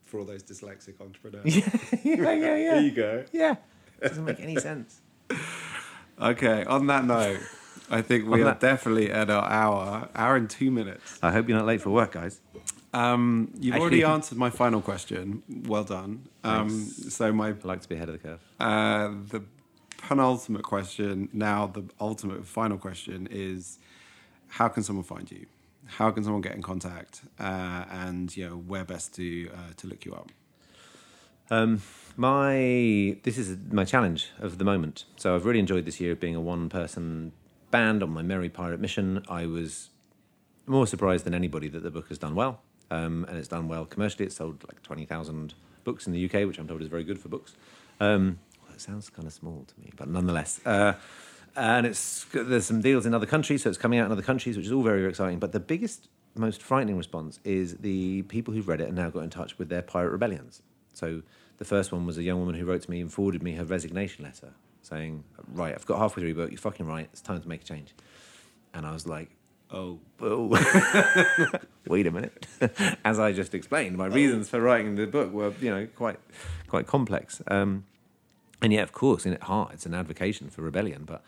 For 0.06 0.20
all 0.20 0.26
those 0.26 0.44
dyslexic 0.44 1.00
entrepreneurs. 1.02 1.56
yeah, 1.58 1.64
yeah, 2.04 2.34
yeah, 2.34 2.56
yeah. 2.56 2.72
There 2.74 2.82
you 2.82 2.92
go. 2.92 3.26
Yeah, 3.32 3.56
It 4.02 4.10
doesn't 4.10 4.26
make 4.26 4.40
any 4.40 4.58
sense. 4.58 5.02
Okay, 6.22 6.64
on 6.66 6.88
that 6.88 7.06
note, 7.06 7.40
I 7.90 8.02
think 8.02 8.26
we 8.28 8.34
On 8.34 8.42
are 8.42 8.44
that- 8.46 8.60
definitely 8.60 9.10
at 9.12 9.30
our 9.30 9.50
hour, 9.50 10.10
hour 10.14 10.36
and 10.36 10.50
two 10.50 10.70
minutes. 10.70 11.18
I 11.24 11.32
hope 11.32 11.48
you're 11.48 11.58
not 11.58 11.66
late 11.68 11.82
for 11.82 11.90
work, 11.92 12.12
guys. 12.12 12.42
Um, 12.94 13.54
you've 13.60 13.76
already 13.76 14.04
answered 14.04 14.38
my 14.38 14.50
final 14.50 14.82
question. 14.82 15.44
Well 15.68 15.84
done. 15.84 16.28
Um, 16.44 16.70
so 16.70 17.32
my 17.32 17.50
I 17.50 17.56
like 17.64 17.82
to 17.82 17.90
be 17.90 17.96
ahead 17.96 18.10
of 18.10 18.14
the 18.14 18.20
curve. 18.20 18.40
uh, 18.60 19.10
the 19.30 19.44
penultimate 19.98 20.64
question, 20.64 21.30
now 21.34 21.68
the 21.68 21.84
ultimate 22.00 22.46
final 22.48 22.78
question 22.78 23.28
is, 23.30 23.80
how 24.48 24.68
can 24.68 24.84
someone 24.84 25.04
find 25.04 25.30
you? 25.30 25.46
How 25.86 26.12
can 26.12 26.24
someone 26.24 26.42
get 26.42 26.56
in 26.56 26.62
contact? 26.62 27.22
Uh, 27.40 27.86
and 27.92 28.36
you 28.36 28.48
know 28.48 28.56
where 28.56 28.86
best 28.86 29.16
to 29.16 29.50
uh, 29.54 29.74
to 29.78 29.88
look 29.88 30.06
you 30.06 30.14
up? 30.14 30.32
Um, 31.52 31.82
my 32.16 33.18
this 33.24 33.38
is 33.38 33.58
my 33.72 33.86
challenge 33.86 34.30
of 34.40 34.58
the 34.58 34.66
moment. 34.66 35.06
So 35.18 35.36
I've 35.36 35.46
really 35.46 35.60
enjoyed 35.60 35.86
this 35.86 36.00
year 36.00 36.12
of 36.14 36.20
being 36.20 36.36
a 36.36 36.42
one-person 36.42 37.32
band 37.72 38.04
on 38.04 38.12
my 38.12 38.22
merry 38.22 38.50
pirate 38.50 38.80
mission. 38.80 39.24
I 39.28 39.46
was 39.46 39.90
more 40.68 40.86
surprised 40.86 41.26
than 41.26 41.34
anybody 41.34 41.68
that 41.70 41.82
the 41.82 41.92
book 41.92 42.10
has 42.10 42.18
done 42.20 42.36
well, 42.36 42.62
um, 42.92 43.26
and 43.28 43.38
it's 43.38 43.48
done 43.48 43.68
well 43.68 43.86
commercially. 43.86 44.26
It's 44.26 44.36
sold 44.36 44.64
like 44.68 44.82
twenty 44.82 45.06
thousand 45.06 45.54
books 45.84 46.08
in 46.08 46.14
the 46.14 46.26
UK, 46.26 46.48
which 46.48 46.58
I'm 46.58 46.68
told 46.68 46.82
is 46.82 46.88
very 46.88 47.04
good 47.04 47.20
for 47.20 47.30
books. 47.30 47.56
Um, 48.00 48.40
well, 48.64 48.74
it 48.74 48.82
sounds 48.82 49.10
kind 49.10 49.28
of 49.28 49.34
small 49.34 49.66
to 49.68 49.80
me, 49.80 49.92
but 49.96 50.08
nonetheless. 50.08 50.60
Uh, 50.66 50.94
and 51.56 51.86
it's 51.86 52.26
there's 52.32 52.66
some 52.66 52.82
deals 52.82 53.06
in 53.06 53.14
other 53.14 53.26
countries, 53.26 53.64
so 53.64 53.70
it's 53.70 53.78
coming 53.78 54.00
out 54.00 54.06
in 54.06 54.12
other 54.12 54.22
countries, 54.22 54.56
which 54.56 54.66
is 54.66 54.72
all 54.72 54.84
very, 54.84 55.00
very 55.00 55.10
exciting. 55.10 55.40
But 55.40 55.52
the 55.52 55.60
biggest, 55.60 56.08
most 56.36 56.62
frightening 56.62 56.98
response 56.98 57.40
is 57.44 57.78
the 57.78 58.22
people 58.24 58.54
who've 58.54 58.68
read 58.68 58.82
it 58.82 58.88
and 58.88 58.96
now 58.96 59.10
got 59.10 59.24
in 59.24 59.30
touch 59.30 59.58
with 59.58 59.70
their 59.70 59.82
pirate 59.82 60.12
rebellions. 60.12 60.62
So 60.94 61.22
the 61.58 61.66
first 61.66 61.92
one 61.92 62.06
was 62.06 62.18
a 62.18 62.24
young 62.24 62.40
woman 62.40 62.56
who 62.56 62.66
wrote 62.66 62.84
to 62.84 62.92
me 62.92 63.02
and 63.02 63.12
forwarded 63.12 63.44
me 63.44 63.54
her 63.54 63.66
resignation 63.66 64.24
letter, 64.24 64.54
saying, 64.82 65.24
"Right, 65.52 65.74
I've 65.74 65.86
got 65.86 66.00
halfway 66.00 66.22
through 66.22 66.30
your 66.30 66.38
book. 66.38 66.52
You're 66.52 66.60
fucking 66.60 66.86
right. 66.86 67.10
It's 67.12 67.22
time 67.22 67.42
to 67.42 67.48
make 67.48 67.62
a 67.62 67.66
change." 67.66 67.94
And 68.74 68.86
I 68.86 68.92
was 68.92 69.08
like, 69.08 69.30
"Oh, 69.72 70.00
oh, 70.22 71.58
wait 71.88 72.08
a 72.08 72.12
minute." 72.12 72.48
As 73.06 73.20
I 73.20 73.32
just 73.32 73.54
explained, 73.54 73.98
my 73.98 74.08
reasons 74.08 74.50
for 74.50 74.60
writing 74.62 74.96
the 74.96 75.06
book 75.08 75.32
were, 75.32 75.54
you 75.62 75.70
know, 75.70 75.88
quite, 75.96 76.20
quite 76.68 76.88
complex. 76.88 77.42
Um, 77.48 77.86
and 78.62 78.74
yet, 78.74 78.84
of 78.84 78.92
course, 78.92 79.26
in 79.26 79.34
at 79.34 79.44
heart, 79.44 79.72
it's 79.74 79.86
an 79.86 79.94
advocation 79.94 80.50
for 80.50 80.62
rebellion. 80.62 81.04
But 81.06 81.22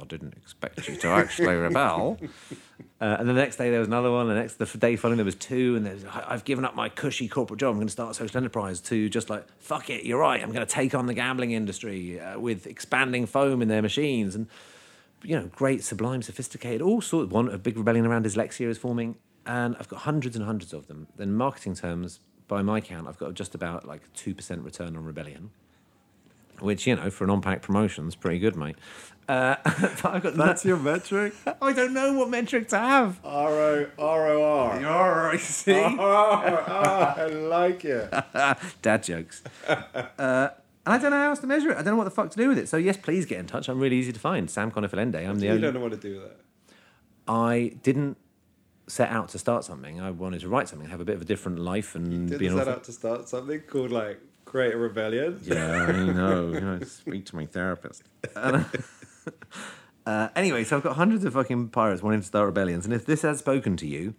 I 0.00 0.04
didn't 0.06 0.34
expect 0.34 0.88
you 0.88 0.96
to 0.96 1.08
actually 1.08 1.54
rebel. 1.56 2.18
Uh, 3.00 3.16
and 3.18 3.28
the 3.28 3.34
next 3.34 3.56
day 3.56 3.70
there 3.70 3.80
was 3.80 3.88
another 3.88 4.10
one. 4.10 4.28
The 4.28 4.34
next 4.34 4.54
the 4.54 4.64
day 4.78 4.96
following 4.96 5.18
there 5.18 5.24
was 5.26 5.34
two. 5.34 5.76
And 5.76 5.84
there's 5.84 6.04
"I- 6.06 6.24
I've 6.28 6.44
given 6.44 6.64
up 6.64 6.74
my 6.74 6.88
cushy 6.88 7.28
corporate 7.28 7.60
job. 7.60 7.70
I'm 7.72 7.76
going 7.76 7.86
to 7.88 7.92
start 7.92 8.12
a 8.12 8.14
social 8.14 8.38
enterprise. 8.38 8.80
To 8.82 9.08
just 9.10 9.28
like 9.28 9.44
fuck 9.58 9.90
it, 9.90 10.04
you're 10.04 10.20
right. 10.20 10.42
I'm 10.42 10.52
going 10.52 10.66
to 10.66 10.72
take 10.72 10.94
on 10.94 11.06
the 11.06 11.14
gambling 11.14 11.50
industry 11.50 12.18
uh, 12.18 12.38
with 12.38 12.66
expanding 12.66 13.26
foam 13.26 13.60
in 13.60 13.68
their 13.68 13.82
machines 13.82 14.34
and 14.34 14.46
you 15.22 15.36
know 15.36 15.50
great, 15.54 15.84
sublime, 15.84 16.22
sophisticated, 16.22 16.82
all 16.82 17.00
sorts. 17.00 17.30
One 17.30 17.48
a 17.48 17.58
big 17.58 17.76
rebellion 17.76 18.06
around 18.06 18.24
dyslexia 18.24 18.68
is 18.68 18.78
forming, 18.78 19.16
and 19.46 19.76
I've 19.78 19.88
got 19.88 20.00
hundreds 20.00 20.36
and 20.36 20.44
hundreds 20.44 20.72
of 20.72 20.86
them. 20.86 21.08
In 21.18 21.34
marketing 21.34 21.74
terms, 21.74 22.20
by 22.48 22.62
my 22.62 22.80
count, 22.80 23.08
I've 23.08 23.18
got 23.18 23.34
just 23.34 23.54
about 23.54 23.86
like 23.86 24.12
two 24.14 24.34
percent 24.34 24.62
return 24.62 24.96
on 24.96 25.04
rebellion 25.04 25.50
which 26.60 26.86
you 26.86 26.96
know 26.96 27.10
for 27.10 27.24
an 27.24 27.30
on-pack 27.30 27.62
promotion 27.62 28.06
is 28.06 28.14
pretty 28.14 28.38
good, 28.38 28.56
mate. 28.56 28.76
Uh, 29.28 29.56
but 29.64 30.04
I've 30.06 30.22
got 30.22 30.34
That's 30.34 30.64
your 30.64 30.76
metric. 30.76 31.34
I 31.62 31.72
don't 31.72 31.94
know 31.94 32.14
what 32.14 32.30
metric 32.30 32.68
to 32.68 32.78
have. 32.78 33.20
R 33.24 33.52
O 33.52 33.86
R 33.98 34.26
O 34.28 34.42
R. 34.42 35.38
See, 35.38 35.74
I 35.74 37.26
like 37.26 37.84
it. 37.84 38.12
dad 38.82 39.02
jokes. 39.02 39.42
Uh, 40.18 40.48
and 40.86 40.94
I 40.94 40.98
don't 40.98 41.10
know 41.10 41.18
how 41.18 41.28
else 41.30 41.40
to 41.40 41.46
measure 41.46 41.70
it. 41.70 41.74
I 41.76 41.82
don't 41.82 41.92
know 41.92 41.96
what 41.96 42.04
the 42.04 42.10
fuck 42.10 42.30
to 42.30 42.36
do 42.36 42.48
with 42.48 42.58
it. 42.58 42.68
So 42.68 42.76
yes, 42.76 42.96
please 42.96 43.26
get 43.26 43.38
in 43.38 43.46
touch. 43.46 43.68
I'm 43.68 43.78
really 43.80 43.96
easy 43.96 44.12
to 44.12 44.20
find. 44.20 44.50
Sam 44.50 44.70
Conniff 44.70 44.92
Allende. 44.92 45.18
I'm 45.26 45.38
the 45.38 45.46
You 45.46 45.50
only. 45.52 45.62
don't 45.62 45.74
know 45.74 45.80
what 45.80 45.92
to 45.92 45.96
do 45.98 46.16
with 46.16 46.26
it. 46.26 46.40
I 47.28 47.74
didn't 47.82 48.16
set 48.86 49.10
out 49.10 49.28
to 49.30 49.38
start 49.38 49.64
something. 49.64 50.00
I 50.00 50.10
wanted 50.10 50.40
to 50.40 50.48
write 50.48 50.68
something, 50.68 50.88
have 50.88 51.00
a 51.00 51.04
bit 51.04 51.14
of 51.16 51.22
a 51.22 51.24
different 51.24 51.58
life, 51.60 51.94
and 51.94 52.28
be 52.28 52.38
Didn't 52.38 52.46
an 52.52 52.58
set 52.58 52.68
author. 52.68 52.70
out 52.78 52.84
to 52.84 52.92
start 52.92 53.28
something 53.28 53.60
called 53.60 53.90
like 53.92 54.20
create 54.44 54.74
a 54.74 54.76
rebellion. 54.78 55.38
Yeah, 55.44 55.84
I 55.86 55.92
know. 55.92 56.48
You 56.52 56.60
know, 56.60 56.80
speak 56.84 57.26
to 57.26 57.36
my 57.36 57.46
therapist. 57.46 58.02
Uh, 60.06 60.28
anyway, 60.34 60.64
so 60.64 60.76
I've 60.78 60.82
got 60.82 60.96
hundreds 60.96 61.24
of 61.24 61.34
fucking 61.34 61.68
pirates 61.68 62.02
wanting 62.02 62.20
to 62.20 62.26
start 62.26 62.46
rebellions, 62.46 62.86
and 62.86 62.94
if 62.94 63.04
this 63.04 63.20
has 63.22 63.38
spoken 63.38 63.76
to 63.76 63.86
you, 63.86 64.14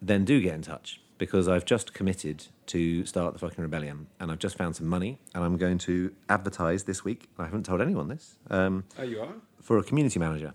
then 0.00 0.24
do 0.26 0.40
get 0.42 0.54
in 0.54 0.60
touch 0.62 1.00
because 1.18 1.48
I've 1.48 1.64
just 1.64 1.94
committed 1.94 2.46
to 2.66 3.04
start 3.06 3.32
the 3.34 3.38
fucking 3.38 3.62
rebellion, 3.62 4.06
and 4.18 4.30
I've 4.32 4.38
just 4.38 4.56
found 4.58 4.74
some 4.76 4.86
money, 4.86 5.18
and 5.34 5.44
I'm 5.44 5.56
going 5.56 5.78
to 5.78 6.12
advertise 6.28 6.84
this 6.84 7.04
week. 7.04 7.28
I 7.38 7.44
haven't 7.44 7.64
told 7.64 7.80
anyone 7.80 8.08
this. 8.08 8.36
Um, 8.50 8.84
Oh, 8.98 9.02
you 9.02 9.20
are? 9.20 9.32
for 9.60 9.78
a 9.78 9.82
community 9.82 10.18
manager 10.18 10.52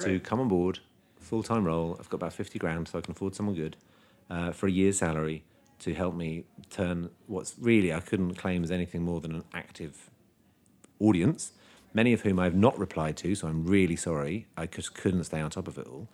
to 0.00 0.20
come 0.20 0.40
on 0.40 0.48
board, 0.48 0.80
full 1.20 1.42
time 1.42 1.64
role. 1.64 1.96
I've 1.98 2.08
got 2.10 2.16
about 2.16 2.32
50 2.32 2.58
grand, 2.58 2.88
so 2.88 2.98
I 2.98 3.00
can 3.02 3.12
afford 3.12 3.34
someone 3.34 3.54
good 3.54 3.76
uh, 4.30 4.52
for 4.52 4.66
a 4.66 4.70
year's 4.70 4.98
salary 4.98 5.44
to 5.80 5.94
help 5.94 6.14
me 6.14 6.44
turn 6.70 7.10
what's 7.26 7.54
really, 7.58 7.92
I 7.92 8.00
couldn't 8.00 8.34
claim 8.34 8.62
as 8.64 8.70
anything 8.70 9.02
more 9.02 9.20
than 9.20 9.34
an 9.34 9.44
active 9.52 10.10
audience, 11.00 11.52
many 11.92 12.12
of 12.12 12.22
whom 12.22 12.38
I've 12.38 12.54
not 12.54 12.78
replied 12.78 13.16
to, 13.18 13.34
so 13.34 13.48
I'm 13.48 13.64
really 13.66 13.96
sorry. 13.96 14.46
I 14.56 14.66
just 14.66 14.94
couldn't 14.94 15.24
stay 15.24 15.40
on 15.40 15.50
top 15.50 15.68
of 15.68 15.78
it 15.78 15.86
all. 15.86 16.08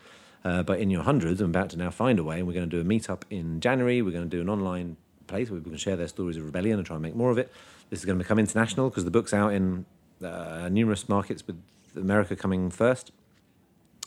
Uh, 0.44 0.62
but 0.62 0.78
in 0.78 0.90
your 0.90 1.02
hundreds, 1.02 1.40
I'm 1.40 1.50
about 1.50 1.70
to 1.70 1.76
now 1.76 1.90
find 1.90 2.18
a 2.18 2.24
way, 2.24 2.38
and 2.38 2.46
we're 2.46 2.54
going 2.54 2.68
to 2.68 2.76
do 2.76 2.80
a 2.80 2.84
meetup 2.84 3.22
in 3.30 3.60
January. 3.60 4.00
We're 4.00 4.12
going 4.12 4.28
to 4.28 4.36
do 4.36 4.40
an 4.40 4.48
online 4.48 4.96
place 5.26 5.50
where 5.50 5.60
we 5.60 5.68
can 5.68 5.78
share 5.78 5.96
their 5.96 6.08
stories 6.08 6.36
of 6.36 6.44
rebellion 6.44 6.78
and 6.78 6.86
try 6.86 6.96
and 6.96 7.02
make 7.02 7.14
more 7.14 7.30
of 7.30 7.38
it. 7.38 7.52
This 7.90 7.98
is 8.00 8.04
going 8.04 8.18
to 8.18 8.24
become 8.24 8.38
international 8.38 8.88
because 8.88 9.04
the 9.04 9.10
book's 9.10 9.34
out 9.34 9.52
in 9.52 9.84
uh, 10.24 10.68
numerous 10.70 11.08
markets, 11.08 11.46
with 11.46 11.56
America 11.96 12.36
coming 12.36 12.70
first. 12.70 13.12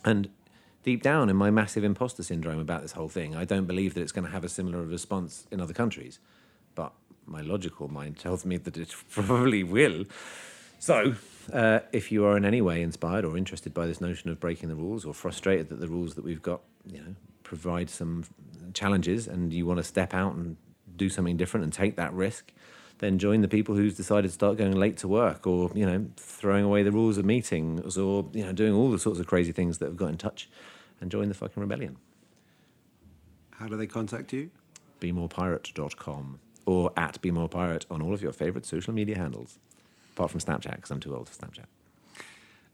And 0.04 0.30
deep 0.84 1.02
down 1.02 1.30
in 1.30 1.36
my 1.36 1.50
massive 1.50 1.84
imposter 1.84 2.24
syndrome 2.24 2.60
about 2.60 2.82
this 2.82 2.94
whole 2.94 3.10
thing, 3.10 3.36
I 3.36 3.46
don't 3.46 3.66
believe 3.66 3.94
that 3.94 4.02
it's 4.02 4.12
going 4.12 4.26
to 4.26 4.32
have 4.32 4.44
a 4.44 4.50
similar 4.50 4.84
response 4.84 5.48
in 5.52 5.62
other 5.62 5.74
countries. 5.74 6.20
But 6.76 6.94
my 7.26 7.42
logical 7.42 7.88
mind 7.88 8.18
tells 8.18 8.46
me 8.46 8.58
that 8.58 8.78
it 8.78 8.94
probably 9.10 9.64
will. 9.64 10.06
So, 10.80 11.16
uh, 11.52 11.80
if 11.92 12.12
you 12.12 12.26
are 12.26 12.38
in 12.38 12.46
any 12.46 12.62
way 12.62 12.82
inspired 12.82 13.26
or 13.26 13.38
interested 13.38 13.74
by 13.74 13.86
this 13.86 14.00
notion 14.00 14.30
of 14.30 14.40
breaking 14.40 14.70
the 14.70 14.76
rules, 14.76 15.06
or 15.06 15.14
frustrated 15.14 15.70
that 15.70 15.80
the 15.80 15.88
rules 15.88 16.16
that 16.16 16.24
we've 16.24 16.42
got, 16.42 16.62
you 16.86 17.00
know, 17.00 17.16
provide 17.44 17.90
some 17.90 18.24
challenges, 18.74 19.28
and 19.28 19.54
you 19.54 19.66
want 19.66 19.78
to 19.78 19.84
step 19.84 20.14
out 20.14 20.36
and 20.36 20.58
do 20.96 21.10
something 21.10 21.38
different 21.38 21.64
and 21.64 21.74
take 21.74 21.96
that 21.96 22.14
risk, 22.14 22.52
then 23.00 23.18
join 23.18 23.42
the 23.42 23.48
people 23.48 23.76
who's 23.76 23.96
decided 23.96 24.28
to 24.28 24.34
start 24.34 24.58
going 24.58 24.76
late 24.76 24.98
to 24.98 25.08
work, 25.08 25.46
or 25.48 25.72
you 25.74 25.86
know, 25.86 26.06
throwing 26.18 26.64
away 26.64 26.84
the 26.84 26.92
rules 26.92 27.18
of 27.18 27.26
meetings, 27.26 27.98
or 27.98 28.26
you 28.34 28.46
know, 28.46 28.54
doing 28.54 28.74
all 28.74 28.92
the 28.92 29.00
sorts 29.00 29.20
of 29.20 29.28
crazy 29.28 29.52
things 29.52 29.80
that 29.80 29.86
have 29.86 29.98
got 29.98 30.10
in 30.10 30.18
touch, 30.18 30.50
and 31.02 31.12
join 31.12 31.28
the 31.28 31.36
fucking 31.36 31.62
rebellion. 31.62 31.98
How 33.52 33.68
do 33.68 33.78
they 33.78 33.88
contact 33.88 34.34
you? 34.34 34.52
BeMorePirate.com 35.00 36.40
or 36.66 36.92
at 36.96 37.22
BeMorePirate 37.22 37.86
on 37.92 38.02
all 38.02 38.14
of 38.14 38.22
your 38.22 38.32
favorite 38.32 38.66
social 38.66 38.94
media 38.94 39.18
handles, 39.18 39.60
apart 40.16 40.32
from 40.32 40.40
Snapchat 40.40 40.76
because 40.76 40.92
I'm 40.92 41.00
too 41.00 41.16
old 41.16 41.30
for 41.30 41.46
Snapchat. 41.46 41.66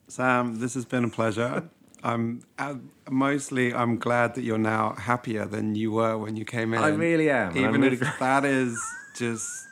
Sam, 0.07 0.59
this 0.59 0.73
has 0.73 0.85
been 0.85 1.05
a 1.05 1.09
pleasure. 1.09 1.69
I'm 2.03 2.43
uh, 2.57 2.75
mostly 3.09 3.73
I'm 3.73 3.97
glad 3.97 4.35
that 4.35 4.43
you're 4.43 4.57
now 4.57 4.93
happier 4.93 5.45
than 5.45 5.75
you 5.75 5.91
were 5.91 6.17
when 6.17 6.37
you 6.37 6.45
came 6.45 6.73
in. 6.73 6.79
I 6.79 6.89
really 6.89 7.29
am, 7.29 7.57
Even 7.57 7.81
really 7.81 7.97
if 7.97 8.19
that 8.19 8.45
is 8.45 8.81
just 9.15 9.67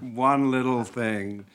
one 0.00 0.50
little 0.50 0.84
thing 0.84 1.46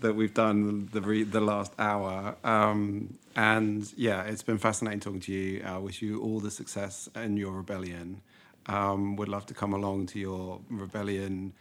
that 0.00 0.14
we've 0.16 0.34
done 0.34 0.88
the 0.92 1.00
re- 1.00 1.22
the 1.22 1.40
last 1.40 1.72
hour. 1.78 2.34
Um, 2.42 3.18
and 3.36 3.90
yeah, 3.96 4.22
it's 4.24 4.42
been 4.42 4.58
fascinating 4.58 4.98
talking 4.98 5.20
to 5.20 5.32
you. 5.32 5.62
I 5.64 5.78
wish 5.78 6.02
you 6.02 6.20
all 6.20 6.40
the 6.40 6.50
success 6.50 7.08
in 7.14 7.36
your 7.36 7.52
rebellion. 7.52 8.20
Um, 8.66 9.16
would 9.16 9.28
love 9.28 9.46
to 9.46 9.54
come 9.54 9.72
along 9.72 10.06
to 10.08 10.18
your 10.18 10.60
rebellion. 10.68 11.52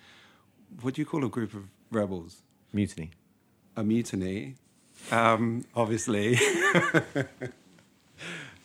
What 0.82 0.96
do 0.96 1.02
you 1.02 1.06
call 1.06 1.24
a 1.24 1.30
group 1.30 1.54
of 1.54 1.66
rebels? 1.92 2.42
Mutiny. 2.74 3.12
A 3.76 3.84
mutiny, 3.84 4.55
um, 5.11 5.65
obviously. 5.76 6.38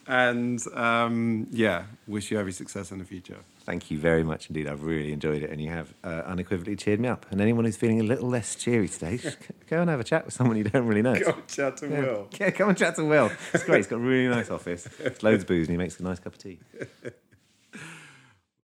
and 0.07 0.61
um, 0.75 1.47
yeah, 1.51 1.85
wish 2.07 2.31
you 2.31 2.39
every 2.39 2.53
success 2.53 2.91
in 2.91 2.99
the 2.99 3.05
future. 3.05 3.39
Thank 3.65 3.91
you 3.91 3.99
very 3.99 4.23
much 4.23 4.49
indeed. 4.49 4.69
I've 4.69 4.85
really 4.85 5.13
enjoyed 5.13 5.43
it, 5.43 5.51
and 5.51 5.61
you 5.61 5.71
have 5.71 5.93
uh, 6.05 6.23
unequivocally 6.27 6.77
cheered 6.77 7.01
me 7.01 7.09
up. 7.09 7.27
And 7.31 7.41
anyone 7.41 7.65
who's 7.65 7.77
feeling 7.77 7.99
a 7.99 8.05
little 8.05 8.29
less 8.29 8.55
cheery 8.55 8.89
today, 8.89 9.19
go 9.69 9.81
and 9.81 9.91
have 9.91 9.99
a 9.99 10.05
chat 10.05 10.25
with 10.25 10.35
someone 10.35 10.57
you 10.57 10.65
don't 10.65 10.87
really 10.87 11.03
know. 11.03 11.17
chat 11.49 11.79
to 11.79 11.89
yeah. 11.89 12.39
yeah, 12.47 12.51
come 12.51 12.69
and 12.69 12.79
chat 12.79 12.95
to 12.97 13.05
Will. 13.05 13.33
It's 13.53 13.65
great. 13.65 13.79
He's 13.79 13.87
got 13.89 13.97
a 13.97 14.01
really 14.01 14.29
nice 14.29 14.51
office. 14.51 14.89
It's 15.01 15.23
loads 15.25 15.43
of 15.43 15.49
booze, 15.49 15.67
and 15.67 15.75
he 15.75 15.79
makes 15.79 15.99
a 15.99 16.05
nice 16.05 16.21
cup 16.21 16.35
of 16.35 16.39
tea. 16.39 16.61